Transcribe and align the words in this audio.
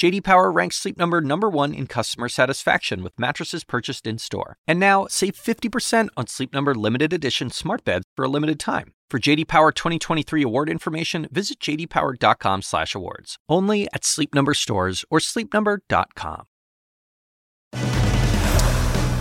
JD 0.00 0.24
Power 0.24 0.50
ranks 0.50 0.76
Sleep 0.76 0.96
Number 0.96 1.20
number 1.20 1.50
1 1.50 1.74
in 1.74 1.86
customer 1.86 2.30
satisfaction 2.30 3.02
with 3.02 3.12
mattresses 3.18 3.64
purchased 3.64 4.06
in-store. 4.06 4.56
And 4.66 4.80
now, 4.80 5.06
save 5.10 5.34
50% 5.34 6.08
on 6.16 6.26
Sleep 6.26 6.54
Number 6.54 6.74
limited 6.74 7.12
edition 7.12 7.50
smart 7.50 7.84
beds 7.84 8.06
for 8.16 8.24
a 8.24 8.28
limited 8.28 8.58
time. 8.58 8.94
For 9.10 9.18
JD 9.18 9.46
Power 9.46 9.72
2023 9.72 10.42
award 10.42 10.70
information, 10.70 11.28
visit 11.30 11.60
jdpower.com/awards. 11.60 13.36
Only 13.46 13.88
at 13.92 14.06
Sleep 14.06 14.34
Number 14.34 14.54
stores 14.54 15.04
or 15.10 15.18
sleepnumber.com. 15.18 16.44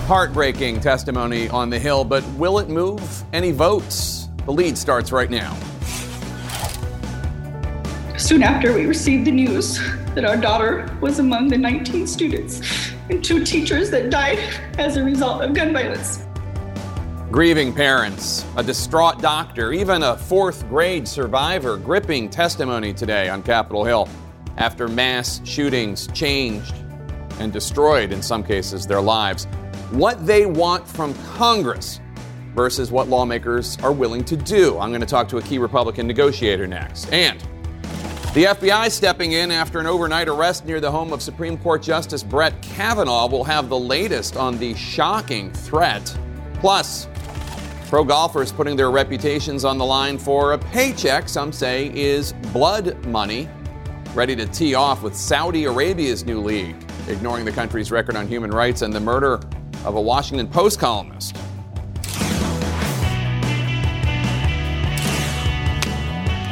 Heartbreaking 0.08 0.80
testimony 0.80 1.50
on 1.50 1.70
the 1.70 1.80
Hill, 1.80 2.06
but 2.06 2.24
will 2.38 2.58
it 2.58 2.70
move 2.70 3.26
any 3.34 3.52
votes? 3.52 4.30
The 4.46 4.54
lead 4.54 4.78
starts 4.78 5.12
right 5.12 5.30
now. 5.30 5.58
Soon 8.20 8.44
after 8.44 8.74
we 8.74 8.86
received 8.86 9.26
the 9.26 9.32
news 9.32 9.80
that 10.14 10.26
our 10.26 10.36
daughter 10.36 10.94
was 11.00 11.20
among 11.20 11.48
the 11.48 11.58
19 11.58 12.06
students 12.06 12.92
and 13.10 13.24
two 13.24 13.46
teachers 13.46 13.90
that 13.92 14.10
died 14.10 14.40
as 14.78 14.98
a 14.98 15.04
result 15.04 15.42
of 15.42 15.54
gun 15.54 15.72
violence. 15.72 16.26
Grieving 17.32 17.74
parents, 17.74 18.46
a 18.58 18.62
distraught 18.62 19.22
doctor, 19.22 19.72
even 19.72 20.04
a 20.04 20.18
fourth 20.18 20.68
grade 20.68 21.08
survivor 21.08 21.78
gripping 21.78 22.30
testimony 22.30 22.94
today 22.94 23.30
on 23.30 23.42
Capitol 23.42 23.86
Hill 23.86 24.10
after 24.58 24.90
mass 24.90 25.40
shootings 25.46 26.08
changed 26.08 26.76
and 27.40 27.54
destroyed, 27.54 28.12
in 28.12 28.22
some 28.22 28.44
cases, 28.44 28.86
their 28.86 29.02
lives. 29.02 29.46
What 29.92 30.28
they 30.28 30.46
want 30.46 30.86
from 30.86 31.14
Congress 31.38 32.02
versus 32.54 32.92
what 32.92 33.08
lawmakers 33.08 33.78
are 33.78 33.94
willing 33.94 34.26
to 34.26 34.36
do. 34.36 34.78
I'm 34.78 34.90
going 34.90 35.00
to 35.00 35.08
talk 35.08 35.30
to 35.30 35.38
a 35.38 35.42
key 35.42 35.58
Republican 35.58 36.06
negotiator 36.06 36.68
next. 36.68 37.12
And 37.14 37.42
the 38.34 38.46
FBI 38.46 38.92
stepping 38.92 39.32
in 39.32 39.50
after 39.50 39.80
an 39.80 39.88
overnight 39.88 40.28
arrest 40.28 40.66
near 40.66 40.80
the 40.80 40.92
home 40.92 41.12
of 41.12 41.22
Supreme 41.22 41.58
Court 41.58 41.82
Justice 41.82 42.22
Brett 42.22 42.62
Kavanaugh 42.62 43.28
will 43.28 43.44
have 43.44 43.70
the 43.70 43.80
latest 43.80 44.38
on 44.38 44.58
the 44.60 44.76
shocking 44.76 45.52
threat. 45.52 46.16
Plus, 46.56 47.08
Pro 47.90 48.04
golfers 48.04 48.52
putting 48.52 48.76
their 48.76 48.92
reputations 48.92 49.66
on 49.66 49.80
the 49.80 49.86
line 49.86 50.20
for 50.20 50.54
a 50.54 50.60
paycheck, 50.60 51.28
some 51.28 51.52
say 51.52 51.92
is 51.96 52.34
blood 52.54 53.04
money. 53.08 53.50
Ready 54.14 54.36
to 54.36 54.46
tee 54.46 54.76
off 54.76 55.02
with 55.02 55.16
Saudi 55.16 55.66
Arabia's 55.66 56.24
new 56.24 56.40
league, 56.40 56.76
ignoring 57.08 57.46
the 57.46 57.52
country's 57.52 57.90
record 57.92 58.16
on 58.16 58.28
human 58.28 58.52
rights 58.52 58.84
and 58.84 58.94
the 58.94 59.00
murder 59.00 59.40
of 59.86 59.96
a 59.96 60.02
Washington 60.02 60.48
Post 60.48 60.80
columnist. 60.80 61.36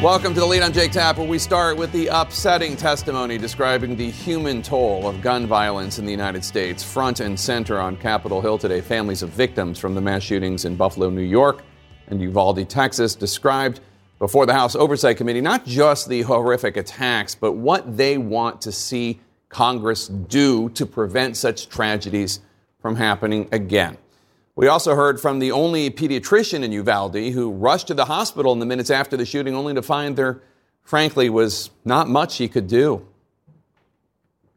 Welcome 0.02 0.36
to 0.36 0.40
the 0.42 0.46
lead. 0.46 0.62
I'm 0.62 0.74
Jake 0.74 0.92
Tapper. 0.92 1.24
We 1.24 1.40
start 1.40 1.76
with 1.76 1.92
the 1.92 2.06
upsetting 2.10 2.78
testimony 2.78 3.40
describing 3.40 3.96
the 3.96 4.12
human 4.12 4.62
toll 4.62 5.08
of 5.08 5.24
gun 5.24 5.48
violence 5.48 5.98
in 5.98 6.06
the 6.06 6.12
United 6.12 6.46
States. 6.46 6.84
Front 6.84 7.20
and 7.20 7.38
center 7.38 7.80
on 7.80 7.98
Capitol 7.98 8.40
Hill 8.40 8.60
today, 8.60 8.80
families 8.80 9.24
of 9.24 9.30
victims 9.30 9.80
from 9.80 9.96
the 9.96 10.02
mass 10.02 10.22
shootings 10.22 10.66
in 10.66 10.76
Buffalo, 10.76 11.10
New 11.10 11.24
York, 11.24 11.64
and 12.10 12.22
Uvalde, 12.22 12.70
Texas, 12.70 13.16
described 13.16 13.80
before 14.20 14.46
the 14.46 14.54
House 14.54 14.76
Oversight 14.76 15.18
Committee 15.18 15.42
not 15.42 15.66
just 15.66 16.08
the 16.08 16.22
horrific 16.22 16.78
attacks, 16.78 17.34
but 17.34 17.54
what 17.54 17.98
they 17.98 18.20
want 18.20 18.62
to 18.62 18.72
see 18.72 19.20
Congress 19.50 20.10
do 20.10 20.70
to 20.70 20.86
prevent 20.86 21.36
such 21.36 21.70
tragedies 21.70 22.42
from 22.84 22.96
happening 22.96 23.50
again. 23.52 23.98
We 24.58 24.68
also 24.68 24.96
heard 24.96 25.22
from 25.22 25.38
the 25.38 25.52
only 25.52 25.92
pediatrician 25.92 26.64
in 26.64 26.72
Uvalde 26.72 27.32
who 27.32 27.52
rushed 27.52 27.86
to 27.88 27.94
the 27.94 28.06
hospital 28.06 28.52
in 28.54 28.58
the 28.58 28.66
minutes 28.66 28.90
after 28.90 29.16
the 29.16 29.24
shooting 29.24 29.54
only 29.54 29.76
to 29.76 29.84
find 29.84 30.16
there, 30.16 30.42
frankly, 30.84 31.30
was 31.30 31.70
not 31.86 32.10
much 32.10 32.38
he 32.38 32.48
could 32.48 32.66
do. 32.66 33.06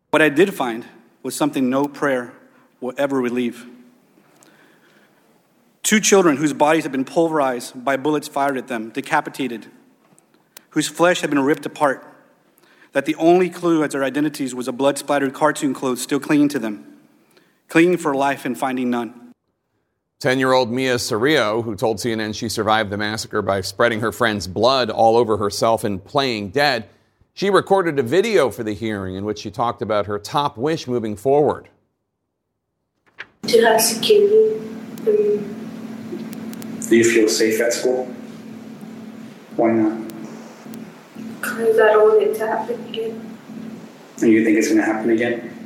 What 0.08 0.22
I 0.22 0.30
did 0.30 0.54
find 0.54 0.86
was 1.22 1.36
something 1.36 1.68
no 1.68 1.84
prayer 1.84 2.32
will 2.80 2.94
ever 2.96 3.20
relieve. 3.20 3.66
Two 5.82 6.00
children 6.00 6.38
whose 6.38 6.54
bodies 6.54 6.84
had 6.84 6.92
been 6.92 7.04
pulverized 7.04 7.84
by 7.84 7.98
bullets 7.98 8.26
fired 8.26 8.56
at 8.56 8.68
them, 8.68 8.88
decapitated, 8.88 9.66
whose 10.70 10.88
flesh 10.88 11.20
had 11.20 11.28
been 11.28 11.40
ripped 11.40 11.66
apart, 11.66 12.06
that 12.92 13.04
the 13.04 13.16
only 13.16 13.50
clue 13.50 13.84
as 13.84 13.92
their 13.92 14.02
identities 14.02 14.54
was 14.54 14.66
a 14.66 14.72
blood 14.72 14.96
splattered 14.96 15.34
cartoon 15.34 15.74
clothes 15.74 16.00
still 16.00 16.20
clinging 16.20 16.48
to 16.48 16.58
them, 16.58 17.00
clinging 17.68 17.98
for 17.98 18.14
life 18.14 18.46
and 18.46 18.56
finding 18.56 18.88
none. 18.88 19.29
10 20.20 20.38
year 20.38 20.52
old 20.52 20.70
Miah 20.70 20.96
Cerrillo, 20.96 21.64
who 21.64 21.74
told 21.74 21.96
CNN 21.96 22.34
she 22.34 22.50
survived 22.50 22.90
the 22.90 22.98
massacre 22.98 23.40
by 23.40 23.62
spreading 23.62 24.00
her 24.00 24.12
friend's 24.12 24.46
blood 24.46 24.90
all 24.90 25.16
over 25.16 25.38
herself 25.38 25.82
and 25.82 26.04
playing 26.04 26.50
dead, 26.50 26.88
she 27.32 27.48
recorded 27.48 27.98
a 27.98 28.02
video 28.02 28.50
for 28.50 28.62
the 28.62 28.74
hearing 28.74 29.14
in 29.14 29.24
which 29.24 29.38
she 29.38 29.50
talked 29.50 29.80
about 29.80 30.04
her 30.04 30.18
top 30.18 30.58
wish 30.58 30.86
moving 30.86 31.16
forward. 31.16 31.70
To 33.46 33.62
have 33.62 33.80
security. 33.80 34.60
Do 35.04 36.96
you 36.96 37.04
feel 37.04 37.28
safe 37.28 37.58
at 37.62 37.72
school? 37.72 38.04
Why 39.56 39.72
not? 39.72 40.12
Because 41.40 41.78
I 41.78 41.92
don't 41.92 42.08
want 42.10 42.22
it 42.22 42.34
to 42.36 42.46
happen 42.46 42.88
again. 42.88 43.38
And 44.20 44.30
you 44.30 44.44
think 44.44 44.58
it's 44.58 44.68
going 44.68 44.80
to 44.80 44.84
happen 44.84 45.08
again? 45.08 45.59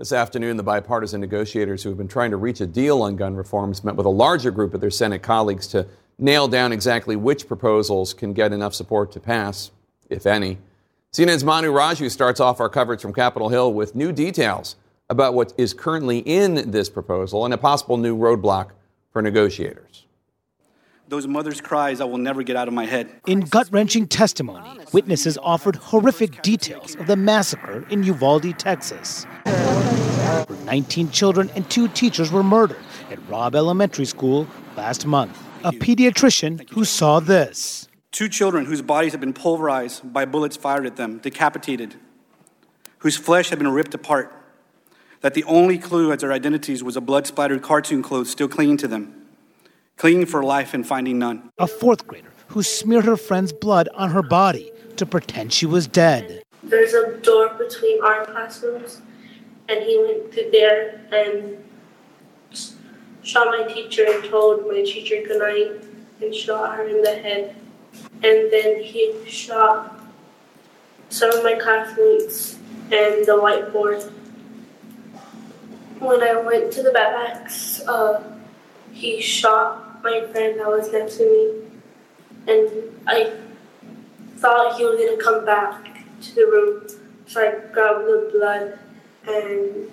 This 0.00 0.12
afternoon, 0.12 0.56
the 0.56 0.62
bipartisan 0.62 1.20
negotiators 1.20 1.82
who 1.82 1.90
have 1.90 1.98
been 1.98 2.08
trying 2.08 2.30
to 2.30 2.38
reach 2.38 2.62
a 2.62 2.66
deal 2.66 3.02
on 3.02 3.16
gun 3.16 3.36
reforms 3.36 3.84
met 3.84 3.96
with 3.96 4.06
a 4.06 4.08
larger 4.08 4.50
group 4.50 4.72
of 4.72 4.80
their 4.80 4.88
Senate 4.88 5.20
colleagues 5.20 5.66
to 5.66 5.86
nail 6.18 6.48
down 6.48 6.72
exactly 6.72 7.16
which 7.16 7.46
proposals 7.46 8.14
can 8.14 8.32
get 8.32 8.50
enough 8.50 8.72
support 8.72 9.12
to 9.12 9.20
pass, 9.20 9.72
if 10.08 10.24
any. 10.24 10.56
CNN's 11.12 11.44
Manu 11.44 11.70
Raju 11.70 12.10
starts 12.10 12.40
off 12.40 12.60
our 12.60 12.70
coverage 12.70 13.02
from 13.02 13.12
Capitol 13.12 13.50
Hill 13.50 13.74
with 13.74 13.94
new 13.94 14.10
details 14.10 14.76
about 15.10 15.34
what 15.34 15.52
is 15.58 15.74
currently 15.74 16.20
in 16.20 16.70
this 16.70 16.88
proposal 16.88 17.44
and 17.44 17.52
a 17.52 17.58
possible 17.58 17.98
new 17.98 18.16
roadblock 18.16 18.70
for 19.12 19.20
negotiators. 19.20 20.06
Those 21.10 21.26
mothers' 21.26 21.60
cries 21.60 22.00
I 22.00 22.04
will 22.04 22.18
never 22.18 22.44
get 22.44 22.54
out 22.54 22.68
of 22.68 22.74
my 22.74 22.86
head. 22.86 23.10
In 23.26 23.40
gut 23.40 23.68
wrenching 23.72 24.06
testimony, 24.06 24.78
witnesses 24.92 25.36
offered 25.42 25.74
horrific 25.74 26.40
details 26.42 26.94
of 26.94 27.08
the 27.08 27.16
massacre 27.16 27.84
in 27.90 28.04
Uvalde, 28.04 28.56
Texas. 28.56 29.26
19 30.66 31.10
children 31.10 31.50
and 31.56 31.68
two 31.68 31.88
teachers 31.88 32.30
were 32.30 32.44
murdered 32.44 32.78
at 33.10 33.18
Robb 33.28 33.56
Elementary 33.56 34.04
School 34.04 34.46
last 34.76 35.04
month. 35.04 35.36
A 35.64 35.72
pediatrician 35.72 36.70
who 36.70 36.84
saw 36.84 37.18
this. 37.18 37.88
Two 38.12 38.28
children 38.28 38.66
whose 38.66 38.80
bodies 38.80 39.10
had 39.10 39.20
been 39.20 39.32
pulverized 39.32 40.12
by 40.12 40.24
bullets 40.24 40.56
fired 40.56 40.86
at 40.86 40.94
them, 40.94 41.18
decapitated, 41.18 41.96
whose 42.98 43.16
flesh 43.16 43.50
had 43.50 43.58
been 43.58 43.66
ripped 43.72 43.94
apart, 43.94 44.32
that 45.22 45.34
the 45.34 45.42
only 45.42 45.76
clue 45.76 46.12
as 46.12 46.20
their 46.20 46.32
identities 46.32 46.84
was 46.84 46.96
a 46.96 47.00
blood 47.00 47.26
splattered 47.26 47.62
cartoon 47.62 48.00
clothes 48.00 48.30
still 48.30 48.46
clinging 48.46 48.76
to 48.76 48.86
them 48.86 49.19
clinging 50.00 50.24
for 50.24 50.42
life 50.42 50.72
and 50.72 50.86
finding 50.86 51.18
none. 51.18 51.50
A 51.58 51.66
fourth 51.66 52.06
grader 52.06 52.32
who 52.48 52.62
smeared 52.62 53.04
her 53.04 53.18
friend's 53.18 53.52
blood 53.52 53.86
on 53.94 54.08
her 54.12 54.22
body 54.22 54.72
to 54.96 55.04
pretend 55.04 55.52
she 55.52 55.66
was 55.66 55.86
dead. 55.86 56.42
There's 56.62 56.94
a 56.94 57.18
door 57.18 57.50
between 57.50 58.02
our 58.02 58.24
classrooms, 58.24 59.02
and 59.68 59.82
he 59.82 59.98
went 59.98 60.32
through 60.32 60.52
there 60.52 61.02
and 61.12 61.62
shot 63.22 63.48
my 63.48 63.70
teacher 63.70 64.06
and 64.08 64.24
told 64.24 64.66
my 64.66 64.82
teacher 64.82 65.16
goodnight 65.22 65.84
and 66.22 66.34
shot 66.34 66.76
her 66.76 66.88
in 66.88 67.02
the 67.02 67.16
head. 67.16 67.54
And 68.24 68.50
then 68.50 68.82
he 68.82 69.14
shot 69.26 70.00
some 71.10 71.30
of 71.30 71.44
my 71.44 71.56
classmates 71.56 72.54
and 72.84 73.26
the 73.26 73.36
whiteboard. 73.36 74.10
When 75.98 76.22
I 76.22 76.40
went 76.40 76.72
to 76.72 76.82
the 76.82 76.88
backpacks, 76.88 77.86
uh, 77.86 78.22
he 78.92 79.20
shot 79.20 79.89
my 80.02 80.26
friend 80.32 80.58
that 80.58 80.68
was 80.68 80.92
next 80.92 81.16
to 81.18 81.24
me, 81.24 82.52
and 82.52 82.70
I 83.06 83.32
thought 84.36 84.76
he 84.76 84.84
was 84.84 84.98
gonna 84.98 85.22
come 85.22 85.44
back 85.44 86.04
to 86.22 86.34
the 86.34 86.46
room, 86.46 86.86
so 87.26 87.40
I 87.40 87.72
grabbed 87.72 88.06
the 88.06 88.30
blood 88.32 88.78
and 89.28 89.90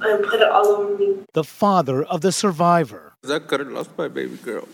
and 0.00 0.24
put 0.24 0.40
it 0.40 0.48
all 0.48 0.66
over 0.66 0.98
me. 0.98 1.18
The 1.32 1.44
father 1.44 2.04
of 2.04 2.20
the 2.20 2.30
survivor. 2.30 3.14
That 3.22 3.48
girl 3.48 3.66
lost 3.66 3.90
my 3.96 4.08
baby 4.08 4.36
girl. 4.36 4.68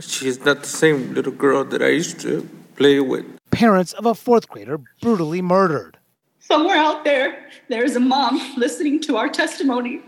She's 0.00 0.44
not 0.44 0.62
the 0.62 0.68
same 0.68 1.14
little 1.14 1.32
girl 1.32 1.64
that 1.64 1.82
I 1.82 1.88
used 1.88 2.20
to 2.20 2.48
play 2.76 3.00
with. 3.00 3.24
Parents 3.50 3.92
of 3.94 4.06
a 4.06 4.14
fourth 4.14 4.48
grader 4.48 4.78
brutally 5.00 5.40
murdered. 5.40 5.98
Somewhere 6.40 6.76
out 6.76 7.04
there, 7.04 7.48
there 7.68 7.82
is 7.82 7.96
a 7.96 8.00
mom 8.00 8.40
listening 8.56 9.00
to 9.02 9.16
our 9.16 9.28
testimony 9.28 10.02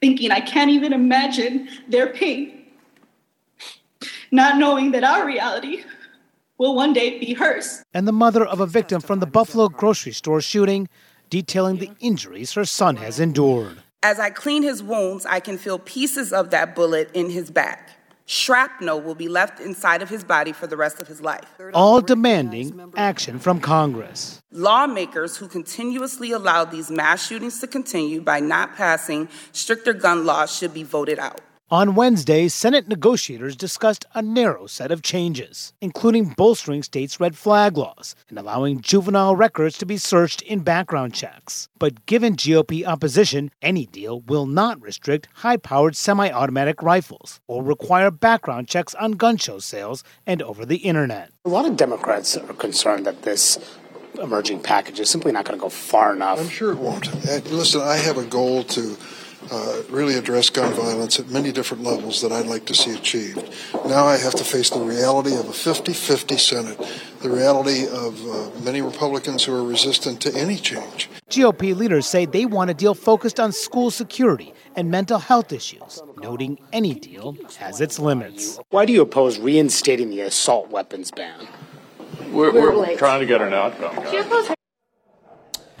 thinking, 0.00 0.30
I 0.30 0.40
can't 0.40 0.70
even 0.70 0.92
imagine 0.92 1.68
their 1.88 2.08
pain, 2.08 2.66
not 4.30 4.58
knowing 4.58 4.92
that 4.92 5.04
our 5.04 5.26
reality 5.26 5.84
will 6.58 6.74
one 6.74 6.92
day 6.92 7.18
be 7.18 7.34
hers. 7.34 7.82
And 7.94 8.06
the 8.06 8.12
mother 8.12 8.44
of 8.44 8.60
a 8.60 8.66
victim 8.66 9.00
from 9.00 9.20
the 9.20 9.26
Buffalo 9.26 9.68
grocery 9.68 10.12
store 10.12 10.40
shooting, 10.40 10.88
detailing 11.28 11.76
the 11.78 11.90
injuries 12.00 12.52
her 12.52 12.64
son 12.64 12.96
has 12.96 13.20
endured. 13.20 13.82
As 14.02 14.18
I 14.18 14.30
clean 14.30 14.62
his 14.62 14.82
wounds, 14.82 15.26
I 15.26 15.40
can 15.40 15.58
feel 15.58 15.78
pieces 15.78 16.32
of 16.32 16.50
that 16.50 16.74
bullet 16.74 17.10
in 17.12 17.28
his 17.30 17.50
back. 17.50 17.90
Shrapnel 18.30 19.00
will 19.00 19.16
be 19.16 19.26
left 19.26 19.58
inside 19.58 20.02
of 20.02 20.08
his 20.08 20.22
body 20.22 20.52
for 20.52 20.68
the 20.68 20.76
rest 20.76 21.00
of 21.00 21.08
his 21.08 21.20
life. 21.20 21.48
All 21.74 22.00
demanding 22.00 22.92
action 22.96 23.40
from 23.40 23.58
Congress. 23.58 24.40
Lawmakers 24.52 25.36
who 25.36 25.48
continuously 25.48 26.30
allow 26.30 26.64
these 26.64 26.92
mass 26.92 27.26
shootings 27.26 27.58
to 27.58 27.66
continue 27.66 28.20
by 28.20 28.38
not 28.38 28.76
passing 28.76 29.28
stricter 29.50 29.92
gun 29.92 30.24
laws 30.26 30.56
should 30.56 30.72
be 30.72 30.84
voted 30.84 31.18
out. 31.18 31.40
On 31.72 31.94
Wednesday, 31.94 32.48
Senate 32.48 32.88
negotiators 32.88 33.54
discussed 33.54 34.04
a 34.12 34.20
narrow 34.20 34.66
set 34.66 34.90
of 34.90 35.02
changes, 35.02 35.72
including 35.80 36.34
bolstering 36.36 36.82
states' 36.82 37.20
red 37.20 37.36
flag 37.36 37.76
laws 37.76 38.16
and 38.28 38.36
allowing 38.36 38.80
juvenile 38.80 39.36
records 39.36 39.78
to 39.78 39.86
be 39.86 39.96
searched 39.96 40.42
in 40.42 40.64
background 40.64 41.14
checks. 41.14 41.68
But 41.78 42.06
given 42.06 42.34
GOP 42.34 42.84
opposition, 42.84 43.52
any 43.62 43.86
deal 43.86 44.22
will 44.22 44.46
not 44.46 44.82
restrict 44.82 45.28
high 45.32 45.58
powered 45.58 45.94
semi 45.94 46.28
automatic 46.28 46.82
rifles 46.82 47.38
or 47.46 47.62
require 47.62 48.10
background 48.10 48.66
checks 48.66 48.96
on 48.96 49.12
gun 49.12 49.36
show 49.36 49.60
sales 49.60 50.02
and 50.26 50.42
over 50.42 50.66
the 50.66 50.78
internet. 50.78 51.30
A 51.44 51.50
lot 51.50 51.66
of 51.66 51.76
Democrats 51.76 52.36
are 52.36 52.52
concerned 52.54 53.06
that 53.06 53.22
this 53.22 53.78
emerging 54.20 54.60
package 54.60 54.98
is 54.98 55.08
simply 55.08 55.30
not 55.30 55.44
going 55.44 55.56
to 55.56 55.62
go 55.62 55.68
far 55.68 56.16
enough. 56.16 56.40
I'm 56.40 56.48
sure 56.48 56.72
it 56.72 56.78
won't. 56.78 57.06
And 57.26 57.46
listen, 57.46 57.80
I 57.80 57.96
have 57.96 58.18
a 58.18 58.24
goal 58.24 58.64
to 58.64 58.96
uh, 59.50 59.82
really 59.88 60.14
address 60.14 60.50
gun 60.50 60.72
violence 60.74 61.18
at 61.18 61.28
many 61.28 61.52
different 61.52 61.82
levels 61.82 62.22
that 62.22 62.32
I'd 62.32 62.46
like 62.46 62.66
to 62.66 62.74
see 62.74 62.94
achieved. 62.94 63.54
Now 63.86 64.04
I 64.04 64.16
have 64.16 64.34
to 64.34 64.44
face 64.44 64.70
the 64.70 64.80
reality 64.80 65.34
of 65.34 65.48
a 65.48 65.52
50 65.52 65.92
50 65.92 66.36
Senate, 66.36 66.78
the 67.20 67.30
reality 67.30 67.86
of 67.86 68.20
uh, 68.28 68.60
many 68.60 68.82
Republicans 68.82 69.44
who 69.44 69.54
are 69.54 69.64
resistant 69.64 70.20
to 70.22 70.34
any 70.34 70.56
change. 70.56 71.08
GOP 71.30 71.76
leaders 71.76 72.06
say 72.06 72.26
they 72.26 72.44
want 72.44 72.70
a 72.70 72.74
deal 72.74 72.94
focused 72.94 73.40
on 73.40 73.52
school 73.52 73.90
security 73.90 74.52
and 74.76 74.90
mental 74.90 75.18
health 75.18 75.52
issues, 75.52 76.02
noting 76.18 76.58
any 76.72 76.94
deal 76.94 77.36
has 77.58 77.80
its 77.80 77.98
limits. 77.98 78.58
Why 78.70 78.84
do 78.84 78.92
you 78.92 79.02
oppose 79.02 79.38
reinstating 79.38 80.10
the 80.10 80.20
assault 80.20 80.70
weapons 80.70 81.10
ban? 81.10 81.48
We're, 82.30 82.52
we're 82.52 82.96
trying 82.96 83.20
to 83.20 83.26
get 83.26 83.40
an 83.40 83.52
outcome. 83.52 84.56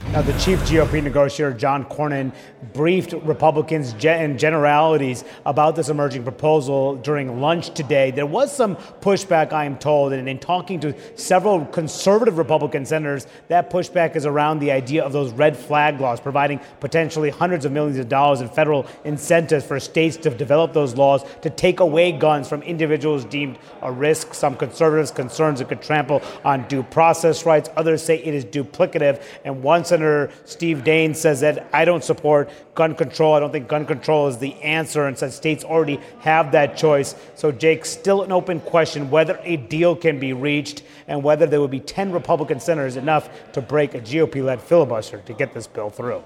Now, 0.08 0.22
the 0.22 0.32
chief 0.40 0.58
GOP 0.62 1.00
negotiator, 1.04 1.52
John 1.52 1.84
Cornyn, 1.84 2.32
briefed 2.72 3.12
Republicans 3.12 3.92
in 4.04 4.38
generalities 4.38 5.22
about 5.46 5.76
this 5.76 5.88
emerging 5.88 6.24
proposal 6.24 6.96
during 6.96 7.40
lunch 7.40 7.72
today. 7.74 8.10
There 8.10 8.26
was 8.26 8.52
some 8.52 8.74
pushback, 8.74 9.52
I 9.52 9.66
am 9.66 9.78
told, 9.78 10.12
and 10.12 10.28
in 10.28 10.40
talking 10.40 10.80
to 10.80 10.96
several 11.16 11.64
conservative 11.66 12.38
Republican 12.38 12.84
senators, 12.84 13.28
that 13.46 13.70
pushback 13.70 14.16
is 14.16 14.26
around 14.26 14.58
the 14.58 14.72
idea 14.72 15.04
of 15.04 15.12
those 15.12 15.30
red 15.32 15.56
flag 15.56 16.00
laws, 16.00 16.18
providing 16.18 16.58
potentially 16.80 17.30
hundreds 17.30 17.64
of 17.64 17.70
millions 17.70 17.98
of 17.98 18.08
dollars 18.08 18.40
in 18.40 18.48
federal 18.48 18.86
incentives 19.04 19.64
for 19.64 19.78
states 19.78 20.16
to 20.16 20.30
develop 20.30 20.72
those 20.72 20.96
laws 20.96 21.22
to 21.42 21.50
take 21.50 21.78
away 21.78 22.10
guns 22.10 22.48
from 22.48 22.62
individuals 22.62 23.24
deemed 23.26 23.58
a 23.82 23.92
risk. 23.92 24.34
Some 24.34 24.56
conservatives 24.56 25.12
concerns 25.12 25.60
it 25.60 25.68
could 25.68 25.82
trample 25.82 26.20
on 26.44 26.66
due 26.66 26.82
process 26.82 27.46
rights. 27.46 27.68
Others 27.76 28.02
say 28.02 28.16
it 28.18 28.34
is 28.34 28.44
duplicative. 28.44 29.22
And 29.44 29.62
one 29.62 29.84
senator 29.90 30.30
Steve 30.46 30.78
Daines 30.78 31.16
says 31.16 31.40
that 31.40 31.68
I 31.72 31.84
don't 31.84 32.02
support 32.02 32.50
gun 32.74 32.94
control. 32.94 33.34
I 33.34 33.40
don't 33.40 33.52
think 33.52 33.68
gun 33.68 33.84
control 33.84 34.28
is 34.28 34.38
the 34.38 34.54
answer 34.62 35.06
and 35.06 35.18
says 35.18 35.36
states 35.36 35.64
already 35.64 36.00
have 36.20 36.52
that 36.52 36.76
choice. 36.76 37.14
So, 37.34 37.52
Jake, 37.52 37.84
still 37.84 38.22
an 38.22 38.32
open 38.32 38.60
question 38.60 39.10
whether 39.10 39.38
a 39.42 39.56
deal 39.56 39.94
can 39.94 40.18
be 40.18 40.32
reached 40.32 40.82
and 41.06 41.22
whether 41.22 41.46
there 41.46 41.60
would 41.60 41.70
be 41.70 41.80
10 41.80 42.12
Republican 42.12 42.58
senators 42.60 42.96
enough 42.96 43.28
to 43.52 43.60
break 43.60 43.94
a 43.94 44.00
GOP 44.00 44.42
led 44.42 44.62
filibuster 44.62 45.18
to 45.26 45.32
get 45.34 45.52
this 45.52 45.66
bill 45.66 45.90
through. 45.90 46.22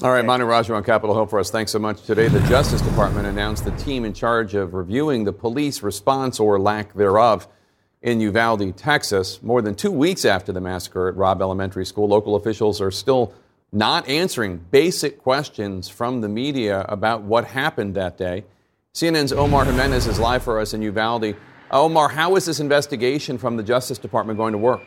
All 0.00 0.12
right, 0.12 0.24
Manu 0.24 0.44
Raju 0.44 0.76
on 0.76 0.84
Capitol 0.84 1.12
Hill 1.12 1.26
for 1.26 1.40
us. 1.40 1.50
Thanks 1.50 1.72
so 1.72 1.80
much. 1.80 2.04
Today, 2.04 2.28
the 2.28 2.38
Justice 2.42 2.80
Department 2.82 3.26
announced 3.26 3.64
the 3.64 3.72
team 3.72 4.04
in 4.04 4.12
charge 4.12 4.54
of 4.54 4.74
reviewing 4.74 5.24
the 5.24 5.32
police 5.32 5.82
response 5.82 6.38
or 6.38 6.60
lack 6.60 6.94
thereof 6.94 7.48
in 8.02 8.20
Uvalde, 8.20 8.76
Texas. 8.76 9.42
More 9.42 9.62
than 9.62 9.74
two 9.74 9.90
weeks 9.90 10.24
after 10.24 10.52
the 10.52 10.60
massacre 10.60 11.08
at 11.08 11.16
Robb 11.16 11.40
Elementary 11.42 11.84
School, 11.84 12.08
local 12.08 12.36
officials 12.36 12.80
are 12.80 12.90
still 12.90 13.34
not 13.72 14.08
answering 14.08 14.58
basic 14.70 15.18
questions 15.18 15.88
from 15.88 16.20
the 16.20 16.28
media 16.28 16.86
about 16.88 17.22
what 17.22 17.44
happened 17.44 17.94
that 17.94 18.16
day. 18.16 18.44
CNN's 18.94 19.32
Omar 19.32 19.64
Jimenez 19.64 20.06
is 20.06 20.18
live 20.18 20.42
for 20.42 20.58
us 20.58 20.74
in 20.74 20.82
Uvalde. 20.82 21.36
Omar, 21.70 22.08
how 22.08 22.34
is 22.36 22.46
this 22.46 22.60
investigation 22.60 23.36
from 23.36 23.56
the 23.56 23.62
Justice 23.62 23.98
Department 23.98 24.38
going 24.38 24.52
to 24.52 24.58
work? 24.58 24.80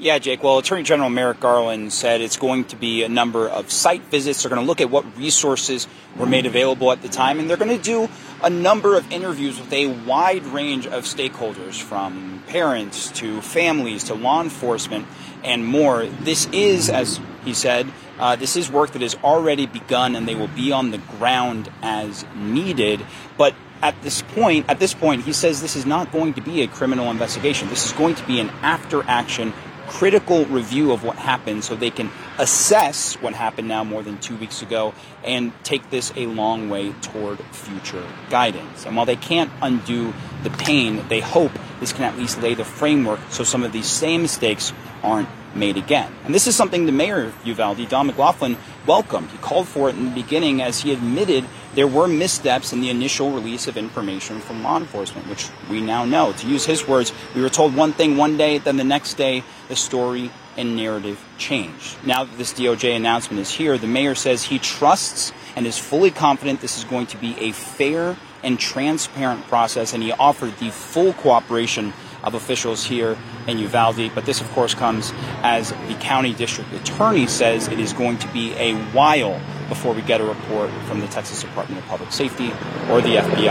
Yeah, 0.00 0.18
Jake. 0.18 0.42
Well, 0.42 0.56
Attorney 0.56 0.82
General 0.82 1.10
Merrick 1.10 1.40
Garland 1.40 1.92
said 1.92 2.22
it's 2.22 2.38
going 2.38 2.64
to 2.66 2.76
be 2.76 3.02
a 3.02 3.08
number 3.10 3.46
of 3.46 3.70
site 3.70 4.00
visits. 4.04 4.42
They're 4.42 4.48
going 4.48 4.62
to 4.62 4.66
look 4.66 4.80
at 4.80 4.88
what 4.88 5.04
resources 5.18 5.86
were 6.16 6.24
made 6.24 6.46
available 6.46 6.90
at 6.90 7.02
the 7.02 7.08
time, 7.10 7.38
and 7.38 7.50
they're 7.50 7.58
going 7.58 7.76
to 7.76 7.84
do 7.84 8.08
a 8.42 8.48
number 8.48 8.96
of 8.96 9.12
interviews 9.12 9.60
with 9.60 9.70
a 9.74 9.88
wide 9.88 10.42
range 10.46 10.86
of 10.86 11.04
stakeholders, 11.04 11.78
from 11.78 12.42
parents 12.46 13.10
to 13.18 13.42
families 13.42 14.04
to 14.04 14.14
law 14.14 14.40
enforcement 14.40 15.06
and 15.44 15.66
more. 15.66 16.06
This 16.06 16.46
is, 16.46 16.88
as 16.88 17.20
he 17.44 17.52
said, 17.52 17.86
uh, 18.18 18.36
this 18.36 18.56
is 18.56 18.72
work 18.72 18.92
that 18.92 19.02
has 19.02 19.16
already 19.16 19.66
begun, 19.66 20.16
and 20.16 20.26
they 20.26 20.34
will 20.34 20.48
be 20.48 20.72
on 20.72 20.92
the 20.92 20.98
ground 21.18 21.70
as 21.82 22.24
needed. 22.34 23.04
But 23.36 23.54
at 23.82 24.00
this 24.00 24.22
point, 24.22 24.64
at 24.70 24.78
this 24.78 24.94
point, 24.94 25.24
he 25.24 25.34
says 25.34 25.60
this 25.60 25.76
is 25.76 25.84
not 25.84 26.10
going 26.10 26.34
to 26.34 26.40
be 26.40 26.62
a 26.62 26.68
criminal 26.68 27.10
investigation. 27.10 27.68
This 27.68 27.84
is 27.84 27.92
going 27.92 28.14
to 28.14 28.26
be 28.26 28.40
an 28.40 28.48
after 28.62 29.02
action 29.02 29.52
critical 29.90 30.46
review 30.46 30.92
of 30.92 31.02
what 31.02 31.16
happened 31.16 31.64
so 31.64 31.74
they 31.74 31.90
can 31.90 32.08
assess 32.38 33.14
what 33.16 33.34
happened 33.34 33.66
now 33.66 33.82
more 33.82 34.04
than 34.04 34.16
two 34.18 34.36
weeks 34.36 34.62
ago 34.62 34.94
and 35.24 35.52
take 35.64 35.90
this 35.90 36.12
a 36.14 36.26
long 36.26 36.70
way 36.70 36.92
toward 37.02 37.40
future 37.50 38.06
guidance. 38.30 38.86
And 38.86 38.96
while 38.96 39.04
they 39.04 39.16
can't 39.16 39.50
undo 39.60 40.14
the 40.44 40.50
pain, 40.50 41.06
they 41.08 41.18
hope 41.18 41.50
this 41.80 41.92
can 41.92 42.04
at 42.04 42.16
least 42.16 42.40
lay 42.40 42.54
the 42.54 42.64
framework 42.64 43.18
so 43.30 43.42
some 43.42 43.64
of 43.64 43.72
these 43.72 43.88
same 43.88 44.22
mistakes 44.22 44.72
aren't 45.02 45.28
made 45.56 45.76
again. 45.76 46.10
And 46.24 46.32
this 46.32 46.46
is 46.46 46.54
something 46.54 46.86
the 46.86 46.92
mayor 46.92 47.24
of 47.24 47.46
Uvalde, 47.46 47.88
Don 47.88 48.06
McLaughlin, 48.06 48.56
welcomed. 48.86 49.28
He 49.30 49.38
called 49.38 49.66
for 49.66 49.90
it 49.90 49.96
in 49.96 50.04
the 50.04 50.14
beginning 50.22 50.62
as 50.62 50.80
he 50.80 50.92
admitted 50.92 51.44
there 51.74 51.86
were 51.86 52.08
missteps 52.08 52.72
in 52.72 52.80
the 52.80 52.90
initial 52.90 53.30
release 53.30 53.68
of 53.68 53.76
information 53.76 54.40
from 54.40 54.62
law 54.62 54.76
enforcement, 54.76 55.28
which 55.28 55.48
we 55.68 55.80
now 55.80 56.04
know. 56.04 56.32
To 56.32 56.46
use 56.48 56.64
his 56.64 56.86
words, 56.86 57.12
we 57.34 57.42
were 57.42 57.48
told 57.48 57.74
one 57.74 57.92
thing 57.92 58.16
one 58.16 58.36
day, 58.36 58.58
then 58.58 58.76
the 58.76 58.84
next 58.84 59.14
day 59.14 59.44
the 59.68 59.76
story 59.76 60.30
and 60.56 60.76
narrative 60.76 61.24
changed. 61.38 61.96
Now 62.04 62.24
that 62.24 62.36
this 62.36 62.52
DOJ 62.54 62.96
announcement 62.96 63.40
is 63.40 63.50
here, 63.50 63.78
the 63.78 63.86
mayor 63.86 64.14
says 64.14 64.42
he 64.42 64.58
trusts 64.58 65.32
and 65.56 65.66
is 65.66 65.78
fully 65.78 66.10
confident 66.10 66.60
this 66.60 66.78
is 66.78 66.84
going 66.84 67.06
to 67.08 67.16
be 67.16 67.36
a 67.38 67.52
fair 67.52 68.16
and 68.42 68.58
transparent 68.58 69.46
process, 69.48 69.92
and 69.92 70.02
he 70.02 70.12
offered 70.12 70.56
the 70.58 70.70
full 70.70 71.12
cooperation 71.12 71.92
of 72.22 72.34
officials 72.34 72.84
here 72.84 73.16
in 73.46 73.58
Uvalde. 73.58 74.10
But 74.14 74.26
this, 74.26 74.40
of 74.40 74.50
course, 74.52 74.74
comes 74.74 75.12
as 75.42 75.70
the 75.70 75.96
county 76.00 76.34
district 76.34 76.72
attorney 76.72 77.26
says 77.26 77.68
it 77.68 77.80
is 77.80 77.92
going 77.92 78.18
to 78.18 78.28
be 78.28 78.52
a 78.54 78.74
while 78.92 79.40
before 79.68 79.94
we 79.94 80.02
get 80.02 80.20
a 80.20 80.24
report 80.24 80.70
from 80.86 81.00
the 81.00 81.06
Texas 81.06 81.40
Department 81.42 81.80
of 81.80 81.88
Public 81.88 82.12
Safety 82.12 82.48
or 82.90 83.00
the 83.00 83.16
FBI 83.16 83.50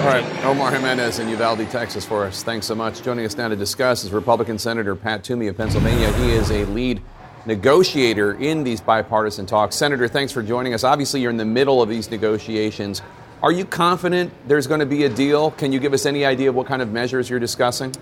All 0.00 0.06
right, 0.06 0.44
Omar 0.44 0.72
Jimenez 0.72 1.20
in 1.20 1.28
Uvalde, 1.28 1.70
Texas 1.70 2.04
for 2.04 2.24
us. 2.24 2.42
Thanks 2.42 2.66
so 2.66 2.74
much. 2.74 3.02
Joining 3.02 3.24
us 3.24 3.36
now 3.36 3.48
to 3.48 3.56
discuss 3.56 4.04
is 4.04 4.10
Republican 4.10 4.58
Senator 4.58 4.96
Pat 4.96 5.22
Toomey 5.22 5.46
of 5.46 5.56
Pennsylvania. 5.56 6.12
He 6.14 6.32
is 6.32 6.50
a 6.50 6.64
lead 6.66 7.00
negotiator 7.46 8.34
in 8.34 8.64
these 8.64 8.80
bipartisan 8.80 9.46
talks. 9.46 9.76
Senator, 9.76 10.08
thanks 10.08 10.32
for 10.32 10.42
joining 10.42 10.74
us. 10.74 10.84
Obviously, 10.84 11.20
you're 11.20 11.30
in 11.30 11.36
the 11.36 11.44
middle 11.44 11.80
of 11.80 11.88
these 11.88 12.10
negotiations. 12.10 13.00
Are 13.40 13.52
you 13.52 13.64
confident 13.64 14.32
there's 14.48 14.66
going 14.66 14.80
to 14.80 14.86
be 14.86 15.04
a 15.04 15.08
deal? 15.08 15.52
Can 15.52 15.70
you 15.70 15.78
give 15.78 15.92
us 15.92 16.06
any 16.06 16.24
idea 16.24 16.48
of 16.48 16.56
what 16.56 16.66
kind 16.66 16.82
of 16.82 16.90
measures 16.90 17.30
you're 17.30 17.38
discussing? 17.38 17.94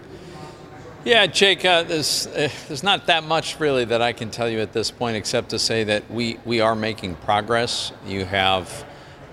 Yeah, 1.05 1.27
Jake, 1.27 1.63
uh, 1.63 1.83
there's, 1.83 2.27
uh, 2.27 2.49
there's 2.69 2.83
not 2.83 3.07
that 3.07 3.23
much 3.23 3.61
really 3.61 3.85
that 3.85 4.01
I 4.01 4.13
can 4.13 4.31
tell 4.31 4.49
you 4.49 4.61
at 4.61 4.73
this 4.73 4.91
point 4.91 5.17
except 5.17 5.51
to 5.51 5.59
say 5.59 5.85
that 5.85 6.11
we, 6.11 6.39
we 6.47 6.61
are 6.61 6.75
making 6.75 7.17
progress. 7.17 7.93
You 8.07 8.25
have 8.25 8.87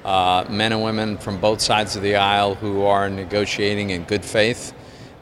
uh, 0.04 0.46
men 0.50 0.74
and 0.74 0.84
women 0.84 1.18
from 1.18 1.40
both 1.40 1.62
sides 1.62 1.96
of 1.96 2.04
the 2.04 2.18
aisle 2.18 2.56
who 2.56 2.84
are 2.84 3.10
negotiating 3.10 3.92
in 3.92 4.04
good 4.04 4.26
faith. 4.26 4.74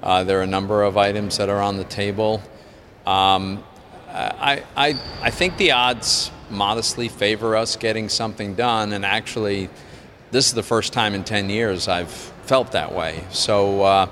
Uh, 0.02 0.24
there 0.24 0.40
are 0.40 0.44
a 0.44 0.48
number 0.48 0.82
of 0.82 0.98
items 0.98 1.38
that 1.38 1.48
are 1.48 1.62
on 1.62 1.78
the 1.78 1.84
table. 1.84 2.42
Um, 3.06 3.64
I, 4.10 4.64
I, 4.76 5.00
I 5.22 5.30
think 5.30 5.58
the 5.58 5.72
odds 5.72 6.32
modestly 6.50 7.08
favor 7.08 7.56
us 7.56 7.76
getting 7.76 8.10
something 8.10 8.56
done, 8.56 8.94
and 8.94 9.06
actually, 9.06 9.70
this 10.32 10.48
is 10.48 10.54
the 10.54 10.64
first 10.64 10.94
time 10.94 11.14
in 11.14 11.24
10 11.24 11.50
years 11.50 11.88
I've 11.88 12.10
felt 12.10 12.72
that 12.72 12.94
way. 12.94 13.24
So, 13.30 13.84
uh, 13.84 14.08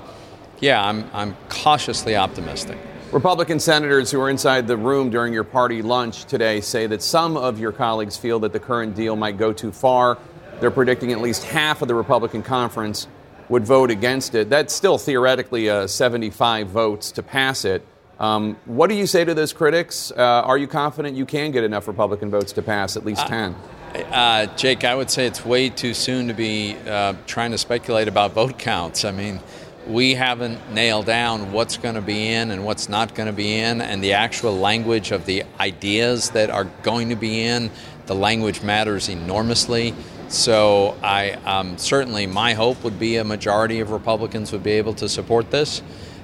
yeah, 0.60 0.86
I'm, 0.86 1.10
I'm 1.12 1.36
cautiously 1.48 2.16
optimistic. 2.16 2.78
Republican 3.12 3.58
senators 3.58 4.10
who 4.10 4.20
are 4.20 4.30
inside 4.30 4.68
the 4.68 4.76
room 4.76 5.10
during 5.10 5.32
your 5.32 5.42
party 5.44 5.82
lunch 5.82 6.26
today 6.26 6.60
say 6.60 6.86
that 6.86 7.02
some 7.02 7.36
of 7.36 7.58
your 7.58 7.72
colleagues 7.72 8.16
feel 8.16 8.38
that 8.40 8.52
the 8.52 8.60
current 8.60 8.94
deal 8.94 9.16
might 9.16 9.36
go 9.36 9.52
too 9.52 9.72
far. 9.72 10.16
They're 10.60 10.70
predicting 10.70 11.10
at 11.10 11.20
least 11.20 11.42
half 11.42 11.82
of 11.82 11.88
the 11.88 11.94
Republican 11.94 12.42
conference 12.42 13.08
would 13.48 13.64
vote 13.64 13.90
against 13.90 14.36
it. 14.36 14.48
That's 14.48 14.72
still 14.72 14.96
theoretically 14.96 15.68
uh, 15.68 15.88
75 15.88 16.68
votes 16.68 17.10
to 17.12 17.22
pass 17.22 17.64
it. 17.64 17.84
Um, 18.20 18.56
what 18.66 18.88
do 18.88 18.94
you 18.94 19.06
say 19.06 19.24
to 19.24 19.34
those 19.34 19.52
critics? 19.52 20.12
Uh, 20.12 20.22
are 20.22 20.58
you 20.58 20.68
confident 20.68 21.16
you 21.16 21.26
can 21.26 21.50
get 21.50 21.64
enough 21.64 21.88
Republican 21.88 22.30
votes 22.30 22.52
to 22.52 22.62
pass 22.62 22.96
at 22.96 23.04
least 23.04 23.26
10? 23.26 23.56
Uh, 23.92 24.46
Jake, 24.54 24.84
I 24.84 24.94
would 24.94 25.10
say 25.10 25.26
it's 25.26 25.44
way 25.44 25.68
too 25.68 25.94
soon 25.94 26.28
to 26.28 26.34
be 26.34 26.76
uh, 26.86 27.14
trying 27.26 27.50
to 27.50 27.58
speculate 27.58 28.06
about 28.06 28.32
vote 28.32 28.56
counts. 28.56 29.04
I 29.04 29.10
mean, 29.10 29.40
we 29.88 30.14
haven't 30.14 30.72
nailed 30.72 31.06
down 31.06 31.50
what's 31.50 31.76
going 31.76 31.96
to 31.96 32.00
be 32.00 32.28
in 32.28 32.52
and 32.52 32.64
what's 32.64 32.88
not 32.88 33.16
going 33.16 33.26
to 33.26 33.32
be 33.32 33.58
in, 33.58 33.80
and 33.80 34.02
the 34.02 34.12
actual 34.12 34.56
language 34.56 35.10
of 35.10 35.26
the 35.26 35.42
ideas 35.58 36.30
that 36.30 36.50
are 36.50 36.66
going 36.82 37.08
to 37.08 37.16
be 37.16 37.42
in. 37.42 37.68
The 38.06 38.14
language 38.14 38.62
matters 38.62 39.08
enormously. 39.08 39.92
So, 40.28 40.96
I 41.02 41.32
um, 41.44 41.76
certainly 41.76 42.28
my 42.28 42.54
hope 42.54 42.84
would 42.84 43.00
be 43.00 43.16
a 43.16 43.24
majority 43.24 43.80
of 43.80 43.90
Republicans 43.90 44.52
would 44.52 44.62
be 44.62 44.72
able 44.72 44.94
to 44.94 45.08
support 45.08 45.50
this. 45.50 45.82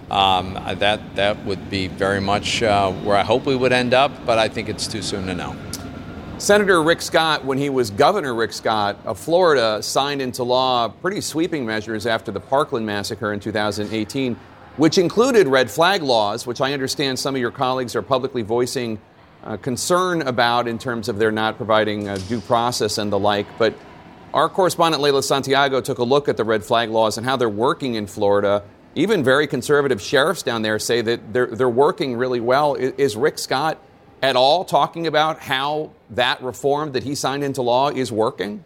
Um, 0.08 0.54
that 0.54 1.16
that 1.16 1.44
would 1.44 1.68
be 1.68 1.88
very 1.88 2.20
much 2.20 2.62
uh, 2.62 2.92
where 2.92 3.16
I 3.16 3.24
hope 3.24 3.44
we 3.44 3.56
would 3.56 3.72
end 3.72 3.92
up, 3.92 4.24
but 4.24 4.38
I 4.38 4.48
think 4.48 4.68
it's 4.68 4.86
too 4.86 5.02
soon 5.02 5.26
to 5.26 5.34
know. 5.34 5.56
Senator 6.38 6.82
Rick 6.82 7.00
Scott, 7.00 7.46
when 7.46 7.56
he 7.56 7.70
was 7.70 7.88
Governor 7.90 8.34
Rick 8.34 8.52
Scott 8.52 8.98
of 9.06 9.18
Florida, 9.18 9.82
signed 9.82 10.20
into 10.20 10.42
law 10.42 10.86
pretty 10.86 11.22
sweeping 11.22 11.64
measures 11.64 12.06
after 12.06 12.30
the 12.30 12.40
Parkland 12.40 12.84
massacre 12.84 13.32
in 13.32 13.40
2018, 13.40 14.38
which 14.76 14.98
included 14.98 15.48
red 15.48 15.70
flag 15.70 16.02
laws, 16.02 16.46
which 16.46 16.60
I 16.60 16.74
understand 16.74 17.18
some 17.18 17.34
of 17.34 17.40
your 17.40 17.50
colleagues 17.50 17.96
are 17.96 18.02
publicly 18.02 18.42
voicing 18.42 19.00
uh, 19.44 19.56
concern 19.56 20.20
about 20.22 20.68
in 20.68 20.78
terms 20.78 21.08
of 21.08 21.18
their 21.18 21.32
not 21.32 21.56
providing 21.56 22.06
uh, 22.06 22.18
due 22.28 22.42
process 22.42 22.98
and 22.98 23.10
the 23.10 23.18
like. 23.18 23.46
But 23.56 23.74
our 24.34 24.50
correspondent 24.50 25.02
Leyla 25.02 25.24
Santiago 25.24 25.80
took 25.80 25.98
a 25.98 26.04
look 26.04 26.28
at 26.28 26.36
the 26.36 26.44
red 26.44 26.62
flag 26.62 26.90
laws 26.90 27.16
and 27.16 27.26
how 27.26 27.38
they're 27.38 27.48
working 27.48 27.94
in 27.94 28.06
Florida. 28.06 28.62
Even 28.94 29.24
very 29.24 29.46
conservative 29.46 30.02
sheriffs 30.02 30.42
down 30.42 30.60
there 30.60 30.78
say 30.78 31.00
that 31.00 31.32
they're, 31.32 31.46
they're 31.46 31.68
working 31.70 32.14
really 32.14 32.40
well. 32.40 32.74
Is, 32.74 32.92
is 32.98 33.16
Rick 33.16 33.38
Scott 33.38 33.80
at 34.22 34.36
all 34.36 34.66
talking 34.66 35.06
about 35.06 35.38
how 35.38 35.92
that 36.10 36.42
reform 36.42 36.92
that 36.92 37.02
he 37.02 37.14
signed 37.14 37.44
into 37.44 37.62
law 37.62 37.88
is 37.88 38.12
working? 38.12 38.62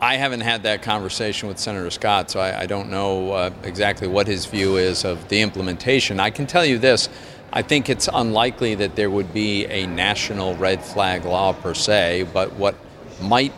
I 0.00 0.16
haven't 0.16 0.40
had 0.40 0.64
that 0.64 0.82
conversation 0.82 1.48
with 1.48 1.56
Senator 1.58 1.88
Scott, 1.90 2.32
so 2.32 2.40
I, 2.40 2.62
I 2.62 2.66
don't 2.66 2.90
know 2.90 3.30
uh, 3.30 3.50
exactly 3.62 4.08
what 4.08 4.26
his 4.26 4.44
view 4.44 4.76
is 4.76 5.04
of 5.04 5.28
the 5.28 5.40
implementation. 5.40 6.18
I 6.18 6.30
can 6.30 6.48
tell 6.48 6.64
you 6.64 6.78
this 6.78 7.08
I 7.50 7.62
think 7.62 7.88
it's 7.88 8.08
unlikely 8.12 8.74
that 8.76 8.94
there 8.94 9.08
would 9.08 9.32
be 9.32 9.64
a 9.66 9.86
national 9.86 10.54
red 10.56 10.84
flag 10.84 11.24
law 11.24 11.54
per 11.54 11.72
se, 11.72 12.26
but 12.34 12.52
what 12.54 12.74
might 13.22 13.54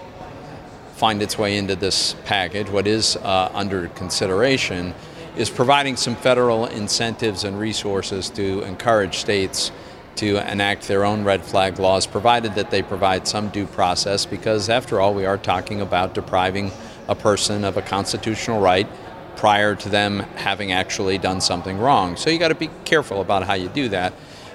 find 0.95 1.21
its 1.21 1.37
way 1.37 1.57
into 1.57 1.75
this 1.75 2.15
package, 2.25 2.71
what 2.71 2.87
is 2.87 3.17
uh, 3.17 3.51
under 3.53 3.89
consideration, 3.89 4.95
is 5.37 5.51
providing 5.51 5.97
some 5.97 6.15
federal 6.15 6.67
incentives 6.67 7.43
and 7.43 7.59
resources 7.59 8.31
to 8.31 8.63
encourage 8.63 9.17
states 9.17 9.73
to 10.17 10.37
enact 10.51 10.89
their 10.89 11.05
own 11.05 11.25
red 11.25 11.43
flag 11.43 11.79
laws, 11.79 12.07
provided 12.07 12.55
that 12.55 12.71
they 12.71 12.83
provide 12.83 13.27
some 13.27 13.49
due 13.49 13.67
process, 13.67 14.27
because 14.27 14.69
after 14.69 15.01
all, 15.01 15.15
we 15.15 15.25
are 15.25 15.39
talking 15.39 15.81
about 15.81 16.15
depriving 16.15 16.71
a 17.09 17.15
person 17.15 17.65
of 17.65 17.77
a 17.77 17.83
constitutional 17.83 18.61
right 18.61 18.89
prior 19.37 19.75
to 19.75 19.89
them 19.89 20.21
having 20.37 20.73
actually 20.73 21.17
done 21.17 21.41
something 21.41 21.79
wrong. 21.79 22.17
So 22.17 22.31
you 22.31 22.39
got 22.39 22.49
to 22.49 22.55
be 22.55 22.71
careful 22.85 23.21
about 23.21 23.45
how 23.45 23.55
you 23.55 23.69
do 23.69 23.89
that. 23.89 24.13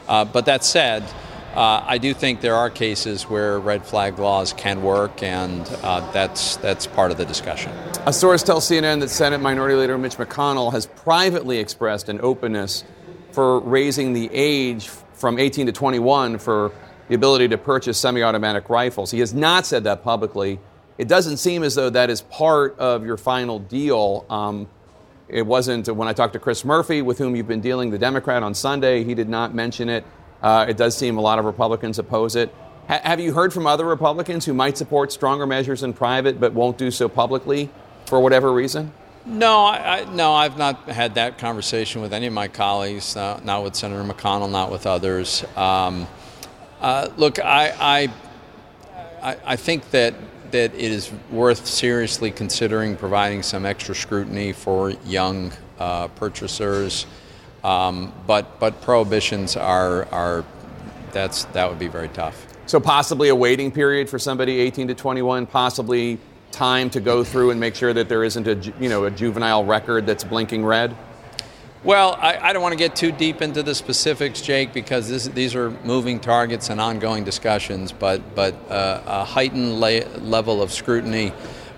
Uh, 0.08 0.26
but 0.26 0.46
that 0.46 0.64
said, 0.64 1.04
uh, 1.56 1.84
I 1.86 1.98
do 1.98 2.14
think 2.14 2.42
there 2.42 2.56
are 2.56 2.70
cases 2.70 3.24
where 3.24 3.60
red 3.60 3.86
flag 3.86 4.20
laws 4.20 4.52
can 4.52 4.84
work, 4.84 5.24
and 5.24 5.62
uh, 5.82 6.12
that's 6.12 6.58
that's 6.58 6.86
part 6.86 7.12
of 7.12 7.18
the 7.18 7.26
discussion. 7.26 7.72
A 8.06 8.12
source 8.12 8.44
tells 8.44 8.70
CNN 8.70 9.00
that 9.00 9.10
Senate 9.10 9.40
Minority 9.40 9.76
Leader 9.76 9.98
Mitch 9.98 10.18
McConnell 10.18 10.74
has 10.74 10.86
privately 10.86 11.60
expressed 11.60 12.10
an 12.10 12.20
openness 12.22 12.84
for 13.32 13.60
raising 13.62 14.12
the 14.12 14.30
age 14.34 14.90
from 15.16 15.40
18 15.40 15.68
to 15.68 15.72
21 15.72 16.38
for 16.38 16.72
the 17.08 17.16
ability 17.16 17.48
to 17.50 17.58
purchase 17.58 17.98
semi-automatic 17.98 18.70
rifles. 18.70 19.12
He 19.12 19.20
has 19.20 19.34
not 19.34 19.66
said 19.66 19.84
that 19.86 20.04
publicly. 20.04 20.60
It 20.98 21.08
doesn't 21.08 21.38
seem 21.38 21.64
as 21.64 21.76
though 21.76 21.90
that 21.90 22.10
is 22.10 22.22
part 22.22 22.78
of 22.80 23.06
your 23.06 23.18
final 23.18 23.60
deal. 23.60 24.26
Um, 24.30 24.68
it 25.28 25.46
wasn't 25.46 25.88
when 25.88 26.08
I 26.08 26.14
talked 26.14 26.34
to 26.34 26.40
Chris 26.40 26.64
Murphy, 26.64 27.02
with 27.02 27.18
whom 27.18 27.36
you've 27.36 27.48
been 27.48 27.62
dealing, 27.62 27.90
the 27.90 27.98
Democrat 27.98 28.44
on 28.44 28.54
Sunday. 28.54 29.04
He 29.04 29.16
did 29.16 29.30
not 29.30 29.54
mention 29.54 29.90
it. 29.90 30.06
Uh, 30.42 30.66
it 30.70 30.78
does 30.78 30.96
seem 30.96 31.18
a 31.18 31.22
lot 31.22 31.40
of 31.40 31.46
Republicans 31.46 31.98
oppose 31.98 32.36
it. 32.36 32.54
H- 32.90 33.02
have 33.02 33.20
you 33.20 33.34
heard 33.34 33.52
from 33.52 33.66
other 33.66 33.86
Republicans 33.86 34.46
who 34.46 34.54
might 34.54 34.78
support 34.78 35.12
stronger 35.12 35.48
measures 35.48 35.82
in 35.82 35.94
private 35.94 36.40
but 36.40 36.54
won't 36.54 36.78
do 36.78 36.92
so 36.92 37.10
publicly 37.10 37.70
for 38.06 38.20
whatever 38.20 38.54
reason? 38.54 38.94
No, 39.26 39.66
I, 39.66 40.06
no, 40.14 40.34
I've 40.34 40.58
not 40.58 40.84
had 40.84 41.16
that 41.16 41.40
conversation 41.40 42.02
with 42.02 42.14
any 42.14 42.28
of 42.28 42.34
my 42.34 42.48
colleagues. 42.48 43.18
Uh, 43.18 43.40
not 43.44 43.64
with 43.64 43.76
Senator 43.76 44.04
McConnell, 44.04 44.52
not 44.52 44.72
with 44.72 44.86
others. 44.86 45.44
Um, 45.56 46.08
uh, 46.80 47.10
look, 47.18 47.40
I, 47.40 48.12
I, 49.24 49.38
I 49.44 49.56
think 49.56 49.90
that 49.92 50.14
that 50.52 50.74
it 50.76 50.92
is 50.92 51.12
worth 51.32 51.66
seriously 51.66 52.32
considering 52.32 52.96
providing 52.96 53.42
some 53.42 53.66
extra 53.66 53.96
scrutiny 53.96 54.54
for 54.54 54.92
young 55.06 55.52
uh, 55.80 56.08
purchasers. 56.10 57.08
Um, 57.64 58.14
but 58.28 58.60
but 58.60 58.80
prohibitions 58.82 59.58
are 59.58 60.06
are 60.14 60.46
that's 61.12 61.46
that 61.46 61.68
would 61.68 61.80
be 61.80 61.88
very 61.88 62.10
tough. 62.10 62.46
So 62.68 62.80
possibly 62.80 63.30
a 63.30 63.36
waiting 63.36 63.72
period 63.72 64.10
for 64.10 64.20
somebody 64.20 64.60
18 64.60 64.88
to 64.90 64.96
21, 64.96 65.46
possibly 65.48 66.20
time 66.56 66.90
to 66.90 67.02
go 67.02 67.24
through 67.24 67.52
and 67.52 67.60
make 67.60 67.76
sure 67.76 67.94
that 67.94 68.08
there 68.08 68.24
isn't 68.24 68.48
a 68.48 68.56
you 68.80 68.90
know 68.90 69.04
a 69.04 69.12
juvenile 69.12 69.66
record 69.66 70.06
that's 70.06 70.24
blinking 70.24 70.66
red. 70.66 70.96
Well, 71.84 72.18
I, 72.20 72.38
I 72.38 72.54
don't 72.54 72.64
want 72.64 72.72
to 72.72 72.78
get 72.78 72.96
too 72.96 73.12
deep 73.12 73.44
into 73.44 73.62
the 73.62 73.76
specifics, 73.76 74.42
Jake, 74.42 74.74
because 74.74 75.08
this, 75.08 75.28
these 75.28 75.54
are 75.54 75.70
moving 75.84 76.20
targets 76.20 76.72
and 76.72 76.82
ongoing 76.82 77.24
discussions. 77.24 77.92
But 77.92 78.34
but 78.34 78.56
uh, 78.72 79.02
a 79.06 79.24
heightened 79.26 79.80
la- 79.80 80.08
level 80.20 80.62
of 80.62 80.72
scrutiny 80.72 81.34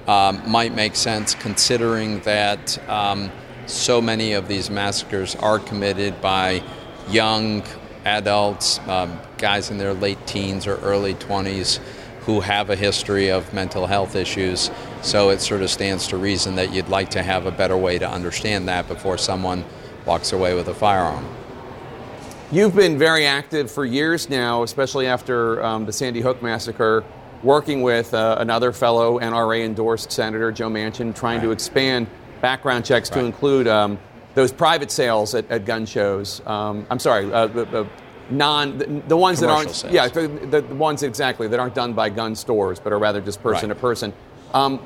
um, 0.08 0.42
might 0.50 0.74
make 0.74 0.96
sense, 0.96 1.36
considering 1.36 2.22
that. 2.22 2.78
Um, 2.88 3.32
so 3.66 4.02
many 4.02 4.32
of 4.32 4.48
these 4.48 4.70
massacres 4.70 5.36
are 5.36 5.60
committed 5.60 6.22
by 6.22 6.64
young 7.10 7.64
adults, 8.06 8.80
um, 8.88 9.20
guys 9.38 9.70
in 9.70 9.78
their 9.78 9.94
late 9.94 10.26
teens 10.26 10.66
or 10.66 10.78
early 10.78 11.16
20s 11.16 11.82
who 12.28 12.42
have 12.42 12.70
a 12.70 12.76
history 12.76 13.32
of 13.32 13.54
mental 13.54 13.88
health 13.88 14.14
issues. 14.14 14.70
So 15.02 15.30
it 15.30 15.40
sort 15.40 15.62
of 15.62 15.70
stands 15.70 16.08
to 16.10 16.18
reason 16.18 16.56
that 16.56 16.74
you'd 16.74 16.90
like 16.90 17.10
to 17.12 17.24
have 17.24 17.46
a 17.46 17.52
better 17.52 17.78
way 17.78 17.98
to 18.00 18.08
understand 18.08 18.68
that 18.68 18.86
before 18.90 19.18
someone 19.18 19.64
walks 20.06 20.34
away 20.34 20.54
with 20.54 20.68
a 20.68 20.74
firearm. 20.74 21.26
You've 22.52 22.76
been 22.76 22.98
very 22.98 23.26
active 23.26 23.72
for 23.72 23.86
years 23.86 24.30
now, 24.30 24.64
especially 24.64 25.08
after 25.08 25.64
um, 25.64 25.86
the 25.86 25.94
Sandy 25.94 26.20
Hook 26.20 26.42
massacre, 26.42 27.06
working 27.44 27.82
with 27.82 28.14
uh, 28.14 28.36
another 28.40 28.74
fellow 28.74 29.20
NRA 29.20 29.64
endorsed 29.64 30.12
Senator 30.12 30.52
Joe 30.52 30.70
Manchin, 30.70 31.16
trying 31.16 31.38
right. 31.38 31.46
to 31.46 31.52
expand 31.52 32.08
background 32.42 32.84
checks 32.84 33.10
right. 33.10 33.22
to 33.22 33.26
include 33.26 33.70
um, 33.70 33.98
those 34.34 34.52
private 34.52 34.92
sales 34.92 35.34
at, 35.34 35.50
at 35.50 35.64
gun 35.64 35.86
shows. 35.86 36.42
Um, 36.46 36.86
I'm 36.90 37.00
sorry, 37.00 37.32
uh, 37.32 37.48
the, 37.48 37.88
non 38.30 38.78
the, 38.78 38.86
the 39.08 39.18
ones 39.18 39.40
that 39.40 39.50
aren't 39.50 39.72
sales. 39.72 39.94
yeah 39.94 40.08
the, 40.08 40.28
the, 40.28 40.76
ones 40.76 41.04
exactly 41.04 41.48
that 41.48 41.60
aren't 41.60 41.76
done 41.76 41.94
by 41.94 42.10
gun 42.10 42.36
stores 42.36 42.80
but 42.80 42.92
are 42.92 43.00
rather 43.00 43.22
just 43.22 43.42
person 43.42 43.70
right. 43.70 43.76
to 43.76 43.82
person. 43.82 44.14
Um, 44.54 44.80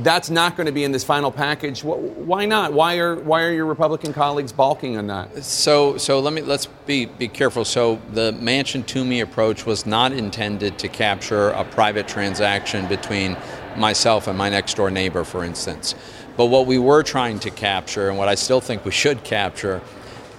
that's 0.00 0.30
not 0.30 0.56
going 0.56 0.66
to 0.66 0.72
be 0.72 0.84
in 0.84 0.92
this 0.92 1.04
final 1.04 1.30
package. 1.30 1.84
Why 1.84 2.46
not? 2.46 2.72
Why 2.72 2.98
are 2.98 3.16
why 3.16 3.42
are 3.42 3.52
your 3.52 3.66
Republican 3.66 4.12
colleagues 4.12 4.52
balking 4.52 4.96
on 4.96 5.06
that? 5.06 5.44
So 5.44 5.96
so 5.98 6.20
let 6.20 6.32
me 6.32 6.42
let's 6.42 6.66
be 6.86 7.06
be 7.06 7.28
careful. 7.28 7.64
So 7.64 8.00
the 8.12 8.32
Manchin 8.32 8.84
Toomey 8.86 9.20
approach 9.20 9.66
was 9.66 9.86
not 9.86 10.12
intended 10.12 10.78
to 10.78 10.88
capture 10.88 11.50
a 11.50 11.64
private 11.64 12.08
transaction 12.08 12.86
between 12.88 13.36
myself 13.76 14.26
and 14.26 14.36
my 14.36 14.48
next 14.48 14.74
door 14.74 14.90
neighbor, 14.90 15.24
for 15.24 15.44
instance. 15.44 15.94
But 16.36 16.46
what 16.46 16.66
we 16.66 16.78
were 16.78 17.02
trying 17.02 17.38
to 17.40 17.50
capture, 17.50 18.08
and 18.08 18.18
what 18.18 18.28
I 18.28 18.34
still 18.34 18.60
think 18.60 18.84
we 18.84 18.90
should 18.90 19.22
capture, 19.22 19.80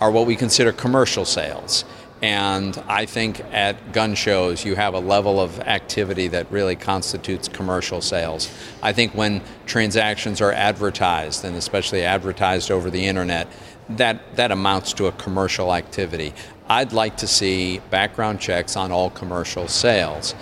are 0.02 0.12
what 0.12 0.26
we 0.26 0.36
consider 0.36 0.74
commercial 0.74 1.24
sales. 1.24 1.86
And 2.22 2.82
I 2.88 3.06
think 3.06 3.42
at 3.52 3.92
gun 3.92 4.16
shows, 4.16 4.64
you 4.64 4.76
have 4.76 4.94
a 4.94 5.00
level 5.00 5.40
of 5.40 5.60
activity 5.60 6.28
that 6.30 6.50
really 6.50 6.76
constitutes 6.76 7.48
commercial 7.48 8.02
sales. 8.02 8.50
I 8.82 8.94
think 8.94 9.14
when 9.14 9.42
transactions 9.66 10.40
are 10.42 10.52
advertised, 10.52 11.44
and 11.44 11.56
especially 11.56 12.04
advertised 12.04 12.72
over 12.72 12.90
the 12.90 13.06
internet, 13.06 13.48
that, 13.90 14.36
that 14.38 14.52
amounts 14.52 14.94
to 14.94 15.08
a 15.08 15.12
commercial 15.12 15.74
activity. 15.74 16.34
I'd 16.68 16.94
like 16.94 17.18
to 17.18 17.28
see 17.28 17.80
background 17.92 18.40
checks 18.40 18.76
on 18.76 18.92
all 18.92 19.10
commercial 19.10 19.68
sales. 19.68 20.34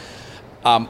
Um, 0.64 0.88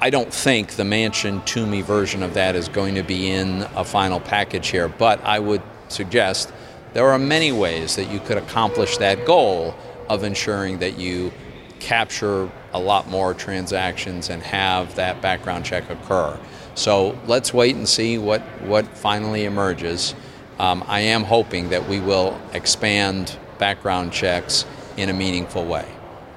I 0.00 0.10
don't 0.10 0.32
think 0.32 0.72
the 0.72 0.82
Manchin 0.82 1.44
Toomey 1.44 1.82
version 1.82 2.22
of 2.22 2.34
that 2.34 2.56
is 2.56 2.68
going 2.68 2.96
to 2.96 3.02
be 3.02 3.30
in 3.30 3.62
a 3.76 3.84
final 3.84 4.20
package 4.20 4.68
here, 4.68 4.88
but 4.88 5.22
I 5.24 5.38
would 5.38 5.62
suggest 5.88 6.52
there 6.92 7.08
are 7.08 7.18
many 7.18 7.52
ways 7.52 7.96
that 7.96 8.10
you 8.10 8.18
could 8.20 8.36
accomplish 8.36 8.96
that 8.96 9.24
goal 9.24 9.74
of 10.08 10.24
ensuring 10.24 10.78
that 10.78 10.98
you 10.98 11.32
capture 11.78 12.50
a 12.72 12.78
lot 12.80 13.08
more 13.08 13.34
transactions 13.34 14.30
and 14.30 14.42
have 14.42 14.94
that 14.96 15.20
background 15.20 15.64
check 15.64 15.88
occur. 15.90 16.38
So 16.74 17.18
let's 17.26 17.54
wait 17.54 17.76
and 17.76 17.88
see 17.88 18.18
what, 18.18 18.42
what 18.62 18.86
finally 18.86 19.44
emerges. 19.44 20.14
Um, 20.58 20.84
I 20.86 21.00
am 21.00 21.22
hoping 21.22 21.70
that 21.70 21.88
we 21.88 22.00
will 22.00 22.38
expand 22.52 23.36
background 23.58 24.12
checks 24.12 24.64
in 24.96 25.08
a 25.08 25.12
meaningful 25.12 25.64
way. 25.64 25.86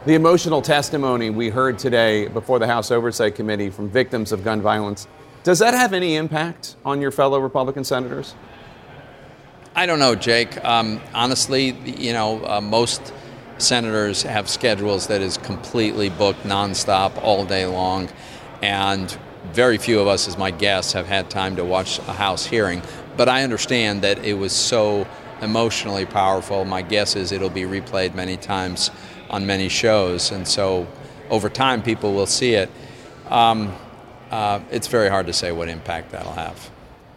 The 0.05 0.15
emotional 0.15 0.61
testimony 0.61 1.29
we 1.29 1.49
heard 1.49 1.77
today 1.77 2.27
before 2.27 2.57
the 2.57 2.67
House 2.67 2.89
Oversight 2.89 3.35
Committee 3.35 3.69
from 3.69 3.89
victims 3.89 4.31
of 4.31 4.43
gun 4.43 4.61
violence, 4.61 5.07
does 5.43 5.59
that 5.59 5.73
have 5.73 5.93
any 5.93 6.15
impact 6.15 6.75
on 6.85 7.01
your 7.01 7.11
fellow 7.11 7.39
Republican 7.39 7.83
senators? 7.83 8.35
I 9.75 9.85
don't 9.85 9.99
know, 9.99 10.15
Jake. 10.15 10.63
Um, 10.63 11.01
honestly, 11.13 11.71
you 11.85 12.13
know, 12.13 12.45
uh, 12.45 12.61
most 12.61 13.13
senators 13.61 14.23
have 14.23 14.49
schedules 14.49 15.07
that 15.07 15.21
is 15.21 15.37
completely 15.37 16.09
booked 16.09 16.43
nonstop 16.43 17.21
all 17.23 17.45
day 17.45 17.65
long, 17.65 18.09
and 18.61 19.17
very 19.53 19.77
few 19.77 19.99
of 19.99 20.07
us, 20.07 20.27
as 20.27 20.37
my 20.37 20.51
guests, 20.51 20.93
have 20.93 21.07
had 21.07 21.29
time 21.29 21.55
to 21.55 21.63
watch 21.63 21.99
a 21.99 22.13
House 22.13 22.45
hearing. 22.45 22.81
But 23.17 23.29
I 23.29 23.43
understand 23.43 24.01
that 24.01 24.23
it 24.23 24.33
was 24.33 24.51
so 24.53 25.07
emotionally 25.41 26.05
powerful. 26.05 26.65
My 26.65 26.81
guess 26.81 27.15
is 27.15 27.31
it'll 27.31 27.49
be 27.49 27.63
replayed 27.63 28.13
many 28.15 28.37
times 28.37 28.91
on 29.29 29.45
many 29.45 29.69
shows, 29.69 30.31
and 30.31 30.47
so 30.47 30.87
over 31.29 31.49
time 31.49 31.81
people 31.81 32.13
will 32.13 32.25
see 32.25 32.53
it. 32.53 32.69
Um, 33.29 33.75
uh, 34.31 34.59
it's 34.71 34.87
very 34.87 35.09
hard 35.09 35.27
to 35.27 35.33
say 35.33 35.51
what 35.51 35.69
impact 35.69 36.11
that'll 36.11 36.33
have. 36.33 36.69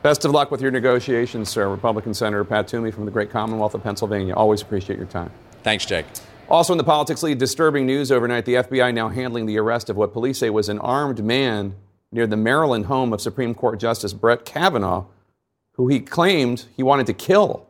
Best 0.02 0.25
of 0.25 0.32
luck 0.32 0.50
with 0.50 0.61
your 0.61 0.70
negotiations, 0.70 1.49
sir. 1.49 1.68
Republican 1.68 2.12
Senator 2.12 2.44
Pat 2.44 2.66
Toomey 2.66 2.90
from 2.90 3.04
the 3.04 3.11
great 3.11 3.30
Commonwealth 3.30 3.75
of 3.75 3.82
Pennsylvania. 3.82 4.34
Always 4.34 4.61
appreciate 4.61 4.99
your 4.99 5.06
time. 5.06 5.30
Thanks, 5.62 5.87
Jake. 5.87 6.06
Also 6.52 6.75
in 6.75 6.76
the 6.76 6.85
politics 6.85 7.23
lead, 7.23 7.38
disturbing 7.38 7.87
news 7.87 8.12
overnight. 8.12 8.44
The 8.44 8.56
FBI 8.56 8.92
now 8.92 9.09
handling 9.09 9.47
the 9.47 9.56
arrest 9.56 9.88
of 9.88 9.97
what 9.97 10.12
police 10.12 10.37
say 10.37 10.50
was 10.50 10.68
an 10.68 10.78
armed 10.80 11.25
man 11.25 11.75
near 12.12 12.26
the 12.26 12.37
Maryland 12.37 12.85
home 12.85 13.14
of 13.14 13.23
Supreme 13.23 13.54
Court 13.54 13.80
Justice 13.80 14.12
Brett 14.12 14.44
Kavanaugh, 14.44 15.06
who 15.76 15.88
he 15.88 15.99
claimed 15.99 16.66
he 16.76 16.82
wanted 16.82 17.06
to 17.06 17.14
kill. 17.14 17.66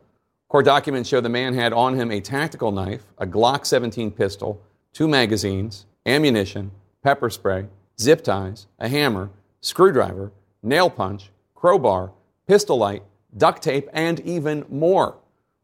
Court 0.49 0.65
documents 0.65 1.07
show 1.07 1.21
the 1.21 1.29
man 1.29 1.53
had 1.53 1.71
on 1.71 1.95
him 1.95 2.11
a 2.11 2.19
tactical 2.19 2.73
knife, 2.73 3.05
a 3.17 3.25
Glock 3.25 3.65
17 3.65 4.11
pistol, 4.11 4.61
two 4.91 5.07
magazines, 5.07 5.85
ammunition, 6.05 6.69
pepper 7.01 7.29
spray, 7.29 7.67
zip 8.01 8.21
ties, 8.21 8.67
a 8.79 8.89
hammer, 8.89 9.29
screwdriver, 9.61 10.33
nail 10.61 10.89
punch, 10.89 11.29
crowbar, 11.55 12.11
pistol 12.49 12.79
light, 12.79 13.03
duct 13.37 13.63
tape, 13.63 13.87
and 13.93 14.19
even 14.19 14.65
more. 14.69 15.15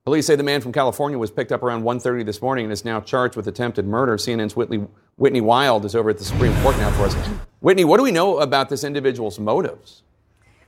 Police 0.09 0.25
say 0.25 0.35
the 0.35 0.41
man 0.41 0.59
from 0.59 0.71
California 0.71 1.19
was 1.19 1.29
picked 1.29 1.51
up 1.51 1.61
around 1.61 1.83
1.30 1.83 2.25
this 2.25 2.41
morning 2.41 2.65
and 2.65 2.73
is 2.73 2.83
now 2.83 2.99
charged 2.99 3.35
with 3.35 3.47
attempted 3.47 3.85
murder. 3.85 4.17
CNN's 4.17 4.55
Whitney, 4.55 4.87
Whitney 5.17 5.39
Wild 5.39 5.85
is 5.85 5.95
over 5.95 6.09
at 6.09 6.17
the 6.17 6.23
Supreme 6.23 6.51
Court 6.63 6.75
now 6.77 6.89
for 6.93 7.03
us. 7.03 7.13
Whitney, 7.59 7.85
what 7.85 7.97
do 7.97 8.03
we 8.03 8.09
know 8.11 8.39
about 8.39 8.69
this 8.69 8.83
individual's 8.83 9.37
motives? 9.37 10.01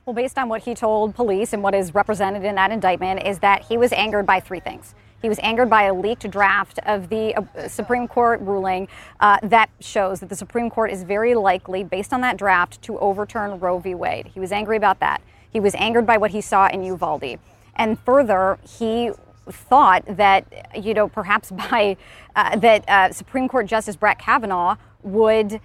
Well, 0.06 0.14
based 0.14 0.38
on 0.38 0.48
what 0.48 0.62
he 0.62 0.76
told 0.76 1.16
police 1.16 1.52
and 1.52 1.60
what 1.60 1.74
is 1.74 1.92
represented 1.92 2.44
in 2.44 2.54
that 2.54 2.70
indictment, 2.70 3.26
is 3.26 3.40
that 3.40 3.64
he 3.64 3.76
was 3.76 3.92
angered 3.94 4.26
by 4.26 4.38
three 4.38 4.60
things. 4.60 4.94
He 5.20 5.28
was 5.28 5.40
angered 5.42 5.68
by 5.68 5.86
a 5.86 5.92
leaked 5.92 6.30
draft 6.30 6.78
of 6.86 7.08
the 7.08 7.34
uh, 7.34 7.66
Supreme 7.66 8.06
Court 8.06 8.40
ruling 8.42 8.86
uh, 9.18 9.38
that 9.42 9.70
shows 9.80 10.20
that 10.20 10.28
the 10.28 10.36
Supreme 10.36 10.70
Court 10.70 10.92
is 10.92 11.02
very 11.02 11.34
likely, 11.34 11.82
based 11.82 12.12
on 12.12 12.20
that 12.20 12.36
draft, 12.36 12.80
to 12.82 12.96
overturn 13.00 13.58
Roe 13.58 13.80
v. 13.80 13.96
Wade. 13.96 14.28
He 14.32 14.38
was 14.38 14.52
angry 14.52 14.76
about 14.76 15.00
that. 15.00 15.20
He 15.50 15.58
was 15.58 15.74
angered 15.74 16.06
by 16.06 16.16
what 16.16 16.30
he 16.30 16.40
saw 16.40 16.68
in 16.68 16.84
Uvalde. 16.84 17.40
And 17.74 17.98
further, 17.98 18.58
he 18.78 19.10
thought 19.50 20.04
that, 20.06 20.46
you 20.80 20.94
know, 20.94 21.08
perhaps 21.08 21.50
by 21.70 21.96
uh, 22.36 22.56
that 22.56 22.88
uh, 22.88 23.12
Supreme 23.12 23.48
Court 23.48 23.66
Justice 23.66 23.96
Brett 23.96 24.18
Kavanaugh 24.18 24.76
would 25.02 25.60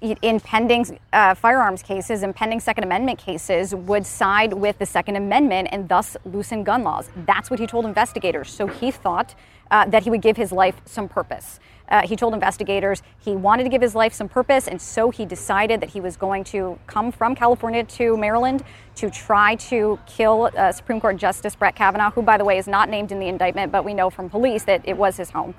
in 0.00 0.40
pending 0.40 0.98
uh, 1.12 1.34
firearms 1.34 1.82
cases 1.82 2.22
and 2.22 2.34
pending 2.34 2.60
Second 2.60 2.84
Amendment 2.84 3.18
cases 3.18 3.74
would 3.74 4.06
side 4.06 4.52
with 4.52 4.78
the 4.78 4.86
Second 4.86 5.16
Amendment 5.16 5.68
and 5.72 5.88
thus 5.88 6.16
loosen 6.24 6.64
gun 6.64 6.82
laws. 6.82 7.08
That's 7.26 7.50
what 7.50 7.58
he 7.58 7.66
told 7.66 7.84
investigators. 7.84 8.50
So 8.50 8.66
he 8.66 8.90
thought 8.90 9.34
uh, 9.70 9.86
that 9.86 10.04
he 10.04 10.10
would 10.10 10.22
give 10.22 10.36
his 10.36 10.52
life 10.52 10.80
some 10.84 11.08
purpose. 11.08 11.60
Uh, 11.88 12.06
he 12.06 12.16
told 12.16 12.32
investigators 12.32 13.02
he 13.18 13.36
wanted 13.36 13.62
to 13.64 13.68
give 13.68 13.82
his 13.82 13.94
life 13.94 14.14
some 14.14 14.28
purpose, 14.28 14.66
and 14.68 14.80
so 14.80 15.10
he 15.10 15.26
decided 15.26 15.80
that 15.80 15.90
he 15.90 16.00
was 16.00 16.16
going 16.16 16.42
to 16.42 16.78
come 16.86 17.12
from 17.12 17.34
California 17.34 17.84
to 17.84 18.16
Maryland 18.16 18.64
to 18.94 19.10
try 19.10 19.54
to 19.56 19.98
kill 20.06 20.50
uh, 20.56 20.72
Supreme 20.72 21.00
Court 21.00 21.16
Justice 21.18 21.54
Brett 21.54 21.76
Kavanaugh, 21.76 22.10
who, 22.10 22.22
by 22.22 22.38
the 22.38 22.44
way, 22.44 22.56
is 22.56 22.66
not 22.66 22.88
named 22.88 23.12
in 23.12 23.18
the 23.18 23.28
indictment, 23.28 23.70
but 23.70 23.84
we 23.84 23.92
know 23.92 24.08
from 24.08 24.30
police 24.30 24.64
that 24.64 24.80
it 24.84 24.96
was 24.96 25.18
his 25.18 25.30
home, 25.30 25.54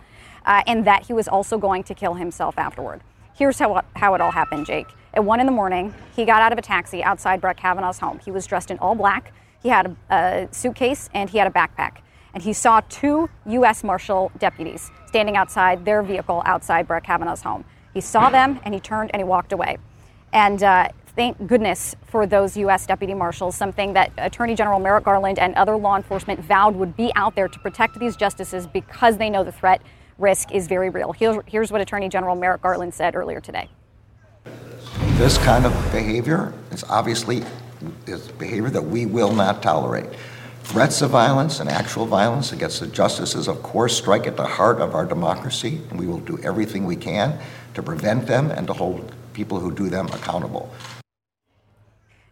uh, 0.45 0.63
and 0.65 0.85
that 0.85 1.05
he 1.05 1.13
was 1.13 1.27
also 1.27 1.57
going 1.57 1.83
to 1.83 1.93
kill 1.93 2.15
himself 2.15 2.57
afterward. 2.57 3.01
Here's 3.37 3.59
how, 3.59 3.83
how 3.95 4.15
it 4.15 4.21
all 4.21 4.31
happened, 4.31 4.65
Jake. 4.65 4.87
At 5.13 5.23
one 5.23 5.39
in 5.39 5.45
the 5.45 5.51
morning, 5.51 5.93
he 6.15 6.25
got 6.25 6.41
out 6.41 6.51
of 6.51 6.57
a 6.57 6.61
taxi 6.61 7.03
outside 7.03 7.39
Brett 7.39 7.57
Kavanaugh's 7.57 7.99
home. 7.99 8.19
He 8.19 8.31
was 8.31 8.45
dressed 8.47 8.71
in 8.71 8.79
all 8.79 8.95
black. 8.95 9.31
He 9.61 9.69
had 9.69 9.95
a, 10.09 10.15
a 10.15 10.47
suitcase 10.51 11.09
and 11.13 11.29
he 11.29 11.37
had 11.37 11.47
a 11.47 11.51
backpack. 11.51 11.97
And 12.35 12.43
he 12.43 12.51
saw 12.51 12.81
two 12.89 13.29
U.S. 13.47 13.83
Marshal 13.83 14.29
deputies 14.37 14.91
standing 15.07 15.37
outside 15.37 15.85
their 15.85 16.03
vehicle 16.03 16.43
outside 16.45 16.85
Brett 16.85 17.05
Kavanaugh's 17.05 17.41
home. 17.41 17.63
He 17.93 18.01
saw 18.01 18.29
them 18.29 18.59
and 18.65 18.73
he 18.73 18.79
turned 18.81 19.09
and 19.13 19.21
he 19.21 19.23
walked 19.23 19.53
away. 19.53 19.77
And 20.33 20.61
uh, 20.61 20.89
thank 21.15 21.47
goodness 21.47 21.95
for 22.03 22.27
those 22.27 22.57
U.S. 22.57 22.85
deputy 22.85 23.13
marshals, 23.13 23.55
something 23.55 23.93
that 23.93 24.11
Attorney 24.17 24.53
General 24.53 24.81
Merrick 24.81 25.05
Garland 25.05 25.39
and 25.39 25.55
other 25.55 25.77
law 25.77 25.95
enforcement 25.95 26.41
vowed 26.41 26.75
would 26.75 26.97
be 26.97 27.09
out 27.15 27.35
there 27.35 27.47
to 27.47 27.59
protect 27.59 27.97
these 27.99 28.17
justices 28.17 28.67
because 28.67 29.15
they 29.15 29.29
know 29.29 29.45
the 29.45 29.51
threat 29.53 29.81
risk 30.17 30.51
is 30.51 30.67
very 30.67 30.89
real. 30.89 31.13
Here's 31.13 31.71
what 31.71 31.79
Attorney 31.79 32.09
General 32.09 32.35
Merrick 32.35 32.61
Garland 32.61 32.93
said 32.93 33.15
earlier 33.15 33.39
today. 33.39 33.69
This 35.13 35.37
kind 35.37 35.65
of 35.65 35.71
behavior 35.93 36.53
is 36.71 36.83
obviously 36.89 37.45
is 38.07 38.27
behavior 38.33 38.69
that 38.69 38.81
we 38.81 39.05
will 39.05 39.33
not 39.33 39.61
tolerate. 39.61 40.07
Threats 40.65 41.01
of 41.01 41.11
violence 41.11 41.59
and 41.59 41.69
actual 41.69 42.05
violence 42.05 42.51
against 42.51 42.81
the 42.81 42.87
justices, 42.87 43.47
of 43.47 43.63
course, 43.63 43.95
strike 43.95 44.27
at 44.27 44.35
the 44.35 44.45
heart 44.45 44.81
of 44.81 44.93
our 44.93 45.05
democracy, 45.05 45.79
and 45.89 45.97
we 45.97 46.07
will 46.07 46.19
do 46.19 46.37
everything 46.43 46.85
we 46.85 46.97
can 46.97 47.39
to 47.75 47.83
prevent 47.83 48.27
them 48.27 48.51
and 48.51 48.67
to 48.67 48.73
hold 48.73 49.13
people 49.33 49.59
who 49.59 49.71
do 49.71 49.89
them 49.89 50.07
accountable. 50.07 50.73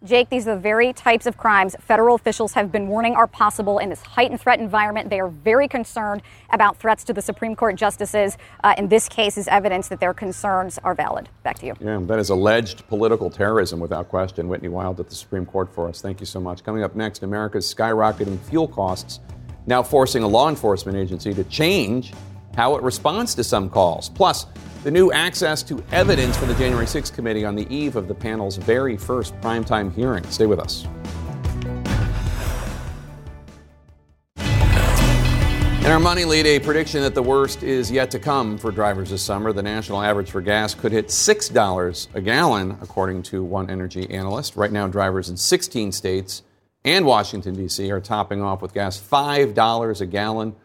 Jake, 0.03 0.29
these 0.29 0.49
are 0.49 0.55
the 0.55 0.59
very 0.59 0.91
types 0.91 1.25
of 1.25 1.37
crimes 1.37 1.77
federal 1.79 2.15
officials 2.15 2.51
have 2.53 2.73
been 2.73 2.89
warning 2.89 3.15
are 3.15 3.25
possible 3.25 3.79
in 3.79 3.89
this 3.89 4.01
heightened 4.01 4.41
threat 4.41 4.59
environment. 4.59 5.09
They 5.09 5.21
are 5.21 5.29
very 5.29 5.69
concerned 5.69 6.21
about 6.49 6.75
threats 6.75 7.05
to 7.05 7.13
the 7.13 7.21
Supreme 7.21 7.55
Court 7.55 7.77
justices. 7.77 8.37
Uh, 8.65 8.75
in 8.77 8.89
this 8.89 9.07
case, 9.07 9.37
is 9.37 9.47
evidence 9.47 9.87
that 9.87 10.01
their 10.01 10.13
concerns 10.13 10.77
are 10.83 10.93
valid. 10.93 11.29
Back 11.43 11.59
to 11.59 11.67
you. 11.67 11.73
Yeah, 11.79 12.01
that 12.01 12.19
is 12.19 12.31
alleged 12.31 12.85
political 12.89 13.29
terrorism 13.29 13.79
without 13.79 14.09
question. 14.09 14.49
Whitney 14.49 14.67
Wild 14.67 14.99
at 14.99 15.07
the 15.07 15.15
Supreme 15.15 15.45
Court 15.45 15.73
for 15.73 15.87
us. 15.87 16.01
Thank 16.01 16.19
you 16.19 16.25
so 16.25 16.41
much. 16.41 16.65
Coming 16.65 16.83
up 16.83 16.95
next, 16.95 17.23
America's 17.23 17.73
skyrocketing 17.73 18.37
fuel 18.41 18.67
costs 18.67 19.21
now 19.67 19.81
forcing 19.81 20.23
a 20.23 20.27
law 20.27 20.49
enforcement 20.49 20.97
agency 20.97 21.33
to 21.33 21.45
change 21.45 22.11
how 22.55 22.75
it 22.75 22.83
responds 22.83 23.35
to 23.35 23.43
some 23.43 23.69
calls. 23.69 24.09
Plus, 24.09 24.45
the 24.83 24.91
new 24.91 25.11
access 25.11 25.63
to 25.63 25.83
evidence 25.91 26.35
for 26.37 26.45
the 26.45 26.55
January 26.55 26.85
6th 26.85 27.13
committee 27.13 27.45
on 27.45 27.55
the 27.55 27.73
eve 27.73 27.95
of 27.95 28.07
the 28.07 28.13
panel's 28.13 28.57
very 28.57 28.97
first 28.97 29.33
primetime 29.41 29.93
hearing. 29.93 30.23
Stay 30.25 30.45
with 30.45 30.59
us. 30.59 30.85
In 35.83 35.91
our 35.91 35.99
money 35.99 36.23
lead, 36.23 36.45
a 36.45 36.59
prediction 36.59 37.01
that 37.01 37.13
the 37.13 37.21
worst 37.21 37.61
is 37.61 37.91
yet 37.91 38.09
to 38.11 38.19
come 38.19 38.57
for 38.57 38.71
drivers 38.71 39.09
this 39.09 39.21
summer. 39.21 39.51
The 39.51 39.61
national 39.61 40.01
average 40.01 40.31
for 40.31 40.39
gas 40.39 40.73
could 40.73 40.93
hit 40.93 41.07
$6 41.07 42.07
a 42.13 42.21
gallon, 42.21 42.77
according 42.81 43.23
to 43.23 43.43
one 43.43 43.69
energy 43.69 44.09
analyst. 44.09 44.55
Right 44.55 44.71
now, 44.71 44.87
drivers 44.87 45.27
in 45.27 45.35
16 45.35 45.91
states 45.91 46.43
and 46.85 47.05
Washington, 47.05 47.55
D.C. 47.55 47.91
are 47.91 47.99
topping 47.99 48.41
off 48.41 48.61
with 48.61 48.73
gas 48.73 48.97
$5 48.97 50.01
a 50.01 50.05
gallon 50.05 50.55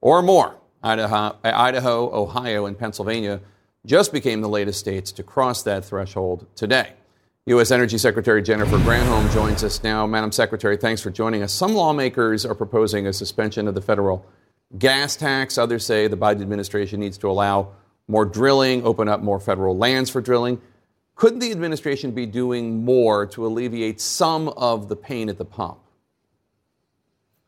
or 0.00 0.22
more. 0.22 0.54
Idaho, 0.82 1.36
Idaho, 1.44 2.14
Ohio, 2.14 2.66
and 2.66 2.78
Pennsylvania 2.78 3.40
just 3.86 4.12
became 4.12 4.40
the 4.40 4.48
latest 4.48 4.78
states 4.78 5.12
to 5.12 5.22
cross 5.22 5.62
that 5.62 5.84
threshold 5.84 6.46
today. 6.54 6.92
U.S. 7.46 7.70
Energy 7.70 7.96
Secretary 7.96 8.42
Jennifer 8.42 8.76
Granholm 8.78 9.32
joins 9.32 9.64
us 9.64 9.82
now. 9.82 10.06
Madam 10.06 10.30
Secretary, 10.30 10.76
thanks 10.76 11.00
for 11.00 11.10
joining 11.10 11.42
us. 11.42 11.52
Some 11.52 11.74
lawmakers 11.74 12.44
are 12.44 12.54
proposing 12.54 13.06
a 13.06 13.12
suspension 13.12 13.66
of 13.66 13.74
the 13.74 13.80
federal 13.80 14.26
gas 14.78 15.16
tax. 15.16 15.56
Others 15.56 15.86
say 15.86 16.08
the 16.08 16.16
Biden 16.16 16.42
administration 16.42 17.00
needs 17.00 17.16
to 17.18 17.30
allow 17.30 17.72
more 18.06 18.26
drilling, 18.26 18.84
open 18.84 19.08
up 19.08 19.22
more 19.22 19.40
federal 19.40 19.76
lands 19.76 20.10
for 20.10 20.20
drilling. 20.20 20.60
Couldn't 21.14 21.38
the 21.38 21.50
administration 21.50 22.10
be 22.10 22.26
doing 22.26 22.84
more 22.84 23.26
to 23.28 23.46
alleviate 23.46 24.00
some 24.00 24.48
of 24.50 24.88
the 24.88 24.96
pain 24.96 25.28
at 25.28 25.38
the 25.38 25.44
pump? 25.44 25.78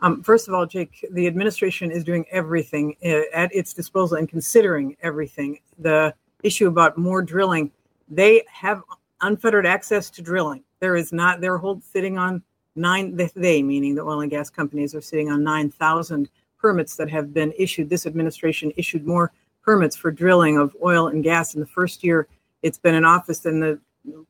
Um, 0.02 0.22
first 0.22 0.48
of 0.48 0.54
all, 0.54 0.66
Jake, 0.66 1.06
the 1.12 1.26
administration 1.26 1.90
is 1.90 2.04
doing 2.04 2.24
everything 2.30 2.96
uh, 3.04 3.22
at 3.34 3.54
its 3.54 3.74
disposal 3.74 4.16
and 4.16 4.28
considering 4.28 4.96
everything. 5.02 5.60
The 5.78 6.14
issue 6.42 6.68
about 6.68 6.96
more 6.96 7.22
drilling, 7.22 7.70
they 8.08 8.44
have 8.50 8.82
unfettered 9.20 9.66
access 9.66 10.08
to 10.10 10.22
drilling. 10.22 10.64
There 10.80 10.96
is 10.96 11.12
not, 11.12 11.40
they're 11.40 11.58
hold, 11.58 11.84
sitting 11.84 12.16
on 12.16 12.42
nine, 12.76 13.14
they, 13.34 13.62
meaning 13.62 13.94
the 13.94 14.02
oil 14.02 14.22
and 14.22 14.30
gas 14.30 14.48
companies, 14.48 14.94
are 14.94 15.02
sitting 15.02 15.30
on 15.30 15.44
9,000 15.44 16.30
permits 16.58 16.96
that 16.96 17.10
have 17.10 17.34
been 17.34 17.52
issued. 17.58 17.90
This 17.90 18.06
administration 18.06 18.72
issued 18.76 19.06
more 19.06 19.32
permits 19.62 19.96
for 19.96 20.10
drilling 20.10 20.56
of 20.56 20.74
oil 20.82 21.08
and 21.08 21.22
gas 21.22 21.54
in 21.54 21.60
the 21.60 21.66
first 21.66 22.02
year 22.02 22.26
it's 22.62 22.78
been 22.78 22.94
in 22.94 23.04
office 23.04 23.40
than 23.40 23.60
the 23.60 23.78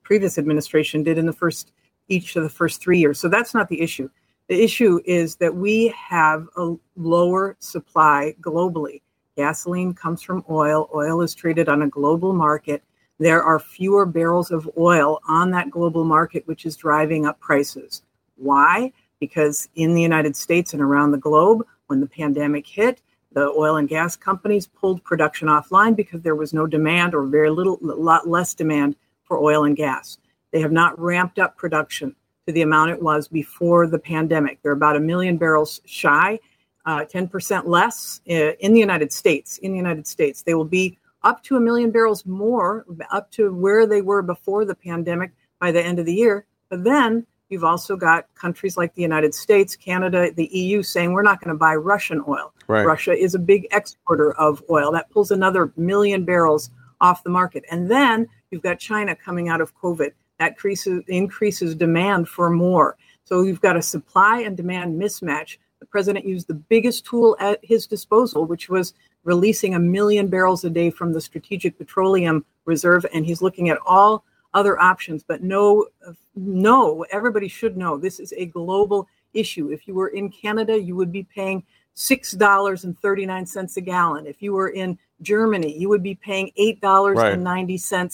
previous 0.02 0.38
administration 0.38 1.02
did 1.02 1.18
in 1.18 1.26
the 1.26 1.32
first 1.32 1.72
each 2.08 2.34
of 2.36 2.42
the 2.42 2.48
first 2.48 2.80
three 2.80 2.98
years. 2.98 3.20
So 3.20 3.28
that's 3.28 3.54
not 3.54 3.68
the 3.68 3.80
issue. 3.80 4.10
The 4.50 4.64
issue 4.64 4.98
is 5.04 5.36
that 5.36 5.54
we 5.54 5.94
have 5.96 6.48
a 6.56 6.74
lower 6.96 7.56
supply 7.60 8.34
globally. 8.40 9.00
Gasoline 9.36 9.94
comes 9.94 10.22
from 10.22 10.44
oil, 10.50 10.90
oil 10.92 11.22
is 11.22 11.36
traded 11.36 11.68
on 11.68 11.82
a 11.82 11.88
global 11.88 12.32
market. 12.32 12.82
There 13.20 13.44
are 13.44 13.60
fewer 13.60 14.04
barrels 14.06 14.50
of 14.50 14.68
oil 14.76 15.20
on 15.28 15.52
that 15.52 15.70
global 15.70 16.02
market, 16.02 16.48
which 16.48 16.66
is 16.66 16.76
driving 16.76 17.26
up 17.26 17.38
prices. 17.38 18.02
Why? 18.34 18.92
Because 19.20 19.68
in 19.76 19.94
the 19.94 20.02
United 20.02 20.34
States 20.34 20.74
and 20.74 20.82
around 20.82 21.12
the 21.12 21.18
globe, 21.18 21.64
when 21.86 22.00
the 22.00 22.08
pandemic 22.08 22.66
hit, 22.66 23.02
the 23.30 23.52
oil 23.56 23.76
and 23.76 23.88
gas 23.88 24.16
companies 24.16 24.66
pulled 24.66 25.04
production 25.04 25.46
offline 25.46 25.94
because 25.94 26.22
there 26.22 26.34
was 26.34 26.52
no 26.52 26.66
demand 26.66 27.14
or 27.14 27.22
very 27.22 27.50
little, 27.50 27.78
a 27.84 27.94
lot 27.94 28.26
less 28.26 28.52
demand 28.52 28.96
for 29.22 29.38
oil 29.38 29.62
and 29.62 29.76
gas. 29.76 30.18
They 30.50 30.60
have 30.60 30.72
not 30.72 30.98
ramped 30.98 31.38
up 31.38 31.56
production 31.56 32.16
to 32.50 32.54
the 32.54 32.62
amount 32.62 32.90
it 32.90 33.00
was 33.00 33.28
before 33.28 33.86
the 33.86 33.98
pandemic. 33.98 34.60
They're 34.62 34.72
about 34.72 34.96
a 34.96 35.00
million 35.00 35.36
barrels 35.36 35.80
shy, 35.84 36.38
uh, 36.84 37.04
10% 37.04 37.66
less 37.66 38.20
uh, 38.28 38.52
in 38.58 38.74
the 38.74 38.80
United 38.80 39.12
States. 39.12 39.58
In 39.58 39.70
the 39.72 39.78
United 39.78 40.06
States, 40.06 40.42
they 40.42 40.54
will 40.54 40.64
be 40.64 40.98
up 41.22 41.42
to 41.44 41.56
a 41.56 41.60
million 41.60 41.90
barrels 41.90 42.26
more, 42.26 42.84
up 43.10 43.30
to 43.32 43.52
where 43.54 43.86
they 43.86 44.02
were 44.02 44.22
before 44.22 44.64
the 44.64 44.74
pandemic 44.74 45.30
by 45.60 45.70
the 45.70 45.82
end 45.82 45.98
of 45.98 46.06
the 46.06 46.14
year. 46.14 46.46
But 46.70 46.82
then 46.82 47.26
you've 47.50 47.64
also 47.64 47.96
got 47.96 48.26
countries 48.34 48.76
like 48.76 48.94
the 48.94 49.02
United 49.02 49.34
States, 49.34 49.76
Canada, 49.76 50.32
the 50.32 50.48
EU 50.52 50.82
saying 50.82 51.12
we're 51.12 51.22
not 51.22 51.40
going 51.40 51.54
to 51.54 51.58
buy 51.58 51.74
Russian 51.74 52.22
oil. 52.26 52.52
Right. 52.66 52.86
Russia 52.86 53.12
is 53.12 53.34
a 53.34 53.38
big 53.38 53.66
exporter 53.70 54.32
of 54.32 54.62
oil. 54.70 54.90
That 54.92 55.10
pulls 55.10 55.30
another 55.30 55.72
million 55.76 56.24
barrels 56.24 56.70
off 57.00 57.22
the 57.22 57.30
market. 57.30 57.64
And 57.70 57.90
then 57.90 58.28
you've 58.50 58.62
got 58.62 58.78
China 58.78 59.14
coming 59.14 59.48
out 59.48 59.60
of 59.60 59.76
COVID. 59.76 60.12
That 60.40 60.52
increases, 60.52 61.04
increases 61.06 61.74
demand 61.76 62.28
for 62.28 62.50
more. 62.50 62.96
So 63.24 63.42
you've 63.42 63.60
got 63.60 63.76
a 63.76 63.82
supply 63.82 64.40
and 64.40 64.56
demand 64.56 65.00
mismatch. 65.00 65.58
The 65.78 65.86
president 65.86 66.24
used 66.24 66.48
the 66.48 66.54
biggest 66.54 67.04
tool 67.04 67.36
at 67.38 67.60
his 67.62 67.86
disposal, 67.86 68.46
which 68.46 68.70
was 68.70 68.94
releasing 69.22 69.74
a 69.74 69.78
million 69.78 70.28
barrels 70.28 70.64
a 70.64 70.70
day 70.70 70.90
from 70.90 71.12
the 71.12 71.20
Strategic 71.20 71.76
Petroleum 71.76 72.44
Reserve. 72.64 73.04
And 73.12 73.24
he's 73.26 73.42
looking 73.42 73.68
at 73.68 73.78
all 73.86 74.24
other 74.54 74.80
options. 74.80 75.22
But 75.22 75.42
no, 75.42 75.86
no, 76.34 77.04
everybody 77.12 77.46
should 77.46 77.76
know 77.76 77.98
this 77.98 78.18
is 78.18 78.32
a 78.36 78.46
global 78.46 79.06
issue. 79.34 79.70
If 79.70 79.86
you 79.86 79.94
were 79.94 80.08
in 80.08 80.30
Canada, 80.30 80.80
you 80.80 80.96
would 80.96 81.12
be 81.12 81.22
paying 81.22 81.62
$6.39 81.96 83.76
a 83.76 83.80
gallon. 83.82 84.26
If 84.26 84.40
you 84.40 84.54
were 84.54 84.70
in 84.70 84.98
Germany, 85.20 85.76
you 85.76 85.90
would 85.90 86.02
be 86.02 86.14
paying 86.14 86.50
$8.90 86.58 87.14
right. 87.14 88.04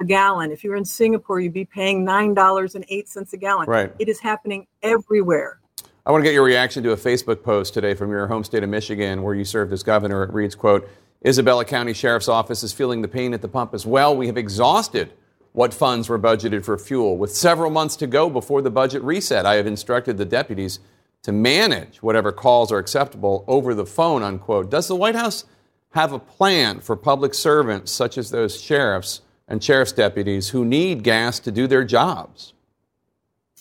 A 0.00 0.04
gallon. 0.04 0.50
If 0.50 0.64
you 0.64 0.70
were 0.70 0.76
in 0.76 0.84
Singapore, 0.84 1.40
you'd 1.40 1.52
be 1.52 1.64
paying 1.64 2.04
$9.08 2.04 3.32
a 3.32 3.36
gallon. 3.36 3.68
Right. 3.68 3.92
It 3.98 4.08
is 4.08 4.18
happening 4.18 4.66
everywhere. 4.82 5.60
I 6.06 6.12
want 6.12 6.22
to 6.22 6.24
get 6.24 6.34
your 6.34 6.44
reaction 6.44 6.82
to 6.84 6.92
a 6.92 6.96
Facebook 6.96 7.42
post 7.42 7.74
today 7.74 7.94
from 7.94 8.10
your 8.10 8.26
home 8.26 8.42
state 8.42 8.62
of 8.62 8.70
Michigan 8.70 9.22
where 9.22 9.34
you 9.34 9.44
served 9.44 9.72
as 9.72 9.82
governor. 9.82 10.24
It 10.24 10.32
reads, 10.32 10.54
quote, 10.54 10.88
Isabella 11.24 11.66
County 11.66 11.92
Sheriff's 11.92 12.28
Office 12.28 12.62
is 12.62 12.72
feeling 12.72 13.02
the 13.02 13.08
pain 13.08 13.34
at 13.34 13.42
the 13.42 13.48
pump 13.48 13.74
as 13.74 13.84
well. 13.84 14.16
We 14.16 14.26
have 14.26 14.38
exhausted 14.38 15.12
what 15.52 15.74
funds 15.74 16.08
were 16.08 16.18
budgeted 16.18 16.64
for 16.64 16.78
fuel. 16.78 17.18
With 17.18 17.36
several 17.36 17.70
months 17.70 17.96
to 17.96 18.06
go 18.06 18.30
before 18.30 18.62
the 18.62 18.70
budget 18.70 19.02
reset, 19.02 19.44
I 19.44 19.56
have 19.56 19.66
instructed 19.66 20.16
the 20.16 20.24
deputies 20.24 20.80
to 21.22 21.32
manage 21.32 22.02
whatever 22.02 22.32
calls 22.32 22.72
are 22.72 22.78
acceptable 22.78 23.44
over 23.46 23.74
the 23.74 23.84
phone, 23.84 24.22
unquote. 24.22 24.70
Does 24.70 24.88
the 24.88 24.96
White 24.96 25.16
House 25.16 25.44
have 25.90 26.12
a 26.12 26.18
plan 26.18 26.80
for 26.80 26.96
public 26.96 27.34
servants 27.34 27.92
such 27.92 28.16
as 28.16 28.30
those 28.30 28.58
sheriffs 28.58 29.20
and 29.50 29.62
sheriff's 29.62 29.92
deputies 29.92 30.48
who 30.48 30.64
need 30.64 31.02
gas 31.02 31.40
to 31.40 31.50
do 31.50 31.66
their 31.66 31.84
jobs? 31.84 32.54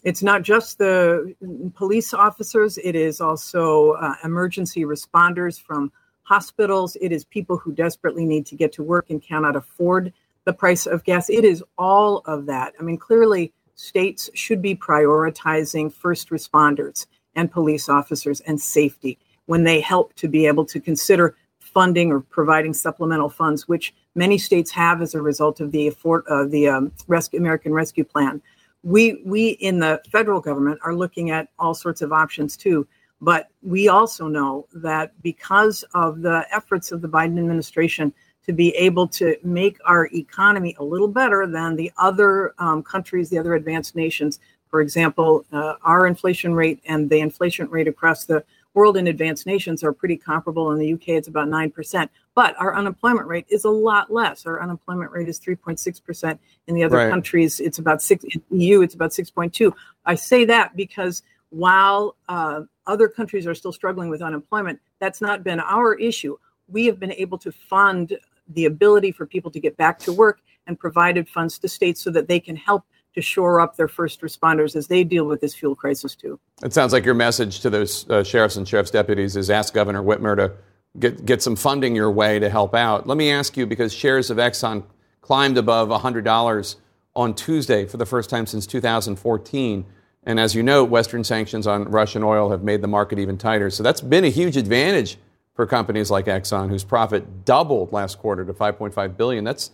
It's 0.03 0.23
not 0.23 0.43
just 0.43 0.77
the 0.77 1.35
police 1.75 2.13
officers, 2.13 2.77
it 2.77 2.95
is 2.95 3.19
also 3.19 3.91
uh, 3.93 4.15
emergency 4.23 4.83
responders 4.83 5.59
from 5.59 5.91
hospitals. 6.21 6.95
It 7.01 7.11
is 7.11 7.25
people 7.25 7.57
who 7.57 7.73
desperately 7.73 8.23
need 8.23 8.45
to 8.45 8.55
get 8.55 8.71
to 8.73 8.83
work 8.83 9.09
and 9.09 9.21
cannot 9.21 9.57
afford 9.57 10.13
the 10.45 10.53
price 10.53 10.85
of 10.85 11.03
gas. 11.03 11.29
It 11.29 11.43
is 11.43 11.63
all 11.77 12.19
of 12.25 12.45
that. 12.45 12.75
I 12.79 12.83
mean, 12.83 12.97
clearly, 12.97 13.51
states 13.75 14.29
should 14.33 14.61
be 14.61 14.75
prioritizing 14.75 15.91
first 15.91 16.29
responders 16.29 17.07
and 17.35 17.51
police 17.51 17.89
officers 17.89 18.41
and 18.41 18.61
safety 18.61 19.17
when 19.47 19.63
they 19.63 19.81
help 19.81 20.13
to 20.15 20.27
be 20.27 20.45
able 20.45 20.65
to 20.65 20.79
consider 20.79 21.35
funding 21.59 22.11
or 22.11 22.19
providing 22.19 22.73
supplemental 22.73 23.29
funds, 23.29 23.67
which 23.67 23.93
many 24.15 24.37
states 24.37 24.71
have 24.71 25.01
as 25.01 25.15
a 25.15 25.21
result 25.21 25.59
of 25.59 25.71
the 25.71 25.87
afford, 25.87 26.25
uh, 26.27 26.45
the 26.45 26.67
um, 26.67 26.91
Rescue, 27.07 27.39
American 27.39 27.73
Rescue 27.73 28.03
Plan. 28.03 28.41
We 28.83 29.21
we 29.25 29.49
in 29.49 29.79
the 29.79 30.01
federal 30.11 30.39
government 30.39 30.79
are 30.83 30.95
looking 30.95 31.31
at 31.31 31.49
all 31.59 31.73
sorts 31.73 32.01
of 32.01 32.13
options 32.13 32.55
too, 32.55 32.87
but 33.19 33.49
we 33.61 33.89
also 33.89 34.27
know 34.27 34.67
that 34.73 35.11
because 35.21 35.83
of 35.93 36.21
the 36.21 36.45
efforts 36.51 36.91
of 36.91 37.01
the 37.01 37.09
Biden 37.09 37.37
administration 37.37 38.13
to 38.45 38.53
be 38.53 38.69
able 38.75 39.07
to 39.07 39.35
make 39.43 39.77
our 39.85 40.07
economy 40.13 40.75
a 40.79 40.83
little 40.83 41.09
better 41.09 41.45
than 41.45 41.75
the 41.75 41.91
other 41.97 42.53
um, 42.57 42.81
countries, 42.81 43.29
the 43.29 43.37
other 43.37 43.55
advanced 43.55 43.95
nations 43.95 44.39
for 44.69 44.81
example, 44.81 45.45
uh, 45.51 45.75
our 45.83 46.05
inflation 46.05 46.53
rate 46.53 46.79
and 46.85 47.09
the 47.09 47.19
inflation 47.19 47.67
rate 47.69 47.87
across 47.87 48.25
the 48.25 48.43
world 48.79 48.95
in 48.95 49.07
advanced 49.07 49.45
nations 49.45 49.83
are 49.83 49.91
pretty 49.91 50.15
comparable. 50.15 50.71
In 50.71 50.79
the 50.79 50.93
UK, 50.93 51.09
it's 51.09 51.27
about 51.27 51.49
9%. 51.49 52.09
But 52.33 52.55
our 52.57 52.73
unemployment 52.73 53.27
rate 53.27 53.45
is 53.49 53.65
a 53.65 53.69
lot 53.69 54.09
less. 54.09 54.45
Our 54.45 54.61
unemployment 54.63 55.11
rate 55.11 55.27
is 55.27 55.37
3.6%. 55.37 56.39
In 56.67 56.75
the 56.75 56.83
other 56.85 56.95
right. 56.95 57.09
countries, 57.09 57.59
it's 57.59 57.77
about 57.77 58.01
6 58.01 58.23
in 58.23 58.41
EU, 58.57 58.81
it's 58.81 58.95
about 58.95 59.11
6.2. 59.11 59.73
I 60.05 60.15
say 60.15 60.45
that 60.45 60.77
because 60.77 61.23
while 61.49 62.15
uh, 62.29 62.61
other 62.87 63.09
countries 63.09 63.45
are 63.45 63.53
still 63.53 63.73
struggling 63.73 64.09
with 64.09 64.21
unemployment, 64.21 64.79
that's 64.99 65.19
not 65.19 65.43
been 65.43 65.59
our 65.59 65.95
issue. 65.95 66.37
We 66.69 66.85
have 66.85 67.01
been 67.01 67.11
able 67.11 67.37
to 67.39 67.51
fund 67.51 68.17
the 68.47 68.63
ability 68.63 69.11
for 69.11 69.25
people 69.25 69.51
to 69.51 69.59
get 69.59 69.75
back 69.75 69.99
to 69.99 70.13
work 70.13 70.39
and 70.67 70.79
provided 70.79 71.27
funds 71.27 71.59
to 71.59 71.67
states 71.67 71.99
so 71.99 72.11
that 72.11 72.29
they 72.29 72.39
can 72.39 72.55
help 72.55 72.85
to 73.15 73.21
shore 73.21 73.59
up 73.59 73.75
their 73.75 73.87
first 73.87 74.21
responders 74.21 74.75
as 74.75 74.87
they 74.87 75.03
deal 75.03 75.25
with 75.25 75.41
this 75.41 75.55
fuel 75.55 75.75
crisis 75.75 76.15
too. 76.15 76.39
It 76.63 76.73
sounds 76.73 76.93
like 76.93 77.05
your 77.05 77.15
message 77.15 77.59
to 77.61 77.69
those 77.69 78.09
uh, 78.09 78.23
sheriffs 78.23 78.55
and 78.55 78.67
sheriff's 78.67 78.91
deputies 78.91 79.35
is 79.35 79.49
ask 79.49 79.73
Governor 79.73 80.03
Whitmer 80.03 80.35
to 80.35 80.53
get 80.97 81.25
get 81.25 81.41
some 81.41 81.55
funding 81.55 81.95
your 81.95 82.11
way 82.11 82.39
to 82.39 82.49
help 82.49 82.73
out. 82.73 83.07
Let 83.07 83.17
me 83.17 83.31
ask 83.31 83.57
you 83.57 83.65
because 83.65 83.93
shares 83.93 84.29
of 84.29 84.37
Exxon 84.37 84.83
climbed 85.21 85.57
above 85.57 85.89
$100 85.89 86.75
on 87.15 87.33
Tuesday 87.33 87.85
for 87.85 87.97
the 87.97 88.05
first 88.05 88.29
time 88.29 88.45
since 88.45 88.65
2014. 88.65 89.85
And 90.23 90.39
as 90.39 90.53
you 90.53 90.63
know, 90.63 90.83
Western 90.83 91.23
sanctions 91.23 91.67
on 91.67 91.85
Russian 91.85 92.23
oil 92.23 92.51
have 92.51 92.63
made 92.63 92.81
the 92.81 92.87
market 92.87 93.19
even 93.19 93.37
tighter. 93.37 93.69
So 93.69 93.83
that's 93.83 94.01
been 94.01 94.25
a 94.25 94.29
huge 94.29 94.57
advantage 94.57 95.17
for 95.53 95.65
companies 95.65 96.09
like 96.09 96.25
Exxon, 96.25 96.69
whose 96.69 96.83
profit 96.83 97.45
doubled 97.45 97.91
last 97.91 98.17
quarter 98.17 98.45
to 98.45 98.53
5.5 98.53 99.17
billion. 99.17 99.43
That's 99.43 99.71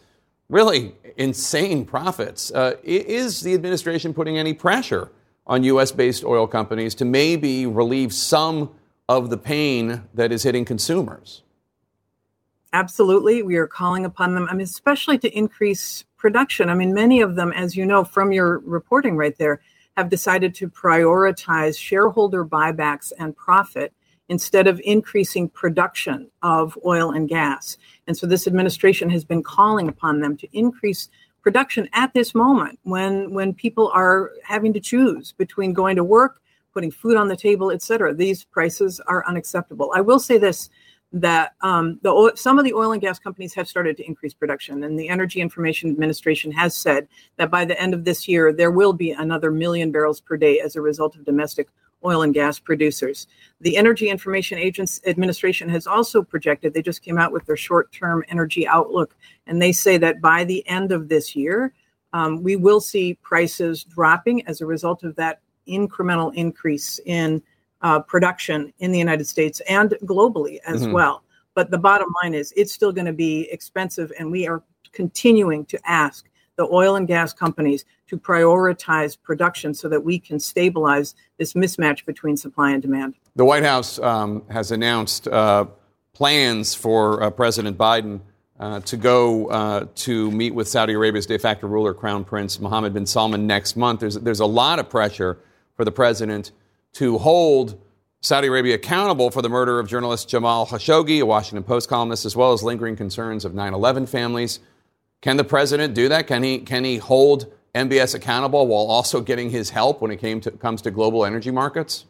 really 0.49 0.95
insane 1.17 1.85
profits. 1.85 2.51
Uh, 2.51 2.75
is 2.83 3.41
the 3.41 3.53
administration 3.53 4.13
putting 4.13 4.37
any 4.37 4.53
pressure 4.53 5.11
on 5.47 5.63
U.S. 5.63 5.91
based 5.91 6.23
oil 6.23 6.47
companies 6.47 6.95
to 6.95 7.05
maybe 7.05 7.65
relieve 7.65 8.13
some 8.13 8.71
of 9.07 9.29
the 9.29 9.37
pain 9.37 10.03
that 10.13 10.31
is 10.31 10.43
hitting 10.43 10.65
consumers? 10.65 11.43
Absolutely. 12.73 13.41
We 13.41 13.55
are 13.55 13.67
calling 13.67 14.05
upon 14.05 14.33
them, 14.35 14.47
I 14.49 14.53
mean, 14.53 14.63
especially 14.63 15.17
to 15.19 15.37
increase 15.37 16.03
production. 16.17 16.69
I 16.69 16.73
mean, 16.73 16.93
many 16.93 17.21
of 17.21 17.35
them, 17.35 17.53
as 17.53 17.75
you 17.75 17.85
know 17.85 18.03
from 18.03 18.31
your 18.31 18.59
reporting 18.59 19.15
right 19.15 19.37
there, 19.37 19.61
have 19.95 20.09
decided 20.09 20.53
to 20.55 20.69
prioritize 20.69 21.79
shareholder 21.79 22.43
buybacks 22.43 23.13
and 23.17 23.35
profit 23.35 23.93
instead 24.29 24.67
of 24.67 24.81
increasing 24.83 25.49
production 25.49 26.29
of 26.41 26.77
oil 26.85 27.11
and 27.11 27.29
gas. 27.29 27.77
And 28.07 28.17
so 28.17 28.25
this 28.25 28.47
administration 28.47 29.09
has 29.09 29.23
been 29.23 29.43
calling 29.43 29.87
upon 29.87 30.19
them 30.19 30.35
to 30.37 30.47
increase 30.57 31.09
production 31.41 31.87
at 31.93 32.11
this 32.13 32.33
moment 32.33 32.79
when 32.83 33.31
when 33.31 33.53
people 33.53 33.91
are 33.93 34.31
having 34.43 34.73
to 34.73 34.79
choose 34.79 35.31
between 35.33 35.73
going 35.73 35.95
to 35.95 36.03
work, 36.03 36.41
putting 36.73 36.89
food 36.89 37.17
on 37.17 37.27
the 37.27 37.37
table, 37.37 37.69
et 37.69 37.83
cetera. 37.83 38.13
These 38.13 38.43
prices 38.45 38.99
are 39.01 39.23
unacceptable. 39.27 39.91
I 39.95 40.01
will 40.01 40.19
say 40.19 40.39
this 40.39 40.69
that 41.13 41.53
um, 41.61 41.99
the 42.01 42.33
some 42.35 42.57
of 42.57 42.65
the 42.65 42.73
oil 42.73 42.91
and 42.91 43.01
gas 43.01 43.19
companies 43.19 43.53
have 43.53 43.67
started 43.67 43.95
to 43.97 44.05
increase 44.05 44.33
production, 44.33 44.83
and 44.83 44.99
the 44.99 45.07
Energy 45.07 45.39
Information 45.39 45.89
Administration 45.91 46.51
has 46.51 46.75
said 46.75 47.07
that 47.37 47.51
by 47.51 47.63
the 47.63 47.79
end 47.79 47.93
of 47.93 48.03
this 48.03 48.27
year 48.27 48.51
there 48.51 48.71
will 48.71 48.91
be 48.91 49.11
another 49.11 49.51
million 49.51 49.91
barrels 49.91 50.19
per 50.19 50.37
day 50.37 50.59
as 50.59 50.75
a 50.75 50.81
result 50.81 51.15
of 51.15 51.23
domestic 51.23 51.69
oil 52.05 52.21
and 52.21 52.33
gas 52.33 52.59
producers. 52.59 53.27
The 53.61 53.77
Energy 53.77 54.09
Information 54.09 54.57
Agency 54.57 55.01
Administration 55.07 55.67
has 55.69 55.87
also 55.87 56.21
projected, 56.21 56.73
they 56.73 56.81
just 56.81 57.01
came 57.01 57.17
out 57.17 57.31
with 57.31 57.45
their 57.45 57.57
short 57.57 57.91
term 57.91 58.23
energy 58.29 58.67
outlook, 58.67 59.15
and 59.47 59.61
they 59.61 59.71
say 59.71 59.97
that 59.97 60.21
by 60.21 60.43
the 60.43 60.65
end 60.67 60.91
of 60.91 61.09
this 61.09 61.35
year, 61.35 61.73
um, 62.13 62.43
we 62.43 62.55
will 62.55 62.79
see 62.79 63.15
prices 63.15 63.83
dropping 63.83 64.45
as 64.47 64.61
a 64.61 64.65
result 64.65 65.03
of 65.03 65.15
that 65.15 65.41
incremental 65.67 66.33
increase 66.35 66.99
in 67.05 67.41
uh, 67.81 67.99
production 67.99 68.71
in 68.79 68.91
the 68.91 68.99
United 68.99 69.27
States 69.27 69.61
and 69.67 69.91
globally 70.03 70.59
as 70.65 70.83
mm-hmm. 70.83 70.93
well. 70.93 71.23
But 71.55 71.71
the 71.71 71.77
bottom 71.77 72.07
line 72.23 72.33
is, 72.33 72.53
it's 72.55 72.73
still 72.73 72.91
going 72.91 73.05
to 73.05 73.13
be 73.13 73.49
expensive, 73.51 74.11
and 74.19 74.31
we 74.31 74.47
are 74.47 74.63
continuing 74.91 75.65
to 75.65 75.79
ask 75.85 76.27
the 76.57 76.67
oil 76.71 76.95
and 76.95 77.07
gas 77.07 77.33
companies 77.33 77.85
to 78.07 78.17
prioritize 78.17 79.17
production 79.21 79.73
so 79.73 79.89
that 79.89 80.03
we 80.03 80.19
can 80.19 80.39
stabilize 80.39 81.15
this 81.37 81.53
mismatch 81.53 82.05
between 82.05 82.37
supply 82.37 82.71
and 82.71 82.81
demand. 82.81 83.15
The 83.35 83.45
White 83.45 83.63
House 83.63 83.99
um, 83.99 84.43
has 84.49 84.71
announced 84.71 85.27
uh, 85.27 85.65
plans 86.13 86.73
for 86.73 87.21
uh, 87.21 87.29
President 87.29 87.77
Biden 87.77 88.21
uh, 88.59 88.79
to 88.81 88.95
go 88.95 89.47
uh, 89.47 89.87
to 89.95 90.31
meet 90.31 90.53
with 90.53 90.67
Saudi 90.67 90.93
Arabia's 90.93 91.25
de 91.25 91.37
facto 91.37 91.67
ruler, 91.67 91.93
Crown 91.93 92.23
Prince 92.23 92.59
Mohammed 92.59 92.93
bin 92.93 93.05
Salman, 93.05 93.45
next 93.45 93.75
month. 93.75 93.99
There's, 93.99 94.15
there's 94.15 94.39
a 94.39 94.45
lot 94.45 94.79
of 94.79 94.89
pressure 94.89 95.37
for 95.75 95.83
the 95.83 95.91
president 95.91 96.51
to 96.93 97.17
hold 97.17 97.81
Saudi 98.21 98.47
Arabia 98.47 98.75
accountable 98.75 99.29
for 99.29 99.41
the 99.41 99.49
murder 99.49 99.79
of 99.79 99.87
journalist 99.87 100.29
Jamal 100.29 100.65
Khashoggi, 100.65 101.19
a 101.19 101.25
Washington 101.25 101.63
Post 101.63 101.89
columnist, 101.89 102.25
as 102.25 102.35
well 102.35 102.53
as 102.53 102.63
lingering 102.63 102.95
concerns 102.95 103.43
of 103.43 103.53
9 103.53 103.73
11 103.73 104.05
families. 104.05 104.59
Can 105.21 105.37
the 105.37 105.43
president 105.43 105.93
do 105.93 106.09
that? 106.09 106.27
Can 106.27 106.43
he, 106.43 106.59
can 106.59 106.83
he 106.83 106.97
hold 106.97 107.51
MBS 107.73 108.15
accountable 108.15 108.67
while 108.67 108.85
also 108.85 109.21
getting 109.21 109.49
his 109.49 109.69
help 109.69 110.01
when 110.01 110.11
it 110.11 110.17
came 110.17 110.39
to, 110.41 110.51
comes 110.51 110.81
to 110.83 110.91
global 110.91 111.25
energy 111.25 111.51
markets? 111.51 112.05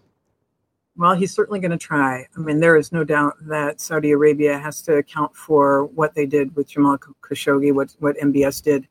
Well, 0.97 1.15
he's 1.15 1.33
certainly 1.33 1.59
going 1.59 1.71
to 1.71 1.77
try. 1.77 2.25
I 2.35 2.39
mean, 2.39 2.61
there 2.61 2.77
is 2.77 2.93
no 2.93 3.03
doubt 3.03 3.35
that 3.41 3.81
Saudi 3.81 4.11
Arabia 4.11 4.57
has 4.57 4.81
to 4.83 4.95
account 4.95 5.35
for 5.35 5.85
what 5.85 6.15
they 6.15 6.25
did 6.25 6.55
with 6.55 6.69
Jamal 6.69 6.97
Khashoggi, 6.97 7.73
what, 7.73 7.93
what 7.99 8.17
MBS 8.17 8.63
did. 8.63 8.87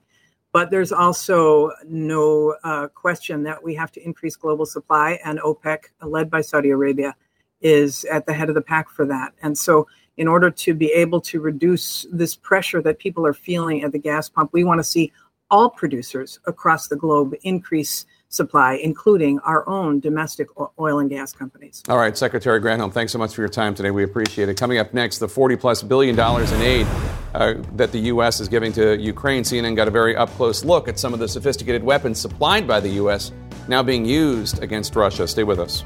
But 0.52 0.70
there's 0.70 0.92
also 0.92 1.72
no 1.88 2.56
uh, 2.62 2.88
question 2.88 3.42
that 3.44 3.62
we 3.62 3.74
have 3.74 3.90
to 3.92 4.04
increase 4.04 4.36
global 4.36 4.66
supply, 4.66 5.18
and 5.24 5.40
OPEC, 5.40 5.86
led 6.02 6.30
by 6.30 6.42
Saudi 6.42 6.70
Arabia, 6.70 7.16
is 7.60 8.04
at 8.04 8.26
the 8.26 8.34
head 8.34 8.50
of 8.50 8.54
the 8.54 8.60
pack 8.60 8.90
for 8.90 9.06
that. 9.06 9.32
And 9.42 9.56
so, 9.56 9.88
in 10.16 10.28
order 10.28 10.50
to 10.50 10.74
be 10.74 10.86
able 10.92 11.20
to 11.20 11.40
reduce 11.40 12.06
this 12.12 12.36
pressure 12.36 12.80
that 12.82 12.98
people 12.98 13.26
are 13.26 13.34
feeling 13.34 13.82
at 13.82 13.92
the 13.92 13.98
gas 13.98 14.28
pump, 14.28 14.50
we 14.52 14.64
want 14.64 14.78
to 14.78 14.84
see 14.84 15.12
all 15.50 15.70
producers 15.70 16.40
across 16.46 16.88
the 16.88 16.96
globe 16.96 17.34
increase 17.42 18.06
supply, 18.28 18.74
including 18.74 19.38
our 19.40 19.68
own 19.68 20.00
domestic 20.00 20.48
oil 20.78 20.98
and 20.98 21.08
gas 21.08 21.32
companies. 21.32 21.82
All 21.88 21.98
right, 21.98 22.16
Secretary 22.16 22.60
Granholm, 22.60 22.92
thanks 22.92 23.12
so 23.12 23.18
much 23.18 23.34
for 23.34 23.42
your 23.42 23.48
time 23.48 23.74
today. 23.74 23.90
We 23.90 24.02
appreciate 24.02 24.48
it. 24.48 24.56
Coming 24.56 24.78
up 24.78 24.92
next, 24.92 25.18
the 25.18 25.28
40 25.28 25.56
plus 25.56 25.82
billion 25.82 26.16
dollars 26.16 26.50
in 26.50 26.60
aid 26.60 26.86
uh, 27.34 27.54
that 27.76 27.92
the 27.92 28.00
U.S. 28.00 28.40
is 28.40 28.48
giving 28.48 28.72
to 28.72 28.96
Ukraine. 28.96 29.42
CNN 29.42 29.76
got 29.76 29.88
a 29.88 29.90
very 29.90 30.16
up 30.16 30.30
close 30.30 30.64
look 30.64 30.88
at 30.88 30.98
some 30.98 31.14
of 31.14 31.20
the 31.20 31.28
sophisticated 31.28 31.82
weapons 31.82 32.20
supplied 32.20 32.66
by 32.66 32.80
the 32.80 32.90
U.S. 32.90 33.32
now 33.68 33.82
being 33.82 34.04
used 34.04 34.62
against 34.62 34.94
Russia. 34.96 35.26
Stay 35.26 35.44
with 35.44 35.60
us. 35.60 35.84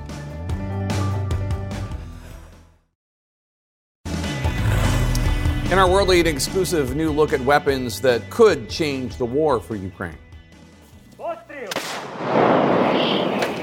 In 5.70 5.78
our 5.78 5.86
world 5.86 6.08
leading 6.08 6.34
exclusive 6.34 6.96
new 6.96 7.10
look 7.12 7.34
at 7.34 7.40
weapons 7.42 8.00
that 8.00 8.30
could 8.30 8.70
change 8.70 9.18
the 9.18 9.26
war 9.26 9.60
for 9.60 9.76
Ukraine. 9.76 10.16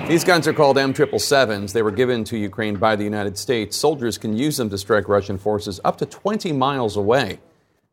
These 0.08 0.24
guns 0.24 0.48
are 0.48 0.54
called 0.54 0.78
M777s. 0.78 1.74
They 1.74 1.82
were 1.82 1.90
given 1.90 2.24
to 2.26 2.38
Ukraine 2.38 2.76
by 2.76 2.96
the 2.96 3.04
United 3.04 3.40
States. 3.40 3.76
Soldiers 3.76 4.20
can 4.20 4.38
use 4.38 4.56
them 4.56 4.70
to 4.70 4.78
strike 4.78 5.10
Russian 5.10 5.40
forces 5.40 5.80
up 5.84 5.98
to 5.98 6.06
20 6.06 6.54
miles 6.54 6.96
away. 6.96 7.40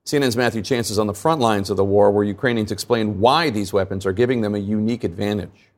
CNN's 0.05 0.37
Matthew 0.37 0.61
Chance 0.61 0.90
is 0.90 0.98
on 0.98 1.07
the 1.07 1.14
front 1.14 1.40
lines 1.40 1.70
of 1.70 1.79
the 1.79 1.85
war, 1.85 2.11
where 2.11 2.25
Ukrainians 2.25 2.70
explain 2.70 3.18
why 3.18 3.48
these 3.48 3.72
weapons 3.72 4.05
are 4.05 4.12
giving 4.12 4.42
them 4.42 4.55
a 4.55 4.59
unique 4.59 5.05
advantage. 5.05 5.70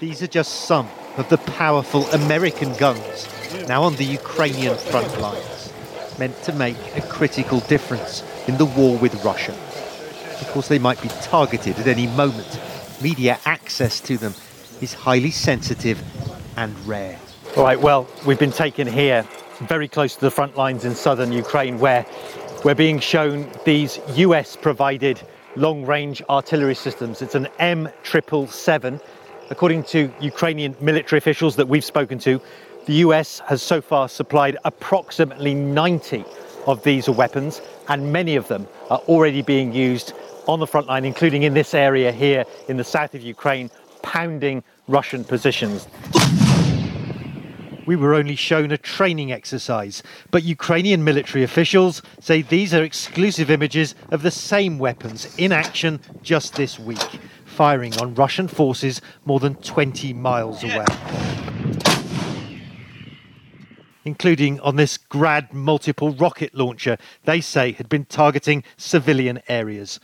These 0.00 0.22
are 0.22 0.26
just 0.26 0.66
some 0.66 0.86
of 1.16 1.30
the 1.30 1.38
powerful 1.38 2.04
American 2.10 2.74
guns 2.74 3.26
now 3.66 3.82
on 3.82 3.96
the 3.96 4.04
Ukrainian 4.04 4.76
front 4.76 5.18
lines, 5.18 5.55
meant 6.18 6.40
to 6.44 6.52
make 6.52 6.76
a 6.96 7.00
critical 7.02 7.60
difference 7.60 8.22
in 8.48 8.56
the 8.56 8.64
war 8.64 8.96
with 8.98 9.24
Russia. 9.24 9.52
Of 10.40 10.48
course, 10.52 10.68
they 10.68 10.78
might 10.78 11.00
be 11.02 11.08
targeted 11.22 11.78
at 11.78 11.86
any 11.86 12.06
moment 12.08 12.58
media 13.02 13.38
access 13.44 14.00
to 14.00 14.16
them 14.16 14.34
is 14.80 14.94
highly 14.94 15.30
sensitive 15.30 16.02
and 16.56 16.78
rare. 16.86 17.18
All 17.56 17.64
right, 17.64 17.80
well, 17.80 18.08
we've 18.26 18.38
been 18.38 18.52
taken 18.52 18.86
here 18.86 19.26
very 19.60 19.88
close 19.88 20.14
to 20.14 20.20
the 20.20 20.30
front 20.30 20.56
lines 20.56 20.84
in 20.84 20.94
southern 20.94 21.32
Ukraine 21.32 21.78
where 21.78 22.04
we're 22.64 22.74
being 22.74 22.98
shown 22.98 23.48
these 23.64 23.98
US 24.16 24.56
provided 24.56 25.20
long 25.56 25.86
range 25.86 26.22
artillery 26.28 26.74
systems. 26.74 27.22
It's 27.22 27.34
an 27.34 27.48
M777. 27.58 29.00
According 29.48 29.84
to 29.84 30.12
Ukrainian 30.20 30.76
military 30.80 31.18
officials 31.18 31.56
that 31.56 31.68
we've 31.68 31.84
spoken 31.84 32.18
to, 32.20 32.40
the 32.86 32.94
US 32.94 33.40
has 33.40 33.62
so 33.62 33.80
far 33.80 34.08
supplied 34.08 34.56
approximately 34.64 35.54
90 35.54 36.24
of 36.66 36.82
these 36.84 37.08
weapons, 37.08 37.60
and 37.88 38.12
many 38.12 38.36
of 38.36 38.48
them 38.48 38.66
are 38.90 38.98
already 39.08 39.42
being 39.42 39.72
used 39.72 40.12
on 40.46 40.60
the 40.60 40.66
front 40.66 40.86
line, 40.86 41.04
including 41.04 41.42
in 41.42 41.52
this 41.52 41.74
area 41.74 42.12
here 42.12 42.44
in 42.68 42.76
the 42.76 42.84
south 42.84 43.14
of 43.14 43.22
Ukraine, 43.22 43.70
pounding 44.02 44.62
Russian 44.86 45.24
positions. 45.24 45.88
We 47.86 47.96
were 47.96 48.14
only 48.14 48.36
shown 48.36 48.70
a 48.72 48.78
training 48.78 49.32
exercise, 49.32 50.02
but 50.30 50.44
Ukrainian 50.44 51.02
military 51.04 51.44
officials 51.44 52.02
say 52.20 52.42
these 52.42 52.72
are 52.72 52.82
exclusive 52.82 53.50
images 53.50 53.96
of 54.10 54.22
the 54.22 54.30
same 54.30 54.78
weapons 54.78 55.36
in 55.38 55.50
action 55.52 56.00
just 56.22 56.54
this 56.54 56.78
week, 56.78 57.20
firing 57.44 57.96
on 57.98 58.14
Russian 58.14 58.46
forces 58.48 59.00
more 59.24 59.40
than 59.40 59.54
20 59.56 60.12
miles 60.12 60.62
away 60.62 60.84
including 64.06 64.60
on 64.60 64.76
this 64.76 64.96
Grad 64.96 65.52
multiple 65.52 66.12
rocket 66.12 66.54
launcher 66.54 66.96
they 67.24 67.40
say 67.40 67.72
had 67.72 67.88
been 67.88 68.04
targeting 68.06 68.62
civilian 68.76 69.42
areas. 69.48 69.98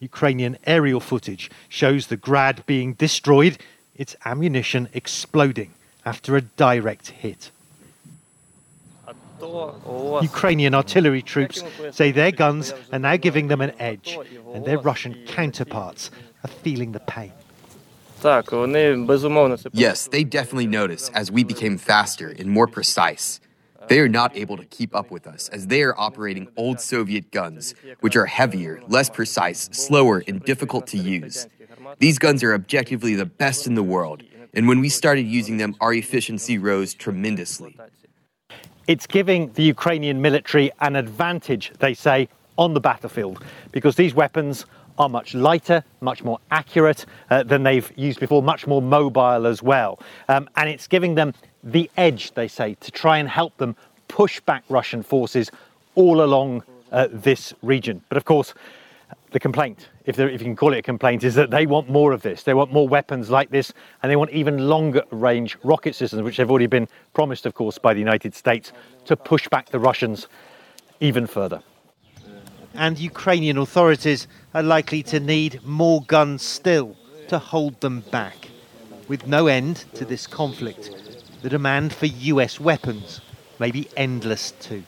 Ukrainian 0.00 0.56
aerial 0.66 0.98
footage 0.98 1.50
shows 1.68 2.06
the 2.06 2.16
Grad 2.16 2.64
being 2.66 2.94
destroyed, 2.94 3.58
its 3.94 4.16
ammunition 4.24 4.88
exploding 4.94 5.72
after 6.06 6.36
a 6.36 6.40
direct 6.40 7.08
hit. 7.08 7.50
Ukrainian 10.22 10.74
artillery 10.74 11.20
troops 11.20 11.62
say 11.92 12.12
their 12.12 12.32
guns 12.32 12.72
are 12.92 12.98
now 12.98 13.16
giving 13.16 13.48
them 13.48 13.60
an 13.60 13.72
edge, 13.78 14.18
and 14.54 14.64
their 14.64 14.78
Russian 14.78 15.14
counterparts 15.26 16.10
are 16.42 16.48
feeling 16.48 16.92
the 16.92 17.00
pain. 17.00 17.32
Yes, 19.72 20.08
they 20.08 20.24
definitely 20.24 20.66
notice 20.66 21.10
as 21.10 21.30
we 21.30 21.44
became 21.44 21.76
faster 21.78 22.34
and 22.38 22.48
more 22.50 22.66
precise. 22.66 23.40
They 23.88 24.00
are 24.00 24.08
not 24.08 24.34
able 24.36 24.56
to 24.56 24.64
keep 24.64 24.94
up 24.94 25.10
with 25.10 25.26
us 25.26 25.48
as 25.50 25.66
they 25.66 25.82
are 25.82 25.94
operating 25.98 26.48
old 26.56 26.80
Soviet 26.80 27.30
guns, 27.30 27.74
which 28.00 28.16
are 28.16 28.26
heavier, 28.26 28.80
less 28.88 29.10
precise, 29.10 29.68
slower, 29.72 30.22
and 30.26 30.42
difficult 30.42 30.86
to 30.88 30.96
use. 30.96 31.46
These 31.98 32.18
guns 32.18 32.42
are 32.42 32.54
objectively 32.54 33.14
the 33.14 33.26
best 33.26 33.66
in 33.66 33.74
the 33.74 33.82
world, 33.82 34.22
and 34.54 34.66
when 34.68 34.80
we 34.80 34.88
started 34.88 35.26
using 35.26 35.58
them, 35.58 35.76
our 35.80 35.92
efficiency 35.92 36.56
rose 36.56 36.94
tremendously. 36.94 37.76
It's 38.86 39.06
giving 39.06 39.52
the 39.52 39.62
Ukrainian 39.62 40.20
military 40.20 40.70
an 40.80 40.96
advantage, 40.96 41.72
they 41.78 41.94
say, 41.94 42.28
on 42.56 42.74
the 42.74 42.80
battlefield, 42.80 43.42
because 43.72 43.96
these 43.96 44.14
weapons 44.14 44.66
are 44.98 45.08
much 45.08 45.34
lighter, 45.34 45.84
much 46.00 46.22
more 46.22 46.38
accurate 46.50 47.06
uh, 47.30 47.42
than 47.42 47.62
they've 47.62 47.92
used 47.96 48.20
before, 48.20 48.42
much 48.42 48.66
more 48.66 48.82
mobile 48.82 49.46
as 49.46 49.62
well. 49.62 49.98
Um, 50.28 50.48
and 50.56 50.68
it's 50.68 50.86
giving 50.86 51.14
them 51.14 51.34
the 51.62 51.90
edge, 51.96 52.32
they 52.32 52.48
say, 52.48 52.74
to 52.74 52.90
try 52.90 53.18
and 53.18 53.28
help 53.28 53.56
them 53.56 53.76
push 54.08 54.40
back 54.40 54.64
Russian 54.68 55.02
forces 55.02 55.50
all 55.94 56.22
along 56.22 56.62
uh, 56.92 57.08
this 57.10 57.54
region. 57.62 58.02
But 58.08 58.16
of 58.16 58.24
course, 58.24 58.54
the 59.30 59.40
complaint, 59.40 59.88
if, 60.06 60.18
if, 60.18 60.40
you 60.40 60.46
can 60.46 60.56
call 60.56 60.72
it 60.72 60.78
a 60.78 60.82
complaint, 60.82 61.24
is 61.24 61.34
that 61.34 61.50
they 61.50 61.66
want 61.66 61.88
more 61.90 62.12
of 62.12 62.22
this. 62.22 62.44
They 62.44 62.54
want 62.54 62.72
more 62.72 62.86
weapons 62.86 63.30
like 63.30 63.50
this, 63.50 63.72
and 64.02 64.10
they 64.10 64.16
want 64.16 64.30
even 64.30 64.68
longer 64.68 65.02
range 65.10 65.56
rocket 65.64 65.94
systems, 65.94 66.22
which 66.22 66.36
have 66.36 66.50
already 66.50 66.66
been 66.66 66.88
promised, 67.14 67.44
of 67.46 67.54
course, 67.54 67.78
by 67.78 67.94
the 67.94 68.00
United 68.00 68.34
States 68.34 68.72
to 69.06 69.16
push 69.16 69.48
back 69.48 69.70
the 69.70 69.80
Russians 69.80 70.28
even 71.00 71.26
further. 71.26 71.62
And 72.74 72.98
Ukrainian 72.98 73.58
authorities 73.58 74.26
are 74.54 74.62
likely 74.62 75.02
to 75.02 75.18
need 75.18 75.60
more 75.64 76.02
guns 76.02 76.42
still 76.42 76.96
to 77.28 77.38
hold 77.38 77.80
them 77.80 78.00
back. 78.12 78.50
With 79.08 79.26
no 79.26 79.48
end 79.48 79.84
to 79.94 80.04
this 80.04 80.26
conflict, 80.26 80.90
the 81.42 81.50
demand 81.50 81.92
for 81.92 82.06
US 82.06 82.60
weapons 82.60 83.20
may 83.58 83.70
be 83.70 83.88
endless 83.96 84.52
too. 84.52 84.84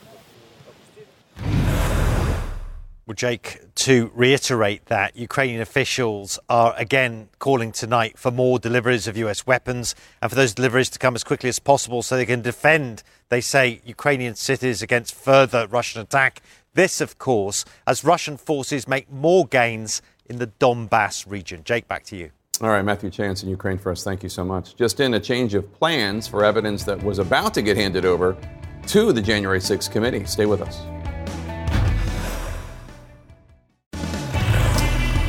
Well, 3.05 3.15
Jake, 3.15 3.61
to 3.75 4.11
reiterate 4.15 4.87
that, 4.87 5.15
Ukrainian 5.15 5.61
officials 5.61 6.39
are 6.49 6.73
again 6.75 7.29
calling 7.39 7.71
tonight 7.71 8.17
for 8.17 8.31
more 8.31 8.59
deliveries 8.59 9.07
of 9.07 9.15
US 9.15 9.47
weapons 9.47 9.95
and 10.21 10.29
for 10.29 10.35
those 10.35 10.53
deliveries 10.53 10.89
to 10.89 10.99
come 10.99 11.15
as 11.15 11.23
quickly 11.23 11.47
as 11.47 11.57
possible 11.57 12.01
so 12.03 12.17
they 12.17 12.25
can 12.25 12.41
defend, 12.41 13.03
they 13.29 13.39
say, 13.39 13.81
Ukrainian 13.85 14.35
cities 14.35 14.81
against 14.81 15.15
further 15.15 15.67
Russian 15.67 16.01
attack. 16.01 16.41
This, 16.77 17.01
of 17.01 17.17
course, 17.17 17.65
as 17.87 18.03
Russian 18.03 18.37
forces 18.37 18.87
make 18.87 19.11
more 19.11 19.47
gains 19.47 20.03
in 20.27 20.37
the 20.37 20.45
Donbass 20.45 21.27
region. 21.27 21.63
Jake, 21.63 21.87
back 21.87 22.03
to 22.03 22.15
you. 22.15 22.29
All 22.61 22.69
right, 22.69 22.85
Matthew 22.85 23.09
Chance 23.09 23.41
in 23.41 23.49
Ukraine 23.49 23.79
for 23.79 23.91
us. 23.91 24.03
Thank 24.03 24.21
you 24.21 24.29
so 24.29 24.45
much. 24.45 24.75
Just 24.75 24.99
in 24.99 25.15
a 25.15 25.19
change 25.19 25.55
of 25.55 25.73
plans 25.73 26.27
for 26.27 26.45
evidence 26.45 26.83
that 26.83 27.01
was 27.01 27.17
about 27.17 27.55
to 27.55 27.63
get 27.63 27.77
handed 27.77 28.05
over 28.05 28.37
to 28.85 29.11
the 29.11 29.23
January 29.23 29.57
6th 29.57 29.91
committee. 29.91 30.23
Stay 30.25 30.45
with 30.45 30.61
us. 30.61 30.83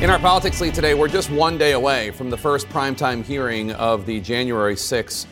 In 0.03 0.11
our 0.11 0.19
politics 0.19 0.61
lead 0.61 0.75
today, 0.75 0.93
we're 0.93 1.07
just 1.07 1.31
one 1.31 1.57
day 1.57 1.71
away 1.71 2.11
from 2.11 2.29
the 2.29 2.37
first 2.37 2.69
primetime 2.69 3.23
hearing 3.23 3.71
of 3.71 4.05
the 4.05 4.19
January 4.19 4.75
6th 4.75 5.25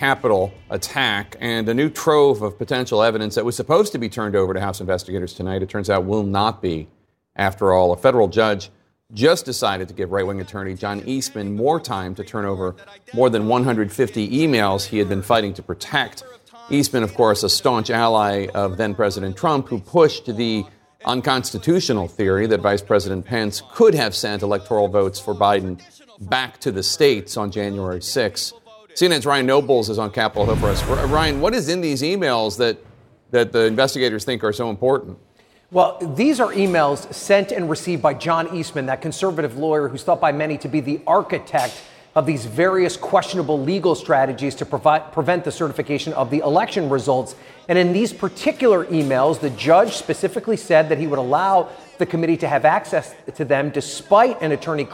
Capitol 0.00 0.50
attack 0.70 1.36
and 1.40 1.68
a 1.68 1.74
new 1.74 1.90
trove 1.90 2.40
of 2.40 2.56
potential 2.56 3.02
evidence 3.02 3.34
that 3.34 3.44
was 3.44 3.54
supposed 3.54 3.92
to 3.92 3.98
be 3.98 4.08
turned 4.08 4.34
over 4.34 4.54
to 4.54 4.58
House 4.58 4.80
investigators 4.80 5.34
tonight. 5.34 5.62
It 5.62 5.68
turns 5.68 5.90
out 5.90 6.06
will 6.06 6.22
not 6.22 6.62
be. 6.62 6.88
After 7.36 7.74
all, 7.74 7.92
a 7.92 7.98
federal 7.98 8.26
judge 8.26 8.70
just 9.12 9.44
decided 9.44 9.88
to 9.88 9.94
give 9.94 10.10
right 10.10 10.26
wing 10.26 10.40
attorney 10.40 10.74
John 10.74 11.02
Eastman 11.06 11.54
more 11.54 11.78
time 11.78 12.14
to 12.14 12.24
turn 12.24 12.46
over 12.46 12.76
more 13.12 13.28
than 13.28 13.46
150 13.46 14.30
emails 14.30 14.86
he 14.86 14.96
had 14.96 15.10
been 15.10 15.20
fighting 15.20 15.52
to 15.52 15.62
protect. 15.62 16.24
Eastman, 16.70 17.02
of 17.02 17.12
course, 17.12 17.42
a 17.42 17.50
staunch 17.50 17.90
ally 17.90 18.46
of 18.54 18.78
then 18.78 18.94
President 18.94 19.36
Trump, 19.36 19.68
who 19.68 19.80
pushed 19.80 20.34
the 20.34 20.64
unconstitutional 21.04 22.08
theory 22.08 22.46
that 22.46 22.60
Vice 22.60 22.80
President 22.80 23.26
Pence 23.26 23.62
could 23.72 23.94
have 23.94 24.14
sent 24.14 24.40
electoral 24.40 24.88
votes 24.88 25.20
for 25.20 25.34
Biden 25.34 25.78
back 26.20 26.58
to 26.60 26.72
the 26.72 26.82
states 26.82 27.36
on 27.36 27.50
January 27.50 28.00
6. 28.00 28.54
CNN's 28.94 29.24
Ryan 29.24 29.46
Nobles 29.46 29.88
is 29.88 29.98
on 29.98 30.10
Capitol 30.10 30.46
Hill 30.46 30.56
for 30.56 30.68
us. 30.68 30.82
Ryan, 30.84 31.40
what 31.40 31.54
is 31.54 31.68
in 31.68 31.80
these 31.80 32.02
emails 32.02 32.56
that, 32.58 32.78
that 33.30 33.52
the 33.52 33.64
investigators 33.64 34.24
think 34.24 34.42
are 34.42 34.52
so 34.52 34.68
important? 34.68 35.18
Well, 35.70 35.98
these 36.16 36.40
are 36.40 36.52
emails 36.52 37.12
sent 37.14 37.52
and 37.52 37.70
received 37.70 38.02
by 38.02 38.14
John 38.14 38.56
Eastman, 38.56 38.86
that 38.86 39.00
conservative 39.00 39.56
lawyer 39.56 39.88
who's 39.88 40.02
thought 40.02 40.20
by 40.20 40.32
many 40.32 40.58
to 40.58 40.68
be 40.68 40.80
the 40.80 41.00
architect 41.06 41.80
of 42.16 42.26
these 42.26 42.44
various 42.44 42.96
questionable 42.96 43.60
legal 43.60 43.94
strategies 43.94 44.56
to 44.56 44.66
provide, 44.66 45.12
prevent 45.12 45.44
the 45.44 45.52
certification 45.52 46.12
of 46.14 46.28
the 46.28 46.38
election 46.38 46.88
results. 46.88 47.36
And 47.68 47.78
in 47.78 47.92
these 47.92 48.12
particular 48.12 48.84
emails, 48.86 49.38
the 49.38 49.50
judge 49.50 49.92
specifically 49.92 50.56
said 50.56 50.88
that 50.88 50.98
he 50.98 51.06
would 51.06 51.20
allow 51.20 51.68
the 51.98 52.06
committee 52.06 52.36
to 52.38 52.48
have 52.48 52.64
access 52.64 53.14
to 53.36 53.44
them 53.44 53.70
despite 53.70 54.42
an 54.42 54.50
attorney 54.50 54.88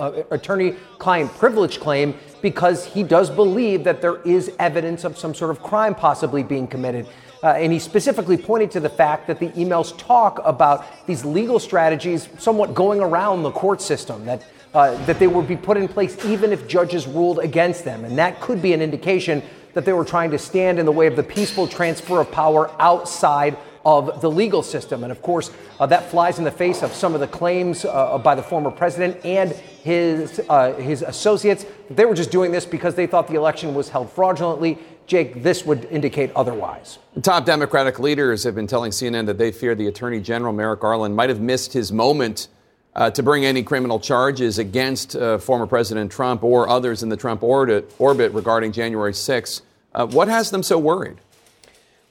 uh, 0.00 0.22
attorney-client 0.30 1.30
privilege 1.36 1.80
claim 1.80 2.14
because 2.42 2.86
he 2.86 3.02
does 3.02 3.30
believe 3.30 3.84
that 3.84 4.00
there 4.00 4.20
is 4.22 4.52
evidence 4.58 5.04
of 5.04 5.18
some 5.18 5.34
sort 5.34 5.50
of 5.50 5.62
crime 5.62 5.94
possibly 5.94 6.42
being 6.42 6.66
committed. 6.66 7.06
Uh, 7.42 7.48
and 7.48 7.72
he 7.72 7.78
specifically 7.78 8.36
pointed 8.36 8.70
to 8.70 8.80
the 8.80 8.88
fact 8.88 9.26
that 9.26 9.38
the 9.38 9.48
emails 9.50 9.96
talk 9.96 10.40
about 10.44 10.84
these 11.06 11.24
legal 11.24 11.58
strategies 11.58 12.28
somewhat 12.38 12.74
going 12.74 13.00
around 13.00 13.42
the 13.42 13.50
court 13.52 13.80
system, 13.80 14.24
that 14.24 14.42
uh, 14.74 15.02
that 15.06 15.18
they 15.18 15.26
would 15.26 15.48
be 15.48 15.56
put 15.56 15.76
in 15.76 15.88
place 15.88 16.24
even 16.24 16.52
if 16.52 16.68
judges 16.68 17.06
ruled 17.06 17.38
against 17.38 17.84
them. 17.84 18.04
And 18.04 18.18
that 18.18 18.40
could 18.40 18.60
be 18.60 18.72
an 18.72 18.82
indication 18.82 19.42
that 19.72 19.84
they 19.84 19.92
were 19.92 20.04
trying 20.04 20.30
to 20.30 20.38
stand 20.38 20.78
in 20.78 20.86
the 20.86 20.92
way 20.92 21.06
of 21.06 21.16
the 21.16 21.22
peaceful 21.22 21.66
transfer 21.66 22.20
of 22.20 22.30
power 22.30 22.70
outside 22.78 23.56
of 23.88 24.20
the 24.20 24.30
legal 24.30 24.62
system. 24.62 25.02
And 25.02 25.10
of 25.10 25.22
course, 25.22 25.50
uh, 25.80 25.86
that 25.86 26.10
flies 26.10 26.38
in 26.38 26.44
the 26.44 26.50
face 26.50 26.82
of 26.82 26.92
some 26.92 27.14
of 27.14 27.20
the 27.20 27.26
claims 27.26 27.86
uh, 27.86 28.18
by 28.18 28.34
the 28.34 28.42
former 28.42 28.70
president 28.70 29.24
and 29.24 29.52
his, 29.82 30.42
uh, 30.50 30.74
his 30.74 31.00
associates. 31.00 31.64
They 31.88 32.04
were 32.04 32.14
just 32.14 32.30
doing 32.30 32.52
this 32.52 32.66
because 32.66 32.94
they 32.94 33.06
thought 33.06 33.28
the 33.28 33.36
election 33.36 33.74
was 33.74 33.88
held 33.88 34.12
fraudulently. 34.12 34.76
Jake, 35.06 35.42
this 35.42 35.64
would 35.64 35.86
indicate 35.86 36.30
otherwise. 36.36 36.98
Top 37.22 37.46
Democratic 37.46 37.98
leaders 37.98 38.44
have 38.44 38.54
been 38.54 38.66
telling 38.66 38.90
CNN 38.90 39.24
that 39.24 39.38
they 39.38 39.50
fear 39.50 39.74
the 39.74 39.86
Attorney 39.86 40.20
General, 40.20 40.52
Merrick 40.52 40.80
Garland, 40.80 41.16
might 41.16 41.30
have 41.30 41.40
missed 41.40 41.72
his 41.72 41.90
moment 41.90 42.48
uh, 42.94 43.10
to 43.10 43.22
bring 43.22 43.46
any 43.46 43.62
criminal 43.62 43.98
charges 43.98 44.58
against 44.58 45.16
uh, 45.16 45.38
former 45.38 45.66
President 45.66 46.12
Trump 46.12 46.44
or 46.44 46.68
others 46.68 47.02
in 47.02 47.08
the 47.08 47.16
Trump 47.16 47.42
orbit, 47.42 47.90
orbit 47.98 48.32
regarding 48.32 48.70
January 48.70 49.14
6. 49.14 49.62
Uh, 49.94 50.06
what 50.08 50.28
has 50.28 50.50
them 50.50 50.62
so 50.62 50.78
worried? 50.78 51.16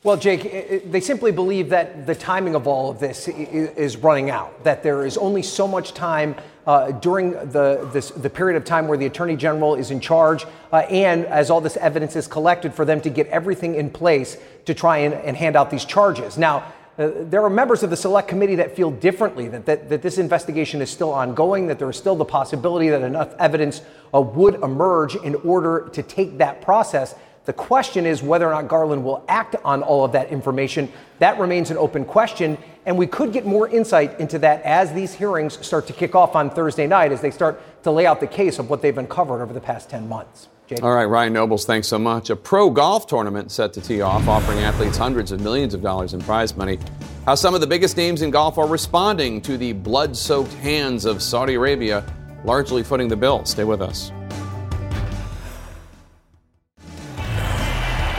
Well, 0.07 0.15
Jake, 0.15 0.89
they 0.89 1.01
simply 1.01 1.33
believe 1.33 1.67
that 1.67 2.07
the 2.07 2.15
timing 2.15 2.55
of 2.55 2.65
all 2.65 2.89
of 2.89 2.97
this 2.97 3.27
is 3.27 3.97
running 3.97 4.29
out, 4.29 4.63
that 4.63 4.81
there 4.81 5.05
is 5.05 5.17
only 5.17 5.43
so 5.43 5.67
much 5.67 5.93
time 5.93 6.33
uh, 6.65 6.91
during 6.91 7.31
the, 7.31 7.89
this, 7.91 8.11
the 8.11 8.29
period 8.29 8.55
of 8.55 8.63
time 8.63 8.87
where 8.87 8.97
the 8.97 9.05
Attorney 9.05 9.35
General 9.35 9.75
is 9.75 9.91
in 9.91 9.99
charge, 9.99 10.45
uh, 10.71 10.77
and 10.89 11.25
as 11.25 11.49
all 11.49 11.59
this 11.59 11.75
evidence 11.75 12.15
is 12.15 12.25
collected, 12.25 12.73
for 12.73 12.85
them 12.85 13.01
to 13.01 13.09
get 13.09 13.27
everything 13.27 13.75
in 13.75 13.89
place 13.89 14.37
to 14.63 14.73
try 14.73 14.99
and, 14.99 15.13
and 15.13 15.35
hand 15.35 15.57
out 15.57 15.69
these 15.69 15.83
charges. 15.83 16.37
Now, 16.37 16.73
uh, 16.97 17.09
there 17.23 17.43
are 17.43 17.49
members 17.49 17.83
of 17.83 17.89
the 17.89 17.97
select 17.97 18.29
committee 18.29 18.55
that 18.55 18.77
feel 18.77 18.91
differently, 18.91 19.49
that, 19.49 19.65
that, 19.65 19.89
that, 19.89 20.01
this 20.01 20.19
investigation 20.19 20.81
is 20.81 20.89
still 20.89 21.11
ongoing, 21.11 21.67
that 21.67 21.79
there 21.79 21.89
is 21.89 21.97
still 21.97 22.15
the 22.15 22.23
possibility 22.23 22.87
that 22.87 23.01
enough 23.01 23.35
evidence 23.39 23.81
uh, 24.13 24.21
would 24.21 24.55
emerge 24.63 25.15
in 25.17 25.35
order 25.35 25.89
to 25.91 26.01
take 26.01 26.37
that 26.37 26.61
process. 26.61 27.13
The 27.47 27.53
question 27.53 28.05
is 28.05 28.21
whether 28.21 28.45
or 28.45 28.51
not 28.51 28.67
Garland 28.67 29.05
will 29.05 29.23
act 29.29 29.55
on 29.63 29.81
all 29.81 30.03
of 30.03 30.11
that 30.11 30.31
information. 30.31 30.91
That 31.19 31.39
remains 31.39 31.71
an 31.71 31.77
open 31.77 32.03
question, 32.03 32.57
and 32.85 32.97
we 32.97 33.07
could 33.07 33.31
get 33.31 33.45
more 33.45 33.69
insight 33.69 34.19
into 34.19 34.37
that 34.39 34.61
as 34.63 34.91
these 34.91 35.13
hearings 35.13 35.65
start 35.65 35.87
to 35.87 35.93
kick 35.93 36.13
off 36.13 36.35
on 36.35 36.49
Thursday 36.49 36.87
night, 36.87 37.13
as 37.13 37.21
they 37.21 37.31
start 37.31 37.61
to 37.83 37.91
lay 37.91 38.05
out 38.05 38.19
the 38.19 38.27
case 38.27 38.59
of 38.59 38.69
what 38.69 38.81
they've 38.81 38.97
uncovered 38.97 39.41
over 39.41 39.53
the 39.53 39.61
past 39.61 39.89
10 39.89 40.09
months. 40.09 40.49
Jake. 40.67 40.83
All 40.83 40.93
right, 40.93 41.05
Ryan 41.05 41.31
Nobles, 41.31 41.63
thanks 41.63 41.87
so 41.87 41.97
much. 41.97 42.29
A 42.29 42.35
pro 42.35 42.69
golf 42.69 43.07
tournament 43.07 43.49
set 43.49 43.71
to 43.73 43.81
tee 43.81 44.01
off, 44.01 44.27
offering 44.27 44.59
athletes 44.59 44.97
hundreds 44.97 45.31
of 45.31 45.39
millions 45.39 45.73
of 45.73 45.81
dollars 45.81 46.13
in 46.13 46.19
prize 46.19 46.53
money. 46.57 46.77
How 47.25 47.35
some 47.35 47.55
of 47.55 47.61
the 47.61 47.67
biggest 47.67 47.95
names 47.95 48.23
in 48.23 48.29
golf 48.29 48.57
are 48.57 48.67
responding 48.67 49.39
to 49.43 49.57
the 49.57 49.71
blood 49.71 50.17
soaked 50.17 50.51
hands 50.55 51.05
of 51.05 51.23
Saudi 51.23 51.53
Arabia, 51.53 52.03
largely 52.43 52.83
footing 52.83 53.07
the 53.07 53.15
bill. 53.15 53.45
Stay 53.45 53.63
with 53.63 53.81
us. 53.81 54.11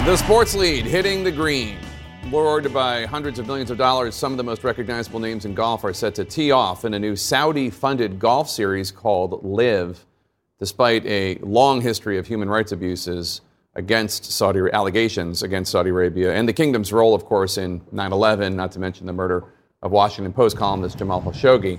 The 0.08 0.16
sports 0.16 0.54
lead 0.54 0.86
hitting 0.86 1.22
the 1.22 1.30
green. 1.30 1.76
Lured 2.30 2.72
by 2.72 3.04
hundreds 3.04 3.38
of 3.38 3.46
millions 3.46 3.70
of 3.70 3.76
dollars, 3.76 4.14
some 4.14 4.32
of 4.32 4.38
the 4.38 4.42
most 4.42 4.64
recognizable 4.64 5.20
names 5.20 5.44
in 5.44 5.52
golf 5.52 5.84
are 5.84 5.92
set 5.92 6.14
to 6.14 6.24
tee 6.24 6.50
off 6.50 6.86
in 6.86 6.94
a 6.94 6.98
new 6.98 7.14
Saudi 7.14 7.68
funded 7.68 8.18
golf 8.18 8.48
series 8.48 8.90
called 8.90 9.44
LIV. 9.44 10.06
despite 10.58 11.04
a 11.04 11.36
long 11.42 11.82
history 11.82 12.16
of 12.16 12.26
human 12.26 12.48
rights 12.48 12.72
abuses 12.72 13.42
against 13.74 14.24
Saudi 14.24 14.60
allegations 14.72 15.42
against 15.42 15.72
Saudi 15.72 15.90
Arabia 15.90 16.32
and 16.32 16.48
the 16.48 16.54
kingdom's 16.54 16.90
role, 16.90 17.14
of 17.14 17.26
course, 17.26 17.58
in 17.58 17.82
9/11, 17.92 18.54
not 18.54 18.72
to 18.72 18.78
mention 18.78 19.06
the 19.06 19.12
murder 19.12 19.44
of 19.82 19.92
Washington 19.92 20.32
Post 20.32 20.56
columnist 20.56 20.96
Jamal 20.96 21.20
Khashoggi. 21.20 21.78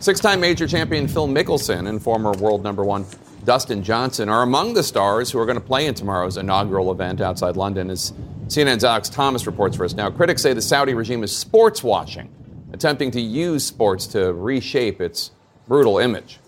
Six-time 0.00 0.40
major 0.40 0.66
champion 0.66 1.06
Phil 1.06 1.28
Mickelson 1.28 1.86
and 1.86 2.02
former 2.02 2.32
world 2.32 2.62
number 2.62 2.82
one 2.82 3.04
Dustin 3.48 3.82
Johnson 3.82 4.28
are 4.28 4.42
among 4.42 4.74
the 4.74 4.82
stars 4.82 5.30
who 5.30 5.38
are 5.38 5.46
going 5.46 5.56
to 5.56 5.64
play 5.64 5.86
in 5.86 5.94
tomorrow's 5.94 6.36
inaugural 6.36 6.92
event 6.92 7.22
outside 7.22 7.56
London. 7.56 7.88
As 7.88 8.12
CNN's 8.48 8.84
Alex 8.84 9.08
Thomas 9.08 9.46
reports 9.46 9.74
for 9.74 9.86
us 9.86 9.94
now, 9.94 10.10
critics 10.10 10.42
say 10.42 10.52
the 10.52 10.60
Saudi 10.60 10.92
regime 10.92 11.24
is 11.24 11.34
sports 11.34 11.82
washing, 11.82 12.28
attempting 12.74 13.10
to 13.12 13.20
use 13.22 13.64
sports 13.64 14.06
to 14.08 14.34
reshape 14.34 15.00
its 15.00 15.30
brutal 15.66 15.96
image. 15.96 16.40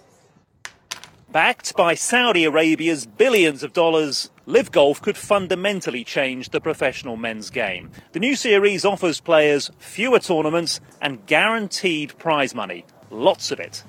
Backed 1.32 1.74
by 1.74 1.94
Saudi 1.94 2.44
Arabia's 2.44 3.06
billions 3.06 3.62
of 3.62 3.72
dollars, 3.72 4.28
LIV 4.44 4.70
Golf 4.70 5.00
could 5.00 5.16
fundamentally 5.16 6.04
change 6.04 6.50
the 6.50 6.60
professional 6.60 7.16
men's 7.16 7.48
game. 7.48 7.90
The 8.12 8.20
new 8.20 8.36
series 8.36 8.84
offers 8.84 9.20
players 9.20 9.70
fewer 9.78 10.18
tournaments 10.18 10.82
and 11.00 11.24
guaranteed 11.24 12.18
prize 12.18 12.54
money. 12.54 12.84
Lots 13.08 13.52
of 13.52 13.58
it. 13.58 13.84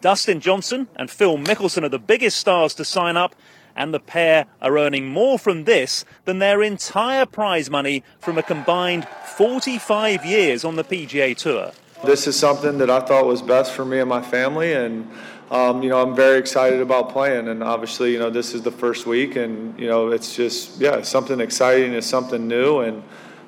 Dustin 0.00 0.40
Johnson 0.40 0.88
and 0.96 1.10
Phil 1.10 1.38
Mickelson 1.38 1.82
are 1.82 1.88
the 1.88 1.98
biggest 1.98 2.36
stars 2.36 2.74
to 2.74 2.84
sign 2.84 3.16
up, 3.16 3.34
and 3.74 3.92
the 3.92 4.00
pair 4.00 4.46
are 4.60 4.78
earning 4.78 5.08
more 5.08 5.38
from 5.38 5.64
this 5.64 6.04
than 6.24 6.38
their 6.38 6.62
entire 6.62 7.26
prize 7.26 7.70
money 7.70 8.02
from 8.18 8.38
a 8.38 8.42
combined 8.42 9.06
45 9.36 10.24
years 10.24 10.64
on 10.64 10.76
the 10.76 10.84
PGA 10.84 11.36
Tour. 11.36 11.72
This 12.04 12.26
is 12.26 12.38
something 12.38 12.78
that 12.78 12.90
I 12.90 13.00
thought 13.00 13.26
was 13.26 13.42
best 13.42 13.72
for 13.72 13.84
me 13.84 13.98
and 13.98 14.08
my 14.08 14.22
family, 14.22 14.72
and 14.72 15.10
um, 15.50 15.82
you 15.82 15.90
know, 15.90 16.02
I'm 16.02 16.14
very 16.14 16.38
excited 16.38 16.80
about 16.80 17.10
playing. 17.10 17.48
And 17.48 17.62
obviously, 17.62 18.12
you 18.12 18.18
know, 18.18 18.30
this 18.30 18.54
is 18.54 18.62
the 18.62 18.70
first 18.70 19.06
week, 19.06 19.36
and 19.36 19.78
you 19.78 19.86
know, 19.86 20.10
it's 20.10 20.34
just 20.34 20.80
yeah, 20.80 21.02
something 21.02 21.40
exciting. 21.40 21.92
It's 21.92 22.06
something 22.06 22.46
new, 22.46 22.80
and 22.80 23.02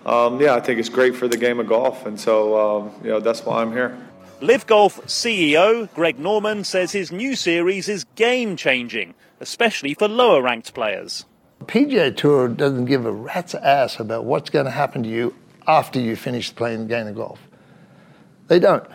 um, 0.07 0.41
yeah, 0.41 0.55
I 0.55 0.61
think 0.61 0.79
it's 0.79 0.89
great 0.89 1.17
for 1.17 1.29
the 1.29 1.37
game 1.37 1.61
of 1.61 1.67
golf. 1.67 2.07
And 2.07 2.19
so, 2.19 2.59
um, 2.59 2.93
you 3.03 3.11
know, 3.11 3.21
that's 3.21 3.45
why 3.45 3.63
I'm 3.63 3.73
here. 3.73 3.99
LIV 4.41 4.67
Golf 4.69 5.01
CEO 5.07 5.93
Greg 5.95 6.21
Norman 6.21 6.63
says 6.63 6.93
his 6.93 7.11
new 7.11 7.35
series 7.35 7.89
is 7.89 8.05
game 8.15 8.57
changing, 8.57 9.15
especially 9.41 9.95
for 9.95 10.07
lower 10.07 10.41
ranked 10.41 10.75
players. 10.75 11.27
PGA 11.65 12.17
Tour 12.17 12.47
doesn't 12.47 12.85
give 12.85 13.05
a 13.05 13.11
rat's 13.11 13.57
ass 13.57 13.99
about 13.99 14.25
what's 14.25 14.49
going 14.49 14.67
to 14.67 14.71
happen 14.71 15.03
to 15.03 15.09
you 15.09 15.35
after 15.67 15.99
you 15.99 16.15
finish 16.15 16.55
playing 16.55 16.83
the 16.83 16.87
game 16.87 17.09
of 17.09 17.17
golf. 17.17 17.41
They 18.47 18.61
don't. 18.61 18.87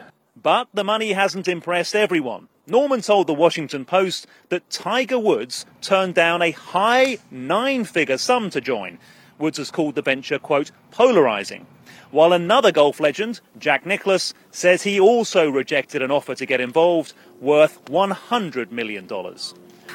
But 0.41 0.69
the 0.73 0.85
money 0.85 1.11
hasn't 1.11 1.49
impressed 1.49 1.93
everyone. 1.93 2.47
Norman 2.65 3.01
told 3.01 3.27
the 3.27 3.33
Washington 3.33 3.83
Post 3.83 4.27
that 4.47 4.69
Tiger 4.69 5.19
Woods 5.19 5.65
turned 5.81 6.15
down 6.15 6.41
a 6.41 6.51
high 6.51 7.17
nine 7.29 7.83
figure 7.83 8.17
sum 8.17 8.49
to 8.51 8.61
join. 8.61 8.97
Woods 9.37 9.57
has 9.57 9.71
called 9.71 9.95
the 9.95 10.01
venture, 10.01 10.39
quote, 10.39 10.71
polarizing. 10.91 11.65
While 12.13 12.31
another 12.31 12.71
golf 12.71 12.99
legend, 12.99 13.39
Jack 13.57 13.87
Nicklaus, 13.87 14.35
says 14.51 14.83
he 14.83 14.99
also 14.99 15.49
rejected 15.49 16.03
an 16.03 16.11
offer 16.11 16.35
to 16.35 16.45
get 16.45 16.61
involved 16.61 17.13
worth 17.41 17.83
$100 17.85 18.71
million. 18.71 19.09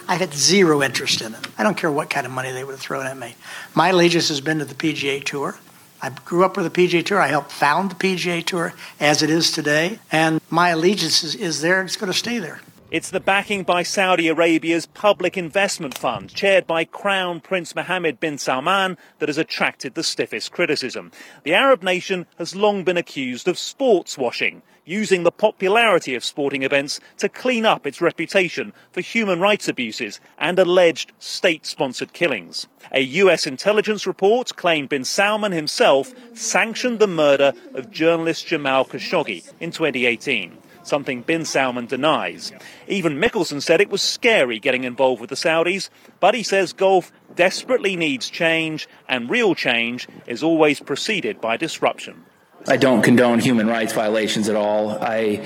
I've 0.09 0.19
had 0.19 0.35
zero 0.35 0.83
interest 0.83 1.21
in 1.21 1.35
it. 1.35 1.47
I 1.57 1.63
don't 1.63 1.77
care 1.77 1.93
what 1.93 2.11
kind 2.11 2.27
of 2.27 2.33
money 2.33 2.51
they 2.51 2.65
would 2.65 2.73
have 2.73 2.81
thrown 2.81 3.07
at 3.07 3.17
me. 3.17 3.37
My 3.73 3.91
allegiance 3.91 4.31
has 4.31 4.41
been 4.41 4.59
to 4.59 4.65
the 4.65 4.75
PGA 4.75 5.23
Tour. 5.23 5.61
I 6.03 6.11
grew 6.11 6.45
up 6.45 6.57
with 6.57 6.73
the 6.73 6.89
PGA 6.89 7.07
Tour. 7.07 7.21
I 7.21 7.29
helped 7.29 7.53
found 7.53 7.93
the 7.93 7.95
PGA 7.95 8.45
Tour 8.45 8.75
as 8.99 9.23
it 9.23 9.31
is 9.31 9.53
today. 9.53 10.01
And 10.11 10.41
my 10.51 10.71
allegiance 10.71 11.23
is, 11.23 11.37
is 11.37 11.61
there. 11.61 11.83
It's 11.83 11.97
going 11.97 12.11
to 12.11 12.19
stay 12.19 12.41
there. 12.41 12.61
It's 12.91 13.11
the 13.11 13.21
backing 13.21 13.65
by 13.65 13.83
Saudi 13.83 14.29
Arabia's 14.29 14.87
public 14.87 15.37
investment 15.37 15.99
fund, 15.99 16.33
chaired 16.33 16.67
by 16.67 16.87
Crown 16.87 17.39
Prince 17.39 17.75
Mohammed 17.75 18.19
bin 18.19 18.39
Salman, 18.39 18.97
that 19.19 19.29
has 19.29 19.37
attracted 19.37 19.95
the 19.95 20.03
stiffest 20.03 20.53
criticism. 20.53 21.13
The 21.43 21.53
Arab 21.53 21.83
nation 21.83 22.25
has 22.39 22.57
long 22.57 22.85
been 22.85 22.97
accused 22.97 23.47
of 23.47 23.59
sports 23.59 24.17
washing, 24.17 24.63
using 24.87 25.23
the 25.23 25.31
popularity 25.31 26.15
of 26.15 26.25
sporting 26.25 26.63
events 26.63 26.99
to 27.19 27.29
clean 27.29 27.67
up 27.67 27.87
its 27.87 28.01
reputation 28.01 28.73
for 28.91 29.03
human 29.03 29.39
rights 29.39 29.69
abuses 29.69 30.19
and 30.39 30.59
alleged 30.59 31.13
state 31.19 31.67
sponsored 31.67 32.15
killings. 32.15 32.69
A 32.93 33.01
US 33.01 33.47
intelligence 33.47 34.07
report 34.07 34.57
claimed 34.57 34.89
bin 34.89 35.05
Salman 35.05 35.53
himself 35.53 36.15
sanctioned 36.33 37.01
the 37.01 37.07
murder 37.07 37.53
of 37.75 37.91
journalist 37.91 38.47
Jamal 38.47 38.87
Khashoggi 38.87 39.45
in 39.61 39.73
2018 39.73 40.57
something 40.89 41.23
bin 41.23 41.45
Salman 41.45 41.87
denies. 41.87 42.53
Even 42.89 43.21
Mickelson 43.21 43.63
said 43.63 43.81
it 43.81 43.91
was 43.91 44.03
scary 44.03 44.59
getting 44.59 44.85
involved 44.85 45.21
with 45.21 45.31
the 45.31 45.37
Saudis, 45.37 45.91
but 46.21 46.35
he 46.35 46.43
says 46.43 46.73
golf 46.73 47.13
desperately 47.35 47.95
needs 47.95 48.29
change, 48.29 48.89
and 49.09 49.31
real 49.31 49.55
change 49.55 50.09
is 50.27 50.43
always 50.43 50.81
preceded 50.81 51.41
by 51.41 51.57
disruption. 51.57 52.25
I 52.67 52.77
don't 52.77 53.03
condone 53.03 53.39
human 53.39 53.69
rights 53.69 53.93
violations 53.93 54.49
at 54.49 54.57
all. 54.57 54.91
I, 54.91 55.41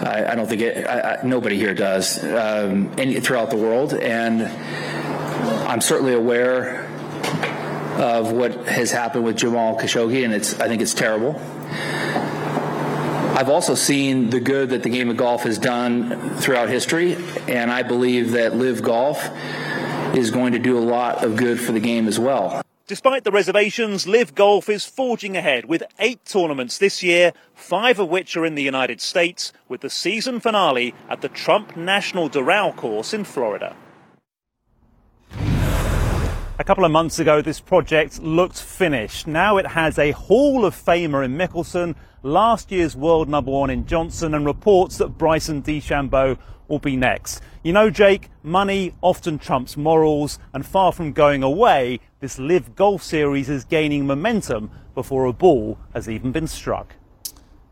I, 0.00 0.32
I 0.32 0.34
don't 0.34 0.46
think 0.46 0.60
it, 0.60 0.86
I, 0.86 1.20
nobody 1.24 1.56
here 1.56 1.74
does, 1.74 2.22
um, 2.22 2.92
any, 2.98 3.18
throughout 3.20 3.50
the 3.50 3.56
world, 3.56 3.94
and 3.94 4.42
I'm 5.66 5.80
certainly 5.80 6.12
aware 6.12 6.84
of 7.98 8.32
what 8.32 8.54
has 8.68 8.90
happened 8.90 9.24
with 9.24 9.36
Jamal 9.36 9.76
Khashoggi, 9.76 10.24
and 10.24 10.32
it's 10.32 10.60
I 10.60 10.68
think 10.68 10.82
it's 10.82 10.94
terrible. 10.94 11.32
I've 13.38 13.50
also 13.50 13.76
seen 13.76 14.30
the 14.30 14.40
good 14.40 14.70
that 14.70 14.82
the 14.82 14.88
game 14.88 15.10
of 15.10 15.16
golf 15.16 15.44
has 15.44 15.58
done 15.58 16.34
throughout 16.38 16.68
history, 16.68 17.16
and 17.46 17.70
I 17.70 17.84
believe 17.84 18.32
that 18.32 18.56
LIV 18.56 18.82
Golf 18.82 19.30
is 20.12 20.32
going 20.32 20.54
to 20.54 20.58
do 20.58 20.76
a 20.76 20.80
lot 20.80 21.22
of 21.22 21.36
good 21.36 21.60
for 21.60 21.70
the 21.70 21.78
game 21.78 22.08
as 22.08 22.18
well. 22.18 22.62
Despite 22.88 23.22
the 23.22 23.30
reservations, 23.30 24.08
LIV 24.08 24.34
Golf 24.34 24.68
is 24.68 24.84
forging 24.86 25.36
ahead 25.36 25.66
with 25.66 25.84
eight 26.00 26.24
tournaments 26.24 26.78
this 26.78 27.00
year, 27.04 27.32
five 27.54 28.00
of 28.00 28.08
which 28.08 28.36
are 28.36 28.44
in 28.44 28.56
the 28.56 28.62
United 28.64 29.00
States, 29.00 29.52
with 29.68 29.82
the 29.82 29.90
season 29.90 30.40
finale 30.40 30.92
at 31.08 31.20
the 31.20 31.28
Trump 31.28 31.76
National 31.76 32.28
Doral 32.28 32.74
course 32.74 33.14
in 33.14 33.22
Florida. 33.22 33.76
A 36.58 36.64
couple 36.64 36.84
of 36.84 36.90
months 36.90 37.20
ago, 37.20 37.40
this 37.40 37.60
project 37.60 38.20
looked 38.20 38.60
finished. 38.60 39.28
Now 39.28 39.58
it 39.58 39.66
has 39.68 39.96
a 39.96 40.10
Hall 40.10 40.64
of 40.64 40.74
Famer 40.74 41.24
in 41.24 41.38
Mickelson, 41.38 41.94
last 42.28 42.70
year's 42.70 42.94
world 42.94 43.28
number 43.28 43.50
one 43.50 43.70
in 43.70 43.86
Johnson, 43.86 44.34
and 44.34 44.46
reports 44.46 44.98
that 44.98 45.18
Bryson 45.18 45.62
DeChambeau 45.62 46.38
will 46.68 46.78
be 46.78 46.96
next. 46.96 47.42
You 47.62 47.72
know, 47.72 47.90
Jake, 47.90 48.28
money 48.42 48.94
often 49.00 49.38
trumps 49.38 49.76
morals, 49.76 50.38
and 50.52 50.64
far 50.64 50.92
from 50.92 51.12
going 51.12 51.42
away, 51.42 52.00
this 52.20 52.38
LIV 52.38 52.76
Golf 52.76 53.02
Series 53.02 53.48
is 53.48 53.64
gaining 53.64 54.06
momentum 54.06 54.70
before 54.94 55.24
a 55.26 55.32
ball 55.32 55.78
has 55.94 56.08
even 56.08 56.30
been 56.30 56.46
struck. 56.46 56.94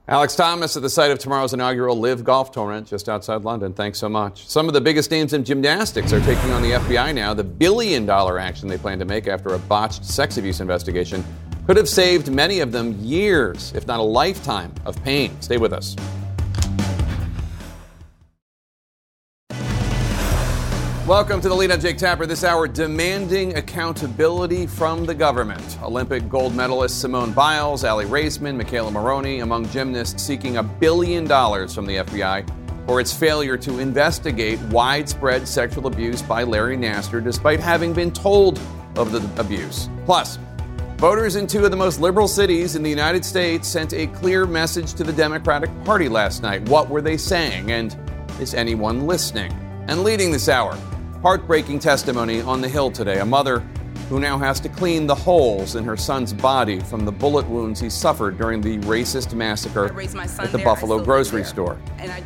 Alex 0.08 0.36
Thomas 0.36 0.76
at 0.76 0.82
the 0.82 0.88
site 0.88 1.10
of 1.10 1.18
tomorrow's 1.18 1.52
inaugural 1.52 1.98
LIV 1.98 2.22
Golf 2.22 2.52
Tournament 2.52 2.86
just 2.86 3.08
outside 3.08 3.42
London. 3.42 3.72
Thanks 3.72 3.98
so 3.98 4.08
much. 4.08 4.46
Some 4.46 4.68
of 4.68 4.74
the 4.74 4.80
biggest 4.80 5.10
names 5.10 5.32
in 5.32 5.44
gymnastics 5.44 6.12
are 6.12 6.20
taking 6.20 6.52
on 6.52 6.62
the 6.62 6.70
FBI 6.70 7.12
now. 7.12 7.34
The 7.34 7.42
billion 7.42 8.06
dollar 8.06 8.38
action 8.38 8.68
they 8.68 8.78
plan 8.78 9.00
to 9.00 9.04
make 9.04 9.26
after 9.26 9.54
a 9.54 9.58
botched 9.58 10.04
sex 10.04 10.38
abuse 10.38 10.60
investigation 10.60 11.24
could 11.66 11.76
have 11.76 11.88
saved 11.88 12.30
many 12.30 12.60
of 12.60 12.70
them 12.70 12.96
years, 13.00 13.72
if 13.74 13.88
not 13.88 13.98
a 13.98 14.02
lifetime, 14.02 14.72
of 14.84 15.02
pain. 15.02 15.36
Stay 15.40 15.56
with 15.56 15.72
us. 15.72 15.96
Welcome 21.08 21.40
to 21.40 21.48
the 21.48 21.54
lead. 21.54 21.72
I'm 21.72 21.80
Jake 21.80 21.98
Tapper. 21.98 22.24
This 22.24 22.44
hour, 22.44 22.68
demanding 22.68 23.56
accountability 23.56 24.68
from 24.68 25.06
the 25.06 25.14
government. 25.14 25.78
Olympic 25.82 26.28
gold 26.28 26.54
medalist 26.54 27.00
Simone 27.00 27.32
Biles, 27.32 27.82
Aly 27.84 28.04
Raisman, 28.06 28.60
McKayla 28.60 28.92
Maroney, 28.92 29.40
among 29.40 29.68
gymnasts 29.70 30.22
seeking 30.22 30.58
a 30.58 30.62
billion 30.62 31.24
dollars 31.24 31.74
from 31.74 31.86
the 31.86 31.96
FBI 31.96 32.48
for 32.86 33.00
its 33.00 33.12
failure 33.12 33.56
to 33.56 33.80
investigate 33.80 34.60
widespread 34.70 35.48
sexual 35.48 35.88
abuse 35.88 36.22
by 36.22 36.44
Larry 36.44 36.76
Nassar, 36.76 37.22
despite 37.22 37.58
having 37.58 37.92
been 37.92 38.12
told 38.12 38.60
of 38.96 39.10
the 39.10 39.40
abuse. 39.40 39.88
Plus, 40.04 40.38
voters 40.96 41.36
in 41.36 41.46
two 41.46 41.62
of 41.64 41.70
the 41.70 41.76
most 41.76 42.00
liberal 42.00 42.26
cities 42.26 42.74
in 42.74 42.82
the 42.82 42.88
United 42.88 43.22
States 43.24 43.68
sent 43.68 43.92
a 43.92 44.06
clear 44.06 44.46
message 44.46 44.94
to 44.94 45.04
the 45.04 45.12
Democratic 45.12 45.70
Party 45.84 46.08
last 46.08 46.42
night. 46.42 46.66
What 46.70 46.88
were 46.88 47.02
they 47.02 47.18
saying? 47.18 47.70
And 47.70 47.94
is 48.40 48.54
anyone 48.54 49.06
listening? 49.06 49.52
And 49.88 50.02
leading 50.02 50.30
this 50.30 50.48
hour, 50.48 50.76
Heartbreaking 51.20 51.80
testimony 51.80 52.40
on 52.40 52.62
the 52.62 52.68
Hill 52.68 52.90
today. 52.90 53.18
A 53.18 53.26
mother 53.26 53.60
who 54.08 54.20
now 54.20 54.38
has 54.38 54.58
to 54.60 54.68
clean 54.68 55.06
the 55.06 55.14
holes 55.14 55.74
in 55.74 55.84
her 55.84 55.96
son's 55.96 56.32
body 56.32 56.80
from 56.80 57.04
the 57.04 57.12
bullet 57.12 57.46
wounds 57.48 57.80
he 57.80 57.90
suffered 57.90 58.38
during 58.38 58.60
the 58.60 58.78
racist 58.80 59.34
massacre 59.34 59.86
at 59.86 60.52
the 60.52 60.58
there, 60.58 60.64
Buffalo 60.64 61.02
grocery 61.02 61.44
store. 61.44 61.78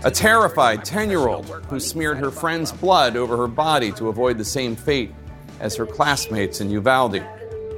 A 0.05 0.11
terrified 0.11 0.85
10 0.85 1.11
year 1.11 1.27
old 1.27 1.47
who 1.69 1.81
smeared 1.81 2.19
her 2.19 2.31
friend's 2.31 2.71
blood 2.71 3.17
over 3.17 3.37
her 3.37 3.49
body 3.49 3.91
to 3.93 4.09
avoid 4.09 4.39
the 4.39 4.45
same 4.45 4.77
fate 4.77 5.13
as 5.59 5.75
her 5.75 5.87
classmates 5.87 6.61
in 6.61 6.71
Uvalde. 6.71 7.25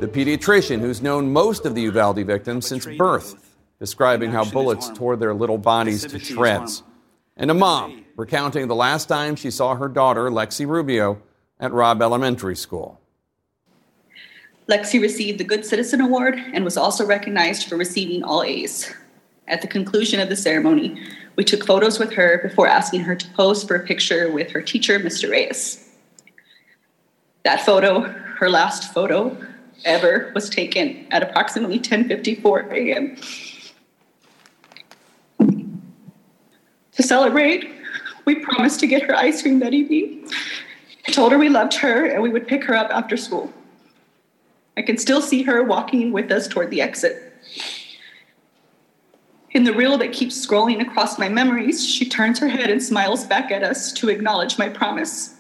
The 0.02 0.08
pediatrician 0.08 0.80
who's 0.80 1.00
known 1.00 1.32
most 1.32 1.64
of 1.64 1.76
the 1.76 1.82
Uvalde 1.82 2.26
victims 2.26 2.66
since 2.66 2.86
birth, 2.86 3.54
describing 3.78 4.32
how 4.32 4.44
bullets 4.44 4.90
tore 4.96 5.14
their 5.14 5.32
little 5.32 5.58
bodies 5.58 6.04
to 6.06 6.18
shreds. 6.18 6.82
And 7.36 7.52
a 7.52 7.54
mom 7.54 8.04
recounting 8.16 8.66
the 8.66 8.74
last 8.74 9.06
time 9.06 9.36
she 9.36 9.52
saw 9.52 9.76
her 9.76 9.86
daughter, 9.86 10.22
Lexi 10.22 10.66
Rubio, 10.66 11.22
at 11.60 11.70
Robb 11.70 12.02
Elementary 12.02 12.56
School. 12.56 13.00
Lexi 14.68 15.00
received 15.00 15.38
the 15.38 15.44
Good 15.44 15.64
Citizen 15.64 16.00
Award 16.00 16.34
and 16.52 16.64
was 16.64 16.76
also 16.76 17.06
recognized 17.06 17.68
for 17.68 17.76
receiving 17.76 18.24
all 18.24 18.42
A's. 18.42 18.92
At 19.46 19.62
the 19.62 19.68
conclusion 19.68 20.18
of 20.18 20.28
the 20.28 20.34
ceremony, 20.34 21.00
we 21.36 21.44
took 21.44 21.64
photos 21.64 22.00
with 22.00 22.12
her 22.14 22.40
before 22.42 22.66
asking 22.66 23.02
her 23.02 23.14
to 23.14 23.30
pose 23.34 23.62
for 23.62 23.76
a 23.76 23.86
picture 23.86 24.32
with 24.32 24.50
her 24.50 24.62
teacher, 24.62 24.98
Mr. 24.98 25.30
Reyes. 25.30 25.88
That 27.44 27.64
photo, 27.64 28.00
her 28.00 28.50
last 28.50 28.92
photo 28.92 29.36
ever, 29.84 30.32
was 30.34 30.48
taken 30.48 31.06
at 31.10 31.22
approximately 31.22 31.78
10:54 31.78 32.72
a.m. 32.72 33.16
To 36.92 37.02
celebrate, 37.02 37.70
we 38.24 38.36
promised 38.36 38.80
to 38.80 38.86
get 38.86 39.02
her 39.02 39.16
ice 39.16 39.42
cream 39.42 39.58
that 39.60 39.74
evening. 39.74 40.30
I 41.06 41.10
told 41.10 41.32
her 41.32 41.38
we 41.38 41.48
loved 41.48 41.74
her 41.74 42.06
and 42.06 42.22
we 42.22 42.30
would 42.30 42.46
pick 42.46 42.64
her 42.64 42.74
up 42.74 42.90
after 42.90 43.16
school. 43.16 43.52
I 44.76 44.82
can 44.82 44.96
still 44.98 45.20
see 45.20 45.42
her 45.42 45.62
walking 45.62 46.12
with 46.12 46.30
us 46.30 46.48
toward 46.48 46.70
the 46.70 46.80
exit. 46.80 47.32
In 49.50 49.64
the 49.64 49.72
reel 49.72 49.98
that 49.98 50.12
keeps 50.12 50.46
scrolling 50.46 50.80
across 50.80 51.18
my 51.18 51.28
memories, 51.28 51.86
she 51.86 52.08
turns 52.08 52.38
her 52.38 52.48
head 52.48 52.70
and 52.70 52.82
smiles 52.82 53.24
back 53.26 53.50
at 53.50 53.62
us 53.62 53.92
to 53.94 54.08
acknowledge 54.08 54.58
my 54.58 54.68
promise. 54.68 55.34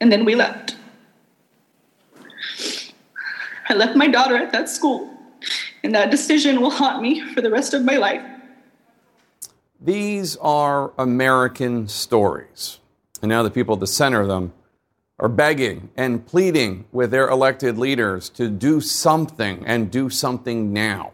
And 0.00 0.10
then 0.10 0.24
we 0.24 0.34
left. 0.34 0.76
I 3.68 3.74
left 3.74 3.96
my 3.96 4.08
daughter 4.08 4.36
at 4.36 4.52
that 4.52 4.68
school, 4.68 5.10
and 5.82 5.94
that 5.94 6.10
decision 6.10 6.60
will 6.60 6.70
haunt 6.70 7.02
me 7.02 7.20
for 7.34 7.42
the 7.42 7.50
rest 7.50 7.74
of 7.74 7.84
my 7.84 7.96
life. 7.96 8.22
These 9.80 10.36
are 10.36 10.92
American 10.98 11.86
stories. 11.86 12.80
And 13.20 13.28
now 13.28 13.42
the 13.42 13.50
people 13.50 13.74
at 13.74 13.80
the 13.80 13.86
center 13.86 14.20
of 14.20 14.28
them 14.28 14.52
are 15.18 15.28
begging 15.28 15.90
and 15.96 16.24
pleading 16.24 16.86
with 16.92 17.10
their 17.10 17.28
elected 17.28 17.76
leaders 17.76 18.28
to 18.30 18.48
do 18.48 18.80
something 18.80 19.64
and 19.66 19.90
do 19.90 20.08
something 20.08 20.72
now. 20.72 21.12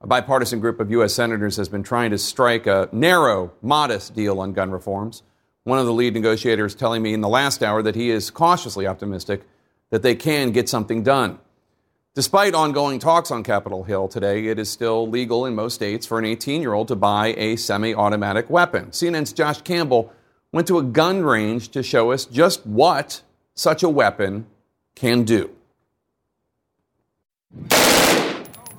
A 0.00 0.06
bipartisan 0.06 0.60
group 0.60 0.80
of 0.80 0.90
U.S. 0.92 1.12
senators 1.12 1.56
has 1.56 1.68
been 1.68 1.82
trying 1.82 2.10
to 2.10 2.18
strike 2.18 2.66
a 2.66 2.88
narrow, 2.92 3.52
modest 3.60 4.14
deal 4.14 4.40
on 4.40 4.52
gun 4.52 4.70
reforms. 4.70 5.22
One 5.64 5.78
of 5.78 5.86
the 5.86 5.92
lead 5.92 6.14
negotiators 6.14 6.74
telling 6.74 7.02
me 7.02 7.12
in 7.12 7.20
the 7.20 7.28
last 7.28 7.62
hour 7.62 7.82
that 7.82 7.96
he 7.96 8.10
is 8.10 8.30
cautiously 8.30 8.86
optimistic 8.86 9.42
that 9.90 10.02
they 10.02 10.14
can 10.14 10.52
get 10.52 10.68
something 10.68 11.02
done. 11.02 11.38
Despite 12.16 12.54
ongoing 12.54 12.98
talks 12.98 13.30
on 13.30 13.44
Capitol 13.44 13.84
Hill 13.84 14.08
today, 14.08 14.48
it 14.48 14.58
is 14.58 14.68
still 14.68 15.08
legal 15.08 15.46
in 15.46 15.54
most 15.54 15.74
states 15.74 16.04
for 16.04 16.18
an 16.18 16.24
18 16.24 16.60
year 16.60 16.72
old 16.72 16.88
to 16.88 16.96
buy 16.96 17.28
a 17.36 17.54
semi 17.54 17.94
automatic 17.94 18.50
weapon. 18.50 18.86
CNN's 18.86 19.32
Josh 19.32 19.62
Campbell 19.62 20.12
went 20.52 20.66
to 20.66 20.78
a 20.78 20.82
gun 20.82 21.22
range 21.22 21.68
to 21.68 21.84
show 21.84 22.10
us 22.10 22.24
just 22.24 22.66
what 22.66 23.22
such 23.54 23.84
a 23.84 23.88
weapon 23.88 24.46
can 24.96 25.22
do. 25.22 25.50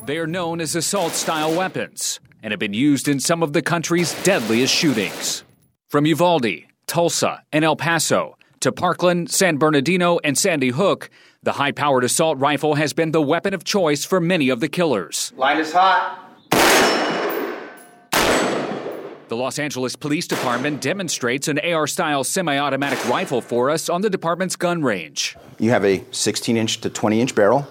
They 0.05 0.17
are 0.17 0.27
known 0.27 0.59
as 0.59 0.75
assault 0.75 1.13
style 1.13 1.55
weapons 1.55 2.19
and 2.43 2.51
have 2.51 2.59
been 2.59 2.73
used 2.73 3.07
in 3.07 3.21
some 3.21 3.41
of 3.43 3.53
the 3.53 3.61
country's 3.61 4.13
deadliest 4.23 4.73
shootings. 4.73 5.45
From 5.87 6.05
Uvalde, 6.05 6.63
Tulsa, 6.85 7.43
and 7.53 7.63
El 7.63 7.77
Paso 7.77 8.37
to 8.59 8.73
Parkland, 8.73 9.31
San 9.31 9.57
Bernardino, 9.57 10.19
and 10.23 10.37
Sandy 10.37 10.69
Hook, 10.69 11.09
The 11.43 11.53
high 11.53 11.71
powered 11.71 12.03
assault 12.03 12.37
rifle 12.37 12.75
has 12.75 12.93
been 12.93 13.13
the 13.13 13.21
weapon 13.21 13.55
of 13.55 13.63
choice 13.63 14.05
for 14.05 14.19
many 14.19 14.49
of 14.49 14.59
the 14.59 14.67
killers. 14.67 15.33
Line 15.35 15.57
is 15.57 15.73
hot. 15.73 16.19
The 19.27 19.35
Los 19.35 19.57
Angeles 19.57 19.95
Police 19.95 20.27
Department 20.27 20.81
demonstrates 20.81 21.47
an 21.47 21.57
AR 21.57 21.87
style 21.87 22.23
semi 22.23 22.59
automatic 22.59 23.03
rifle 23.09 23.41
for 23.41 23.71
us 23.71 23.89
on 23.89 24.01
the 24.01 24.09
department's 24.11 24.55
gun 24.55 24.83
range. 24.83 25.35
You 25.57 25.71
have 25.71 25.83
a 25.83 26.03
16 26.11 26.57
inch 26.57 26.79
to 26.81 26.91
20 26.91 27.19
inch 27.19 27.33
barrel. 27.33 27.67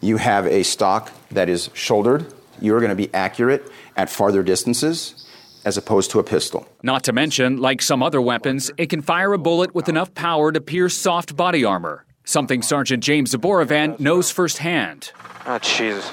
You 0.00 0.18
have 0.18 0.46
a 0.46 0.62
stock 0.62 1.10
that 1.32 1.48
is 1.48 1.70
shouldered. 1.74 2.32
You're 2.60 2.78
going 2.78 2.90
to 2.90 2.94
be 2.94 3.12
accurate 3.12 3.68
at 3.96 4.10
farther 4.10 4.44
distances 4.44 5.26
as 5.64 5.76
opposed 5.76 6.12
to 6.12 6.20
a 6.20 6.22
pistol. 6.22 6.68
Not 6.84 7.02
to 7.04 7.12
mention, 7.12 7.56
like 7.56 7.82
some 7.82 8.00
other 8.00 8.20
weapons, 8.20 8.70
it 8.78 8.90
can 8.90 9.02
fire 9.02 9.32
a 9.32 9.38
bullet 9.38 9.74
with 9.74 9.88
enough 9.88 10.14
power 10.14 10.52
to 10.52 10.60
pierce 10.60 10.96
soft 10.96 11.36
body 11.36 11.64
armor, 11.64 12.04
something 12.28 12.60
Sergeant 12.60 13.02
James 13.02 13.34
Zboravan 13.34 13.98
knows 13.98 14.30
firsthand. 14.30 15.12
Oh, 15.46 15.58
Jesus. 15.58 16.12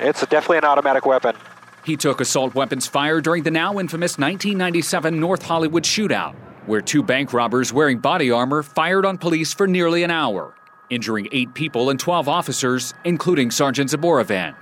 It's 0.00 0.20
definitely 0.26 0.58
an 0.58 0.64
automatic 0.64 1.06
weapon. 1.06 1.36
He 1.84 1.96
took 1.96 2.20
assault 2.20 2.56
weapons 2.56 2.88
fire 2.88 3.20
during 3.20 3.44
the 3.44 3.52
now 3.52 3.78
infamous 3.78 4.18
1997 4.18 5.20
North 5.20 5.42
Hollywood 5.42 5.84
shootout, 5.84 6.34
where 6.66 6.80
two 6.80 7.02
bank 7.04 7.32
robbers 7.32 7.72
wearing 7.72 8.00
body 8.00 8.32
armor 8.32 8.64
fired 8.64 9.06
on 9.06 9.18
police 9.18 9.54
for 9.54 9.68
nearly 9.68 10.02
an 10.02 10.10
hour, 10.10 10.52
injuring 10.90 11.28
eight 11.30 11.54
people 11.54 11.90
and 11.90 12.00
12 12.00 12.28
officers, 12.28 12.92
including 13.04 13.52
Sergeant 13.52 13.90
Zboravan. 13.90 14.56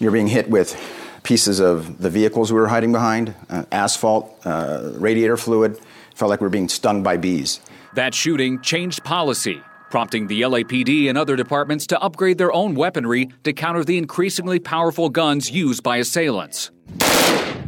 You're 0.00 0.10
being 0.10 0.26
hit 0.26 0.50
with 0.50 0.76
pieces 1.22 1.60
of 1.60 2.02
the 2.02 2.10
vehicles 2.10 2.52
we 2.52 2.58
were 2.58 2.66
hiding 2.66 2.90
behind, 2.90 3.36
uh, 3.48 3.66
asphalt, 3.70 4.44
uh, 4.44 4.90
radiator 4.96 5.36
fluid. 5.36 5.78
Felt 6.16 6.28
like 6.28 6.40
we 6.40 6.46
were 6.46 6.50
being 6.50 6.68
stung 6.68 7.04
by 7.04 7.16
bees. 7.16 7.60
That 7.94 8.14
shooting 8.14 8.60
changed 8.60 9.04
policy, 9.04 9.62
prompting 9.94 10.26
the 10.26 10.40
LAPD 10.40 11.08
and 11.08 11.16
other 11.16 11.36
departments 11.36 11.86
to 11.86 11.96
upgrade 12.00 12.36
their 12.36 12.52
own 12.52 12.74
weaponry 12.74 13.30
to 13.44 13.52
counter 13.52 13.84
the 13.84 13.96
increasingly 13.96 14.58
powerful 14.58 15.08
guns 15.08 15.52
used 15.52 15.84
by 15.84 15.98
assailants. 15.98 16.72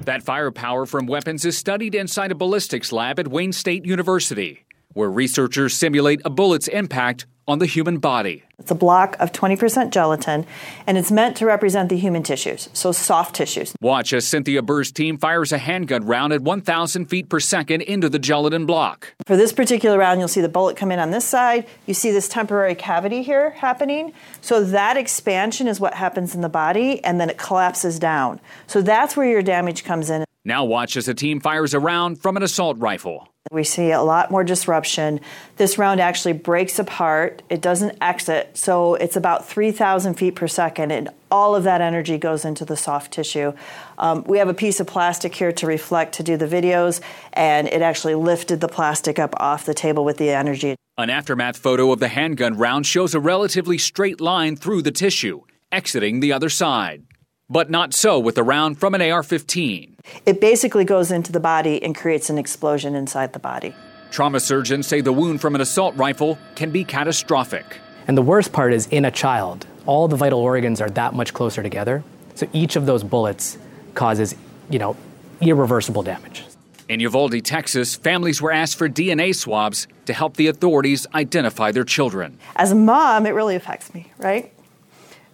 That 0.00 0.24
firepower 0.24 0.86
from 0.86 1.06
weapons 1.06 1.44
is 1.44 1.56
studied 1.56 1.94
inside 1.94 2.32
a 2.32 2.34
ballistics 2.34 2.90
lab 2.90 3.20
at 3.20 3.28
Wayne 3.28 3.52
State 3.52 3.86
University, 3.86 4.66
where 4.92 5.08
researchers 5.08 5.74
simulate 5.74 6.20
a 6.24 6.30
bullet's 6.30 6.66
impact 6.66 7.26
on 7.48 7.58
the 7.58 7.66
human 7.66 7.98
body. 7.98 8.42
It's 8.58 8.70
a 8.70 8.74
block 8.74 9.16
of 9.20 9.32
20% 9.32 9.90
gelatin, 9.90 10.46
and 10.86 10.98
it's 10.98 11.12
meant 11.12 11.36
to 11.36 11.46
represent 11.46 11.88
the 11.88 11.96
human 11.96 12.22
tissues, 12.22 12.68
so 12.72 12.90
soft 12.90 13.36
tissues. 13.36 13.74
Watch 13.80 14.12
as 14.12 14.26
Cynthia 14.26 14.62
Bir's 14.62 14.90
team 14.90 15.18
fires 15.18 15.52
a 15.52 15.58
handgun 15.58 16.06
round 16.06 16.32
at 16.32 16.40
1,000 16.40 17.06
feet 17.06 17.28
per 17.28 17.38
second 17.38 17.82
into 17.82 18.08
the 18.08 18.18
gelatin 18.18 18.66
block. 18.66 19.14
For 19.26 19.36
this 19.36 19.52
particular 19.52 19.98
round, 19.98 20.18
you'll 20.18 20.28
see 20.28 20.40
the 20.40 20.48
bullet 20.48 20.76
come 20.76 20.90
in 20.90 20.98
on 20.98 21.10
this 21.10 21.24
side. 21.24 21.66
You 21.86 21.94
see 21.94 22.10
this 22.10 22.28
temporary 22.28 22.74
cavity 22.74 23.22
here 23.22 23.50
happening. 23.50 24.12
So 24.40 24.64
that 24.64 24.96
expansion 24.96 25.68
is 25.68 25.78
what 25.78 25.94
happens 25.94 26.34
in 26.34 26.40
the 26.40 26.48
body, 26.48 27.04
and 27.04 27.20
then 27.20 27.30
it 27.30 27.38
collapses 27.38 27.98
down. 27.98 28.40
So 28.66 28.82
that's 28.82 29.16
where 29.16 29.28
your 29.28 29.42
damage 29.42 29.84
comes 29.84 30.10
in. 30.10 30.24
Now 30.44 30.64
watch 30.64 30.96
as 30.96 31.06
the 31.06 31.14
team 31.14 31.40
fires 31.40 31.74
a 31.74 31.80
round 31.80 32.22
from 32.22 32.36
an 32.36 32.42
assault 32.42 32.78
rifle. 32.78 33.28
We 33.50 33.64
see 33.64 33.92
a 33.92 34.02
lot 34.02 34.30
more 34.30 34.42
disruption. 34.42 35.20
This 35.56 35.78
round 35.78 36.00
actually 36.00 36.32
breaks 36.32 36.78
apart. 36.78 37.42
It 37.48 37.60
doesn't 37.60 37.96
exit, 38.00 38.56
so 38.56 38.94
it's 38.94 39.16
about 39.16 39.46
3,000 39.46 40.14
feet 40.14 40.34
per 40.34 40.48
second, 40.48 40.90
and 40.90 41.08
all 41.30 41.54
of 41.54 41.64
that 41.64 41.80
energy 41.80 42.18
goes 42.18 42.44
into 42.44 42.64
the 42.64 42.76
soft 42.76 43.12
tissue. 43.12 43.52
Um, 43.98 44.24
we 44.26 44.38
have 44.38 44.48
a 44.48 44.54
piece 44.54 44.80
of 44.80 44.86
plastic 44.86 45.34
here 45.34 45.52
to 45.52 45.66
reflect 45.66 46.14
to 46.14 46.22
do 46.22 46.36
the 46.36 46.46
videos, 46.46 47.00
and 47.32 47.68
it 47.68 47.82
actually 47.82 48.14
lifted 48.16 48.60
the 48.60 48.68
plastic 48.68 49.18
up 49.18 49.34
off 49.38 49.64
the 49.64 49.74
table 49.74 50.04
with 50.04 50.16
the 50.16 50.30
energy. 50.30 50.76
An 50.98 51.10
aftermath 51.10 51.56
photo 51.56 51.92
of 51.92 52.00
the 52.00 52.08
handgun 52.08 52.56
round 52.56 52.86
shows 52.86 53.14
a 53.14 53.20
relatively 53.20 53.78
straight 53.78 54.20
line 54.20 54.56
through 54.56 54.82
the 54.82 54.90
tissue, 54.90 55.42
exiting 55.70 56.20
the 56.20 56.32
other 56.32 56.48
side. 56.48 57.04
But 57.48 57.70
not 57.70 57.94
so 57.94 58.18
with 58.18 58.38
a 58.38 58.42
round 58.42 58.80
from 58.80 58.92
an 58.94 59.00
AR 59.00 59.22
15. 59.22 59.96
It 60.26 60.40
basically 60.40 60.84
goes 60.84 61.12
into 61.12 61.30
the 61.30 61.38
body 61.38 61.80
and 61.80 61.94
creates 61.94 62.28
an 62.28 62.38
explosion 62.38 62.96
inside 62.96 63.32
the 63.32 63.38
body. 63.38 63.72
Trauma 64.10 64.40
surgeons 64.40 64.88
say 64.88 65.00
the 65.00 65.12
wound 65.12 65.40
from 65.40 65.54
an 65.54 65.60
assault 65.60 65.94
rifle 65.94 66.38
can 66.56 66.70
be 66.70 66.82
catastrophic. 66.82 67.78
And 68.08 68.18
the 68.18 68.22
worst 68.22 68.52
part 68.52 68.72
is 68.72 68.88
in 68.88 69.04
a 69.04 69.12
child, 69.12 69.64
all 69.86 70.08
the 70.08 70.16
vital 70.16 70.40
organs 70.40 70.80
are 70.80 70.90
that 70.90 71.14
much 71.14 71.34
closer 71.34 71.62
together. 71.62 72.02
So 72.34 72.48
each 72.52 72.74
of 72.74 72.86
those 72.86 73.04
bullets 73.04 73.58
causes, 73.94 74.34
you 74.68 74.80
know, 74.80 74.96
irreversible 75.40 76.02
damage. 76.02 76.44
In 76.88 76.98
Uvalde, 76.98 77.44
Texas, 77.44 77.94
families 77.94 78.42
were 78.42 78.52
asked 78.52 78.76
for 78.76 78.88
DNA 78.88 79.34
swabs 79.34 79.86
to 80.06 80.12
help 80.12 80.36
the 80.36 80.48
authorities 80.48 81.06
identify 81.14 81.70
their 81.70 81.84
children. 81.84 82.38
As 82.56 82.72
a 82.72 82.76
mom, 82.76 83.24
it 83.24 83.30
really 83.30 83.54
affects 83.54 83.94
me, 83.94 84.12
right? 84.18 84.52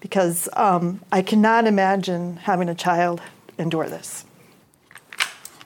Because 0.03 0.49
um, 0.55 1.01
I 1.13 1.23
cannot 1.23 1.67
imagine 1.67 2.37
having 2.37 2.69
a 2.69 2.75
child 2.75 3.23
endure 3.57 3.89
this. 3.89 4.27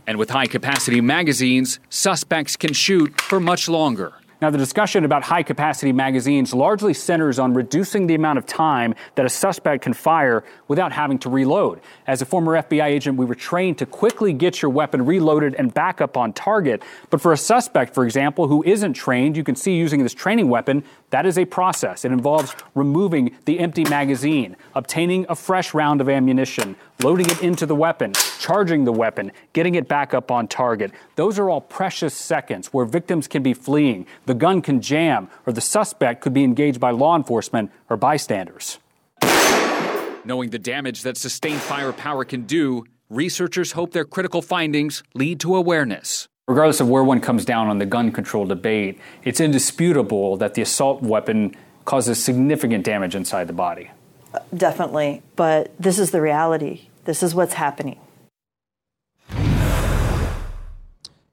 And 0.07 0.18
with 0.18 0.30
high 0.30 0.47
capacity 0.47 1.01
magazines, 1.01 1.80
suspects 1.89 2.57
can 2.57 2.72
shoot 2.72 3.20
for 3.20 3.41
much 3.41 3.68
longer. 3.68 4.12
Now, 4.43 4.51
the 4.51 4.59
discussion 4.59 5.07
about 5.07 5.22
high 5.22 5.43
capacity 5.43 5.93
magazines 5.93 6.53
largely 6.53 6.93
centers 6.93 7.39
on 7.39 7.55
reducing 7.55 8.07
the 8.07 8.14
amount 8.14 8.37
of 8.37 8.45
time 8.45 8.95
that 9.14 9.24
a 9.24 9.30
suspect 9.30 9.84
can 9.84 9.95
fire 9.95 10.45
without 10.68 10.93
having 10.93 11.18
to 11.20 11.30
reload. 11.30 11.80
As 12.07 12.20
a 12.20 12.26
former 12.26 12.53
FBI 12.53 12.84
agent, 12.84 13.16
we 13.16 13.24
were 13.24 13.34
trained 13.34 13.78
to 13.78 13.87
quickly 13.87 14.34
get 14.34 14.61
your 14.61 14.70
weapon 14.70 15.07
reloaded 15.07 15.55
and 15.55 15.72
back 15.72 16.03
up 16.03 16.18
on 16.18 16.34
target. 16.34 16.82
But 17.09 17.22
for 17.22 17.32
a 17.32 17.37
suspect, 17.39 17.95
for 17.95 18.05
example, 18.05 18.47
who 18.47 18.62
isn't 18.64 18.93
trained, 18.93 19.39
you 19.39 19.45
can 19.45 19.57
see 19.57 19.74
using 19.74 20.03
this 20.03 20.12
training 20.12 20.51
weapon, 20.51 20.84
that 21.11 21.24
is 21.24 21.39
a 21.39 21.47
process. 21.47 22.05
It 22.05 22.12
involves 22.12 22.55
removing 22.74 23.34
the 23.47 23.59
empty 23.59 23.84
magazine, 23.84 24.57
obtaining 24.74 25.24
a 25.30 25.34
fresh 25.34 25.72
round 25.72 26.03
of 26.03 26.11
ammunition, 26.11 26.76
loading 27.03 27.26
it 27.26 27.42
into 27.42 27.66
the 27.66 27.74
weapon, 27.74 28.12
charging 28.38 28.84
the 28.84 28.92
weapon, 28.92 29.32
getting 29.53 29.74
it 29.74 29.88
back 29.88 30.14
up 30.14 30.30
on 30.30 30.49
target. 30.49 30.92
Those 31.16 31.38
are 31.38 31.51
all 31.51 31.61
precious 31.61 32.14
seconds 32.14 32.68
where 32.68 32.84
victims 32.84 33.28
can 33.28 33.42
be 33.42 33.55
fleeing, 33.55 34.07
the 34.26 34.34
gun 34.34 34.62
can 34.62 34.80
jam, 34.80 35.28
or 35.47 35.53
the 35.53 35.61
suspect 35.61 36.20
could 36.22 36.32
be 36.32 36.44
engaged 36.44 36.80
by 36.80 36.90
law 36.90 37.16
enforcement 37.16 37.70
or 37.90 37.97
bystanders. 37.97 38.78
Knowing 40.24 40.51
the 40.51 40.59
damage 40.59 41.03
that 41.03 41.16
sustained 41.16 41.61
firepower 41.61 42.24
can 42.24 42.42
do, 42.42 42.84
researchers 43.09 43.72
hope 43.72 43.92
their 43.92 44.05
critical 44.05 44.42
findings 44.42 45.03
lead 45.14 45.38
to 45.40 45.55
awareness. 45.55 46.28
Regardless 46.49 46.80
of 46.80 46.88
where 46.88 47.05
one 47.05 47.20
comes 47.20 47.44
down 47.44 47.68
on 47.68 47.78
the 47.78 47.86
gun 47.86 48.12
control 48.12 48.44
debate, 48.47 49.01
it's 49.24 49.40
indisputable 49.40 50.36
that 50.36 50.55
the 50.55 50.62
assault 50.62 51.03
weapon 51.03 51.55
causes 51.84 52.22
significant 52.22 52.84
damage 52.84 53.14
inside 53.14 53.47
the 53.47 53.53
body. 53.53 53.90
Definitely, 54.57 55.22
but 55.37 55.72
this 55.78 55.99
is 55.99 56.11
the 56.11 56.20
reality. 56.20 56.89
This 57.05 57.22
is 57.22 57.34
what's 57.34 57.55
happening. 57.55 57.99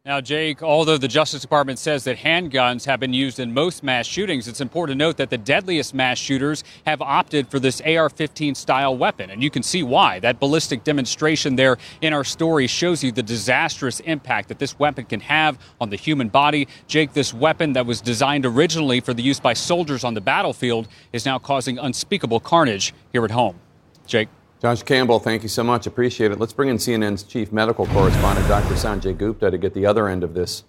Now, 0.06 0.20
Jake, 0.20 0.62
although 0.62 0.98
the 0.98 1.08
Justice 1.08 1.42
Department 1.42 1.80
says 1.80 2.04
that 2.04 2.18
handguns 2.18 2.86
have 2.88 3.00
been 3.00 3.14
used 3.14 3.40
in 3.40 3.54
most 3.54 3.84
mass 3.84 4.06
shootings, 4.06 4.50
it's 4.50 4.60
important 4.60 5.00
to 5.00 5.02
note 5.02 5.16
that 5.16 5.30
the 5.30 5.38
deadliest 5.38 5.94
mass 5.94 6.18
shooters 6.18 6.66
have 6.86 7.02
opted 7.02 7.48
for 7.48 7.58
this 7.58 7.80
AR 7.80 8.10
15 8.10 8.54
style 8.54 8.98
weapon. 8.98 9.30
And 9.30 9.42
you 9.42 9.50
can 9.50 9.64
see 9.64 9.82
why. 9.82 10.20
That 10.20 10.42
ballistic 10.42 10.84
demonstration 10.84 11.56
there 11.56 11.78
in 12.02 12.12
our 12.12 12.26
story 12.26 12.68
shows 12.68 13.02
you 13.02 13.14
the 13.14 13.24
disastrous 13.24 14.02
impact 14.02 14.50
that 14.50 14.60
this 14.60 14.78
weapon 14.78 15.06
can 15.06 15.22
have 15.22 15.58
on 15.80 15.90
the 15.90 15.96
human 15.96 16.28
body. 16.28 16.68
Jake, 16.88 17.14
this 17.14 17.34
weapon 17.34 17.72
that 17.72 17.86
was 17.86 18.02
designed 18.02 18.46
originally 18.46 19.00
for 19.00 19.14
the 19.14 19.24
use 19.24 19.40
by 19.40 19.54
soldiers 19.54 20.04
on 20.04 20.16
the 20.16 20.22
battlefield 20.22 20.90
is 21.14 21.26
now 21.26 21.40
causing 21.40 21.80
unspeakable 21.80 22.42
carnage 22.42 22.94
here 23.14 23.24
at 23.24 23.32
home. 23.32 23.58
Jake. 24.06 24.28
Josh 24.64 24.82
Campbell, 24.84 25.20
thank 25.20 25.44
you 25.44 25.50
so 25.50 25.62
much. 25.62 25.88
Appreciate 25.88 26.32
it. 26.32 26.40
Let's 26.40 26.54
bring 26.54 26.70
in 26.70 26.78
CNN's 26.78 27.24
chief 27.24 27.52
medical 27.52 27.86
correspondent, 27.88 28.48
Dr. 28.48 28.76
Sanjay 28.76 29.18
Gupta, 29.18 29.52
to 29.52 29.58
get 29.58 29.74
the 29.74 29.86
other 29.86 30.08
end 30.08 30.24
of 30.24 30.34
this 30.34 30.64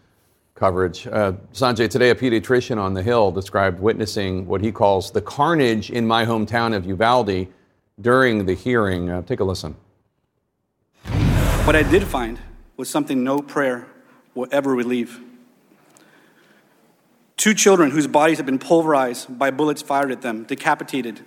coverage. 0.56 1.06
Uh, 1.06 1.34
Sanjay, 1.52 1.88
today 1.88 2.10
a 2.10 2.14
pediatrician 2.16 2.76
on 2.76 2.94
the 2.94 3.04
Hill 3.04 3.30
described 3.30 3.78
witnessing 3.78 4.48
what 4.48 4.62
he 4.62 4.72
calls 4.72 5.12
the 5.12 5.20
carnage 5.20 5.92
in 5.92 6.08
my 6.08 6.26
hometown 6.26 6.74
of 6.74 6.84
Uvalde 6.86 7.46
during 8.00 8.46
the 8.46 8.54
hearing. 8.54 9.10
Uh, 9.10 9.22
take 9.22 9.38
a 9.38 9.44
listen. 9.44 9.76
What 11.62 11.76
I 11.76 11.84
did 11.84 12.02
find 12.02 12.40
was 12.76 12.90
something 12.90 13.22
no 13.22 13.38
prayer 13.38 13.86
will 14.34 14.48
ever 14.50 14.74
relieve. 14.74 15.20
Two 17.36 17.54
children 17.54 17.92
whose 17.92 18.08
bodies 18.08 18.38
had 18.38 18.46
been 18.46 18.58
pulverized 18.58 19.38
by 19.38 19.52
bullets 19.52 19.82
fired 19.82 20.10
at 20.10 20.22
them, 20.22 20.42
decapitated, 20.42 21.20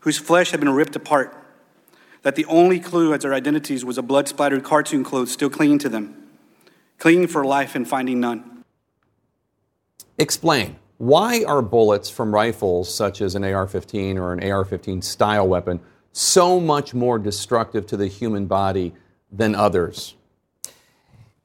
whose 0.00 0.18
flesh 0.18 0.50
had 0.50 0.58
been 0.58 0.70
ripped 0.70 0.96
apart 0.96 1.39
that 2.22 2.34
the 2.34 2.44
only 2.46 2.80
clue 2.80 3.12
as 3.14 3.22
their 3.22 3.34
identities 3.34 3.84
was 3.84 3.98
a 3.98 4.02
blood 4.02 4.28
splattered 4.28 4.64
cartoon 4.64 5.04
clothes 5.04 5.32
still 5.32 5.50
clinging 5.50 5.78
to 5.78 5.88
them, 5.88 6.30
clinging 6.98 7.26
for 7.26 7.44
life 7.44 7.74
and 7.74 7.88
finding 7.88 8.20
none. 8.20 8.64
Explain. 10.18 10.76
Why 10.98 11.44
are 11.44 11.62
bullets 11.62 12.10
from 12.10 12.34
rifles 12.34 12.94
such 12.94 13.22
as 13.22 13.34
an 13.34 13.42
AR 13.42 13.66
15 13.66 14.18
or 14.18 14.34
an 14.34 14.50
AR 14.50 14.66
15 14.66 15.00
style 15.00 15.48
weapon 15.48 15.80
so 16.12 16.60
much 16.60 16.92
more 16.92 17.18
destructive 17.18 17.86
to 17.86 17.96
the 17.96 18.06
human 18.06 18.44
body 18.44 18.92
than 19.32 19.54
others? 19.54 20.14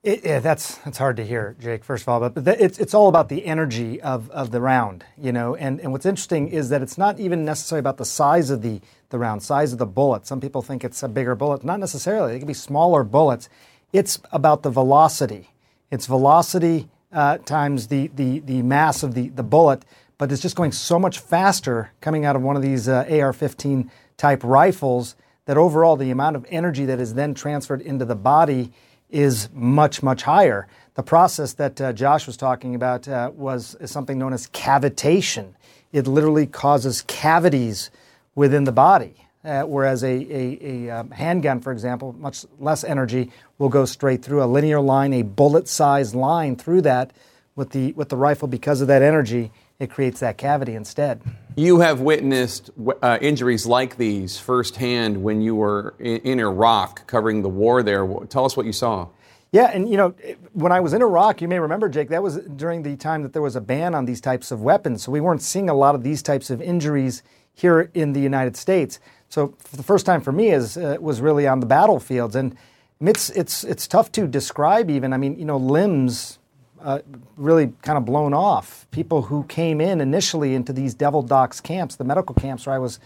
It, 0.04 0.24
yeah, 0.24 0.40
that's 0.40 0.76
that's 0.80 1.00
hard 1.00 1.18
to 1.18 1.26
hear, 1.26 1.56
Jake. 1.60 1.84
First 1.84 2.04
of 2.04 2.10
all, 2.10 2.20
but, 2.20 2.44
but 2.44 2.62
it's 2.62 2.78
it's 2.78 2.94
all 2.94 3.08
about 3.08 3.28
the 3.30 3.44
energy 3.46 4.00
of, 4.02 4.30
of 4.30 4.52
the 4.52 4.62
round, 4.62 5.04
you 5.18 5.32
know. 5.32 5.56
And 5.56 5.80
and 5.80 5.92
what's 5.92 6.06
interesting 6.06 6.50
is 6.50 6.70
that 6.70 6.84
it's 6.84 6.98
not 6.98 7.20
even 7.20 7.44
necessarily 7.44 7.80
about 7.80 7.98
the 7.98 8.06
size 8.06 8.52
of 8.52 8.62
the 8.62 8.82
the 9.10 9.20
round, 9.20 9.44
size 9.44 9.74
of 9.74 9.80
the 9.80 9.86
bullet. 9.86 10.26
Some 10.26 10.42
people 10.42 10.62
think 10.62 10.84
it's 10.84 11.04
a 11.04 11.08
bigger 11.08 11.36
bullet. 11.36 11.64
Not 11.64 11.80
necessarily. 11.80 12.34
They 12.34 12.40
can 12.40 12.48
be 12.48 12.54
smaller 12.54 13.04
bullets. 13.04 13.50
It's 13.94 14.20
about 14.32 14.64
the 14.64 14.70
velocity. 14.70 15.52
It's 15.92 16.06
velocity 16.06 16.90
uh, 17.12 17.38
times 17.40 17.88
the, 17.88 18.12
the 18.16 18.40
the 18.40 18.62
mass 18.62 19.04
of 19.04 19.14
the 19.14 19.30
the 19.30 19.44
bullet, 19.44 19.86
but 20.18 20.32
it's 20.32 20.42
just 20.42 20.56
going 20.56 20.72
so 20.72 21.00
much 21.00 21.20
faster 21.20 21.92
coming 22.02 22.26
out 22.26 22.36
of 22.36 22.42
one 22.42 22.56
of 22.56 22.62
these 22.62 22.90
uh, 22.90 23.06
AR-15 23.10 23.90
type 24.18 24.44
rifles 24.44 25.16
that 25.46 25.58
overall 25.58 25.96
the 25.96 26.12
amount 26.12 26.36
of 26.36 26.46
energy 26.50 26.86
that 26.86 27.00
is 27.00 27.14
then 27.14 27.34
transferred 27.34 27.82
into 27.82 28.06
the 28.06 28.16
body 28.16 28.72
is 29.10 29.50
much, 29.54 30.02
much 30.02 30.24
higher. 30.24 30.68
The 30.96 31.04
process 31.04 31.54
that 31.54 31.80
uh, 31.80 31.94
Josh 31.94 32.26
was 32.26 32.36
talking 32.38 32.76
about 32.76 33.08
uh, 33.08 33.32
was 33.36 33.76
something 33.86 34.18
known 34.18 34.34
as 34.34 34.48
cavitation. 34.48 35.54
It 35.92 36.08
literally 36.08 36.48
causes 36.48 37.04
cavities 37.04 37.92
within 38.36 38.66
the 38.66 38.72
body, 38.72 39.16
uh, 39.44 39.64
whereas 39.64 40.04
a, 40.04 40.08
a, 40.08 40.60
a 40.62 40.90
um, 41.00 41.12
handgun, 41.12 41.62
for 41.62 41.72
example, 41.72 42.14
much 42.14 42.46
less 42.60 42.84
energy, 42.84 43.32
will 43.58 43.70
go 43.70 43.86
straight 43.86 44.22
through 44.22 44.44
a 44.44 44.46
linear 44.46 44.80
line, 44.80 45.14
a 45.14 45.22
bullet-sized 45.24 46.14
line 46.14 46.56
through 46.56 46.82
that. 46.82 47.12
With 47.56 47.70
the 47.70 47.94
with 47.94 48.10
the 48.10 48.18
rifle, 48.18 48.50
because 48.50 48.82
of 48.82 48.90
that 48.90 49.02
energy, 49.02 49.50
it 49.80 49.90
creates 49.90 50.20
that 50.20 50.38
cavity 50.38 50.76
instead. 50.76 51.22
You 51.56 51.80
have 51.80 52.02
witnessed 52.02 52.70
uh, 53.02 53.18
injuries 53.22 53.66
like 53.66 53.96
these 53.96 54.38
firsthand 54.38 55.24
when 55.24 55.42
you 55.42 55.56
were 55.56 55.96
in, 56.00 56.18
in, 56.18 56.40
Iraq 56.40 57.08
covering 57.08 57.44
the 57.44 57.50
war 57.50 57.82
there. 57.82 58.06
Tell 58.28 58.44
us 58.44 58.58
what 58.58 58.66
you 58.66 58.74
saw. 58.74 59.08
Yeah, 59.54 59.72
and 59.74 59.90
you 59.90 59.96
know, 59.96 60.14
when 60.52 60.74
I 60.74 60.82
was 60.82 60.92
in 60.92 61.02
Iraq, 61.02 61.42
you 61.42 61.48
may 61.48 61.60
remember, 61.60 61.88
Jake, 61.88 62.10
that 62.10 62.22
was 62.22 62.38
during 62.58 62.84
the 62.84 62.98
time 62.98 63.24
that 63.24 63.32
there 63.32 63.42
was 63.42 63.56
a 63.56 63.62
ban 63.62 63.96
on 63.96 64.04
these 64.04 64.20
types 64.20 64.52
of 64.52 64.62
weapons. 64.62 65.04
So 65.04 65.14
we 65.14 65.22
weren't 65.22 65.42
seeing 65.42 65.70
a 65.70 65.74
lot 65.74 65.96
of 65.96 66.04
these 66.04 66.22
types 66.22 66.50
of 66.50 66.62
injuries 66.62 67.24
here 67.56 67.90
in 67.94 68.14
the 68.14 68.20
United 68.20 68.56
States. 68.56 69.00
So 69.30 69.56
the 69.74 69.84
first 69.84 70.06
time 70.06 70.22
for 70.22 70.32
me 70.32 70.52
is 70.52 70.78
uh, 70.78 70.98
was 71.00 71.22
really 71.22 71.48
on 71.48 71.60
the 71.60 71.66
battlefields, 71.66 72.36
and 72.36 72.56
it's 73.02 73.30
it's 73.32 73.64
it's 73.64 73.88
tough 73.88 74.12
to 74.14 74.28
describe. 74.28 74.90
Even 74.90 75.14
I 75.14 75.18
mean, 75.18 75.38
you 75.40 75.46
know, 75.46 75.58
limbs 75.58 76.40
uh, 76.82 77.00
really 77.36 77.74
kind 77.82 77.98
of 77.98 78.06
blown 78.06 78.34
off. 78.34 78.86
People 78.92 79.24
who 79.24 79.44
came 79.46 79.82
in 79.82 80.02
initially 80.02 80.54
into 80.54 80.72
these 80.72 80.94
Devil 80.94 81.24
Docs 81.24 81.60
camps, 81.62 81.96
the 81.96 82.04
medical 82.04 82.36
camps 82.36 82.68
where 82.68 82.76
I 82.76 82.80
was 82.80 83.00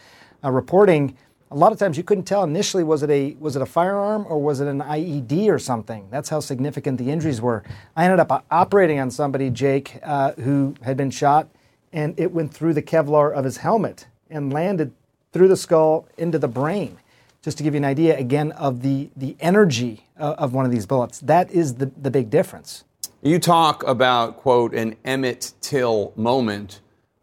uh, 0.44 0.52
reporting, 0.52 1.16
a 1.50 1.56
lot 1.56 1.72
of 1.72 1.80
times 1.80 1.98
you 1.98 2.04
couldn't 2.04 2.26
tell 2.26 2.44
initially 2.44 2.84
was 2.84 3.02
it 3.02 3.10
a 3.10 3.36
was 3.40 3.56
it 3.56 3.62
a 3.62 3.66
firearm 3.66 4.26
or 4.28 4.40
was 4.42 4.60
it 4.60 4.68
an 4.68 4.82
IED 4.82 5.48
or 5.48 5.58
something. 5.58 6.08
That's 6.12 6.30
how 6.30 6.42
significant 6.42 6.98
the 6.98 7.10
injuries 7.10 7.42
were. 7.42 7.64
I 7.96 8.04
ended 8.04 8.20
up 8.20 8.46
operating 8.52 9.00
on 9.00 9.10
somebody, 9.10 9.50
Jake, 9.50 9.98
uh, 10.04 10.34
who 10.34 10.76
had 10.84 10.98
been 10.98 11.10
shot, 11.10 11.48
and 11.94 12.20
it 12.20 12.32
went 12.34 12.54
through 12.54 12.74
the 12.74 12.84
Kevlar 12.84 13.34
of 13.34 13.46
his 13.46 13.58
helmet 13.58 14.06
and 14.30 14.54
landed 14.54 14.92
through 15.32 15.48
the 15.48 15.58
skull 15.58 16.08
into 16.18 16.40
the 16.40 16.48
brain. 16.48 16.98
Just 17.42 17.58
to 17.58 17.64
give 17.64 17.74
you 17.74 17.78
an 17.78 17.86
idea 17.86 18.18
again 18.18 18.52
of 18.54 18.82
the 18.82 19.10
the 19.16 19.36
energy 19.40 20.06
uh, 20.20 20.36
of 20.38 20.54
one 20.54 20.66
of 20.66 20.72
these 20.72 20.86
bullets, 20.86 21.20
that 21.22 21.50
is 21.52 21.76
the 21.76 21.86
the 21.86 22.12
big 22.12 22.30
difference. 22.30 22.84
You 23.22 23.38
talk 23.38 23.86
about, 23.86 24.38
quote, 24.38 24.74
an 24.74 24.96
Emmett 25.04 25.54
Till 25.60 26.14
moment 26.16 26.80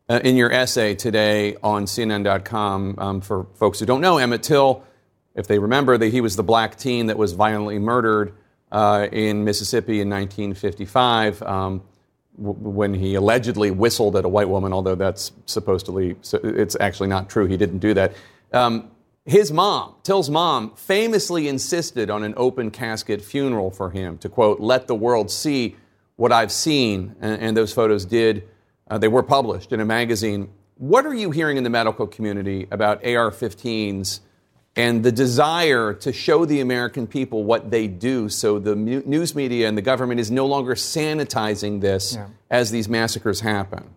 uh, 0.09 0.20
in 0.22 0.36
your 0.36 0.52
essay 0.52 0.94
today 0.94 1.57
on 1.62 1.86
CNN.com. 1.86 2.96
Um, 2.98 3.20
for 3.22 3.46
folks 3.54 3.80
who 3.80 3.86
don't 3.86 4.02
know, 4.02 4.18
Emmett 4.18 4.42
Till, 4.42 4.84
if 5.34 5.46
they 5.46 5.59
remember, 5.59 5.96
that 5.96 6.09
he 6.09 6.20
was 6.20 6.36
the 6.36 6.42
black 6.42 6.76
teen 6.76 7.07
that 7.07 7.16
was 7.16 7.32
violently 7.32 7.78
murdered 7.78 8.34
uh, 8.70 9.09
in 9.11 9.44
Mississippi 9.44 10.00
in 10.00 10.11
1955 10.11 11.42
um, 11.42 11.82
when 12.39 12.95
he 12.95 13.14
allegedly 13.14 13.70
whistled 13.70 14.16
at 14.16 14.24
a 14.24 14.28
white 14.28 14.49
woman, 14.49 14.72
although 14.72 14.95
that's 14.95 15.32
supposedly, 15.47 16.16
it's 16.32 16.76
actually 16.80 17.09
not 17.09 17.28
true. 17.30 17.47
He 17.47 17.57
didn't 17.57 17.78
do 17.78 17.95
that. 17.95 18.12
Um, 18.53 18.91
his 19.24 19.51
mom, 19.51 19.95
Till's 20.03 20.30
mom, 20.30 20.74
famously 20.76 21.49
insisted 21.49 22.11
on 22.11 22.22
an 22.22 22.34
open 22.37 22.70
casket 22.70 23.22
funeral 23.22 23.70
for 23.70 23.91
him 23.91 24.18
to, 24.18 24.28
quote, 24.28 24.61
let 24.61 24.87
the 24.87 24.95
world 24.95 25.30
see 25.30 25.76
what 26.16 26.30
I've 26.30 26.53
seen, 26.53 27.16
and, 27.20 27.43
and 27.43 27.57
those 27.57 27.72
photos 27.72 28.05
did, 28.05 28.49
uh, 28.89 28.99
they 28.99 29.09
were 29.09 29.22
published 29.22 29.72
in 29.72 29.80
a 29.80 29.84
magazine. 29.84 30.49
What 30.76 31.07
are 31.07 31.14
you 31.14 31.30
hearing 31.30 31.57
in 31.57 31.64
the 31.64 31.70
medical 31.70 32.07
community 32.07 32.68
about 32.70 33.05
AR 33.05 33.30
15s 33.30 34.20
and 34.77 35.03
the 35.03 35.12
desire 35.12 35.95
to 35.95 36.12
show 36.12 36.45
the 36.45 36.61
American 36.61 37.07
people 37.07 37.45
what 37.45 37.70
they 37.70 37.89
do 37.89 38.29
so 38.29 38.59
the 38.59 38.77
news 38.77 39.35
media 39.35 39.68
and 39.68 39.77
the 39.77 39.83
government 39.83 40.20
is 40.20 40.31
no 40.31 40.47
longer 40.47 40.74
sanitizing 40.74 41.81
this 41.81 42.14
yeah. 42.14 42.29
as 42.51 42.70
these 42.70 42.89
massacres 42.89 43.41
happen? 43.41 43.97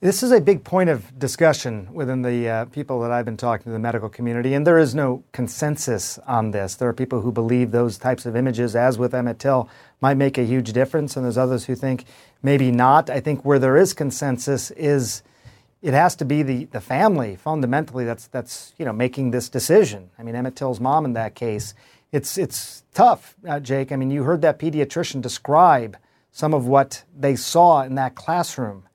This 0.00 0.22
is 0.22 0.30
a 0.30 0.42
big 0.42 0.62
point 0.62 0.90
of 0.90 1.18
discussion 1.18 1.88
within 1.92 2.20
the 2.20 2.48
uh, 2.48 2.64
people 2.66 3.00
that 3.00 3.10
I've 3.10 3.24
been 3.24 3.38
talking 3.38 3.64
to 3.64 3.70
the 3.70 3.78
medical 3.78 4.10
community, 4.10 4.52
and 4.52 4.66
there 4.66 4.76
is 4.76 4.94
no 4.94 5.24
consensus 5.32 6.18
on 6.26 6.50
this. 6.50 6.74
There 6.74 6.88
are 6.88 6.92
people 6.92 7.22
who 7.22 7.32
believe 7.32 7.70
those 7.70 7.96
types 7.96 8.26
of 8.26 8.36
images, 8.36 8.76
as 8.76 8.98
with 8.98 9.14
Emmett 9.14 9.38
Till, 9.38 9.70
might 10.02 10.18
make 10.18 10.36
a 10.36 10.44
huge 10.44 10.74
difference, 10.74 11.16
and 11.16 11.24
there's 11.24 11.38
others 11.38 11.64
who 11.64 11.74
think 11.74 12.04
maybe 12.42 12.70
not. 12.70 13.08
I 13.08 13.20
think 13.20 13.42
where 13.42 13.58
there 13.58 13.78
is 13.78 13.94
consensus 13.94 14.70
is 14.72 15.22
it 15.86 15.94
has 15.94 16.16
to 16.16 16.24
be 16.24 16.42
the, 16.42 16.64
the 16.66 16.80
family 16.80 17.36
fundamentally 17.36 18.04
that's 18.04 18.26
that's 18.28 18.74
you 18.78 18.84
know 18.84 18.92
making 18.92 19.30
this 19.30 19.48
decision. 19.48 20.10
I 20.18 20.22
mean, 20.22 20.34
Emmett 20.34 20.56
Till's 20.56 20.80
mom 20.80 21.04
in 21.04 21.12
that 21.14 21.34
case, 21.34 21.74
it's 22.12 22.36
it's 22.36 22.82
tough, 22.94 23.36
uh, 23.48 23.60
Jake. 23.60 23.92
I 23.92 23.96
mean, 23.96 24.10
you 24.10 24.24
heard 24.24 24.42
that 24.42 24.58
pediatrician 24.58 25.22
describe 25.22 25.96
some 26.32 26.52
of 26.52 26.66
what 26.66 27.04
they 27.16 27.36
saw 27.36 27.82
in 27.82 27.94
that 27.94 28.14
classroom 28.14 28.86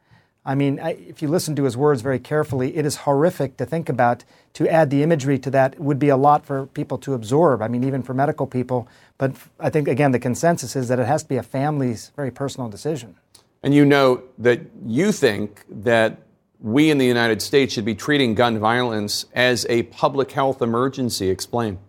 I 0.43 0.55
mean, 0.55 0.79
I, 0.79 0.91
if 0.93 1.21
you 1.21 1.27
listen 1.27 1.55
to 1.57 1.63
his 1.65 1.77
words 1.77 2.01
very 2.01 2.17
carefully, 2.17 2.75
it 2.75 2.85
is 2.85 2.97
horrific 2.97 3.57
to 3.57 3.65
think 3.65 3.89
about. 3.89 4.23
To 4.55 4.67
add 4.67 4.89
the 4.89 5.03
imagery 5.03 5.37
to 5.39 5.51
that 5.51 5.79
would 5.79 5.99
be 5.99 6.09
a 6.09 6.17
lot 6.17 6.45
for 6.45 6.65
people 6.67 6.97
to 6.99 7.13
absorb. 7.13 7.61
I 7.61 7.67
mean, 7.67 7.83
even 7.83 8.01
for 8.01 8.13
medical 8.13 8.47
people. 8.47 8.87
But 9.17 9.33
I 9.59 9.69
think, 9.69 9.87
again, 9.87 10.11
the 10.11 10.19
consensus 10.19 10.75
is 10.75 10.87
that 10.87 10.99
it 10.99 11.05
has 11.05 11.23
to 11.23 11.29
be 11.29 11.37
a 11.37 11.43
family's 11.43 12.11
very 12.15 12.31
personal 12.31 12.69
decision. 12.69 13.15
And 13.63 13.73
you 13.73 13.85
note 13.85 14.33
that 14.39 14.61
you 14.85 15.11
think 15.11 15.63
that 15.69 16.17
we 16.61 16.91
in 16.91 16.99
the 16.99 17.05
United 17.05 17.41
States 17.41 17.73
should 17.73 17.85
be 17.85 17.95
treating 17.95 18.35
gun 18.35 18.59
violence 18.59 19.25
as 19.33 19.65
a 19.67 19.83
public 19.83 20.31
health 20.31 20.61
emergency. 20.61 21.29
Explain. 21.29 21.79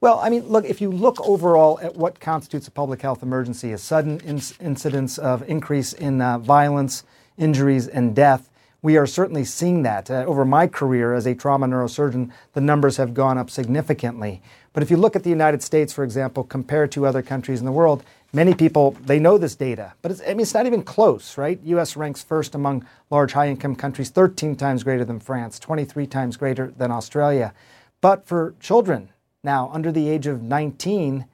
Well, 0.00 0.18
I 0.20 0.28
mean, 0.28 0.46
look, 0.48 0.64
if 0.64 0.80
you 0.80 0.90
look 0.90 1.20
overall 1.26 1.78
at 1.80 1.96
what 1.96 2.20
constitutes 2.20 2.68
a 2.68 2.70
public 2.70 3.02
health 3.02 3.22
emergency, 3.22 3.72
a 3.72 3.78
sudden 3.78 4.20
incidence 4.20 5.18
of 5.18 5.48
increase 5.48 5.92
in 5.92 6.20
uh, 6.20 6.38
violence, 6.38 7.04
injuries, 7.36 7.86
and 7.88 8.14
death. 8.14 8.50
We 8.80 8.96
are 8.96 9.08
certainly 9.08 9.44
seeing 9.44 9.82
that. 9.82 10.08
Uh, 10.08 10.24
over 10.24 10.44
my 10.44 10.68
career 10.68 11.14
as 11.14 11.26
a 11.26 11.34
trauma 11.34 11.66
neurosurgeon, 11.66 12.30
the 12.52 12.60
numbers 12.60 12.96
have 12.96 13.12
gone 13.12 13.36
up 13.36 13.50
significantly. 13.50 14.40
But 14.72 14.84
if 14.84 14.90
you 14.90 14.96
look 14.96 15.16
at 15.16 15.24
the 15.24 15.30
United 15.30 15.64
States, 15.64 15.92
for 15.92 16.04
example, 16.04 16.44
compared 16.44 16.92
to 16.92 17.04
other 17.04 17.22
countries 17.22 17.58
in 17.58 17.66
the 17.66 17.72
world, 17.72 18.04
many 18.32 18.54
people 18.54 18.92
they 19.02 19.18
know 19.18 19.38
this 19.38 19.56
data, 19.56 19.94
but 20.02 20.10
it's, 20.10 20.20
I 20.20 20.28
mean, 20.28 20.40
it's 20.40 20.54
not 20.54 20.66
even 20.66 20.82
close, 20.82 21.38
right? 21.38 21.60
U.S. 21.64 21.96
ranks 21.96 22.22
first 22.22 22.54
among 22.54 22.86
large 23.10 23.32
high-income 23.32 23.76
countries, 23.76 24.10
13 24.10 24.56
times 24.56 24.82
greater 24.82 25.04
than 25.04 25.20
France, 25.20 25.58
23 25.58 26.06
times 26.06 26.36
greater 26.36 26.72
than 26.76 26.90
Australia. 26.90 27.54
But 28.00 28.26
for 28.26 28.54
children 28.60 29.10
now 29.42 29.70
under 29.72 29.90
the 29.90 30.08
age 30.08 30.26
of 30.26 30.42
19, 30.42 31.26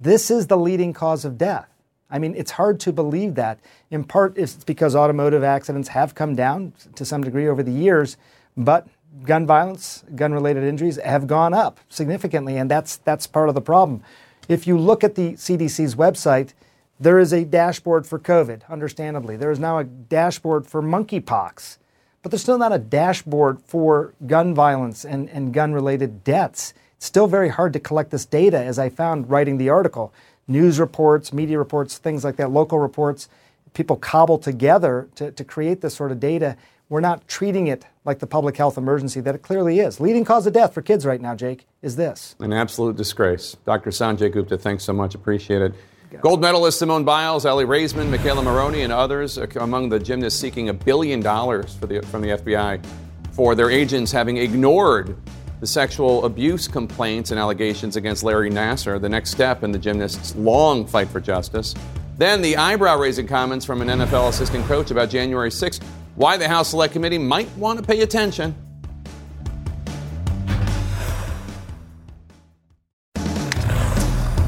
this 0.00 0.30
is 0.30 0.46
the 0.46 0.56
leading 0.56 0.92
cause 0.92 1.24
of 1.24 1.38
death. 1.38 1.68
I 2.10 2.18
mean, 2.18 2.34
it's 2.36 2.52
hard 2.52 2.78
to 2.80 2.92
believe 2.92 3.34
that. 3.34 3.58
In 3.90 4.04
part, 4.04 4.36
it's 4.36 4.62
because 4.64 4.94
automotive 4.94 5.42
accidents 5.42 5.88
have 5.88 6.14
come 6.14 6.34
down 6.34 6.72
to 6.94 7.04
some 7.04 7.22
degree 7.22 7.48
over 7.48 7.62
the 7.62 7.72
years, 7.72 8.16
but 8.56 8.86
gun 9.22 9.46
violence, 9.46 10.04
gun 10.14 10.32
related 10.32 10.64
injuries 10.64 10.96
have 11.04 11.26
gone 11.26 11.54
up 11.54 11.80
significantly, 11.88 12.56
and 12.56 12.70
that's, 12.70 12.98
that's 12.98 13.26
part 13.26 13.48
of 13.48 13.54
the 13.54 13.60
problem. 13.60 14.02
If 14.48 14.66
you 14.66 14.78
look 14.78 15.02
at 15.02 15.14
the 15.14 15.32
CDC's 15.32 15.94
website, 15.94 16.52
there 17.00 17.18
is 17.18 17.32
a 17.32 17.44
dashboard 17.44 18.06
for 18.06 18.18
COVID, 18.18 18.68
understandably. 18.68 19.36
There 19.36 19.50
is 19.50 19.58
now 19.58 19.78
a 19.78 19.84
dashboard 19.84 20.66
for 20.66 20.82
monkeypox, 20.82 21.78
but 22.22 22.30
there's 22.30 22.42
still 22.42 22.58
not 22.58 22.72
a 22.72 22.78
dashboard 22.78 23.60
for 23.62 24.14
gun 24.26 24.54
violence 24.54 25.04
and, 25.04 25.28
and 25.30 25.52
gun 25.52 25.72
related 25.72 26.24
deaths. 26.24 26.74
It's 26.96 27.06
still 27.06 27.26
very 27.26 27.48
hard 27.48 27.72
to 27.72 27.80
collect 27.80 28.10
this 28.10 28.26
data, 28.26 28.58
as 28.58 28.78
I 28.78 28.90
found 28.90 29.30
writing 29.30 29.58
the 29.58 29.70
article 29.70 30.12
news 30.46 30.78
reports, 30.78 31.32
media 31.32 31.58
reports, 31.58 31.96
things 31.96 32.22
like 32.22 32.36
that, 32.36 32.50
local 32.50 32.78
reports. 32.78 33.28
People 33.72 33.96
cobble 33.96 34.38
together 34.38 35.08
to, 35.16 35.32
to 35.32 35.42
create 35.42 35.80
this 35.80 35.94
sort 35.94 36.12
of 36.12 36.20
data. 36.20 36.56
We're 36.88 37.00
not 37.00 37.26
treating 37.26 37.66
it 37.66 37.86
like 38.04 38.18
the 38.18 38.26
public 38.26 38.56
health 38.56 38.76
emergency 38.76 39.20
that 39.20 39.34
it 39.34 39.42
clearly 39.42 39.80
is. 39.80 40.00
Leading 40.00 40.24
cause 40.24 40.46
of 40.46 40.52
death 40.52 40.74
for 40.74 40.82
kids 40.82 41.06
right 41.06 41.20
now, 41.20 41.34
Jake, 41.34 41.66
is 41.80 41.96
this. 41.96 42.36
An 42.40 42.52
absolute 42.52 42.96
disgrace. 42.96 43.56
Dr. 43.64 43.90
Sanjay 43.90 44.30
Gupta, 44.30 44.58
thanks 44.58 44.84
so 44.84 44.92
much. 44.92 45.14
Appreciate 45.14 45.62
it. 45.62 45.74
Gold 46.20 46.40
medalist 46.40 46.78
Simone 46.78 47.04
Biles, 47.04 47.44
Aly 47.44 47.64
Raisman, 47.64 48.14
McKayla 48.14 48.44
Maroney, 48.44 48.82
and 48.82 48.92
others 48.92 49.36
among 49.56 49.88
the 49.88 49.98
gymnasts 49.98 50.38
seeking 50.38 50.68
a 50.68 50.72
billion 50.72 51.20
dollars 51.20 51.74
the, 51.76 52.02
from 52.02 52.22
the 52.22 52.28
FBI 52.28 52.84
for 53.32 53.56
their 53.56 53.70
agents 53.70 54.12
having 54.12 54.36
ignored 54.36 55.16
the 55.58 55.66
sexual 55.66 56.24
abuse 56.24 56.68
complaints 56.68 57.32
and 57.32 57.40
allegations 57.40 57.96
against 57.96 58.22
Larry 58.22 58.50
Nassar, 58.50 59.00
the 59.00 59.08
next 59.08 59.30
step 59.30 59.64
in 59.64 59.72
the 59.72 59.78
gymnast's 59.78 60.36
long 60.36 60.86
fight 60.86 61.08
for 61.08 61.20
justice. 61.20 61.74
Then 62.16 62.42
the 62.42 62.56
eyebrow 62.56 62.96
raising 62.96 63.26
comments 63.26 63.64
from 63.64 63.82
an 63.82 63.88
NFL 63.88 64.28
assistant 64.28 64.66
coach 64.66 64.92
about 64.92 65.10
January 65.10 65.50
6th, 65.50 65.82
why 66.16 66.36
the 66.36 66.48
House 66.48 66.70
Select 66.70 66.92
Committee 66.92 67.18
might 67.18 67.48
want 67.56 67.78
to 67.78 67.84
pay 67.84 68.00
attention. 68.02 68.54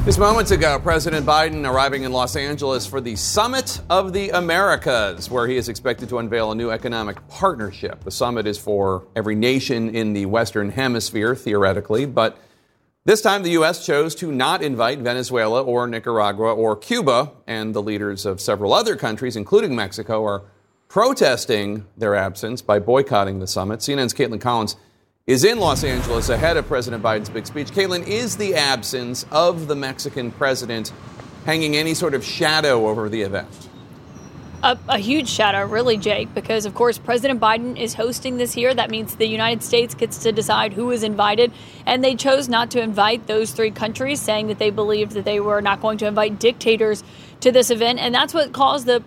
Just 0.05 0.19
moments 0.19 0.51
ago, 0.51 0.79
President 0.79 1.25
Biden 1.25 1.69
arriving 1.69 2.03
in 2.03 2.13
Los 2.13 2.37
Angeles 2.37 2.85
for 2.85 3.01
the 3.01 3.17
Summit 3.17 3.81
of 3.89 4.13
the 4.13 4.29
Americas, 4.29 5.29
where 5.29 5.47
he 5.47 5.57
is 5.57 5.67
expected 5.67 6.07
to 6.07 6.19
unveil 6.19 6.53
a 6.53 6.55
new 6.55 6.71
economic 6.71 7.27
partnership. 7.27 8.05
The 8.05 8.11
summit 8.11 8.47
is 8.47 8.57
for 8.57 9.05
every 9.17 9.35
nation 9.35 9.93
in 9.93 10.13
the 10.13 10.25
Western 10.25 10.69
Hemisphere, 10.69 11.35
theoretically, 11.35 12.05
but 12.05 12.37
this 13.03 13.19
time 13.19 13.43
the 13.43 13.51
U.S. 13.51 13.85
chose 13.85 14.15
to 14.15 14.31
not 14.31 14.61
invite 14.63 14.99
Venezuela 14.99 15.61
or 15.61 15.87
Nicaragua 15.87 16.53
or 16.53 16.77
Cuba, 16.77 17.33
and 17.45 17.73
the 17.73 17.81
leaders 17.81 18.25
of 18.25 18.39
several 18.39 18.73
other 18.73 18.95
countries, 18.95 19.35
including 19.35 19.75
Mexico, 19.75 20.23
are 20.23 20.43
protesting 20.87 21.85
their 21.97 22.15
absence 22.15 22.61
by 22.61 22.79
boycotting 22.79 23.39
the 23.39 23.47
summit. 23.47 23.79
CNN's 23.79 24.13
Kaitlan 24.13 24.41
Collins 24.41 24.75
is 25.25 25.43
in 25.43 25.59
Los 25.59 25.83
Angeles 25.83 26.29
ahead 26.29 26.55
of 26.55 26.67
President 26.67 27.03
Biden's 27.03 27.29
big 27.29 27.45
speech. 27.45 27.71
Kaitlan, 27.71 28.07
is 28.07 28.37
the 28.37 28.55
absence 28.55 29.25
of 29.31 29.67
the 29.67 29.75
Mexican 29.75 30.31
president 30.31 30.93
hanging 31.45 31.75
any 31.75 31.93
sort 31.93 32.13
of 32.13 32.23
shadow 32.23 32.87
over 32.87 33.09
the 33.09 33.21
event? 33.21 33.69
A, 34.63 34.77
a, 34.89 34.97
huge 34.97 35.29
shadow, 35.29 35.65
really, 35.67 35.97
Jake, 35.97 36.33
because 36.33 36.65
of 36.65 36.73
course 36.73 36.97
President 36.97 37.39
Biden 37.39 37.77
is 37.77 37.93
hosting 37.93 38.37
this 38.37 38.53
here. 38.53 38.73
That 38.73 38.89
means 38.89 39.15
the 39.15 39.27
United 39.27 39.61
States 39.61 39.93
gets 39.93 40.17
to 40.23 40.31
decide 40.31 40.73
who 40.73 40.89
is 40.89 41.03
invited, 41.03 41.51
and 41.85 42.03
they 42.03 42.15
chose 42.15 42.49
not 42.49 42.71
to 42.71 42.81
invite 42.81 43.27
those 43.27 43.51
three 43.51 43.69
countries, 43.69 44.19
saying 44.19 44.47
that 44.47 44.57
they 44.57 44.71
believed 44.71 45.11
that 45.11 45.25
they 45.25 45.39
were 45.39 45.61
not 45.61 45.79
going 45.79 45.99
to 45.99 46.07
invite 46.07 46.39
dictators 46.39 47.03
to 47.41 47.51
this 47.51 47.69
event, 47.69 47.99
and 47.99 48.15
that's 48.15 48.33
what 48.33 48.51
caused 48.51 48.87
the 48.87 48.99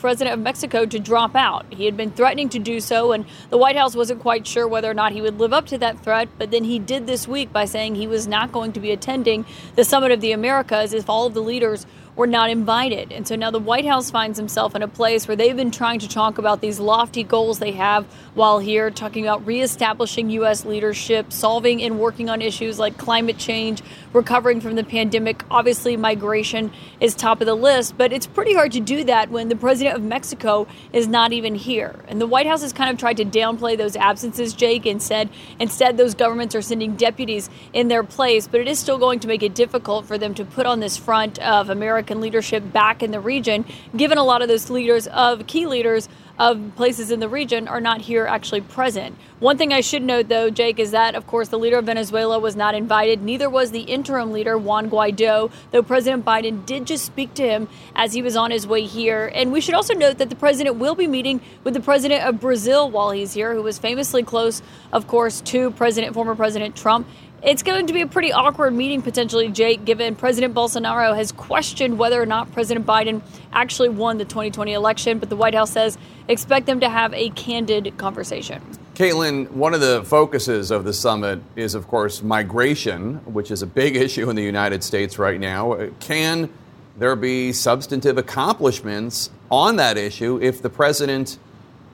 president 0.00 0.34
of 0.34 0.40
Mexico 0.40 0.86
to 0.86 0.98
drop 0.98 1.34
out. 1.34 1.66
He 1.70 1.84
had 1.84 1.96
been 1.96 2.10
threatening 2.10 2.48
to 2.50 2.58
do 2.58 2.80
so, 2.80 3.12
and 3.12 3.24
the 3.50 3.58
White 3.58 3.76
House 3.76 3.94
wasn't 3.94 4.20
quite 4.20 4.46
sure 4.46 4.66
whether 4.66 4.90
or 4.90 4.94
not 4.94 5.12
he 5.12 5.20
would 5.20 5.38
live 5.38 5.52
up 5.52 5.66
to 5.66 5.78
that 5.78 6.02
threat. 6.02 6.28
But 6.38 6.50
then 6.50 6.64
he 6.64 6.78
did 6.78 7.06
this 7.06 7.28
week 7.28 7.52
by 7.52 7.64
saying 7.64 7.94
he 7.94 8.06
was 8.06 8.26
not 8.26 8.52
going 8.52 8.72
to 8.72 8.80
be 8.80 8.90
attending 8.90 9.44
the 9.74 9.84
Summit 9.84 10.12
of 10.12 10.20
the 10.20 10.32
Americas 10.32 10.92
if 10.92 11.08
all 11.08 11.26
of 11.26 11.34
the 11.34 11.42
leaders 11.42 11.86
were 12.18 12.26
not 12.26 12.50
invited. 12.50 13.12
And 13.12 13.26
so 13.28 13.36
now 13.36 13.52
the 13.52 13.60
White 13.60 13.86
House 13.86 14.10
finds 14.10 14.36
himself 14.36 14.74
in 14.74 14.82
a 14.82 14.88
place 14.88 15.28
where 15.28 15.36
they've 15.36 15.56
been 15.56 15.70
trying 15.70 16.00
to 16.00 16.08
talk 16.08 16.36
about 16.36 16.60
these 16.60 16.80
lofty 16.80 17.22
goals 17.22 17.60
they 17.60 17.70
have 17.72 18.04
while 18.34 18.58
here, 18.58 18.90
talking 18.90 19.24
about 19.24 19.46
reestablishing 19.46 20.28
U.S. 20.30 20.64
leadership, 20.64 21.32
solving 21.32 21.80
and 21.80 22.00
working 22.00 22.28
on 22.28 22.42
issues 22.42 22.76
like 22.76 22.98
climate 22.98 23.38
change, 23.38 23.82
recovering 24.12 24.60
from 24.60 24.74
the 24.74 24.82
pandemic. 24.82 25.44
Obviously, 25.48 25.96
migration 25.96 26.72
is 27.00 27.14
top 27.14 27.40
of 27.40 27.46
the 27.46 27.54
list, 27.54 27.96
but 27.96 28.12
it's 28.12 28.26
pretty 28.26 28.52
hard 28.52 28.72
to 28.72 28.80
do 28.80 29.04
that 29.04 29.30
when 29.30 29.48
the 29.48 29.56
president 29.56 29.94
of 29.94 30.02
Mexico 30.02 30.66
is 30.92 31.06
not 31.06 31.32
even 31.32 31.54
here. 31.54 31.94
And 32.08 32.20
the 32.20 32.26
White 32.26 32.48
House 32.48 32.62
has 32.62 32.72
kind 32.72 32.90
of 32.90 32.98
tried 32.98 33.18
to 33.18 33.24
downplay 33.24 33.78
those 33.78 33.94
absences, 33.94 34.54
Jake, 34.54 34.86
and 34.86 35.00
said 35.00 35.30
instead 35.60 35.96
those 35.96 36.16
governments 36.16 36.56
are 36.56 36.62
sending 36.62 36.96
deputies 36.96 37.48
in 37.72 37.86
their 37.86 38.02
place, 38.02 38.48
but 38.48 38.60
it 38.60 38.66
is 38.66 38.80
still 38.80 38.98
going 38.98 39.20
to 39.20 39.28
make 39.28 39.44
it 39.44 39.54
difficult 39.54 40.04
for 40.04 40.18
them 40.18 40.34
to 40.34 40.44
put 40.44 40.66
on 40.66 40.80
this 40.80 40.96
front 40.96 41.38
of 41.38 41.70
America 41.70 42.07
American 42.08 42.20
leadership 42.22 42.72
back 42.72 43.02
in 43.02 43.10
the 43.10 43.20
region, 43.20 43.64
given 43.94 44.16
a 44.16 44.24
lot 44.24 44.40
of 44.40 44.48
those 44.48 44.70
leaders 44.70 45.06
of 45.08 45.46
key 45.46 45.66
leaders 45.66 46.08
of 46.38 46.72
places 46.76 47.10
in 47.10 47.20
the 47.20 47.28
region 47.28 47.66
are 47.66 47.80
not 47.80 48.00
here 48.00 48.24
actually 48.26 48.60
present. 48.60 49.14
One 49.40 49.58
thing 49.58 49.72
I 49.72 49.80
should 49.80 50.02
note, 50.02 50.28
though, 50.28 50.50
Jake, 50.50 50.78
is 50.78 50.92
that, 50.92 51.14
of 51.14 51.26
course, 51.26 51.48
the 51.48 51.58
leader 51.58 51.78
of 51.78 51.86
Venezuela 51.86 52.38
was 52.38 52.54
not 52.56 52.74
invited. 52.74 53.22
Neither 53.22 53.50
was 53.50 53.72
the 53.72 53.80
interim 53.80 54.32
leader, 54.32 54.56
Juan 54.56 54.88
Guaido, 54.88 55.50
though 55.70 55.82
President 55.82 56.24
Biden 56.24 56.64
did 56.64 56.86
just 56.86 57.04
speak 57.04 57.34
to 57.34 57.42
him 57.42 57.68
as 57.94 58.14
he 58.14 58.22
was 58.22 58.36
on 58.36 58.52
his 58.52 58.66
way 58.66 58.86
here. 58.86 59.30
And 59.34 59.52
we 59.52 59.60
should 59.60 59.74
also 59.74 59.94
note 59.94 60.18
that 60.18 60.30
the 60.30 60.36
president 60.36 60.76
will 60.76 60.94
be 60.94 61.06
meeting 61.06 61.40
with 61.64 61.74
the 61.74 61.80
president 61.80 62.24
of 62.24 62.40
Brazil 62.40 62.90
while 62.90 63.10
he's 63.10 63.32
here, 63.32 63.52
who 63.52 63.62
was 63.62 63.78
famously 63.78 64.22
close, 64.22 64.62
of 64.92 65.06
course, 65.08 65.40
to 65.42 65.72
President, 65.72 66.14
former 66.14 66.36
President 66.36 66.76
Trump. 66.76 67.06
It's 67.40 67.62
going 67.62 67.86
to 67.86 67.92
be 67.92 68.00
a 68.00 68.06
pretty 68.06 68.32
awkward 68.32 68.72
meeting 68.72 69.00
potentially, 69.00 69.48
Jake, 69.48 69.84
given 69.84 70.16
President 70.16 70.54
Bolsonaro 70.54 71.14
has 71.14 71.30
questioned 71.30 71.96
whether 71.96 72.20
or 72.20 72.26
not 72.26 72.50
President 72.50 72.84
Biden 72.84 73.22
actually 73.52 73.90
won 73.90 74.18
the 74.18 74.24
2020 74.24 74.72
election, 74.72 75.20
but 75.20 75.28
the 75.28 75.36
White 75.36 75.54
House 75.54 75.70
says 75.70 75.96
expect 76.26 76.66
them 76.66 76.80
to 76.80 76.88
have 76.88 77.14
a 77.14 77.30
candid 77.30 77.96
conversation. 77.96 78.60
Kaitlan, 78.94 79.48
one 79.52 79.72
of 79.72 79.80
the 79.80 80.02
focuses 80.04 80.72
of 80.72 80.82
the 80.82 80.92
summit 80.92 81.40
is, 81.54 81.76
of 81.76 81.86
course, 81.86 82.24
migration, 82.24 83.18
which 83.32 83.52
is 83.52 83.62
a 83.62 83.66
big 83.66 83.94
issue 84.04 84.28
in 84.28 84.34
the 84.34 84.42
United 84.42 84.82
States 84.82 85.16
right 85.16 85.38
now. 85.38 85.74
Uh, 85.74 85.90
can 86.00 86.50
there 86.98 87.14
be 87.14 87.52
substantive 87.52 88.18
accomplishments 88.18 89.30
on 89.48 89.76
that 89.76 89.96
issue 89.96 90.40
if 90.42 90.60
the 90.60 90.70
president 90.70 91.38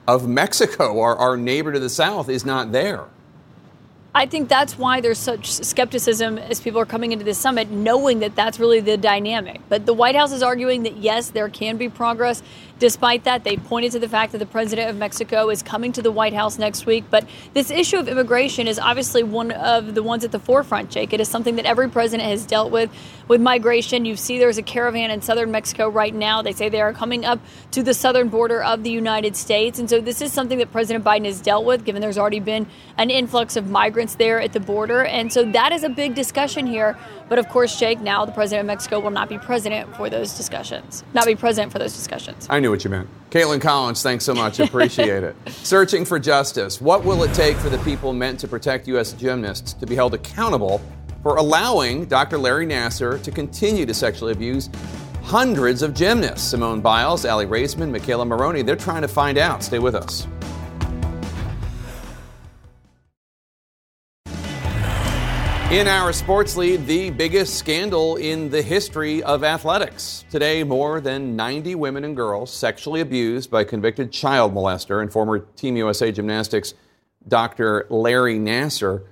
of 0.08 0.26
Mexico, 0.26 0.98
our, 1.00 1.16
our 1.16 1.36
neighbor 1.36 1.70
to 1.70 1.78
the 1.78 1.90
south, 1.90 2.30
is 2.30 2.46
not 2.46 2.72
there? 2.72 3.04
I 4.16 4.26
think 4.26 4.48
that's 4.48 4.78
why 4.78 5.00
there's 5.00 5.18
such 5.18 5.50
skepticism 5.50 6.38
as 6.38 6.60
people 6.60 6.80
are 6.80 6.86
coming 6.86 7.10
into 7.10 7.24
this 7.24 7.36
summit, 7.36 7.70
knowing 7.70 8.20
that 8.20 8.36
that's 8.36 8.60
really 8.60 8.78
the 8.78 8.96
dynamic. 8.96 9.60
But 9.68 9.86
the 9.86 9.92
White 9.92 10.14
House 10.14 10.30
is 10.30 10.40
arguing 10.40 10.84
that 10.84 10.98
yes, 10.98 11.30
there 11.30 11.48
can 11.48 11.78
be 11.78 11.88
progress. 11.88 12.40
Despite 12.80 13.24
that, 13.24 13.44
they 13.44 13.56
pointed 13.56 13.92
to 13.92 14.00
the 14.00 14.08
fact 14.08 14.32
that 14.32 14.38
the 14.38 14.46
president 14.46 14.90
of 14.90 14.96
Mexico 14.96 15.48
is 15.48 15.62
coming 15.62 15.92
to 15.92 16.02
the 16.02 16.10
White 16.10 16.32
House 16.32 16.58
next 16.58 16.86
week. 16.86 17.04
But 17.08 17.26
this 17.52 17.70
issue 17.70 17.98
of 17.98 18.08
immigration 18.08 18.66
is 18.66 18.80
obviously 18.80 19.22
one 19.22 19.52
of 19.52 19.94
the 19.94 20.02
ones 20.02 20.24
at 20.24 20.32
the 20.32 20.40
forefront, 20.40 20.90
Jake. 20.90 21.12
It 21.12 21.20
is 21.20 21.28
something 21.28 21.54
that 21.56 21.66
every 21.66 21.88
president 21.88 22.28
has 22.28 22.44
dealt 22.44 22.72
with. 22.72 22.90
With 23.28 23.40
migration, 23.40 24.04
you 24.04 24.16
see 24.16 24.38
there's 24.38 24.58
a 24.58 24.62
caravan 24.62 25.10
in 25.10 25.22
southern 25.22 25.52
Mexico 25.52 25.88
right 25.88 26.14
now. 26.14 26.42
They 26.42 26.52
say 26.52 26.68
they 26.68 26.80
are 26.80 26.92
coming 26.92 27.24
up 27.24 27.38
to 27.70 27.82
the 27.82 27.94
southern 27.94 28.28
border 28.28 28.62
of 28.62 28.82
the 28.82 28.90
United 28.90 29.36
States. 29.36 29.78
And 29.78 29.88
so 29.88 30.00
this 30.00 30.20
is 30.20 30.32
something 30.32 30.58
that 30.58 30.72
President 30.72 31.04
Biden 31.04 31.26
has 31.26 31.40
dealt 31.40 31.64
with, 31.64 31.84
given 31.84 32.02
there's 32.02 32.18
already 32.18 32.40
been 32.40 32.66
an 32.98 33.08
influx 33.08 33.56
of 33.56 33.70
migrants 33.70 34.16
there 34.16 34.40
at 34.40 34.52
the 34.52 34.60
border. 34.60 35.04
And 35.04 35.32
so 35.32 35.44
that 35.52 35.72
is 35.72 35.84
a 35.84 35.88
big 35.88 36.14
discussion 36.14 36.66
here. 36.66 36.98
But 37.34 37.40
of 37.40 37.48
course, 37.48 37.76
Jake, 37.76 38.00
now 38.00 38.24
the 38.24 38.30
president 38.30 38.60
of 38.60 38.66
Mexico 38.68 39.00
will 39.00 39.10
not 39.10 39.28
be 39.28 39.38
president 39.38 39.92
for 39.96 40.08
those 40.08 40.36
discussions, 40.36 41.02
not 41.14 41.26
be 41.26 41.34
president 41.34 41.72
for 41.72 41.80
those 41.80 41.92
discussions. 41.92 42.46
I 42.48 42.60
knew 42.60 42.70
what 42.70 42.84
you 42.84 42.90
meant. 42.90 43.08
Kaitlan 43.30 43.60
Collins, 43.60 44.04
thanks 44.04 44.24
so 44.24 44.34
much. 44.34 44.60
Appreciate 44.60 45.24
it. 45.24 45.34
Searching 45.48 46.04
for 46.04 46.20
justice. 46.20 46.80
What 46.80 47.04
will 47.04 47.24
it 47.24 47.34
take 47.34 47.56
for 47.56 47.70
the 47.70 47.78
people 47.78 48.12
meant 48.12 48.38
to 48.38 48.46
protect 48.46 48.86
U.S. 48.86 49.14
gymnasts 49.14 49.72
to 49.72 49.84
be 49.84 49.96
held 49.96 50.14
accountable 50.14 50.80
for 51.24 51.34
allowing 51.34 52.04
Dr. 52.04 52.38
Larry 52.38 52.68
Nassar 52.68 53.20
to 53.24 53.32
continue 53.32 53.84
to 53.84 53.94
sexually 53.94 54.30
abuse 54.30 54.70
hundreds 55.24 55.82
of 55.82 55.92
gymnasts? 55.92 56.46
Simone 56.46 56.80
Biles, 56.80 57.24
Aly 57.24 57.46
Raisman, 57.46 57.90
McKayla 57.90 58.28
Maroney, 58.28 58.62
they're 58.62 58.76
trying 58.76 59.02
to 59.02 59.08
find 59.08 59.38
out. 59.38 59.64
Stay 59.64 59.80
with 59.80 59.96
us. 59.96 60.28
In 65.74 65.88
our 65.88 66.12
sports 66.12 66.56
lead, 66.56 66.86
the 66.86 67.10
biggest 67.10 67.56
scandal 67.56 68.14
in 68.14 68.48
the 68.48 68.62
history 68.62 69.24
of 69.24 69.42
athletics. 69.42 70.24
Today, 70.30 70.62
more 70.62 71.00
than 71.00 71.34
90 71.34 71.74
women 71.74 72.04
and 72.04 72.14
girls 72.14 72.52
sexually 72.52 73.00
abused 73.00 73.50
by 73.50 73.64
convicted 73.64 74.12
child 74.12 74.54
molester 74.54 75.02
and 75.02 75.12
former 75.12 75.40
Team 75.40 75.76
USA 75.76 76.12
gymnastics 76.12 76.74
Dr. 77.26 77.88
Larry 77.90 78.38
Nassar 78.38 79.02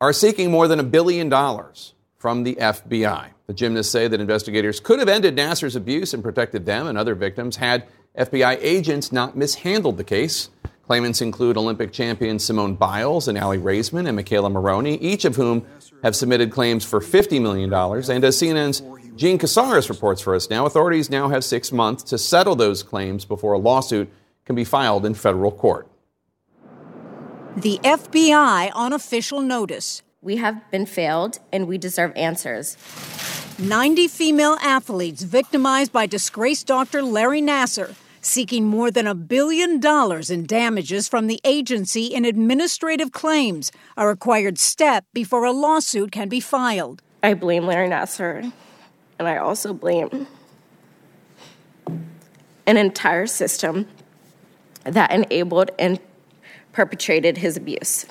are 0.00 0.12
seeking 0.12 0.52
more 0.52 0.68
than 0.68 0.78
a 0.78 0.84
billion 0.84 1.28
dollars 1.28 1.92
from 2.18 2.44
the 2.44 2.54
FBI. 2.54 3.30
The 3.48 3.52
gymnasts 3.52 3.90
say 3.90 4.06
that 4.06 4.20
investigators 4.20 4.78
could 4.78 5.00
have 5.00 5.08
ended 5.08 5.34
Nassar's 5.34 5.74
abuse 5.74 6.14
and 6.14 6.22
protected 6.22 6.66
them 6.66 6.86
and 6.86 6.96
other 6.96 7.16
victims 7.16 7.56
had 7.56 7.88
FBI 8.16 8.58
agents 8.60 9.10
not 9.10 9.36
mishandled 9.36 9.96
the 9.96 10.04
case. 10.04 10.50
Claimants 10.82 11.20
include 11.20 11.56
Olympic 11.56 11.92
champions 11.92 12.44
Simone 12.44 12.74
Biles 12.74 13.28
and 13.28 13.38
Aly 13.38 13.58
Raisman 13.58 14.08
and 14.08 14.18
McKayla 14.18 14.50
Maroney, 14.50 14.96
each 14.96 15.24
of 15.24 15.36
whom 15.36 15.64
have 16.02 16.16
submitted 16.16 16.50
claims 16.50 16.84
for 16.84 17.00
$50 17.00 17.40
million. 17.40 17.72
And 17.72 18.24
as 18.24 18.36
CNN's 18.36 18.82
Jean 19.16 19.38
Casarez 19.38 19.88
reports 19.88 20.20
for 20.20 20.34
us 20.34 20.50
now, 20.50 20.66
authorities 20.66 21.08
now 21.08 21.28
have 21.28 21.44
six 21.44 21.70
months 21.70 22.02
to 22.04 22.18
settle 22.18 22.56
those 22.56 22.82
claims 22.82 23.24
before 23.24 23.52
a 23.52 23.58
lawsuit 23.58 24.12
can 24.44 24.56
be 24.56 24.64
filed 24.64 25.06
in 25.06 25.14
federal 25.14 25.52
court. 25.52 25.88
The 27.56 27.78
FBI 27.84 28.72
on 28.74 28.92
official 28.92 29.40
notice. 29.40 30.02
We 30.20 30.36
have 30.36 30.70
been 30.70 30.86
failed 30.86 31.38
and 31.52 31.68
we 31.68 31.78
deserve 31.78 32.12
answers. 32.16 32.76
90 33.58 34.08
female 34.08 34.56
athletes 34.62 35.22
victimized 35.22 35.92
by 35.92 36.06
disgraced 36.06 36.66
Dr. 36.66 37.02
Larry 37.02 37.42
Nassar 37.42 37.94
seeking 38.22 38.66
more 38.66 38.90
than 38.90 39.06
a 39.06 39.14
billion 39.14 39.80
dollars 39.80 40.30
in 40.30 40.46
damages 40.46 41.08
from 41.08 41.26
the 41.26 41.40
agency 41.44 42.06
in 42.06 42.24
administrative 42.24 43.12
claims, 43.12 43.70
a 43.96 44.06
required 44.06 44.58
step 44.58 45.04
before 45.12 45.44
a 45.44 45.52
lawsuit 45.52 46.12
can 46.12 46.28
be 46.28 46.40
filed. 46.40 47.02
I 47.22 47.34
blame 47.34 47.66
Larry 47.66 47.88
Nassar, 47.88 48.52
and 49.18 49.28
I 49.28 49.36
also 49.36 49.74
blame 49.74 50.26
an 52.66 52.76
entire 52.76 53.26
system 53.26 53.86
that 54.84 55.12
enabled 55.12 55.70
and 55.78 56.00
perpetrated 56.72 57.38
his 57.38 57.56
abuse. 57.56 58.06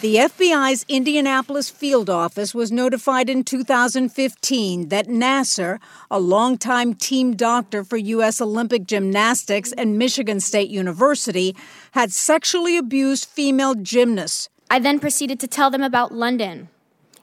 The 0.00 0.16
FBI's 0.16 0.86
Indianapolis 0.88 1.68
field 1.68 2.08
office 2.08 2.54
was 2.54 2.72
notified 2.72 3.28
in 3.28 3.44
2015 3.44 4.88
that 4.88 5.08
Nassar, 5.08 5.78
a 6.10 6.18
longtime 6.18 6.94
team 6.94 7.36
doctor 7.36 7.84
for 7.84 7.98
U.S. 7.98 8.40
Olympic 8.40 8.86
Gymnastics 8.86 9.72
and 9.72 9.98
Michigan 9.98 10.40
State 10.40 10.70
University, 10.70 11.54
had 11.90 12.12
sexually 12.12 12.78
abused 12.78 13.26
female 13.26 13.74
gymnasts. 13.74 14.48
I 14.70 14.78
then 14.78 15.00
proceeded 15.00 15.38
to 15.40 15.46
tell 15.46 15.68
them 15.68 15.82
about 15.82 16.14
London 16.14 16.70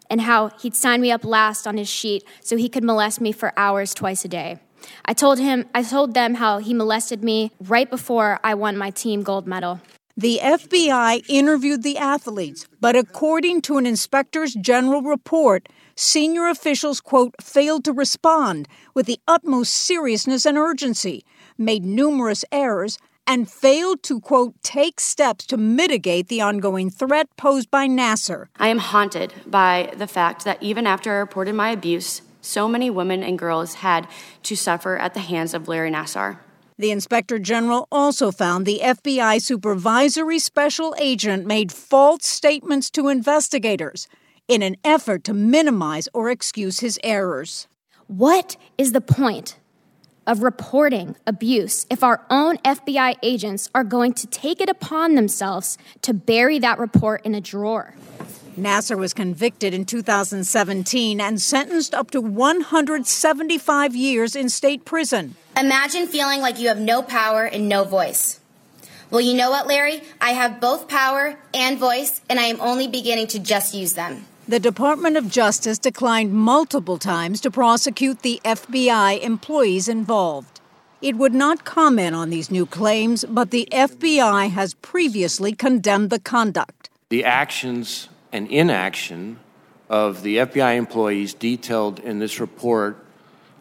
and 0.08 0.22
how 0.22 0.50
he'd 0.60 0.76
signed 0.76 1.02
me 1.02 1.12
up 1.12 1.26
last 1.26 1.66
on 1.66 1.78
his 1.78 1.90
sheet 1.90 2.24
so 2.42 2.58
he 2.58 2.70
could 2.70 2.84
molest 2.84 3.20
me 3.20 3.32
for 3.32 3.54
hours 3.58 3.96
twice 3.96 4.24
a 4.24 4.28
day. 4.28 4.60
I 5.04 5.14
told 5.14 5.40
him 5.40 5.66
I 5.74 5.82
told 5.82 6.14
them 6.14 6.36
how 6.36 6.60
he 6.60 6.76
molested 6.76 7.24
me 7.24 7.54
right 7.60 7.90
before 7.90 8.40
I 8.44 8.54
won 8.54 8.78
my 8.78 8.92
team 8.92 9.24
gold 9.24 9.48
medal. 9.48 9.82
The 10.20 10.40
FBI 10.42 11.26
interviewed 11.30 11.84
the 11.84 12.00
athletes, 12.00 12.68
but 12.82 12.96
according 12.96 13.62
to 13.62 13.78
an 13.78 13.86
inspector's 13.86 14.56
general 14.56 15.04
report, 15.04 15.70
senior 15.96 16.48
officials, 16.48 17.00
quote, 17.00 17.36
failed 17.40 17.86
to 17.86 17.94
respond 17.94 18.68
with 18.96 19.06
the 19.06 19.20
utmost 19.28 19.76
seriousness 19.76 20.48
and 20.48 20.58
urgency, 20.58 21.24
made 21.56 21.86
numerous 21.86 22.44
errors, 22.52 22.98
and 23.28 23.48
failed 23.48 24.02
to, 24.04 24.20
quote, 24.20 24.56
take 24.64 25.00
steps 25.00 25.46
to 25.46 25.56
mitigate 25.56 26.30
the 26.30 26.42
ongoing 26.42 26.90
threat 26.90 27.28
posed 27.38 27.70
by 27.70 27.88
Nassar. 27.88 28.48
I 28.58 28.70
am 28.70 28.80
haunted 28.80 29.36
by 29.46 29.94
the 29.96 30.08
fact 30.08 30.46
that 30.46 30.64
even 30.64 30.88
after 30.88 31.12
I 31.12 31.18
reported 31.18 31.54
my 31.54 31.70
abuse, 31.70 32.24
so 32.42 32.68
many 32.68 32.90
women 32.90 33.22
and 33.22 33.38
girls 33.38 33.76
had 33.76 34.08
to 34.42 34.56
suffer 34.56 34.98
at 34.98 35.14
the 35.14 35.20
hands 35.20 35.54
of 35.54 35.68
Larry 35.68 35.92
Nassar. 35.92 36.40
The 36.80 36.92
inspector 36.92 37.40
general 37.40 37.88
also 37.92 38.32
found 38.32 38.66
the 38.66 38.82
FBI 38.84 39.42
supervisory 39.42 40.38
special 40.38 40.94
agent 41.00 41.48
made 41.48 41.72
false 41.72 42.28
statements 42.28 42.92
to 42.92 43.08
investigators 43.08 44.08
in 44.48 44.62
an 44.62 44.76
effort 44.84 45.24
to 45.24 45.34
minimize 45.34 46.08
or 46.14 46.30
excuse 46.30 46.80
his 46.80 47.00
errors. 47.04 47.68
What 48.06 48.58
is 48.78 48.92
the 48.92 49.02
point 49.02 49.58
of 50.28 50.44
reporting 50.44 51.16
abuse 51.26 51.88
if 51.90 52.04
our 52.04 52.24
own 52.30 52.58
FBI 52.60 53.16
agents 53.24 53.72
are 53.74 53.84
going 53.84 54.14
to 54.14 54.28
take 54.28 54.62
it 54.62 54.70
upon 54.70 55.16
themselves 55.16 55.80
to 56.04 56.14
bury 56.14 56.60
that 56.60 56.78
report 56.78 57.26
in 57.26 57.34
a 57.34 57.42
drawer? 57.42 57.96
Nassar 58.58 58.98
was 58.98 59.14
convicted 59.14 59.74
in 59.74 59.86
2017 59.86 61.22
and 61.22 61.40
sentenced 61.40 61.94
up 61.94 62.10
to 62.12 62.20
175 62.20 63.96
years 63.96 64.36
in 64.36 64.50
state 64.50 64.84
prison. 64.84 65.36
Imagine 65.56 66.08
feeling 66.08 66.42
like 66.42 66.60
you 66.60 66.68
have 66.68 66.80
no 66.80 67.04
power 67.04 67.44
and 67.44 67.70
no 67.70 67.84
voice. 67.84 68.40
Well, 69.12 69.22
you 69.22 69.36
know 69.36 69.52
what, 69.52 69.68
Larry? 69.68 70.02
I 70.20 70.32
have 70.32 70.60
both 70.60 70.88
power 70.88 71.38
and 71.54 71.78
voice, 71.78 72.20
and 72.30 72.40
I 72.40 72.46
am 72.46 72.60
only 72.60 72.88
beginning 72.88 73.28
to 73.28 73.40
just 73.40 73.74
use 73.74 73.94
them. 73.94 74.26
The 74.48 74.60
Department 74.60 75.18
of 75.18 75.30
Justice 75.30 75.78
declined 75.78 76.34
multiple 76.34 76.98
times 76.98 77.40
to 77.42 77.52
prosecute 77.52 78.22
the 78.22 78.42
FBI 78.44 79.22
employees 79.22 79.88
involved. 79.88 80.62
It 81.02 81.16
would 81.16 81.34
not 81.34 81.64
comment 81.64 82.16
on 82.16 82.32
these 82.32 82.50
new 82.50 82.66
claims, 82.66 83.24
but 83.30 83.52
the 83.52 83.68
FBI 83.72 84.50
has 84.50 84.74
previously 84.76 85.54
condemned 85.54 86.10
the 86.10 86.20
conduct. 86.20 86.90
The 87.10 87.24
actions 87.24 88.10
and 88.38 88.48
inaction 88.50 89.40
of 89.90 90.22
the 90.22 90.38
FBI 90.38 90.78
employees 90.78 91.34
detailed 91.34 92.00
in 92.00 92.20
this 92.20 92.40
report 92.40 93.04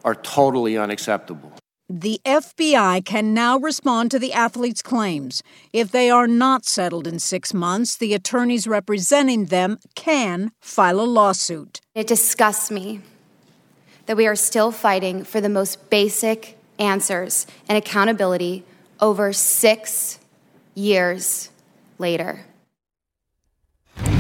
are 0.05 0.15
totally 0.15 0.77
unacceptable. 0.77 1.53
The 1.89 2.21
FBI 2.25 3.05
can 3.05 3.33
now 3.33 3.59
respond 3.59 4.11
to 4.11 4.19
the 4.19 4.33
athletes' 4.33 4.83
claims. 4.83 5.43
If 5.73 5.93
they 5.93 6.11
are 6.11 6.27
not 6.27 6.65
settled 6.65 7.07
in 7.07 7.21
six 7.21 7.55
months, 7.55 7.97
the 7.97 8.13
attorneys 8.13 8.67
representing 8.67 9.47
them 9.47 9.79
can 9.95 10.51
file 10.61 11.01
a 11.01 11.09
lawsuit. 11.19 11.81
It 11.95 12.09
disgusts 12.09 12.71
me 12.71 13.01
that 14.07 14.17
we 14.17 14.27
are 14.27 14.37
still 14.37 14.73
fighting 14.73 15.25
for 15.25 15.41
the 15.41 15.49
most 15.49 15.89
basic 15.89 16.59
answers 16.79 17.47
and 17.69 17.79
accountability 17.79 18.65
over 19.01 19.33
six 19.33 20.19
years 20.75 21.51
later. 21.99 22.45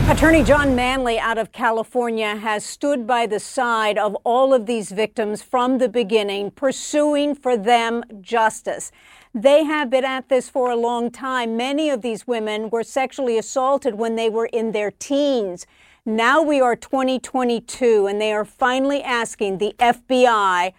Attorney 0.08 0.44
John 0.44 0.76
Manley 0.76 1.18
out 1.18 1.36
of 1.36 1.50
California 1.50 2.36
has 2.36 2.64
stood 2.64 3.08
by 3.08 3.26
the 3.26 3.40
side 3.40 3.98
of 3.98 4.14
all 4.22 4.54
of 4.54 4.64
these 4.64 4.92
victims 4.92 5.42
from 5.42 5.78
the 5.78 5.88
beginning, 5.88 6.52
pursuing 6.52 7.34
for 7.34 7.56
them 7.56 8.04
justice. 8.20 8.92
They 9.34 9.64
have 9.64 9.90
been 9.90 10.04
at 10.04 10.28
this 10.28 10.48
for 10.48 10.70
a 10.70 10.76
long 10.76 11.10
time. 11.10 11.56
Many 11.56 11.90
of 11.90 12.02
these 12.02 12.24
women 12.24 12.70
were 12.70 12.84
sexually 12.84 13.36
assaulted 13.36 13.96
when 13.96 14.14
they 14.14 14.30
were 14.30 14.46
in 14.46 14.70
their 14.70 14.92
teens. 14.92 15.66
Now 16.06 16.40
we 16.40 16.60
are 16.60 16.76
2022, 16.76 18.06
and 18.06 18.20
they 18.20 18.32
are 18.32 18.44
finally 18.44 19.02
asking 19.02 19.58
the 19.58 19.74
FBI, 19.80 20.72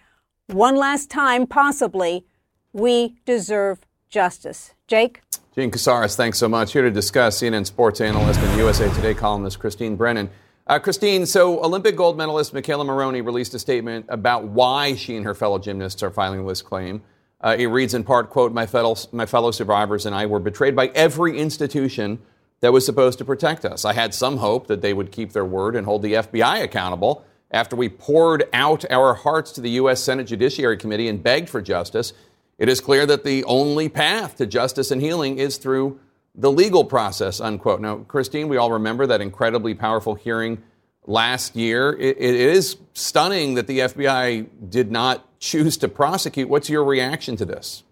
one 0.46 0.74
last 0.74 1.10
time 1.10 1.46
possibly, 1.46 2.24
we 2.72 3.16
deserve 3.26 3.80
justice. 4.08 4.72
Jake? 4.86 5.20
Jean 5.58 5.72
Casarez, 5.72 6.14
thanks 6.14 6.38
so 6.38 6.48
much. 6.48 6.72
Here 6.72 6.82
to 6.82 6.90
discuss 6.92 7.42
CNN 7.42 7.66
sports 7.66 8.00
analyst 8.00 8.38
and 8.38 8.58
USA 8.58 8.88
Today 8.94 9.12
columnist 9.12 9.58
Christine 9.58 9.96
Brennan. 9.96 10.30
Uh, 10.68 10.78
Christine, 10.78 11.26
so 11.26 11.60
Olympic 11.64 11.96
gold 11.96 12.16
medalist 12.16 12.54
McKayla 12.54 12.86
Maroney 12.86 13.22
released 13.22 13.54
a 13.54 13.58
statement 13.58 14.06
about 14.08 14.44
why 14.44 14.94
she 14.94 15.16
and 15.16 15.24
her 15.26 15.34
fellow 15.34 15.58
gymnasts 15.58 16.00
are 16.00 16.12
filing 16.12 16.46
this 16.46 16.62
claim. 16.62 17.02
Uh, 17.40 17.56
it 17.58 17.66
reads 17.66 17.92
in 17.92 18.04
part, 18.04 18.30
quote, 18.30 18.52
my 18.52 18.66
fellow, 18.66 18.94
my 19.10 19.26
fellow 19.26 19.50
survivors 19.50 20.06
and 20.06 20.14
I 20.14 20.26
were 20.26 20.38
betrayed 20.38 20.76
by 20.76 20.92
every 20.94 21.36
institution 21.36 22.20
that 22.60 22.72
was 22.72 22.86
supposed 22.86 23.18
to 23.18 23.24
protect 23.24 23.64
us. 23.64 23.84
I 23.84 23.94
had 23.94 24.14
some 24.14 24.36
hope 24.36 24.68
that 24.68 24.80
they 24.80 24.94
would 24.94 25.10
keep 25.10 25.32
their 25.32 25.44
word 25.44 25.74
and 25.74 25.84
hold 25.84 26.02
the 26.02 26.12
FBI 26.12 26.62
accountable 26.62 27.24
after 27.50 27.74
we 27.74 27.88
poured 27.88 28.44
out 28.52 28.84
our 28.92 29.12
hearts 29.12 29.50
to 29.52 29.60
the 29.60 29.70
U.S. 29.70 30.00
Senate 30.00 30.28
Judiciary 30.28 30.76
Committee 30.76 31.08
and 31.08 31.20
begged 31.20 31.48
for 31.48 31.60
justice. 31.60 32.12
It 32.58 32.68
is 32.68 32.80
clear 32.80 33.06
that 33.06 33.24
the 33.24 33.44
only 33.44 33.88
path 33.88 34.36
to 34.36 34.46
justice 34.46 34.90
and 34.90 35.00
healing 35.00 35.38
is 35.38 35.58
through 35.58 36.00
the 36.34 36.50
legal 36.50 36.84
process, 36.84 37.40
unquote. 37.40 37.80
Now, 37.80 37.98
Christine, 37.98 38.48
we 38.48 38.56
all 38.56 38.72
remember 38.72 39.06
that 39.06 39.20
incredibly 39.20 39.74
powerful 39.74 40.14
hearing 40.14 40.62
last 41.06 41.56
year. 41.56 41.92
it, 41.98 42.16
it 42.18 42.34
is 42.34 42.76
stunning 42.92 43.54
that 43.54 43.66
the 43.66 43.80
FBI 43.80 44.46
did 44.68 44.90
not 44.90 45.24
choose 45.40 45.76
to 45.78 45.88
prosecute. 45.88 46.48
What's 46.48 46.68
your 46.68 46.84
reaction 46.84 47.36
to 47.36 47.44
this? 47.44 47.84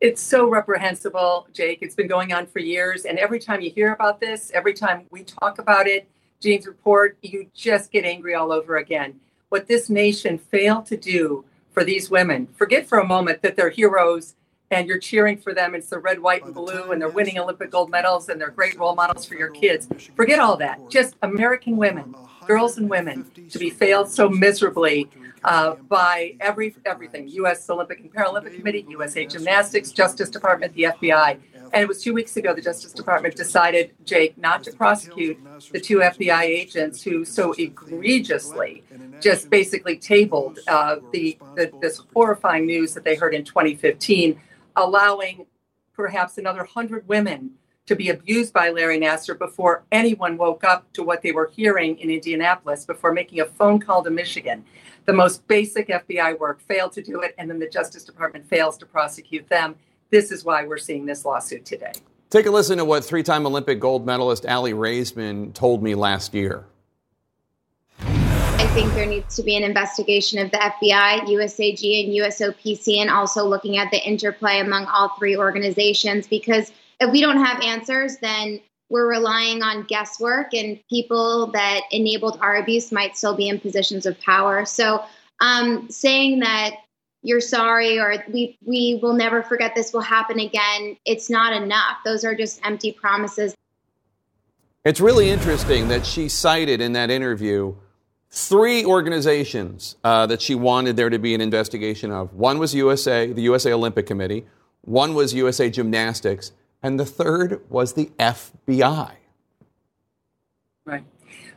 It's 0.00 0.22
so 0.22 0.48
reprehensible, 0.48 1.48
Jake. 1.52 1.80
It's 1.82 1.96
been 1.96 2.06
going 2.06 2.32
on 2.32 2.46
for 2.46 2.60
years. 2.60 3.04
And 3.04 3.18
every 3.18 3.40
time 3.40 3.60
you 3.60 3.70
hear 3.70 3.92
about 3.92 4.20
this, 4.20 4.52
every 4.54 4.72
time 4.72 5.06
we 5.10 5.24
talk 5.24 5.58
about 5.58 5.88
it, 5.88 6.08
Jane's 6.40 6.68
report, 6.68 7.18
you 7.20 7.50
just 7.52 7.90
get 7.90 8.04
angry 8.04 8.34
all 8.34 8.52
over 8.52 8.76
again. 8.76 9.18
What 9.48 9.66
this 9.66 9.90
nation 9.90 10.38
failed 10.38 10.86
to 10.86 10.96
do 10.96 11.44
for 11.78 11.84
these 11.84 12.10
women. 12.10 12.48
Forget 12.56 12.88
for 12.88 12.98
a 12.98 13.06
moment 13.06 13.40
that 13.42 13.54
they're 13.54 13.70
heroes 13.70 14.34
and 14.72 14.88
you're 14.88 14.98
cheering 14.98 15.38
for 15.38 15.54
them. 15.54 15.76
It's 15.76 15.90
the 15.90 16.00
red, 16.00 16.18
white, 16.18 16.44
and 16.44 16.52
blue, 16.52 16.90
and 16.90 17.00
they're 17.00 17.08
winning 17.08 17.38
Olympic 17.38 17.70
gold 17.70 17.88
medals 17.88 18.28
and 18.28 18.40
they're 18.40 18.50
great 18.50 18.76
role 18.76 18.96
models 18.96 19.24
for 19.24 19.36
your 19.36 19.50
kids. 19.50 19.88
Forget 20.16 20.40
all 20.40 20.56
that. 20.56 20.80
Just 20.90 21.14
American 21.22 21.76
women, 21.76 22.16
girls 22.48 22.78
and 22.78 22.90
women, 22.90 23.30
to 23.50 23.58
be 23.60 23.70
failed 23.70 24.10
so 24.10 24.28
miserably 24.28 25.08
uh, 25.44 25.76
by 25.88 26.34
every 26.40 26.74
everything 26.84 27.28
U.S. 27.28 27.70
Olympic 27.70 28.00
and 28.00 28.12
Paralympic 28.12 28.56
Committee, 28.56 28.84
USA 28.88 29.24
Gymnastics, 29.24 29.92
Justice 29.92 30.30
Department, 30.30 30.74
the 30.74 30.82
FBI. 30.82 31.38
And 31.72 31.82
it 31.82 31.88
was 31.88 32.02
two 32.02 32.14
weeks 32.14 32.36
ago 32.36 32.54
the 32.54 32.62
Justice 32.62 32.92
Department 32.92 33.36
decided, 33.36 33.92
Jake, 34.04 34.38
not 34.38 34.62
to 34.64 34.72
prosecute 34.72 35.38
the 35.72 35.80
two 35.80 35.98
FBI 35.98 36.42
agents 36.42 37.02
who 37.02 37.24
so 37.24 37.52
egregiously 37.52 38.82
just 39.20 39.50
basically 39.50 39.96
tabled 39.96 40.60
uh, 40.68 40.96
the, 41.12 41.38
the 41.56 41.70
this 41.80 42.00
horrifying 42.14 42.66
news 42.66 42.94
that 42.94 43.04
they 43.04 43.14
heard 43.14 43.34
in 43.34 43.44
2015, 43.44 44.40
allowing 44.76 45.46
perhaps 45.92 46.38
another 46.38 46.64
hundred 46.64 47.06
women 47.08 47.50
to 47.86 47.96
be 47.96 48.10
abused 48.10 48.52
by 48.52 48.68
Larry 48.68 49.00
Nassar 49.00 49.36
before 49.36 49.82
anyone 49.90 50.36
woke 50.36 50.62
up 50.62 50.92
to 50.92 51.02
what 51.02 51.22
they 51.22 51.32
were 51.32 51.50
hearing 51.54 51.98
in 51.98 52.10
Indianapolis, 52.10 52.84
before 52.84 53.12
making 53.12 53.40
a 53.40 53.46
phone 53.46 53.80
call 53.80 54.04
to 54.04 54.10
Michigan. 54.10 54.62
The 55.06 55.14
most 55.14 55.46
basic 55.48 55.88
FBI 55.88 56.38
work 56.38 56.60
failed 56.60 56.92
to 56.92 57.02
do 57.02 57.20
it, 57.22 57.34
and 57.38 57.48
then 57.48 57.58
the 57.58 57.68
Justice 57.68 58.04
Department 58.04 58.46
fails 58.46 58.76
to 58.78 58.86
prosecute 58.86 59.48
them. 59.48 59.74
This 60.10 60.32
is 60.32 60.44
why 60.44 60.64
we're 60.64 60.78
seeing 60.78 61.06
this 61.06 61.24
lawsuit 61.24 61.64
today. 61.64 61.92
Take 62.30 62.46
a 62.46 62.50
listen 62.50 62.78
to 62.78 62.84
what 62.84 63.04
three 63.04 63.22
time 63.22 63.46
Olympic 63.46 63.80
gold 63.80 64.06
medalist 64.06 64.46
Aly 64.46 64.72
Raisman 64.72 65.52
told 65.54 65.82
me 65.82 65.94
last 65.94 66.34
year. 66.34 66.66
I 68.00 68.66
think 68.74 68.92
there 68.94 69.06
needs 69.06 69.34
to 69.36 69.42
be 69.42 69.56
an 69.56 69.64
investigation 69.64 70.38
of 70.38 70.50
the 70.50 70.58
FBI, 70.58 71.20
USAG, 71.26 72.04
and 72.04 72.14
USOPC, 72.14 72.98
and 72.98 73.10
also 73.10 73.44
looking 73.44 73.76
at 73.76 73.90
the 73.90 73.98
interplay 74.06 74.60
among 74.60 74.86
all 74.86 75.10
three 75.18 75.36
organizations. 75.36 76.26
Because 76.26 76.70
if 77.00 77.10
we 77.10 77.20
don't 77.20 77.42
have 77.42 77.62
answers, 77.62 78.18
then 78.18 78.60
we're 78.90 79.08
relying 79.08 79.62
on 79.62 79.84
guesswork, 79.84 80.54
and 80.54 80.78
people 80.88 81.48
that 81.48 81.82
enabled 81.90 82.38
our 82.40 82.56
abuse 82.56 82.92
might 82.92 83.16
still 83.16 83.36
be 83.36 83.48
in 83.48 83.60
positions 83.60 84.06
of 84.06 84.18
power. 84.20 84.64
So, 84.64 85.02
um, 85.40 85.88
saying 85.90 86.40
that 86.40 86.74
you're 87.22 87.40
sorry 87.40 87.98
or 87.98 88.24
we 88.32 88.58
we 88.64 88.98
will 89.02 89.14
never 89.14 89.42
forget 89.42 89.74
this 89.74 89.92
will 89.92 90.00
happen 90.00 90.38
again, 90.38 90.96
it's 91.04 91.28
not 91.28 91.52
enough. 91.52 91.98
Those 92.04 92.24
are 92.24 92.34
just 92.34 92.60
empty 92.64 92.92
promises. 92.92 93.54
It's 94.84 95.00
really 95.00 95.28
interesting 95.28 95.88
that 95.88 96.06
she 96.06 96.28
cited 96.28 96.80
in 96.80 96.92
that 96.92 97.10
interview 97.10 97.74
three 98.30 98.84
organizations 98.84 99.96
uh, 100.04 100.26
that 100.26 100.40
she 100.40 100.54
wanted 100.54 100.96
there 100.96 101.10
to 101.10 101.18
be 101.18 101.34
an 101.34 101.40
investigation 101.40 102.10
of. 102.10 102.32
One 102.34 102.58
was 102.58 102.74
USA, 102.74 103.32
the 103.32 103.42
USA 103.42 103.72
Olympic 103.72 104.06
Committee. 104.06 104.46
One 104.82 105.14
was 105.14 105.34
USA 105.34 105.68
Gymnastics, 105.68 106.52
and 106.82 106.98
the 106.98 107.04
third 107.04 107.60
was 107.68 107.94
the 107.94 108.06
FBI. 108.18 109.12
Right. 110.84 111.04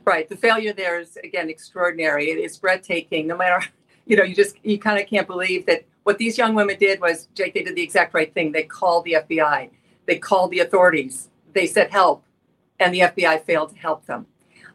Right. 0.04 0.28
The 0.28 0.36
failure 0.36 0.74
there 0.74 1.00
is 1.00 1.18
again 1.24 1.50
extraordinary. 1.50 2.32
It 2.32 2.40
is 2.40 2.58
breathtaking. 2.58 3.28
No 3.28 3.38
matter, 3.38 3.66
you 4.06 4.18
know, 4.18 4.24
you 4.24 4.36
just 4.36 4.56
you 4.64 4.78
kind 4.80 5.00
of 5.00 5.08
can't 5.08 5.28
believe 5.28 5.66
that 5.66 5.86
what 6.04 6.18
these 6.18 6.38
young 6.38 6.56
women 6.56 6.78
did 6.80 7.00
was, 7.00 7.28
Jake, 7.36 7.54
they 7.54 7.64
did 7.64 7.76
the 7.76 7.84
exact 7.84 8.14
right 8.14 8.34
thing. 8.34 8.52
They 8.52 8.64
called 8.64 9.06
the 9.06 9.14
FBI. 9.14 9.70
They 10.08 10.18
called 10.18 10.52
the 10.52 10.60
authorities. 10.60 11.30
They 11.54 11.68
said 11.68 11.92
help, 11.92 12.24
and 12.80 12.94
the 12.94 13.02
FBI 13.02 13.44
failed 13.44 13.70
to 13.70 13.78
help 13.78 14.06
them. 14.06 14.26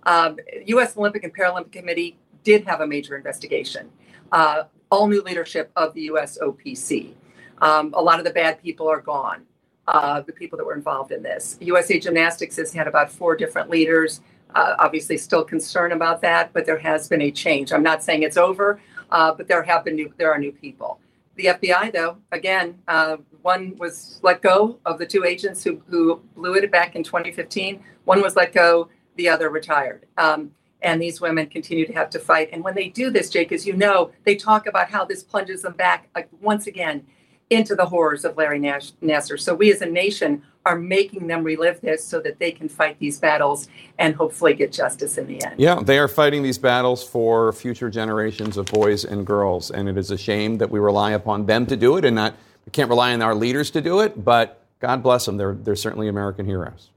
Um, 0.04 0.38
U.S. 0.66 0.96
Olympic 0.96 1.24
and 1.24 1.36
Paralympic 1.36 1.72
Committee 1.72 2.16
did 2.44 2.64
have 2.64 2.80
a 2.80 2.86
major 2.86 3.16
investigation. 3.16 3.90
Uh, 4.30 4.64
all 4.90 5.08
new 5.08 5.20
leadership 5.22 5.70
of 5.74 5.94
the 5.94 6.08
USOPC. 6.08 7.14
Um, 7.58 7.92
a 7.94 8.02
lot 8.02 8.18
of 8.18 8.24
the 8.24 8.30
bad 8.30 8.62
people 8.62 8.88
are 8.88 9.00
gone. 9.00 9.42
Uh, 9.88 10.20
the 10.20 10.32
people 10.32 10.56
that 10.58 10.64
were 10.64 10.74
involved 10.74 11.12
in 11.12 11.22
this. 11.22 11.56
USA 11.60 11.98
Gymnastics 11.98 12.56
has 12.56 12.72
had 12.72 12.88
about 12.88 13.10
four 13.10 13.36
different 13.36 13.70
leaders. 13.70 14.20
Uh, 14.54 14.74
obviously, 14.78 15.16
still 15.16 15.44
concerned 15.44 15.92
about 15.92 16.20
that, 16.22 16.52
but 16.52 16.66
there 16.66 16.78
has 16.78 17.08
been 17.08 17.22
a 17.22 17.30
change. 17.30 17.72
I'm 17.72 17.82
not 17.82 18.02
saying 18.02 18.22
it's 18.22 18.36
over, 18.36 18.80
uh, 19.10 19.32
but 19.32 19.48
there 19.48 19.62
have 19.62 19.84
been 19.84 19.96
new. 19.96 20.12
There 20.16 20.32
are 20.32 20.38
new 20.38 20.52
people. 20.52 21.00
The 21.36 21.46
FBI, 21.46 21.92
though, 21.92 22.16
again, 22.32 22.78
uh, 22.88 23.18
one 23.42 23.76
was 23.76 24.20
let 24.22 24.40
go 24.40 24.78
of 24.86 24.98
the 24.98 25.04
two 25.04 25.24
agents 25.24 25.62
who, 25.62 25.82
who 25.86 26.22
blew 26.34 26.54
it 26.54 26.70
back 26.72 26.96
in 26.96 27.02
2015. 27.02 27.84
One 28.06 28.22
was 28.22 28.36
let 28.36 28.54
go, 28.54 28.88
the 29.16 29.28
other 29.28 29.50
retired. 29.50 30.06
Um, 30.16 30.52
and 30.82 31.00
these 31.00 31.20
women 31.20 31.46
continue 31.46 31.86
to 31.86 31.92
have 31.92 32.08
to 32.10 32.18
fight. 32.18 32.48
And 32.52 32.64
when 32.64 32.74
they 32.74 32.88
do 32.88 33.10
this, 33.10 33.28
Jake, 33.28 33.52
as 33.52 33.66
you 33.66 33.74
know, 33.74 34.12
they 34.24 34.34
talk 34.34 34.66
about 34.66 34.88
how 34.90 35.04
this 35.04 35.22
plunges 35.22 35.62
them 35.62 35.74
back 35.74 36.08
like, 36.14 36.28
once 36.40 36.66
again 36.66 37.04
into 37.50 37.74
the 37.74 37.86
horrors 37.86 38.24
of 38.24 38.36
Larry 38.36 38.58
Nash- 38.58 38.92
Nassar. 39.02 39.38
So 39.38 39.54
we 39.54 39.72
as 39.72 39.82
a 39.82 39.86
nation 39.86 40.42
are 40.66 40.76
making 40.76 41.28
them 41.28 41.44
relive 41.44 41.80
this 41.80 42.04
so 42.04 42.20
that 42.20 42.40
they 42.40 42.50
can 42.50 42.68
fight 42.68 42.98
these 42.98 43.20
battles 43.20 43.68
and 43.98 44.16
hopefully 44.16 44.52
get 44.52 44.72
justice 44.72 45.16
in 45.16 45.28
the 45.28 45.42
end. 45.44 45.54
Yeah, 45.58 45.80
they 45.80 45.96
are 45.96 46.08
fighting 46.08 46.42
these 46.42 46.58
battles 46.58 47.08
for 47.08 47.52
future 47.52 47.88
generations 47.88 48.56
of 48.56 48.66
boys 48.66 49.04
and 49.04 49.24
girls, 49.24 49.70
and 49.70 49.88
it 49.88 49.96
is 49.96 50.10
a 50.10 50.18
shame 50.18 50.58
that 50.58 50.68
we 50.68 50.80
rely 50.80 51.12
upon 51.12 51.46
them 51.46 51.66
to 51.66 51.76
do 51.76 51.96
it 51.96 52.04
and 52.04 52.16
not 52.16 52.34
we 52.66 52.72
can't 52.72 52.90
rely 52.90 53.12
on 53.12 53.22
our 53.22 53.34
leaders 53.34 53.70
to 53.70 53.80
do 53.80 54.00
it. 54.00 54.24
But 54.24 54.60
God 54.80 55.04
bless 55.04 55.24
them; 55.24 55.36
they're 55.36 55.54
they're 55.54 55.76
certainly 55.76 56.08
American 56.08 56.46
heroes. 56.46 56.90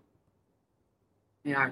They 1.46 1.54
are. 1.54 1.72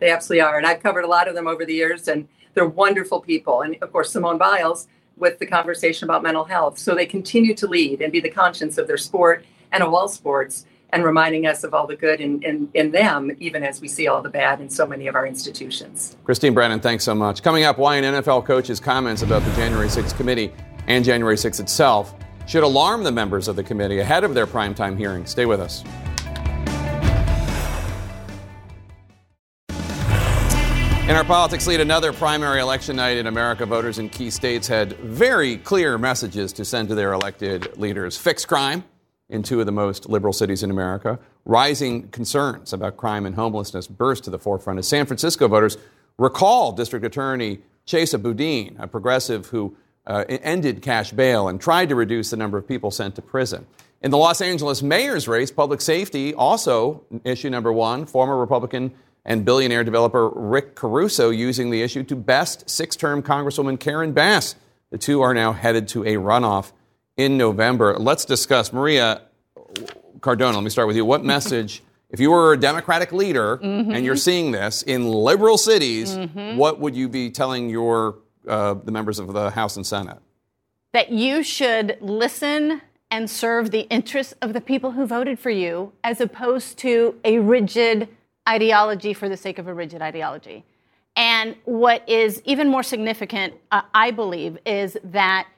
They 0.00 0.10
absolutely 0.10 0.42
are, 0.42 0.58
and 0.58 0.66
I've 0.66 0.82
covered 0.82 1.04
a 1.04 1.08
lot 1.08 1.28
of 1.28 1.34
them 1.34 1.48
over 1.48 1.64
the 1.64 1.74
years, 1.74 2.08
and 2.08 2.28
they're 2.52 2.68
wonderful 2.68 3.20
people. 3.20 3.62
And 3.62 3.76
of 3.80 3.90
course, 3.90 4.12
Simone 4.12 4.36
Biles 4.36 4.86
with 5.16 5.38
the 5.38 5.46
conversation 5.46 6.04
about 6.04 6.22
mental 6.22 6.44
health. 6.44 6.78
So 6.78 6.94
they 6.94 7.06
continue 7.06 7.54
to 7.54 7.66
lead 7.66 8.02
and 8.02 8.12
be 8.12 8.20
the 8.20 8.30
conscience 8.30 8.78
of 8.78 8.86
their 8.86 8.98
sport 8.98 9.44
and 9.72 9.82
of 9.82 9.92
all 9.92 10.08
sports 10.08 10.66
and 10.90 11.04
reminding 11.04 11.46
us 11.46 11.64
of 11.64 11.74
all 11.74 11.86
the 11.86 11.96
good 11.96 12.20
in, 12.20 12.42
in, 12.42 12.68
in 12.74 12.90
them, 12.92 13.30
even 13.40 13.62
as 13.62 13.80
we 13.80 13.88
see 13.88 14.06
all 14.08 14.22
the 14.22 14.30
bad 14.30 14.60
in 14.60 14.70
so 14.70 14.86
many 14.86 15.06
of 15.06 15.14
our 15.14 15.26
institutions. 15.26 16.16
Christine 16.24 16.54
Brennan, 16.54 16.80
thanks 16.80 17.04
so 17.04 17.14
much. 17.14 17.42
Coming 17.42 17.64
up, 17.64 17.78
why 17.78 17.96
an 17.96 18.04
NFL 18.04 18.46
coach's 18.46 18.80
comments 18.80 19.22
about 19.22 19.42
the 19.42 19.52
January 19.52 19.88
6th 19.88 20.16
committee 20.16 20.52
and 20.86 21.04
January 21.04 21.36
6th 21.36 21.60
itself 21.60 22.14
should 22.46 22.62
alarm 22.62 23.04
the 23.04 23.12
members 23.12 23.48
of 23.48 23.56
the 23.56 23.62
committee 23.62 23.98
ahead 23.98 24.24
of 24.24 24.32
their 24.34 24.46
primetime 24.46 24.96
hearing. 24.96 25.26
Stay 25.26 25.44
with 25.44 25.60
us. 25.60 25.84
In 31.08 31.16
our 31.16 31.24
politics 31.24 31.66
lead, 31.66 31.80
another 31.80 32.12
primary 32.12 32.60
election 32.60 32.96
night 32.96 33.16
in 33.16 33.26
America, 33.26 33.64
voters 33.64 33.98
in 33.98 34.10
key 34.10 34.28
states 34.28 34.68
had 34.68 34.92
very 34.98 35.56
clear 35.56 35.96
messages 35.96 36.52
to 36.54 36.66
send 36.66 36.88
to 36.88 36.94
their 36.94 37.14
elected 37.14 37.78
leaders. 37.78 38.18
Fix 38.18 38.44
crime 38.44 38.84
in 39.28 39.42
two 39.42 39.60
of 39.60 39.66
the 39.66 39.72
most 39.72 40.08
liberal 40.08 40.32
cities 40.32 40.62
in 40.62 40.70
America. 40.70 41.18
Rising 41.44 42.08
concerns 42.08 42.72
about 42.72 42.96
crime 42.96 43.26
and 43.26 43.34
homelessness 43.34 43.86
burst 43.86 44.24
to 44.24 44.30
the 44.30 44.38
forefront 44.38 44.78
as 44.78 44.88
San 44.88 45.06
Francisco 45.06 45.48
voters 45.48 45.76
recall 46.16 46.72
District 46.72 47.04
Attorney 47.04 47.60
Chesa 47.86 48.20
Boudin, 48.20 48.76
a 48.78 48.86
progressive 48.86 49.46
who 49.46 49.76
uh, 50.06 50.24
ended 50.28 50.82
cash 50.82 51.12
bail 51.12 51.48
and 51.48 51.60
tried 51.60 51.88
to 51.90 51.94
reduce 51.94 52.30
the 52.30 52.36
number 52.36 52.58
of 52.58 52.66
people 52.66 52.90
sent 52.90 53.14
to 53.16 53.22
prison. 53.22 53.66
In 54.00 54.10
the 54.10 54.18
Los 54.18 54.40
Angeles 54.40 54.82
mayor's 54.82 55.26
race, 55.26 55.50
public 55.50 55.80
safety, 55.80 56.32
also 56.32 57.04
issue 57.24 57.50
number 57.50 57.72
one, 57.72 58.06
former 58.06 58.36
Republican 58.38 58.92
and 59.24 59.44
billionaire 59.44 59.84
developer 59.84 60.28
Rick 60.30 60.74
Caruso 60.74 61.30
using 61.30 61.70
the 61.70 61.82
issue 61.82 62.02
to 62.04 62.16
best 62.16 62.70
six 62.70 62.96
term 62.96 63.22
Congresswoman 63.22 63.78
Karen 63.78 64.12
Bass. 64.12 64.54
The 64.90 64.98
two 64.98 65.20
are 65.20 65.34
now 65.34 65.52
headed 65.52 65.88
to 65.88 66.04
a 66.04 66.14
runoff 66.14 66.72
in 67.18 67.36
November. 67.36 67.98
Let's 67.98 68.24
discuss. 68.24 68.72
Maria 68.72 69.22
Cardona, 70.20 70.56
let 70.56 70.64
me 70.64 70.70
start 70.70 70.88
with 70.88 70.96
you. 70.96 71.04
What 71.04 71.24
message, 71.24 71.82
if 72.10 72.20
you 72.20 72.30
were 72.30 72.54
a 72.54 72.56
Democratic 72.56 73.12
leader 73.12 73.58
mm-hmm. 73.58 73.90
and 73.90 74.04
you're 74.04 74.16
seeing 74.16 74.52
this 74.52 74.82
in 74.82 75.06
liberal 75.06 75.58
cities, 75.58 76.16
mm-hmm. 76.16 76.56
what 76.56 76.80
would 76.80 76.96
you 76.96 77.08
be 77.08 77.30
telling 77.30 77.68
your 77.68 78.16
uh, 78.46 78.74
the 78.74 78.92
members 78.92 79.18
of 79.18 79.32
the 79.34 79.50
House 79.50 79.76
and 79.76 79.86
Senate? 79.86 80.18
That 80.92 81.10
you 81.10 81.42
should 81.42 81.98
listen 82.00 82.80
and 83.10 83.28
serve 83.28 83.70
the 83.70 83.80
interests 83.90 84.34
of 84.40 84.52
the 84.52 84.60
people 84.60 84.92
who 84.92 85.06
voted 85.06 85.38
for 85.38 85.50
you, 85.50 85.92
as 86.04 86.20
opposed 86.20 86.78
to 86.78 87.18
a 87.24 87.38
rigid 87.38 88.08
ideology 88.48 89.12
for 89.12 89.28
the 89.28 89.36
sake 89.36 89.58
of 89.58 89.66
a 89.66 89.74
rigid 89.74 90.00
ideology. 90.02 90.64
And 91.16 91.56
what 91.64 92.08
is 92.08 92.40
even 92.44 92.68
more 92.68 92.82
significant, 92.82 93.54
uh, 93.72 93.82
I 93.92 94.10
believe, 94.10 94.58
is 94.64 94.96
that 95.04 95.48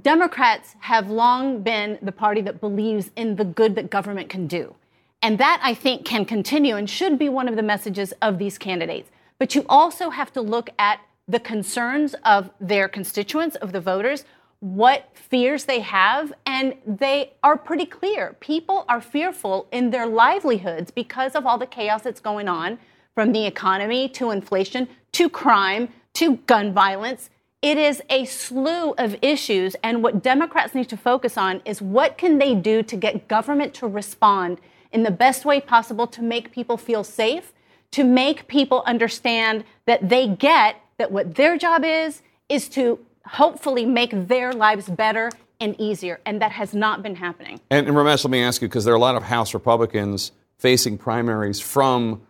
Democrats 0.00 0.76
have 0.80 1.10
long 1.10 1.62
been 1.62 1.98
the 2.02 2.12
party 2.12 2.40
that 2.40 2.60
believes 2.60 3.10
in 3.16 3.36
the 3.36 3.44
good 3.44 3.74
that 3.74 3.90
government 3.90 4.28
can 4.28 4.46
do. 4.46 4.74
And 5.22 5.38
that, 5.38 5.60
I 5.62 5.74
think, 5.74 6.04
can 6.04 6.24
continue 6.24 6.76
and 6.76 6.88
should 6.88 7.18
be 7.18 7.28
one 7.28 7.48
of 7.48 7.56
the 7.56 7.62
messages 7.62 8.12
of 8.20 8.38
these 8.38 8.58
candidates. 8.58 9.10
But 9.38 9.54
you 9.54 9.64
also 9.68 10.10
have 10.10 10.32
to 10.32 10.40
look 10.40 10.70
at 10.78 11.00
the 11.28 11.40
concerns 11.40 12.14
of 12.24 12.50
their 12.60 12.88
constituents, 12.88 13.56
of 13.56 13.72
the 13.72 13.80
voters, 13.80 14.24
what 14.60 15.10
fears 15.14 15.64
they 15.64 15.80
have, 15.80 16.32
and 16.46 16.74
they 16.86 17.32
are 17.42 17.56
pretty 17.56 17.86
clear. 17.86 18.36
People 18.40 18.84
are 18.88 19.00
fearful 19.00 19.66
in 19.70 19.90
their 19.90 20.06
livelihoods 20.06 20.90
because 20.90 21.34
of 21.34 21.46
all 21.46 21.58
the 21.58 21.66
chaos 21.66 22.02
that's 22.02 22.20
going 22.20 22.48
on 22.48 22.78
from 23.14 23.32
the 23.32 23.46
economy 23.46 24.08
to 24.08 24.30
inflation 24.30 24.88
to 25.12 25.28
crime 25.28 25.88
to 26.14 26.36
gun 26.46 26.72
violence. 26.72 27.30
It 27.64 27.78
is 27.78 28.02
a 28.10 28.26
slew 28.26 28.92
of 28.98 29.16
issues, 29.22 29.74
and 29.82 30.02
what 30.02 30.22
Democrats 30.22 30.74
need 30.74 30.90
to 30.90 30.98
focus 30.98 31.38
on 31.38 31.62
is 31.64 31.80
what 31.80 32.18
can 32.18 32.36
they 32.36 32.54
do 32.54 32.82
to 32.82 32.94
get 32.94 33.26
government 33.26 33.72
to 33.76 33.86
respond 33.86 34.58
in 34.92 35.02
the 35.02 35.10
best 35.10 35.46
way 35.46 35.62
possible 35.62 36.06
to 36.08 36.20
make 36.20 36.52
people 36.52 36.76
feel 36.76 37.02
safe, 37.02 37.54
to 37.92 38.04
make 38.04 38.48
people 38.48 38.82
understand 38.84 39.64
that 39.86 40.10
they 40.10 40.28
get 40.28 40.76
that 40.98 41.10
what 41.10 41.36
their 41.36 41.56
job 41.56 41.86
is 41.86 42.20
is 42.50 42.68
to 42.68 42.98
hopefully 43.24 43.86
make 43.86 44.10
their 44.28 44.52
lives 44.52 44.86
better 44.86 45.30
and 45.58 45.74
easier. 45.80 46.20
And 46.26 46.42
that 46.42 46.52
has 46.52 46.74
not 46.74 47.02
been 47.02 47.16
happening. 47.16 47.62
And, 47.70 47.88
and 47.88 47.96
Ramesh, 47.96 48.24
let 48.24 48.30
me 48.30 48.42
ask 48.42 48.60
you, 48.60 48.68
because 48.68 48.84
there 48.84 48.92
are 48.92 48.98
a 48.98 49.00
lot 49.00 49.14
of 49.14 49.22
House 49.22 49.54
Republicans 49.54 50.32
facing 50.58 50.98
primaries 50.98 51.60
from, 51.60 52.20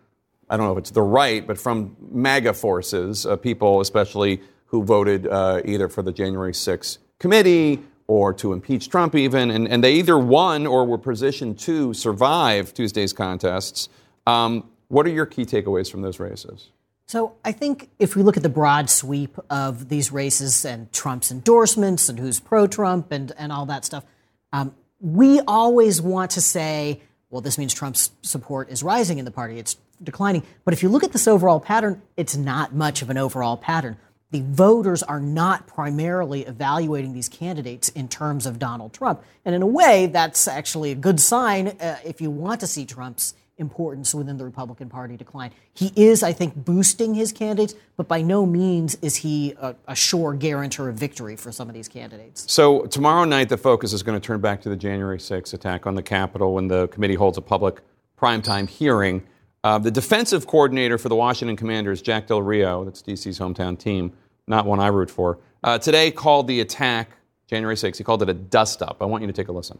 I 0.48 0.56
don't 0.56 0.66
know 0.66 0.72
if 0.74 0.78
it's 0.78 0.92
the 0.92 1.02
right, 1.02 1.44
but 1.44 1.58
from 1.58 1.96
MAGA 2.12 2.52
forces, 2.52 3.26
uh, 3.26 3.34
people 3.34 3.80
especially 3.80 4.40
who 4.66 4.82
voted 4.84 5.26
uh, 5.26 5.62
either 5.64 5.88
for 5.88 6.02
the 6.02 6.12
January 6.12 6.52
6th 6.52 6.98
committee 7.18 7.80
or 8.06 8.32
to 8.34 8.52
impeach 8.52 8.88
Trump, 8.88 9.14
even. 9.14 9.50
And, 9.50 9.66
and 9.68 9.82
they 9.82 9.94
either 9.94 10.18
won 10.18 10.66
or 10.66 10.84
were 10.84 10.98
positioned 10.98 11.58
to 11.60 11.94
survive 11.94 12.74
Tuesday's 12.74 13.12
contests. 13.12 13.88
Um, 14.26 14.68
what 14.88 15.06
are 15.06 15.10
your 15.10 15.26
key 15.26 15.44
takeaways 15.44 15.90
from 15.90 16.02
those 16.02 16.20
races? 16.20 16.70
So 17.06 17.34
I 17.44 17.52
think 17.52 17.90
if 17.98 18.16
we 18.16 18.22
look 18.22 18.36
at 18.36 18.42
the 18.42 18.48
broad 18.48 18.88
sweep 18.88 19.38
of 19.50 19.88
these 19.88 20.10
races 20.10 20.64
and 20.64 20.90
Trump's 20.92 21.30
endorsements 21.30 22.08
and 22.08 22.18
who's 22.18 22.40
pro 22.40 22.66
Trump 22.66 23.12
and, 23.12 23.32
and 23.36 23.52
all 23.52 23.66
that 23.66 23.84
stuff, 23.84 24.04
um, 24.52 24.74
we 25.00 25.40
always 25.40 26.00
want 26.00 26.32
to 26.32 26.40
say, 26.40 27.02
well, 27.28 27.42
this 27.42 27.58
means 27.58 27.74
Trump's 27.74 28.10
support 28.22 28.70
is 28.70 28.82
rising 28.82 29.18
in 29.18 29.24
the 29.24 29.30
party, 29.30 29.58
it's 29.58 29.76
declining. 30.02 30.42
But 30.64 30.72
if 30.72 30.82
you 30.82 30.88
look 30.88 31.04
at 31.04 31.12
this 31.12 31.28
overall 31.28 31.60
pattern, 31.60 32.00
it's 32.16 32.36
not 32.36 32.74
much 32.74 33.02
of 33.02 33.10
an 33.10 33.18
overall 33.18 33.56
pattern. 33.56 33.96
The 34.34 34.40
voters 34.40 35.04
are 35.04 35.20
not 35.20 35.68
primarily 35.68 36.44
evaluating 36.44 37.12
these 37.12 37.28
candidates 37.28 37.88
in 37.90 38.08
terms 38.08 38.46
of 38.46 38.58
Donald 38.58 38.92
Trump. 38.92 39.22
And 39.44 39.54
in 39.54 39.62
a 39.62 39.66
way, 39.66 40.06
that's 40.06 40.48
actually 40.48 40.90
a 40.90 40.96
good 40.96 41.20
sign 41.20 41.68
uh, 41.68 41.98
if 42.04 42.20
you 42.20 42.32
want 42.32 42.58
to 42.58 42.66
see 42.66 42.84
Trump's 42.84 43.34
importance 43.58 44.12
within 44.12 44.36
the 44.36 44.44
Republican 44.44 44.88
Party 44.88 45.16
decline. 45.16 45.52
He 45.72 45.92
is, 45.94 46.24
I 46.24 46.32
think, 46.32 46.56
boosting 46.56 47.14
his 47.14 47.30
candidates, 47.30 47.76
but 47.96 48.08
by 48.08 48.22
no 48.22 48.44
means 48.44 48.96
is 49.02 49.14
he 49.14 49.54
a, 49.60 49.76
a, 49.86 49.94
sure 49.94 50.34
guarantor 50.34 50.88
of 50.88 50.96
victory 50.96 51.36
for 51.36 51.52
some 51.52 51.68
of 51.68 51.74
these 51.76 51.86
candidates. 51.86 52.52
So 52.52 52.86
tomorrow 52.86 53.24
night, 53.24 53.48
the 53.48 53.56
focus 53.56 53.92
is 53.92 54.02
going 54.02 54.20
to 54.20 54.26
turn 54.26 54.40
back 54.40 54.60
to 54.62 54.68
the 54.68 54.74
January 54.74 55.18
6th 55.18 55.54
attack 55.54 55.86
on 55.86 55.94
the 55.94 56.02
Capitol 56.02 56.54
when 56.54 56.66
the 56.66 56.88
committee 56.88 57.14
holds 57.14 57.38
a 57.38 57.40
public 57.40 57.82
primetime 58.20 58.68
hearing. 58.68 59.22
Uh, 59.62 59.78
the 59.78 59.92
defensive 59.92 60.46
coordinator 60.48 60.98
for 60.98 61.08
the 61.08 61.14
Washington 61.16 61.56
Commanders, 61.56 62.02
Jack 62.02 62.26
Del 62.26 62.42
Rio, 62.42 62.84
that's 62.84 63.00
DC's 63.00 63.38
hometown 63.38 63.78
team, 63.78 64.12
not 64.46 64.66
one 64.66 64.80
I 64.80 64.88
root 64.88 65.10
for, 65.10 65.38
uh, 65.62 65.78
today 65.78 66.10
called 66.10 66.46
the 66.46 66.60
attack, 66.60 67.10
January 67.46 67.76
6th, 67.76 67.96
he 67.96 68.04
called 68.04 68.22
it 68.22 68.28
a 68.28 68.34
dust 68.34 68.82
up. 68.82 68.98
I 69.00 69.04
want 69.04 69.22
you 69.22 69.26
to 69.26 69.32
take 69.32 69.48
a 69.48 69.52
listen. 69.52 69.78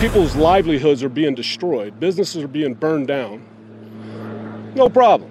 People's 0.00 0.34
livelihoods 0.34 1.02
are 1.02 1.08
being 1.08 1.34
destroyed, 1.34 2.00
businesses 2.00 2.42
are 2.42 2.48
being 2.48 2.74
burned 2.74 3.08
down. 3.08 3.44
No 4.74 4.88
problem. 4.88 5.30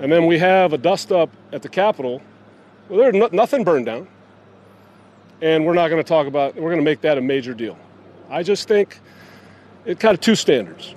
And 0.00 0.12
then 0.12 0.26
we 0.26 0.38
have 0.38 0.72
a 0.72 0.78
dust 0.78 1.10
up 1.10 1.30
at 1.52 1.62
the 1.62 1.68
Capitol. 1.68 2.22
Well, 2.88 2.98
there's 3.00 3.14
no, 3.14 3.28
nothing 3.32 3.64
burned 3.64 3.86
down. 3.86 4.06
And 5.40 5.66
we're 5.66 5.74
not 5.74 5.88
going 5.88 6.02
to 6.02 6.08
talk 6.08 6.26
about, 6.26 6.54
we're 6.54 6.70
going 6.70 6.78
to 6.78 6.84
make 6.84 7.00
that 7.00 7.18
a 7.18 7.20
major 7.20 7.54
deal. 7.54 7.78
I 8.28 8.42
just 8.42 8.68
think 8.68 9.00
it 9.84 9.98
kind 9.98 10.14
of 10.14 10.20
two 10.20 10.34
standards. 10.34 10.94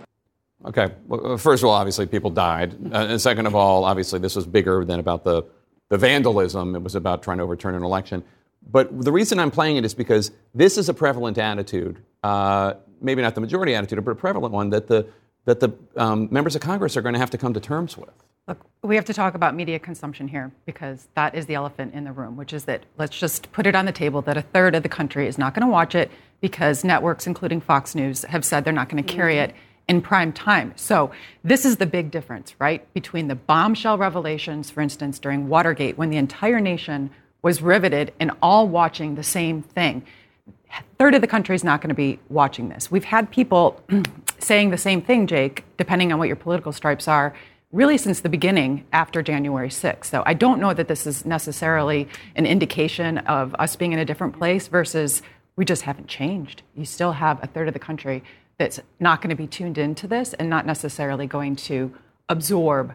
Okay. 0.66 0.91
Well, 1.07 1.38
first 1.38 1.64
of 1.64 1.70
all, 1.70 1.76
obviously, 1.76 2.05
people 2.05 2.30
died. 2.30 2.76
Uh, 2.91 3.07
and 3.09 3.22
second 3.22 3.47
of 3.47 3.55
all, 3.55 3.84
obviously, 3.84 4.20
this 4.20 4.36
was 4.36 4.45
bigger 4.45 4.86
than 4.86 4.99
about 4.99 5.24
the, 5.24 5.43
the 5.92 5.98
vandalism. 5.98 6.74
It 6.74 6.82
was 6.82 6.96
about 6.96 7.22
trying 7.22 7.38
to 7.38 7.44
overturn 7.44 7.76
an 7.76 7.84
election. 7.84 8.24
But 8.72 9.04
the 9.04 9.12
reason 9.12 9.39
I'm 9.39 9.52
playing 9.52 9.76
it 9.76 9.84
is 9.84 9.94
because 9.94 10.32
this 10.56 10.78
is 10.78 10.88
a 10.88 10.94
prevalent 10.94 11.38
attitude, 11.38 12.02
uh, 12.24 12.76
maybe 13.02 13.22
not 13.22 13.36
the 13.36 13.42
majority 13.42 13.76
attitude, 13.76 14.04
but 14.06 14.12
a 14.12 14.16
prevalent 14.16 14.54
one 14.54 14.70
that 14.70 14.88
the, 14.88 15.06
that 15.44 15.60
the 15.60 15.72
um, 15.98 16.30
members 16.32 16.56
of 16.56 16.62
Congress 16.62 16.96
are 16.96 17.02
going 17.02 17.14
to 17.14 17.20
have 17.20 17.32
to 17.32 17.38
come 17.38 17.54
to 17.54 17.60
terms 17.60 17.98
with. 17.98 18.14
Look, 18.48 18.66
we 18.84 18.96
have 18.96 19.04
to 19.06 19.14
talk 19.14 19.36
about 19.36 19.54
media 19.54 19.80
consumption 19.80 20.30
here 20.30 20.54
because 20.66 21.10
that 21.16 21.36
is 21.36 21.46
the 21.48 21.56
elephant 21.56 21.94
in 21.94 22.06
the 22.06 22.14
room, 22.14 22.38
which 22.38 22.54
is 22.54 22.64
that 22.66 22.84
let's 22.98 23.18
just 23.20 23.52
put 23.52 23.68
it 23.68 23.76
on 23.76 23.86
the 23.86 23.92
table 23.92 24.22
that 24.22 24.38
a 24.38 24.42
third 24.42 24.76
of 24.76 24.84
the 24.84 24.89
country 24.89 25.28
is 25.28 25.38
not 25.38 25.54
going 25.54 25.68
to 25.68 25.72
watch 25.72 25.94
it 25.94 26.10
because 26.39 26.86
networks, 26.86 27.28
including 27.28 27.60
Fox 27.60 27.96
News, 27.96 28.24
have 28.24 28.46
said 28.46 28.64
they're 28.64 28.72
not 28.72 28.88
going 28.88 29.04
to 29.04 29.14
carry 29.14 29.39
it 29.39 29.54
in 29.92 30.02
prime 30.02 30.32
time. 30.32 30.72
So 30.78 31.12
this 31.44 31.66
is 31.66 31.76
the 31.76 31.86
big 31.86 32.12
difference, 32.12 32.56
right, 32.60 32.82
between 32.94 33.28
the 33.28 33.36
bombshell 33.36 33.98
revelations, 33.98 34.72
for 34.72 34.80
instance, 34.80 35.20
during 35.20 35.50
Watergate, 35.50 35.98
when 35.98 36.10
the 36.10 36.16
entire 36.16 36.62
nation 36.62 37.10
was 37.42 37.62
riveted 37.62 38.14
and 38.18 38.32
all 38.42 38.70
watching 38.70 39.16
the 39.16 39.24
same 39.24 39.62
thing. 39.62 40.04
A 40.48 40.82
third 40.98 41.14
of 41.14 41.20
the 41.20 41.28
country 41.28 41.56
is 41.56 41.64
not 41.66 41.82
going 41.82 41.89
to 41.89 41.96
be 41.96 42.20
watching 42.30 42.70
this. 42.70 42.89
We've 42.89 43.04
had 43.04 43.30
people 43.32 43.84
saying 44.39 44.70
the 44.70 44.78
same 44.78 45.02
thing, 45.02 45.28
Jake, 45.28 45.66
depending 45.76 46.14
on 46.14 46.20
what 46.20 46.30
your 46.30 46.38
political 46.38 46.72
stripes 46.72 47.10
are, 47.10 47.36
really 47.74 47.98
since 47.98 48.22
the 48.22 48.30
beginning 48.30 48.86
after 48.94 49.22
January 49.22 49.68
6th. 49.68 50.06
So 50.06 50.24
I 50.26 50.36
don't 50.36 50.62
know 50.62 50.74
that 50.74 50.88
this 50.88 51.06
is 51.06 51.26
necessarily 51.26 52.08
an 52.38 52.46
indication 52.46 53.18
of 53.18 53.54
us 53.60 53.76
being 53.76 53.92
in 53.92 54.00
a 54.00 54.06
different 54.06 54.38
place 54.38 54.70
versus 54.70 55.22
we 55.58 55.66
just 55.66 55.82
haven't 55.82 56.08
changed. 56.08 56.62
You 56.76 56.86
still 56.86 57.12
have 57.12 57.44
a 57.44 57.48
third 57.48 57.68
of 57.68 57.74
the 57.74 57.80
country 57.80 58.24
that's 58.62 58.80
not 58.99 59.22
going 59.22 59.32
to 59.32 59.36
be 59.36 59.47
tuned 59.47 59.80
into 59.80 60.05
this 60.05 60.34
and 60.34 60.47
not 60.47 60.68
necessarily 60.68 61.26
going 61.26 61.55
to 61.55 61.91
absorb 62.30 62.93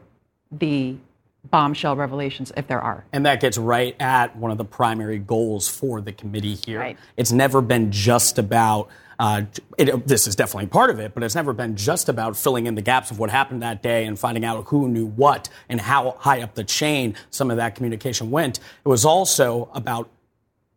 the 0.53 0.97
bombshell 1.51 1.97
revelations 1.97 2.53
if 2.57 2.69
there 2.69 2.81
are. 2.81 3.05
And 3.13 3.27
that 3.27 3.41
gets 3.41 3.59
right 3.59 4.01
at 4.01 4.37
one 4.37 4.53
of 4.53 4.59
the 4.59 4.65
primary 4.65 5.19
goals 5.19 5.67
for 5.67 6.01
the 6.01 6.13
committee 6.13 6.55
here. 6.55 6.79
Right. 6.79 6.97
It's 7.17 7.33
never 7.33 7.61
been 7.61 7.91
just 7.91 8.39
about. 8.39 8.89
Uh, 9.19 9.43
it, 9.79 10.07
this 10.07 10.29
is 10.29 10.37
definitely 10.37 10.67
part 10.67 10.91
of 10.91 11.01
it, 11.01 11.15
but 11.15 11.23
it's 11.23 11.35
never 11.35 11.53
been 11.53 11.75
just 11.75 12.09
about 12.09 12.37
filling 12.37 12.67
in 12.67 12.75
the 12.75 12.83
gaps 12.83 13.11
of 13.11 13.19
what 13.19 13.31
happened 13.31 13.63
that 13.63 13.83
day 13.83 14.05
and 14.05 14.19
finding 14.19 14.45
out 14.45 14.67
who 14.67 14.89
knew 14.89 15.07
what 15.07 15.49
and 15.71 15.81
how 15.81 16.15
high 16.19 16.43
up 16.43 16.55
the 16.55 16.63
chain 16.63 17.15
some 17.31 17.51
of 17.51 17.57
that 17.57 17.75
communication 17.75 18.31
went. 18.31 18.59
It 18.85 18.89
was 18.89 19.07
also 19.07 19.71
about 19.73 20.11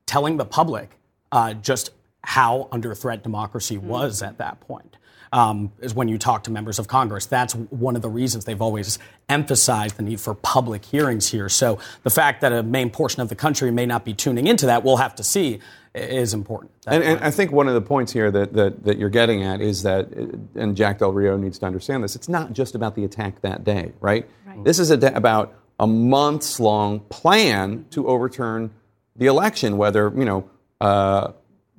telling 0.05 0.37
the 0.37 0.45
public 0.45 0.89
uh, 1.33 1.53
just 1.53 1.91
how 2.29 2.67
under 2.71 2.93
threat 2.93 3.23
democracy 3.23 3.75
mm-hmm. 3.75 3.87
was 3.87 4.21
at 4.21 4.37
that 4.37 4.59
point 4.59 4.97
um, 5.33 5.71
is 5.79 5.95
when 5.95 6.07
you 6.07 6.19
talk 6.19 6.43
to 6.43 6.51
members 6.51 6.77
of 6.77 6.87
Congress. 6.87 7.25
That's 7.25 7.53
one 7.55 7.95
of 7.95 8.03
the 8.03 8.09
reasons 8.09 8.45
they've 8.45 8.61
always 8.61 8.99
emphasized 9.27 9.97
the 9.97 10.03
need 10.03 10.19
for 10.19 10.35
public 10.35 10.85
hearings 10.85 11.27
here. 11.27 11.49
So 11.49 11.79
the 12.03 12.11
fact 12.11 12.41
that 12.41 12.53
a 12.53 12.61
main 12.61 12.91
portion 12.91 13.23
of 13.23 13.29
the 13.29 13.35
country 13.35 13.71
may 13.71 13.87
not 13.87 14.05
be 14.05 14.13
tuning 14.13 14.45
into 14.45 14.67
that, 14.67 14.83
we'll 14.83 14.97
have 14.97 15.15
to 15.15 15.23
see, 15.23 15.59
is 15.95 16.35
important. 16.35 16.71
And, 16.85 17.03
and, 17.03 17.19
I 17.19 17.31
think 17.31 17.51
one 17.51 17.67
of 17.67 17.73
the 17.73 17.81
points 17.81 18.13
here 18.13 18.29
that, 18.29 18.53
that, 18.53 18.83
that 18.83 18.99
you're 18.99 19.09
getting 19.09 19.41
at 19.41 19.59
is 19.59 19.81
that, 19.81 20.09
and 20.53 20.77
Jack 20.77 20.99
Del 20.99 21.11
Rio 21.11 21.35
needs 21.35 21.57
to 21.59 21.65
understand 21.65 22.03
this, 22.03 22.15
it's 22.15 22.29
not 22.29 22.53
just 22.53 22.75
about 22.75 22.93
the 22.93 23.05
attack 23.05 23.41
that 23.41 23.63
day, 23.63 23.93
right? 24.01 24.29
right. 24.45 24.63
This 24.63 24.77
is 24.77 24.91
a, 24.91 24.97
about 25.15 25.55
a 25.79 25.87
months 25.87 26.59
long 26.59 26.99
plan 26.99 27.85
to 27.89 28.07
overturn 28.07 28.69
the 29.15 29.25
election, 29.25 29.77
whether, 29.77 30.13
you 30.15 30.25
know, 30.25 30.47
uh, 30.79 31.31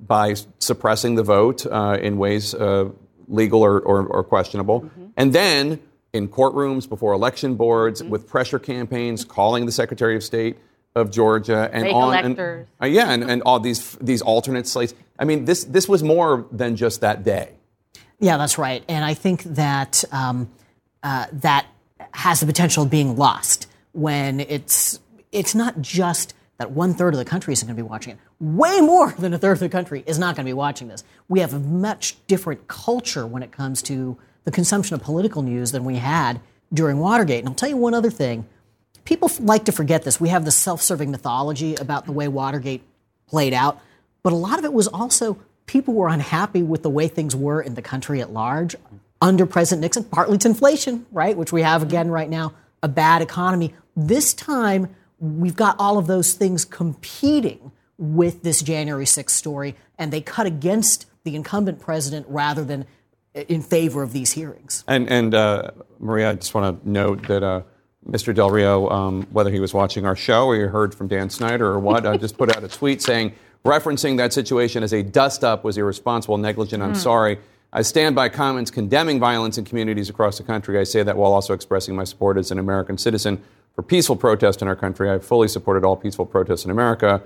by 0.05 0.35
suppressing 0.59 1.15
the 1.15 1.23
vote 1.23 1.65
uh, 1.65 1.97
in 2.01 2.17
ways 2.17 2.53
uh, 2.53 2.89
legal 3.27 3.63
or, 3.63 3.79
or, 3.79 4.05
or 4.07 4.23
questionable. 4.23 4.81
Mm-hmm. 4.81 5.05
And 5.17 5.33
then 5.33 5.79
in 6.13 6.27
courtrooms 6.27 6.87
before 6.87 7.13
election 7.13 7.55
boards 7.55 8.01
mm-hmm. 8.01 8.11
with 8.11 8.27
pressure 8.27 8.59
campaigns 8.59 9.23
calling 9.23 9.65
the 9.65 9.71
Secretary 9.71 10.15
of 10.15 10.23
State 10.23 10.57
of 10.95 11.09
Georgia 11.09 11.69
and 11.71 11.83
Fake 11.85 11.95
on 11.95 12.03
electors. 12.03 12.67
and 12.79 12.91
uh, 12.91 12.93
yeah 12.93 13.11
and, 13.11 13.23
and 13.23 13.41
all 13.43 13.59
these 13.59 13.95
these 14.01 14.21
alternate 14.21 14.67
slates. 14.67 14.93
I 15.17 15.25
mean 15.25 15.45
this 15.45 15.63
this 15.63 15.87
was 15.87 16.03
more 16.03 16.45
than 16.51 16.75
just 16.75 17.01
that 17.01 17.23
day. 17.23 17.53
Yeah, 18.19 18.37
that's 18.37 18.57
right. 18.57 18.83
And 18.87 19.03
I 19.03 19.13
think 19.13 19.43
that 19.43 20.03
um, 20.11 20.51
uh, 21.01 21.27
that 21.31 21.65
has 22.13 22.41
the 22.41 22.45
potential 22.45 22.83
of 22.83 22.89
being 22.89 23.15
lost 23.15 23.67
when 23.93 24.41
it's 24.41 24.99
it's 25.31 25.55
not 25.55 25.81
just 25.81 26.33
that 26.61 26.71
one 26.71 26.93
third 26.93 27.15
of 27.15 27.17
the 27.17 27.25
country 27.25 27.53
isn't 27.53 27.67
going 27.67 27.75
to 27.75 27.83
be 27.83 27.87
watching 27.87 28.13
it. 28.13 28.19
Way 28.39 28.81
more 28.81 29.11
than 29.19 29.33
a 29.33 29.37
third 29.39 29.53
of 29.53 29.59
the 29.59 29.69
country 29.69 30.03
is 30.05 30.19
not 30.19 30.35
going 30.35 30.45
to 30.45 30.49
be 30.49 30.53
watching 30.53 30.87
this. 30.87 31.03
We 31.27 31.39
have 31.39 31.55
a 31.55 31.59
much 31.59 32.15
different 32.27 32.67
culture 32.67 33.25
when 33.25 33.41
it 33.41 33.51
comes 33.51 33.81
to 33.83 34.17
the 34.43 34.51
consumption 34.51 34.93
of 34.93 35.01
political 35.01 35.41
news 35.41 35.71
than 35.71 35.85
we 35.85 35.95
had 35.95 36.39
during 36.71 36.99
Watergate. 36.99 37.39
And 37.39 37.49
I'll 37.49 37.55
tell 37.55 37.69
you 37.69 37.77
one 37.77 37.95
other 37.95 38.11
thing. 38.11 38.47
People 39.05 39.31
like 39.39 39.65
to 39.65 39.71
forget 39.71 40.03
this. 40.03 40.21
We 40.21 40.29
have 40.29 40.45
the 40.45 40.51
self 40.51 40.83
serving 40.83 41.09
mythology 41.09 41.75
about 41.75 42.05
the 42.05 42.11
way 42.11 42.27
Watergate 42.27 42.83
played 43.27 43.53
out, 43.53 43.81
but 44.21 44.31
a 44.31 44.35
lot 44.35 44.59
of 44.59 44.65
it 44.65 44.73
was 44.73 44.87
also 44.87 45.39
people 45.65 45.95
were 45.95 46.09
unhappy 46.09 46.61
with 46.61 46.83
the 46.83 46.89
way 46.91 47.07
things 47.07 47.35
were 47.35 47.59
in 47.59 47.73
the 47.73 47.81
country 47.81 48.21
at 48.21 48.31
large 48.31 48.75
under 49.19 49.47
President 49.47 49.81
Nixon. 49.81 50.03
Partly 50.03 50.35
it's 50.35 50.45
inflation, 50.45 51.07
right, 51.11 51.35
which 51.35 51.51
we 51.51 51.63
have 51.63 51.81
again 51.81 52.11
right 52.11 52.29
now, 52.29 52.53
a 52.83 52.87
bad 52.87 53.23
economy. 53.23 53.73
This 53.95 54.33
time, 54.35 54.95
we've 55.21 55.55
got 55.55 55.75
all 55.79 55.97
of 55.97 56.07
those 56.07 56.33
things 56.33 56.65
competing 56.65 57.71
with 57.97 58.41
this 58.41 58.61
January 58.61 59.05
6th 59.05 59.29
story, 59.29 59.75
and 59.97 60.11
they 60.11 60.21
cut 60.21 60.47
against 60.47 61.05
the 61.23 61.35
incumbent 61.35 61.79
president 61.79 62.25
rather 62.27 62.65
than 62.65 62.85
in 63.33 63.61
favor 63.61 64.01
of 64.01 64.11
these 64.11 64.31
hearings. 64.31 64.83
And, 64.87 65.07
and 65.09 65.33
uh, 65.33 65.71
Maria, 65.99 66.31
I 66.31 66.33
just 66.33 66.53
want 66.53 66.83
to 66.83 66.89
note 66.89 67.27
that 67.27 67.43
uh, 67.43 67.61
Mr. 68.09 68.33
Del 68.33 68.49
Rio, 68.49 68.89
um, 68.89 69.27
whether 69.31 69.51
he 69.51 69.59
was 69.59 69.73
watching 69.73 70.05
our 70.05 70.15
show 70.15 70.47
or 70.47 70.55
you 70.55 70.67
heard 70.67 70.95
from 70.95 71.07
Dan 71.07 71.29
Snyder 71.29 71.67
or 71.67 71.79
what, 71.79 72.05
I 72.07 72.17
just 72.17 72.37
put 72.37 72.55
out 72.55 72.63
a 72.63 72.67
tweet 72.79 73.01
saying, 73.01 73.33
referencing 73.63 74.17
that 74.17 74.33
situation 74.33 74.81
as 74.81 74.91
a 74.91 75.03
dust 75.03 75.43
up 75.43 75.63
was 75.63 75.77
irresponsible, 75.77 76.37
negligent. 76.37 76.81
I'm 76.81 76.93
mm. 76.93 76.97
sorry. 76.97 77.37
I 77.71 77.83
stand 77.83 78.15
by 78.15 78.27
comments 78.27 78.71
condemning 78.71 79.19
violence 79.19 79.57
in 79.57 79.63
communities 79.63 80.09
across 80.09 80.37
the 80.37 80.43
country. 80.43 80.77
I 80.79 80.83
say 80.83 81.03
that 81.03 81.15
while 81.15 81.31
also 81.31 81.53
expressing 81.53 81.95
my 81.95 82.03
support 82.03 82.37
as 82.37 82.51
an 82.51 82.57
American 82.59 82.97
citizen 82.97 83.41
for 83.75 83.83
peaceful 83.83 84.15
protest 84.15 84.61
in 84.61 84.67
our 84.67 84.75
country. 84.75 85.09
I've 85.09 85.25
fully 85.25 85.47
supported 85.47 85.83
all 85.83 85.95
peaceful 85.95 86.25
protests 86.25 86.65
in 86.65 86.71
America. 86.71 87.21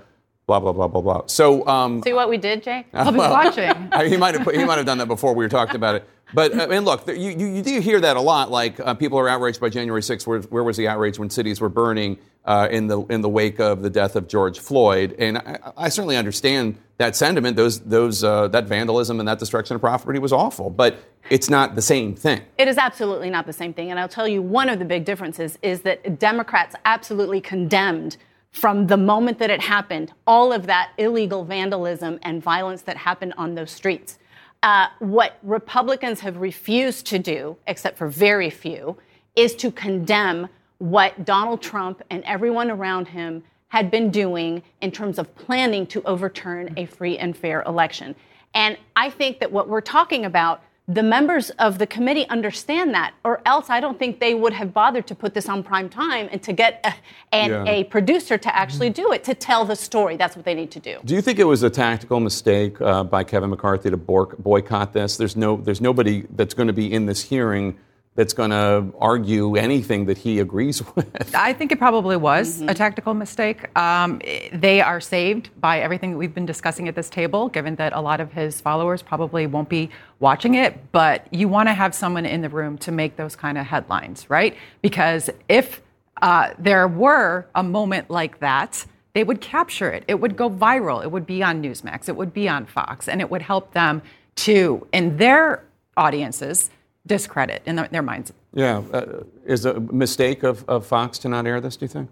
Blah 0.46 0.60
blah 0.60 0.72
blah 0.72 0.86
blah 0.86 1.00
blah. 1.00 1.26
So 1.26 1.66
um, 1.66 2.02
see 2.02 2.12
what 2.12 2.28
we 2.28 2.36
did, 2.38 2.62
Jay. 2.62 2.86
I'll 2.94 3.10
be 3.12 3.18
well, 3.18 3.32
watching. 3.32 3.90
he 4.08 4.16
might 4.16 4.36
have 4.36 4.48
he 4.54 4.64
might 4.64 4.76
have 4.76 4.86
done 4.86 4.98
that 4.98 5.08
before 5.08 5.34
we 5.34 5.44
were 5.44 5.48
talking 5.48 5.74
about 5.74 5.96
it. 5.96 6.08
But 6.32 6.58
I 6.58 6.66
mean, 6.66 6.84
look, 6.84 7.06
you, 7.08 7.14
you, 7.14 7.46
you 7.46 7.62
do 7.62 7.80
hear 7.80 8.00
that 8.00 8.16
a 8.16 8.20
lot. 8.20 8.50
Like 8.50 8.78
uh, 8.78 8.94
people 8.94 9.18
are 9.18 9.28
outraged 9.28 9.60
by 9.60 9.68
January 9.68 10.00
6th. 10.02 10.26
Where, 10.26 10.40
where 10.42 10.64
was 10.64 10.76
the 10.76 10.88
outrage 10.88 11.18
when 11.18 11.30
cities 11.30 11.60
were 11.60 11.68
burning 11.68 12.18
uh, 12.44 12.68
in 12.70 12.86
the 12.88 13.00
in 13.06 13.22
the 13.22 13.28
wake 13.28 13.60
of 13.60 13.82
the 13.82 13.90
death 13.90 14.14
of 14.14 14.28
George 14.28 14.60
Floyd? 14.60 15.16
And 15.18 15.38
I, 15.38 15.58
I 15.76 15.88
certainly 15.88 16.16
understand 16.16 16.78
that 16.98 17.16
sentiment. 17.16 17.56
Those 17.56 17.80
those 17.80 18.22
uh, 18.22 18.46
that 18.48 18.66
vandalism 18.66 19.18
and 19.18 19.28
that 19.28 19.40
destruction 19.40 19.74
of 19.74 19.80
property 19.80 20.20
was 20.20 20.32
awful. 20.32 20.70
But 20.70 20.98
it's 21.28 21.50
not 21.50 21.74
the 21.74 21.82
same 21.82 22.14
thing. 22.14 22.42
It 22.56 22.68
is 22.68 22.78
absolutely 22.78 23.30
not 23.30 23.46
the 23.46 23.52
same 23.52 23.74
thing. 23.74 23.90
And 23.90 23.98
I'll 23.98 24.08
tell 24.08 24.28
you 24.28 24.42
one 24.42 24.68
of 24.68 24.78
the 24.78 24.84
big 24.84 25.04
differences 25.04 25.58
is 25.62 25.82
that 25.82 26.20
Democrats 26.20 26.76
absolutely 26.84 27.40
condemned 27.40 28.16
from 28.56 28.86
the 28.86 28.96
moment 28.96 29.38
that 29.38 29.50
it 29.50 29.60
happened 29.60 30.10
all 30.26 30.50
of 30.50 30.66
that 30.66 30.90
illegal 30.96 31.44
vandalism 31.44 32.18
and 32.22 32.42
violence 32.42 32.80
that 32.80 32.96
happened 32.96 33.34
on 33.36 33.54
those 33.54 33.70
streets. 33.70 34.18
Uh, 34.62 34.86
what 34.98 35.38
Republicans 35.42 36.20
have 36.20 36.38
refused 36.38 37.04
to 37.06 37.18
do, 37.18 37.54
except 37.66 37.98
for 37.98 38.08
very 38.08 38.48
few, 38.48 38.96
is 39.36 39.54
to 39.54 39.70
condemn 39.70 40.48
what 40.78 41.26
Donald 41.26 41.60
Trump 41.60 42.02
and 42.08 42.24
everyone 42.24 42.70
around 42.70 43.08
him 43.08 43.44
had 43.68 43.90
been 43.90 44.10
doing 44.10 44.62
in 44.80 44.90
terms 44.90 45.18
of 45.18 45.34
planning 45.34 45.86
to 45.88 46.02
overturn 46.04 46.72
a 46.78 46.86
free 46.86 47.18
and 47.18 47.36
fair 47.36 47.62
election. 47.64 48.14
And 48.54 48.78
I 48.96 49.10
think 49.10 49.38
that 49.40 49.52
what 49.52 49.68
we're 49.68 49.82
talking 49.82 50.24
about 50.24 50.62
the 50.88 51.02
members 51.02 51.50
of 51.50 51.78
the 51.78 51.86
committee 51.86 52.28
understand 52.28 52.94
that, 52.94 53.12
or 53.24 53.40
else 53.44 53.70
I 53.70 53.80
don't 53.80 53.98
think 53.98 54.20
they 54.20 54.34
would 54.34 54.52
have 54.52 54.72
bothered 54.72 55.06
to 55.08 55.16
put 55.16 55.34
this 55.34 55.48
on 55.48 55.64
prime 55.64 55.88
time 55.88 56.28
and 56.30 56.40
to 56.44 56.52
get 56.52 56.84
a, 57.32 57.48
yeah. 57.48 57.64
a 57.66 57.84
producer 57.84 58.38
to 58.38 58.56
actually 58.56 58.90
do 58.90 59.12
it, 59.12 59.24
to 59.24 59.34
tell 59.34 59.64
the 59.64 59.74
story. 59.74 60.16
That's 60.16 60.36
what 60.36 60.44
they 60.44 60.54
need 60.54 60.70
to 60.72 60.80
do. 60.80 60.98
Do 61.04 61.14
you 61.14 61.22
think 61.22 61.40
it 61.40 61.44
was 61.44 61.64
a 61.64 61.70
tactical 61.70 62.20
mistake 62.20 62.80
uh, 62.80 63.02
by 63.02 63.24
Kevin 63.24 63.50
McCarthy 63.50 63.90
to 63.90 63.96
boycott 63.96 64.92
this? 64.92 65.16
There's 65.16 65.34
no, 65.34 65.56
there's 65.56 65.80
nobody 65.80 66.24
that's 66.36 66.54
going 66.54 66.68
to 66.68 66.72
be 66.72 66.92
in 66.92 67.06
this 67.06 67.22
hearing 67.22 67.78
that's 68.16 68.32
going 68.32 68.50
to 68.50 68.92
argue 68.98 69.56
anything 69.56 70.06
that 70.06 70.18
he 70.18 70.40
agrees 70.40 70.82
with. 70.96 71.34
I 71.34 71.52
think 71.52 71.70
it 71.70 71.78
probably 71.78 72.16
was 72.16 72.58
mm-hmm. 72.58 72.70
a 72.70 72.74
tactical 72.74 73.14
mistake. 73.14 73.76
Um, 73.78 74.20
they 74.52 74.80
are 74.80 75.00
saved 75.00 75.50
by 75.60 75.80
everything 75.80 76.12
that 76.12 76.18
we've 76.18 76.34
been 76.34 76.46
discussing 76.46 76.88
at 76.88 76.94
this 76.94 77.08
table, 77.08 77.48
given 77.48 77.76
that 77.76 77.92
a 77.92 78.00
lot 78.00 78.20
of 78.20 78.32
his 78.32 78.60
followers 78.60 79.02
probably 79.02 79.46
won't 79.46 79.68
be 79.68 79.90
watching 80.18 80.54
it. 80.54 80.90
But 80.92 81.32
you 81.32 81.48
want 81.48 81.68
to 81.68 81.74
have 81.74 81.94
someone 81.94 82.26
in 82.26 82.40
the 82.40 82.48
room 82.48 82.78
to 82.78 82.90
make 82.90 83.16
those 83.16 83.36
kind 83.36 83.58
of 83.58 83.66
headlines, 83.66 84.28
right? 84.30 84.56
Because 84.80 85.30
if 85.48 85.82
uh, 86.22 86.50
there 86.58 86.88
were 86.88 87.46
a 87.54 87.62
moment 87.62 88.10
like 88.10 88.40
that, 88.40 88.86
they 89.12 89.24
would 89.24 89.40
capture 89.40 89.90
it. 89.90 90.04
It 90.08 90.20
would 90.20 90.36
go 90.36 90.50
viral. 90.50 91.02
It 91.02 91.10
would 91.10 91.26
be 91.26 91.42
on 91.42 91.62
Newsmax. 91.62 92.08
It 92.08 92.16
would 92.16 92.32
be 92.32 92.48
on 92.48 92.66
Fox, 92.66 93.08
and 93.08 93.20
it 93.20 93.30
would 93.30 93.42
help 93.42 93.72
them 93.72 94.02
to, 94.36 94.86
in 94.92 95.16
their 95.16 95.64
audiences, 95.96 96.70
discredit 97.06 97.62
in 97.66 97.76
their 97.76 98.02
minds. 98.02 98.32
Yeah. 98.52 98.82
Uh, 98.92 99.22
is 99.44 99.64
a 99.64 99.80
mistake 99.80 100.42
of, 100.42 100.64
of 100.68 100.86
Fox 100.86 101.18
to 101.20 101.28
not 101.28 101.46
air 101.46 101.60
this, 101.60 101.76
do 101.76 101.84
you 101.84 101.88
think? 101.88 102.10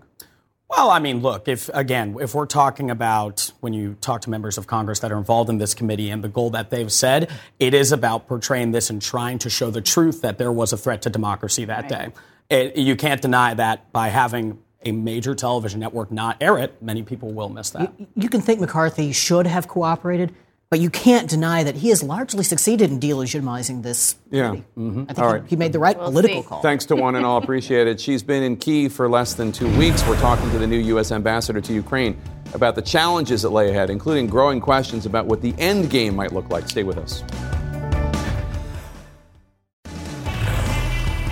Well, 0.68 0.90
I 0.90 0.98
mean, 0.98 1.20
look, 1.20 1.46
if 1.46 1.68
again, 1.72 2.16
if 2.20 2.34
we're 2.34 2.46
talking 2.46 2.90
about 2.90 3.52
when 3.60 3.72
you 3.72 3.96
talk 4.00 4.22
to 4.22 4.30
members 4.30 4.58
of 4.58 4.66
Congress 4.66 4.98
that 5.00 5.12
are 5.12 5.18
involved 5.18 5.50
in 5.50 5.58
this 5.58 5.74
committee 5.74 6.10
and 6.10 6.24
the 6.24 6.28
goal 6.28 6.50
that 6.50 6.70
they've 6.70 6.90
said, 6.90 7.30
it 7.58 7.74
is 7.74 7.92
about 7.92 8.26
portraying 8.26 8.72
this 8.72 8.90
and 8.90 9.00
trying 9.00 9.38
to 9.40 9.50
show 9.50 9.70
the 9.70 9.80
truth 9.80 10.22
that 10.22 10.38
there 10.38 10.50
was 10.50 10.72
a 10.72 10.76
threat 10.76 11.02
to 11.02 11.10
democracy 11.10 11.64
that 11.66 11.90
right. 11.90 12.10
day. 12.10 12.12
It, 12.50 12.76
you 12.76 12.96
can't 12.96 13.22
deny 13.22 13.54
that 13.54 13.92
by 13.92 14.08
having 14.08 14.58
a 14.82 14.92
major 14.92 15.34
television 15.34 15.80
network 15.80 16.10
not 16.10 16.36
air 16.40 16.58
it, 16.58 16.82
many 16.82 17.02
people 17.02 17.32
will 17.32 17.48
miss 17.48 17.70
that. 17.70 17.92
You, 17.98 18.06
you 18.16 18.28
can 18.28 18.40
think 18.40 18.60
McCarthy 18.60 19.12
should 19.12 19.46
have 19.46 19.68
cooperated. 19.68 20.34
But 20.74 20.80
you 20.80 20.90
can't 20.90 21.30
deny 21.30 21.62
that 21.62 21.76
he 21.76 21.90
has 21.90 22.02
largely 22.02 22.42
succeeded 22.42 22.90
in 22.90 22.98
delegitimizing 22.98 23.84
this. 23.84 24.16
Yeah. 24.32 24.56
Mm-hmm. 24.76 25.02
I 25.02 25.12
think 25.12 25.18
all 25.20 25.28
he, 25.28 25.38
right. 25.38 25.48
he 25.50 25.54
made 25.54 25.72
the 25.72 25.78
right 25.78 25.96
we'll 25.96 26.08
political 26.08 26.42
see. 26.42 26.48
call. 26.48 26.62
Thanks 26.62 26.84
to 26.86 26.96
one 26.96 27.14
and 27.14 27.24
all. 27.24 27.36
Appreciate 27.40 27.86
it. 27.86 28.00
She's 28.00 28.24
been 28.24 28.42
in 28.42 28.56
Kiev 28.56 28.92
for 28.92 29.08
less 29.08 29.34
than 29.34 29.52
two 29.52 29.72
weeks. 29.78 30.04
We're 30.04 30.18
talking 30.18 30.50
to 30.50 30.58
the 30.58 30.66
new 30.66 30.80
U.S. 30.80 31.12
ambassador 31.12 31.60
to 31.60 31.72
Ukraine 31.72 32.20
about 32.54 32.74
the 32.74 32.82
challenges 32.82 33.42
that 33.42 33.50
lay 33.50 33.70
ahead, 33.70 33.88
including 33.88 34.26
growing 34.26 34.58
questions 34.58 35.06
about 35.06 35.26
what 35.26 35.42
the 35.42 35.54
end 35.58 35.90
game 35.90 36.16
might 36.16 36.32
look 36.32 36.50
like. 36.50 36.68
Stay 36.68 36.82
with 36.82 36.98
us. 36.98 37.22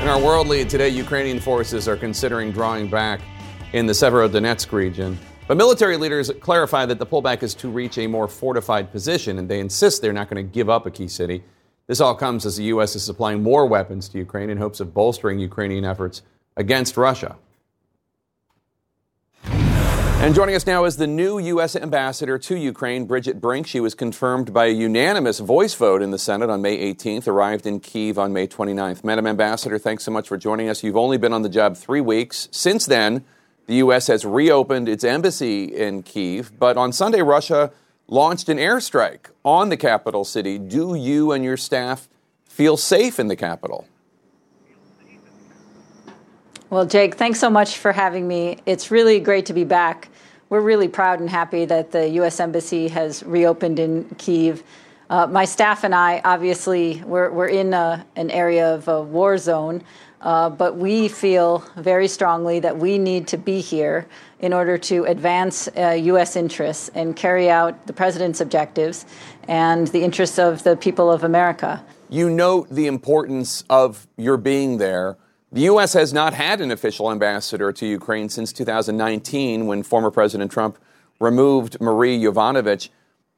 In 0.01 0.07
our 0.07 0.21
world 0.21 0.47
lead 0.47 0.71
today, 0.71 0.89
Ukrainian 0.89 1.41
forces 1.41 1.89
are 1.89 1.97
considering 1.97 2.53
drawing 2.53 2.87
back 2.87 3.21
in 3.73 3.87
the 3.87 3.93
Severodonetsk 3.93 4.71
region. 4.71 5.19
But 5.49 5.57
military 5.57 5.97
leaders 5.97 6.31
clarify 6.41 6.87
that 6.87 6.99
the 6.99 7.07
pullback 7.07 7.43
is 7.43 7.55
to 7.57 7.69
reach 7.69 7.99
a 7.99 8.07
more 8.07 8.29
fortified 8.29 8.93
position, 8.93 9.39
and 9.39 9.49
they 9.49 9.61
insist 9.61 10.01
they're 10.01 10.13
not 10.13 10.31
going 10.31 10.45
to 10.45 10.51
give 10.51 10.71
up 10.71 10.87
a 10.87 10.91
key 10.91 11.09
city. 11.09 11.43
This 11.89 12.01
all 12.01 12.15
comes 12.15 12.47
as 12.47 12.57
the 12.57 12.65
U.S. 12.65 12.95
is 12.95 13.03
supplying 13.03 13.43
more 13.43 13.67
weapons 13.67 14.09
to 14.11 14.19
Ukraine 14.19 14.51
in 14.51 14.59
hopes 14.59 14.79
of 14.79 14.95
bolstering 14.95 15.41
Ukrainian 15.41 15.85
efforts 15.85 16.23
against 16.57 16.97
Russia. 16.97 17.37
And 19.45 20.37
joining 20.37 20.55
us 20.55 20.69
now 20.69 20.85
is 20.85 20.99
the 20.99 21.09
new 21.09 21.41
U.S. 21.41 21.75
ambassador 21.75 22.39
to 22.39 22.57
Ukraine, 22.57 23.07
Bridget 23.07 23.41
Brink. 23.41 23.67
She 23.67 23.81
was 23.81 23.97
confirmed 23.97 24.53
by 24.53 24.67
a 24.67 24.73
unanimous 24.73 25.41
voice 25.41 25.75
vote 25.75 26.01
in 26.01 26.13
the 26.13 26.19
Senate 26.19 26.49
on 26.49 26.63
May 26.63 26.95
18th, 26.95 27.27
arrived 27.27 27.67
in 27.67 27.81
Kiev 27.81 28.21
on 28.21 28.33
May 28.33 28.47
29th. 28.47 29.03
Madam 29.03 29.27
Ambassador, 29.27 29.81
thanks 29.81 30.05
so 30.05 30.13
much 30.13 30.29
for 30.29 30.37
joining 30.37 30.69
us. 30.69 30.85
You've 30.85 30.97
only 30.97 31.19
been 31.19 31.33
on 31.33 31.43
the 31.43 31.49
job 31.49 31.77
three 31.77 32.01
weeks. 32.01 32.49
Since 32.53 32.87
then, 32.87 33.25
the 33.67 33.77
U.S. 33.77 34.09
has 34.09 34.25
reopened 34.25 34.89
its 34.89 35.05
embassy 35.05 35.65
in 35.65 36.03
Kiev, 36.03 36.53
but 36.59 36.77
on 36.77 36.93
Sunday, 36.93 37.23
Russia 37.23 37.73
launched 38.09 38.49
an 38.49 38.59
airstrike 38.59 39.27
on 39.45 39.69
the 39.69 39.77
capital 39.77 40.25
city. 40.25 40.59
Do 40.59 40.95
you 40.95 41.33
and 41.33 41.45
your 41.45 41.57
staff 41.57 42.09
feel 42.45 42.77
safe 42.77 43.19
in 43.19 43.29
the 43.29 43.37
capital? 43.37 43.87
Well, 46.69 46.87
Jake, 46.87 47.17
thanks 47.17 47.39
so 47.39 47.51
much 47.51 47.77
for 47.77 47.93
having 47.93 48.27
me. 48.27 48.59
It's 48.65 48.91
really 48.91 49.21
great 49.21 49.47
to 49.47 49.53
be 49.53 49.65
back. 49.65 50.09
We're 50.49 50.61
really 50.61 50.89
proud 50.89 51.21
and 51.21 51.29
happy 51.29 51.65
that 51.67 51.93
the 51.93 52.09
U.S. 52.11 52.41
Embassy 52.41 52.89
has 52.89 53.23
reopened 53.23 53.79
in 53.79 54.05
Kiev. 54.17 54.63
Uh, 55.09 55.27
my 55.27 55.45
staff 55.45 55.85
and 55.85 55.95
I, 55.95 56.23
obviously, 56.25 57.03
we're, 57.05 57.31
we're 57.31 57.49
in 57.49 57.75
a, 57.75 58.07
an 58.17 58.31
area 58.31 58.75
of 58.75 58.89
a 58.89 59.03
war 59.03 59.37
zone. 59.37 59.83
Uh, 60.23 60.49
but 60.49 60.77
we 60.77 61.09
feel 61.09 61.65
very 61.77 62.07
strongly 62.07 62.61
that 62.61 62.77
we 62.77 62.97
need 62.97 63.27
to 63.27 63.37
be 63.37 63.61
here 63.61 64.07
in 64.39 64.53
order 64.53 64.79
to 64.79 65.05
advance 65.05 65.69
uh, 65.77 65.91
U.S. 65.91 66.37
interests 66.37 66.91
and 66.95 67.17
carry 67.17 67.51
out 67.51 67.87
the 67.87 67.93
president's 67.93 68.41
objectives 68.41 69.05
and 69.49 69.89
the 69.89 70.03
interests 70.03 70.39
of 70.39 70.63
the 70.63 70.77
people 70.77 71.11
of 71.11 71.25
America. 71.25 71.85
You 72.09 72.31
note 72.31 72.69
the 72.71 72.87
importance 72.87 73.65
of 73.69 74.07
your 74.17 74.37
being 74.37 74.79
there. 74.79 75.17
The 75.51 75.63
U.S. 75.63 75.93
has 75.95 76.13
not 76.13 76.35
had 76.35 76.61
an 76.61 76.71
official 76.71 77.11
ambassador 77.11 77.73
to 77.73 77.87
Ukraine 77.87 78.29
since 78.29 78.53
2019 78.53 79.67
when 79.67 79.83
former 79.83 80.11
President 80.11 80.53
Trump 80.53 80.79
removed 81.19 81.81
Marie 81.81 82.19
Yovanovitch. 82.19 82.91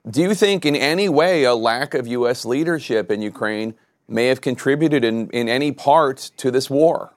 Do 0.09 0.21
you 0.21 0.35
think, 0.35 0.67
in 0.67 0.77
any 0.77 1.09
way, 1.09 1.45
a 1.45 1.55
lack 1.55 1.95
of 1.95 2.07
U.S. 2.07 2.45
leadership 2.45 3.11
in 3.11 3.23
Ukraine 3.23 3.75
may 4.09 4.27
have 4.27 4.41
contributed 4.41 5.05
in, 5.05 5.31
in 5.31 5.49
any 5.49 5.73
part 5.73 6.31
to 6.37 6.51
this 6.51 6.69
war? 6.69 7.15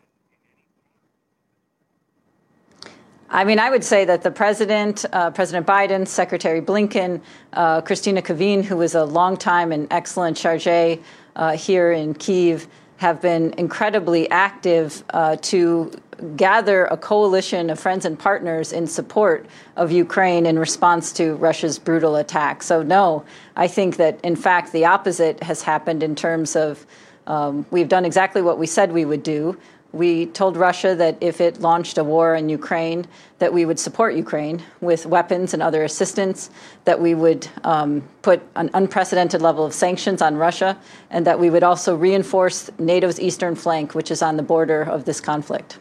I 3.29 3.43
mean, 3.43 3.59
I 3.59 3.69
would 3.69 3.83
say 3.83 4.05
that 4.05 4.23
the 4.23 4.31
president, 4.31 5.03
uh, 5.11 5.31
President 5.31 5.67
Biden, 5.67 6.07
Secretary 6.07 6.61
Blinken, 6.61 7.21
uh, 7.51 7.81
Kristina 7.81 8.21
Kvien, 8.21 8.63
who 8.63 8.77
was 8.77 8.95
a 8.95 9.03
longtime 9.03 9.73
and 9.73 9.87
excellent 9.91 10.37
charge 10.37 10.65
uh, 10.67 11.51
here 11.57 11.91
in 11.91 12.13
Kiev, 12.13 12.67
have 12.97 13.21
been 13.21 13.53
incredibly 13.57 14.29
active 14.29 15.03
uh, 15.11 15.35
to 15.37 15.91
gather 16.35 16.85
a 16.85 16.97
coalition 16.97 17.69
of 17.69 17.79
friends 17.79 18.05
and 18.05 18.17
partners 18.17 18.73
in 18.73 18.87
support 18.87 19.45
of 19.75 19.91
Ukraine 19.91 20.45
in 20.47 20.57
response 20.57 21.13
to 21.13 21.35
Russia's 21.35 21.77
brutal 21.77 22.15
attack. 22.15 22.63
So, 22.63 22.81
no, 22.81 23.23
I 23.55 23.67
think 23.67 23.97
that 23.97 24.19
in 24.23 24.35
fact 24.35 24.73
the 24.73 24.85
opposite 24.85 25.43
has 25.43 25.61
happened 25.61 26.01
in 26.01 26.15
terms 26.15 26.55
of 26.55 26.85
um, 27.27 27.65
we've 27.71 27.89
done 27.89 28.05
exactly 28.05 28.41
what 28.41 28.57
we 28.57 28.65
said 28.65 28.91
we 28.91 29.05
would 29.05 29.21
do. 29.21 29.57
We 29.97 30.27
told 30.27 30.57
Russia 30.57 30.93
that 30.93 31.17
if 31.21 31.41
it 31.41 31.59
launched 31.59 31.97
a 31.97 32.03
war 32.03 32.35
in 32.35 32.49
Ukraine, 32.49 33.07
that 33.39 33.51
we 33.51 33.65
would 33.65 33.79
support 33.79 34.13
Ukraine 34.13 34.61
with 34.79 35.07
weapons 35.07 35.55
and 35.55 35.63
other 35.63 35.83
assistance, 35.83 36.51
that 36.85 37.01
we 37.01 37.15
would 37.15 37.47
um, 37.63 38.03
put 38.21 38.43
an 38.55 38.69
unprecedented 38.75 39.41
level 39.41 39.65
of 39.65 39.73
sanctions 39.73 40.21
on 40.21 40.35
Russia, 40.35 40.77
and 41.09 41.25
that 41.25 41.39
we 41.39 41.49
would 41.49 41.63
also 41.63 41.95
reinforce 41.95 42.69
NATO's 42.77 43.19
eastern 43.19 43.55
flank, 43.55 43.95
which 43.95 44.11
is 44.11 44.21
on 44.21 44.37
the 44.37 44.43
border 44.43 44.83
of 44.83 45.05
this 45.05 45.19
conflict. 45.19 45.79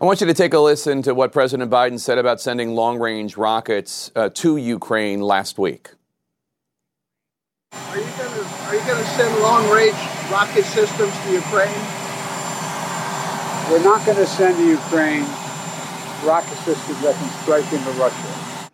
I 0.00 0.04
want 0.04 0.20
you 0.20 0.26
to 0.26 0.34
take 0.34 0.52
a 0.52 0.58
listen 0.58 1.02
to 1.02 1.14
what 1.14 1.30
President 1.32 1.70
Biden 1.70 2.00
said 2.00 2.18
about 2.18 2.40
sending 2.40 2.74
long 2.74 2.98
range 2.98 3.36
rockets 3.36 4.10
uh, 4.16 4.30
to 4.34 4.56
Ukraine 4.56 5.20
last 5.20 5.60
week. 5.60 5.90
Are 7.72 7.96
you 7.96 8.84
going 8.84 9.04
to 9.04 9.10
send 9.10 9.40
long 9.42 9.70
range 9.70 9.94
rocket 10.28 10.64
systems 10.64 11.16
to 11.22 11.32
Ukraine? 11.32 12.03
We're 13.70 13.82
not 13.82 14.04
going 14.04 14.18
to 14.18 14.26
send 14.26 14.56
to 14.58 14.66
Ukraine 14.66 15.22
rocket 16.22 16.56
systems 16.58 17.00
that 17.02 17.14
can 17.16 17.28
strike 17.42 17.72
into 17.72 17.90
Russia. 17.92 18.70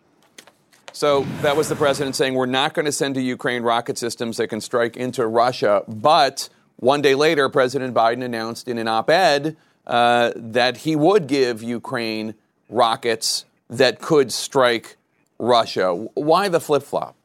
So 0.91 1.23
that 1.41 1.55
was 1.55 1.69
the 1.69 1.77
president 1.77 2.15
saying 2.17 2.33
we're 2.33 2.45
not 2.45 2.73
going 2.73 2.85
to 2.85 2.91
send 2.91 3.15
to 3.15 3.21
Ukraine 3.21 3.63
rocket 3.63 3.97
systems 3.97 4.35
that 4.37 4.49
can 4.49 4.59
strike 4.59 4.97
into 4.97 5.25
Russia. 5.25 5.83
But 5.87 6.49
one 6.75 7.01
day 7.01 7.15
later, 7.15 7.47
President 7.47 7.93
Biden 7.93 8.21
announced 8.21 8.67
in 8.67 8.77
an 8.77 8.89
op 8.89 9.09
ed 9.09 9.55
uh, 9.87 10.33
that 10.35 10.77
he 10.77 10.97
would 10.97 11.27
give 11.27 11.63
Ukraine 11.63 12.35
rockets 12.69 13.45
that 13.69 14.01
could 14.01 14.31
strike 14.33 14.97
Russia. 15.39 15.93
Why 16.15 16.49
the 16.49 16.59
flip 16.59 16.83
flop? 16.83 17.15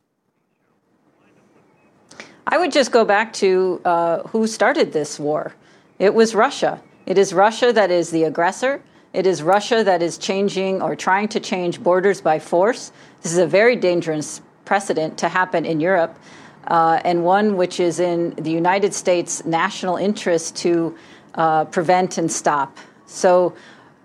I 2.47 2.59
would 2.59 2.71
just 2.71 2.93
go 2.93 3.05
back 3.05 3.33
to 3.35 3.81
uh, 3.85 4.23
who 4.29 4.47
started 4.47 4.93
this 4.93 5.19
war. 5.19 5.55
It 5.99 6.15
was 6.15 6.33
Russia. 6.35 6.81
It 7.07 7.19
is 7.19 7.33
Russia 7.33 7.73
that 7.73 7.93
is 7.93 8.11
the 8.11 8.25
aggressor. 8.25 8.83
It 9.13 9.29
is 9.29 9.41
Russia 9.41 9.85
that 9.85 10.03
is 10.03 10.19
changing 10.19 10.83
or 10.83 10.97
trying 10.97 11.29
to 11.29 11.41
change 11.41 11.81
borders 11.81 12.21
by 12.21 12.41
force. 12.41 12.91
This 13.23 13.33
is 13.33 13.39
a 13.39 13.47
very 13.47 13.77
dangerous 13.77 14.43
precedent 14.65 15.17
to 15.19 15.29
happen 15.29 15.65
in 15.65 15.79
Europe, 15.79 16.19
uh, 16.67 17.01
and 17.05 17.25
one 17.25 17.57
which 17.57 17.79
is 17.79 18.01
in 18.01 18.31
the 18.35 18.51
United 18.51 18.93
States' 18.93 19.45
national 19.45 19.97
interest 19.97 20.57
to 20.57 20.97
uh, 21.37 21.65
prevent 21.67 22.19
and 22.19 22.31
stop. 22.31 22.77
So, 23.07 23.55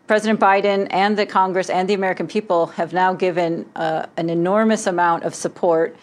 President 0.05 0.39
Biden 0.39 0.87
and 0.91 1.17
the 1.17 1.25
Congress 1.25 1.69
and 1.69 1.89
the 1.89 1.93
American 1.93 2.27
people 2.27 2.67
have 2.67 2.93
now 2.93 3.13
given 3.13 3.65
uh, 3.75 4.05
an 4.17 4.29
enormous 4.29 4.85
amount 4.85 5.23
of 5.23 5.33
support 5.33 5.95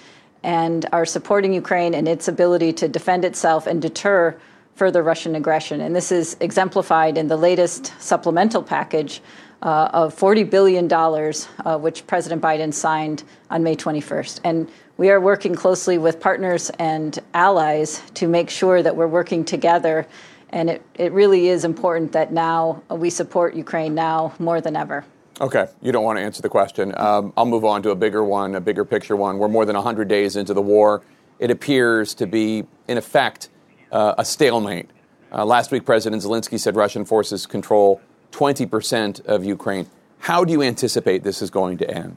and 0.42 0.86
are 0.92 1.04
supporting 1.04 1.52
Ukraine 1.52 1.94
and 1.94 2.08
its 2.08 2.26
ability 2.26 2.72
to 2.72 2.88
defend 2.88 3.24
itself 3.24 3.66
and 3.66 3.82
deter 3.82 4.34
further 4.78 5.02
Russian 5.02 5.34
aggression. 5.34 5.80
And 5.80 5.94
this 5.94 6.12
is 6.12 6.36
exemplified 6.40 7.18
in 7.18 7.26
the 7.26 7.36
latest 7.36 7.92
supplemental 7.98 8.62
package 8.62 9.20
uh, 9.60 9.90
of 9.92 10.16
$40 10.16 10.48
billion, 10.48 10.90
uh, 10.92 11.78
which 11.78 12.06
President 12.06 12.40
Biden 12.40 12.72
signed 12.72 13.24
on 13.50 13.64
May 13.64 13.74
21st. 13.74 14.40
And 14.44 14.70
we 14.96 15.10
are 15.10 15.20
working 15.20 15.54
closely 15.54 15.98
with 15.98 16.20
partners 16.20 16.70
and 16.78 17.18
allies 17.34 18.02
to 18.14 18.28
make 18.28 18.50
sure 18.50 18.82
that 18.82 18.94
we're 18.94 19.08
working 19.08 19.44
together 19.44 20.06
And 20.50 20.70
it, 20.70 20.82
it 20.94 21.12
really 21.12 21.48
is 21.48 21.64
important 21.64 22.12
that 22.12 22.32
now 22.32 22.82
we 22.90 23.10
support 23.10 23.54
Ukraine 23.54 23.94
now 23.94 24.32
more 24.38 24.60
than 24.60 24.76
ever. 24.76 25.04
Okay, 25.40 25.66
you 25.82 25.92
don't 25.92 26.04
want 26.04 26.18
to 26.18 26.22
answer 26.22 26.42
the 26.42 26.48
question. 26.48 26.92
Um, 26.96 27.32
I'll 27.36 27.46
move 27.46 27.64
on 27.64 27.82
to 27.84 27.90
a 27.90 27.94
bigger 27.94 28.24
one, 28.24 28.56
a 28.56 28.60
bigger 28.60 28.84
picture 28.84 29.14
one. 29.14 29.38
We're 29.38 29.48
more 29.48 29.64
than 29.64 29.76
100 29.76 30.08
days 30.08 30.36
into 30.36 30.54
the 30.54 30.62
war. 30.62 31.02
It 31.38 31.50
appears 31.50 32.14
to 32.14 32.26
be, 32.26 32.64
in 32.88 32.98
effect, 32.98 33.50
uh, 33.92 34.14
a 34.18 34.24
stalemate. 34.24 34.90
Uh, 35.32 35.44
last 35.44 35.70
week, 35.70 35.84
President 35.84 36.22
Zelensky 36.22 36.58
said 36.58 36.76
Russian 36.76 37.04
forces 37.04 37.46
control 37.46 38.00
20% 38.32 39.24
of 39.26 39.44
Ukraine. 39.44 39.86
How 40.20 40.44
do 40.44 40.52
you 40.52 40.62
anticipate 40.62 41.22
this 41.22 41.42
is 41.42 41.50
going 41.50 41.78
to 41.78 41.90
end? 41.90 42.16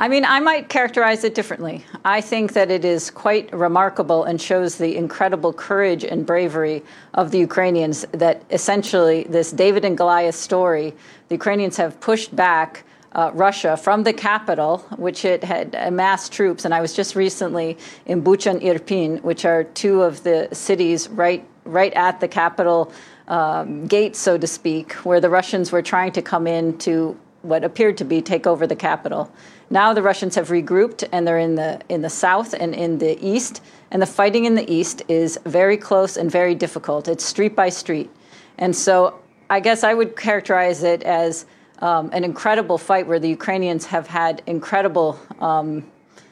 I 0.00 0.06
mean, 0.06 0.24
I 0.24 0.38
might 0.38 0.68
characterize 0.68 1.24
it 1.24 1.34
differently. 1.34 1.84
I 2.04 2.20
think 2.20 2.52
that 2.52 2.70
it 2.70 2.84
is 2.84 3.10
quite 3.10 3.52
remarkable 3.52 4.22
and 4.22 4.40
shows 4.40 4.78
the 4.78 4.94
incredible 4.96 5.52
courage 5.52 6.04
and 6.04 6.24
bravery 6.24 6.84
of 7.14 7.32
the 7.32 7.38
Ukrainians 7.38 8.06
that 8.12 8.44
essentially 8.50 9.24
this 9.24 9.50
David 9.50 9.84
and 9.84 9.98
Goliath 9.98 10.36
story, 10.36 10.94
the 11.28 11.34
Ukrainians 11.34 11.76
have 11.78 11.98
pushed 12.00 12.34
back 12.36 12.84
uh, 13.12 13.30
Russia 13.34 13.76
from 13.76 14.04
the 14.04 14.12
capital, 14.12 14.78
which 14.96 15.24
it 15.24 15.42
had 15.44 15.74
amassed 15.74 16.32
troops. 16.32 16.64
And 16.64 16.74
I 16.74 16.80
was 16.80 16.92
just 16.92 17.14
recently 17.14 17.78
in 18.06 18.22
Bucha 18.22 18.50
and 18.50 18.60
Irpin, 18.60 19.22
which 19.22 19.44
are 19.44 19.64
two 19.64 20.02
of 20.02 20.22
the 20.22 20.48
cities 20.52 21.08
right, 21.08 21.46
right 21.64 21.92
at 21.94 22.20
the 22.20 22.28
capital 22.28 22.92
um, 23.28 23.86
gate, 23.86 24.16
so 24.16 24.38
to 24.38 24.46
speak, 24.46 24.92
where 25.04 25.20
the 25.20 25.30
Russians 25.30 25.72
were 25.72 25.82
trying 25.82 26.12
to 26.12 26.22
come 26.22 26.46
in 26.46 26.78
to 26.78 27.18
what 27.42 27.64
appeared 27.64 27.96
to 27.98 28.04
be 28.04 28.20
take 28.20 28.46
over 28.46 28.66
the 28.66 28.76
capital. 28.76 29.32
Now 29.70 29.92
the 29.92 30.02
Russians 30.02 30.34
have 30.34 30.48
regrouped 30.48 31.08
and 31.12 31.26
they're 31.26 31.38
in 31.38 31.54
the 31.54 31.80
in 31.88 32.02
the 32.02 32.10
south 32.10 32.54
and 32.54 32.74
in 32.74 32.98
the 32.98 33.18
east, 33.24 33.62
and 33.90 34.02
the 34.02 34.06
fighting 34.06 34.44
in 34.44 34.54
the 34.54 34.70
east 34.70 35.02
is 35.08 35.38
very 35.44 35.76
close 35.76 36.16
and 36.16 36.30
very 36.30 36.54
difficult. 36.54 37.06
It's 37.06 37.24
street 37.24 37.54
by 37.54 37.68
street, 37.68 38.10
and 38.58 38.74
so 38.74 39.20
I 39.50 39.60
guess 39.60 39.84
I 39.84 39.94
would 39.94 40.16
characterize 40.16 40.82
it 40.82 41.02
as 41.02 41.46
um, 41.80 42.10
an 42.12 42.24
incredible 42.24 42.78
fight 42.78 43.06
where 43.06 43.18
the 43.18 43.28
Ukrainians 43.28 43.86
have 43.86 44.06
had 44.06 44.42
incredible. 44.46 45.18
Um, 45.40 45.84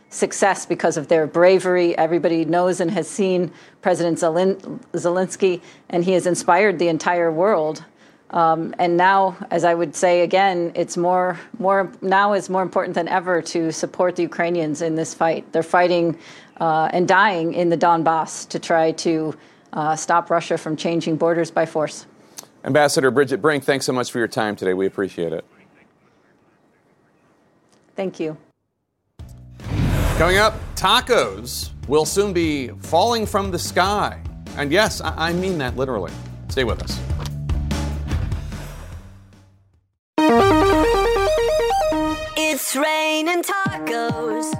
success 0.08 0.64
because 0.64 0.96
of 0.96 1.08
their 1.08 1.26
bravery. 1.26 1.96
Everybody 1.98 2.44
knows 2.44 2.80
and 2.80 2.90
has 2.90 3.08
seen 3.08 3.52
President 3.82 4.18
Zelensky, 4.18 5.60
and 5.90 6.04
he 6.04 6.12
has 6.12 6.26
inspired 6.26 6.78
the 6.78 6.88
entire 6.88 7.30
world. 7.30 7.84
Um, 8.30 8.74
and 8.78 8.96
now, 8.96 9.36
as 9.50 9.64
I 9.64 9.74
would 9.74 9.94
say 9.94 10.22
again, 10.22 10.72
it's 10.74 10.96
more, 10.96 11.38
more 11.58 11.92
now 12.02 12.32
is 12.32 12.50
more 12.50 12.62
important 12.62 12.94
than 12.94 13.06
ever 13.06 13.40
to 13.42 13.70
support 13.70 14.16
the 14.16 14.22
Ukrainians 14.22 14.82
in 14.82 14.96
this 14.96 15.14
fight. 15.14 15.50
They're 15.52 15.62
fighting 15.62 16.18
uh, 16.60 16.88
and 16.92 17.06
dying 17.06 17.54
in 17.54 17.68
the 17.68 17.76
Donbass 17.76 18.48
to 18.48 18.58
try 18.58 18.92
to 18.92 19.34
uh, 19.72 19.94
stop 19.94 20.30
Russia 20.30 20.58
from 20.58 20.76
changing 20.76 21.16
borders 21.16 21.50
by 21.50 21.66
force. 21.66 22.06
Ambassador 22.66 23.12
Bridget 23.12 23.40
Brink, 23.40 23.62
thanks 23.62 23.86
so 23.86 23.92
much 23.92 24.10
for 24.10 24.18
your 24.18 24.26
time 24.26 24.56
today. 24.56 24.74
We 24.74 24.86
appreciate 24.86 25.32
it. 25.32 25.44
Thank 27.94 28.18
you. 28.18 28.36
Coming 30.18 30.38
up, 30.38 30.54
tacos 30.74 31.70
will 31.86 32.04
soon 32.04 32.32
be 32.32 32.68
falling 32.68 33.24
from 33.24 33.52
the 33.52 33.58
sky. 33.58 34.20
And 34.56 34.72
yes, 34.72 35.00
I 35.04 35.32
mean 35.32 35.58
that 35.58 35.76
literally. 35.76 36.12
Stay 36.48 36.64
with 36.64 36.82
us. 36.82 37.00
It's 42.36 42.74
raining 42.74 43.42
tacos 43.42 44.50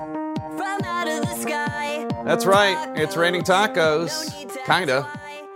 from 0.57 0.83
out 0.85 1.09
of 1.09 1.23
the 1.23 1.35
sky. 1.43 2.07
That's 2.25 2.47
right. 2.47 2.93
It's 2.97 3.17
raining 3.17 3.43
tacos. 3.43 4.31
Kinda. 4.65 5.09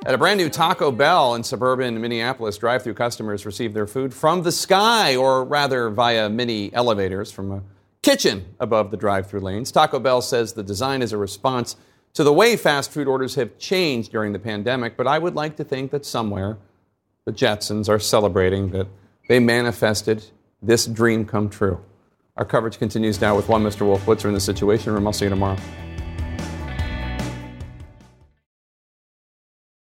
At 0.07 0.15
a 0.15 0.19
brand 0.19 0.39
new 0.39 0.49
Taco 0.49 0.91
Bell 0.91 1.35
in 1.35 1.45
suburban 1.45 2.01
Minneapolis, 2.01 2.57
drive 2.57 2.83
through 2.83 2.95
customers 2.95 3.45
receive 3.45 3.75
their 3.75 3.87
food 3.87 4.15
from 4.15 4.43
the 4.43 4.53
sky, 4.53 5.15
or 5.15 5.45
rather 5.45 5.91
via 5.91 6.31
mini 6.31 6.73
elevators 6.73 7.31
from 7.31 7.53
a 7.53 7.63
kitchen 8.01 8.47
above 8.59 8.91
the 8.91 8.97
drive 8.97 9.27
through 9.27 9.41
lanes. 9.41 9.71
Taco 9.71 9.99
Bell 9.99 10.23
says 10.23 10.55
the 10.55 10.63
design 10.63 11.03
is 11.03 11.13
a 11.13 11.19
response 11.19 11.77
to 12.15 12.25
the 12.25 12.33
way 12.33 12.57
fast 12.57 12.91
food 12.91 13.09
orders 13.09 13.35
have 13.35 13.59
changed 13.59 14.11
during 14.11 14.33
the 14.33 14.39
pandemic, 14.39 14.97
but 14.97 15.07
I 15.07 15.19
would 15.19 15.35
like 15.35 15.57
to 15.57 15.65
think 15.65 15.91
that 15.91 16.07
somewhere 16.07 16.57
the 17.27 17.33
Jetsons 17.33 17.91
are 17.91 17.99
celebrating 17.99 18.71
that 18.71 18.87
they 19.29 19.39
manifested 19.39 20.25
this 20.63 20.87
dream 20.87 21.27
come 21.27 21.51
true. 21.51 21.79
Our 22.39 22.47
coverage 22.47 22.79
continues 22.79 23.21
now 23.21 23.37
with 23.37 23.51
one 23.51 23.63
Mr. 23.63 23.83
Wolf 23.83 24.07
Blitzer 24.07 24.27
in 24.27 24.35
the 24.35 24.41
Situation 24.41 24.95
Room. 24.95 25.07
I'll 25.07 25.13
see 25.13 25.27
you 25.27 25.31
tomorrow. 25.31 25.59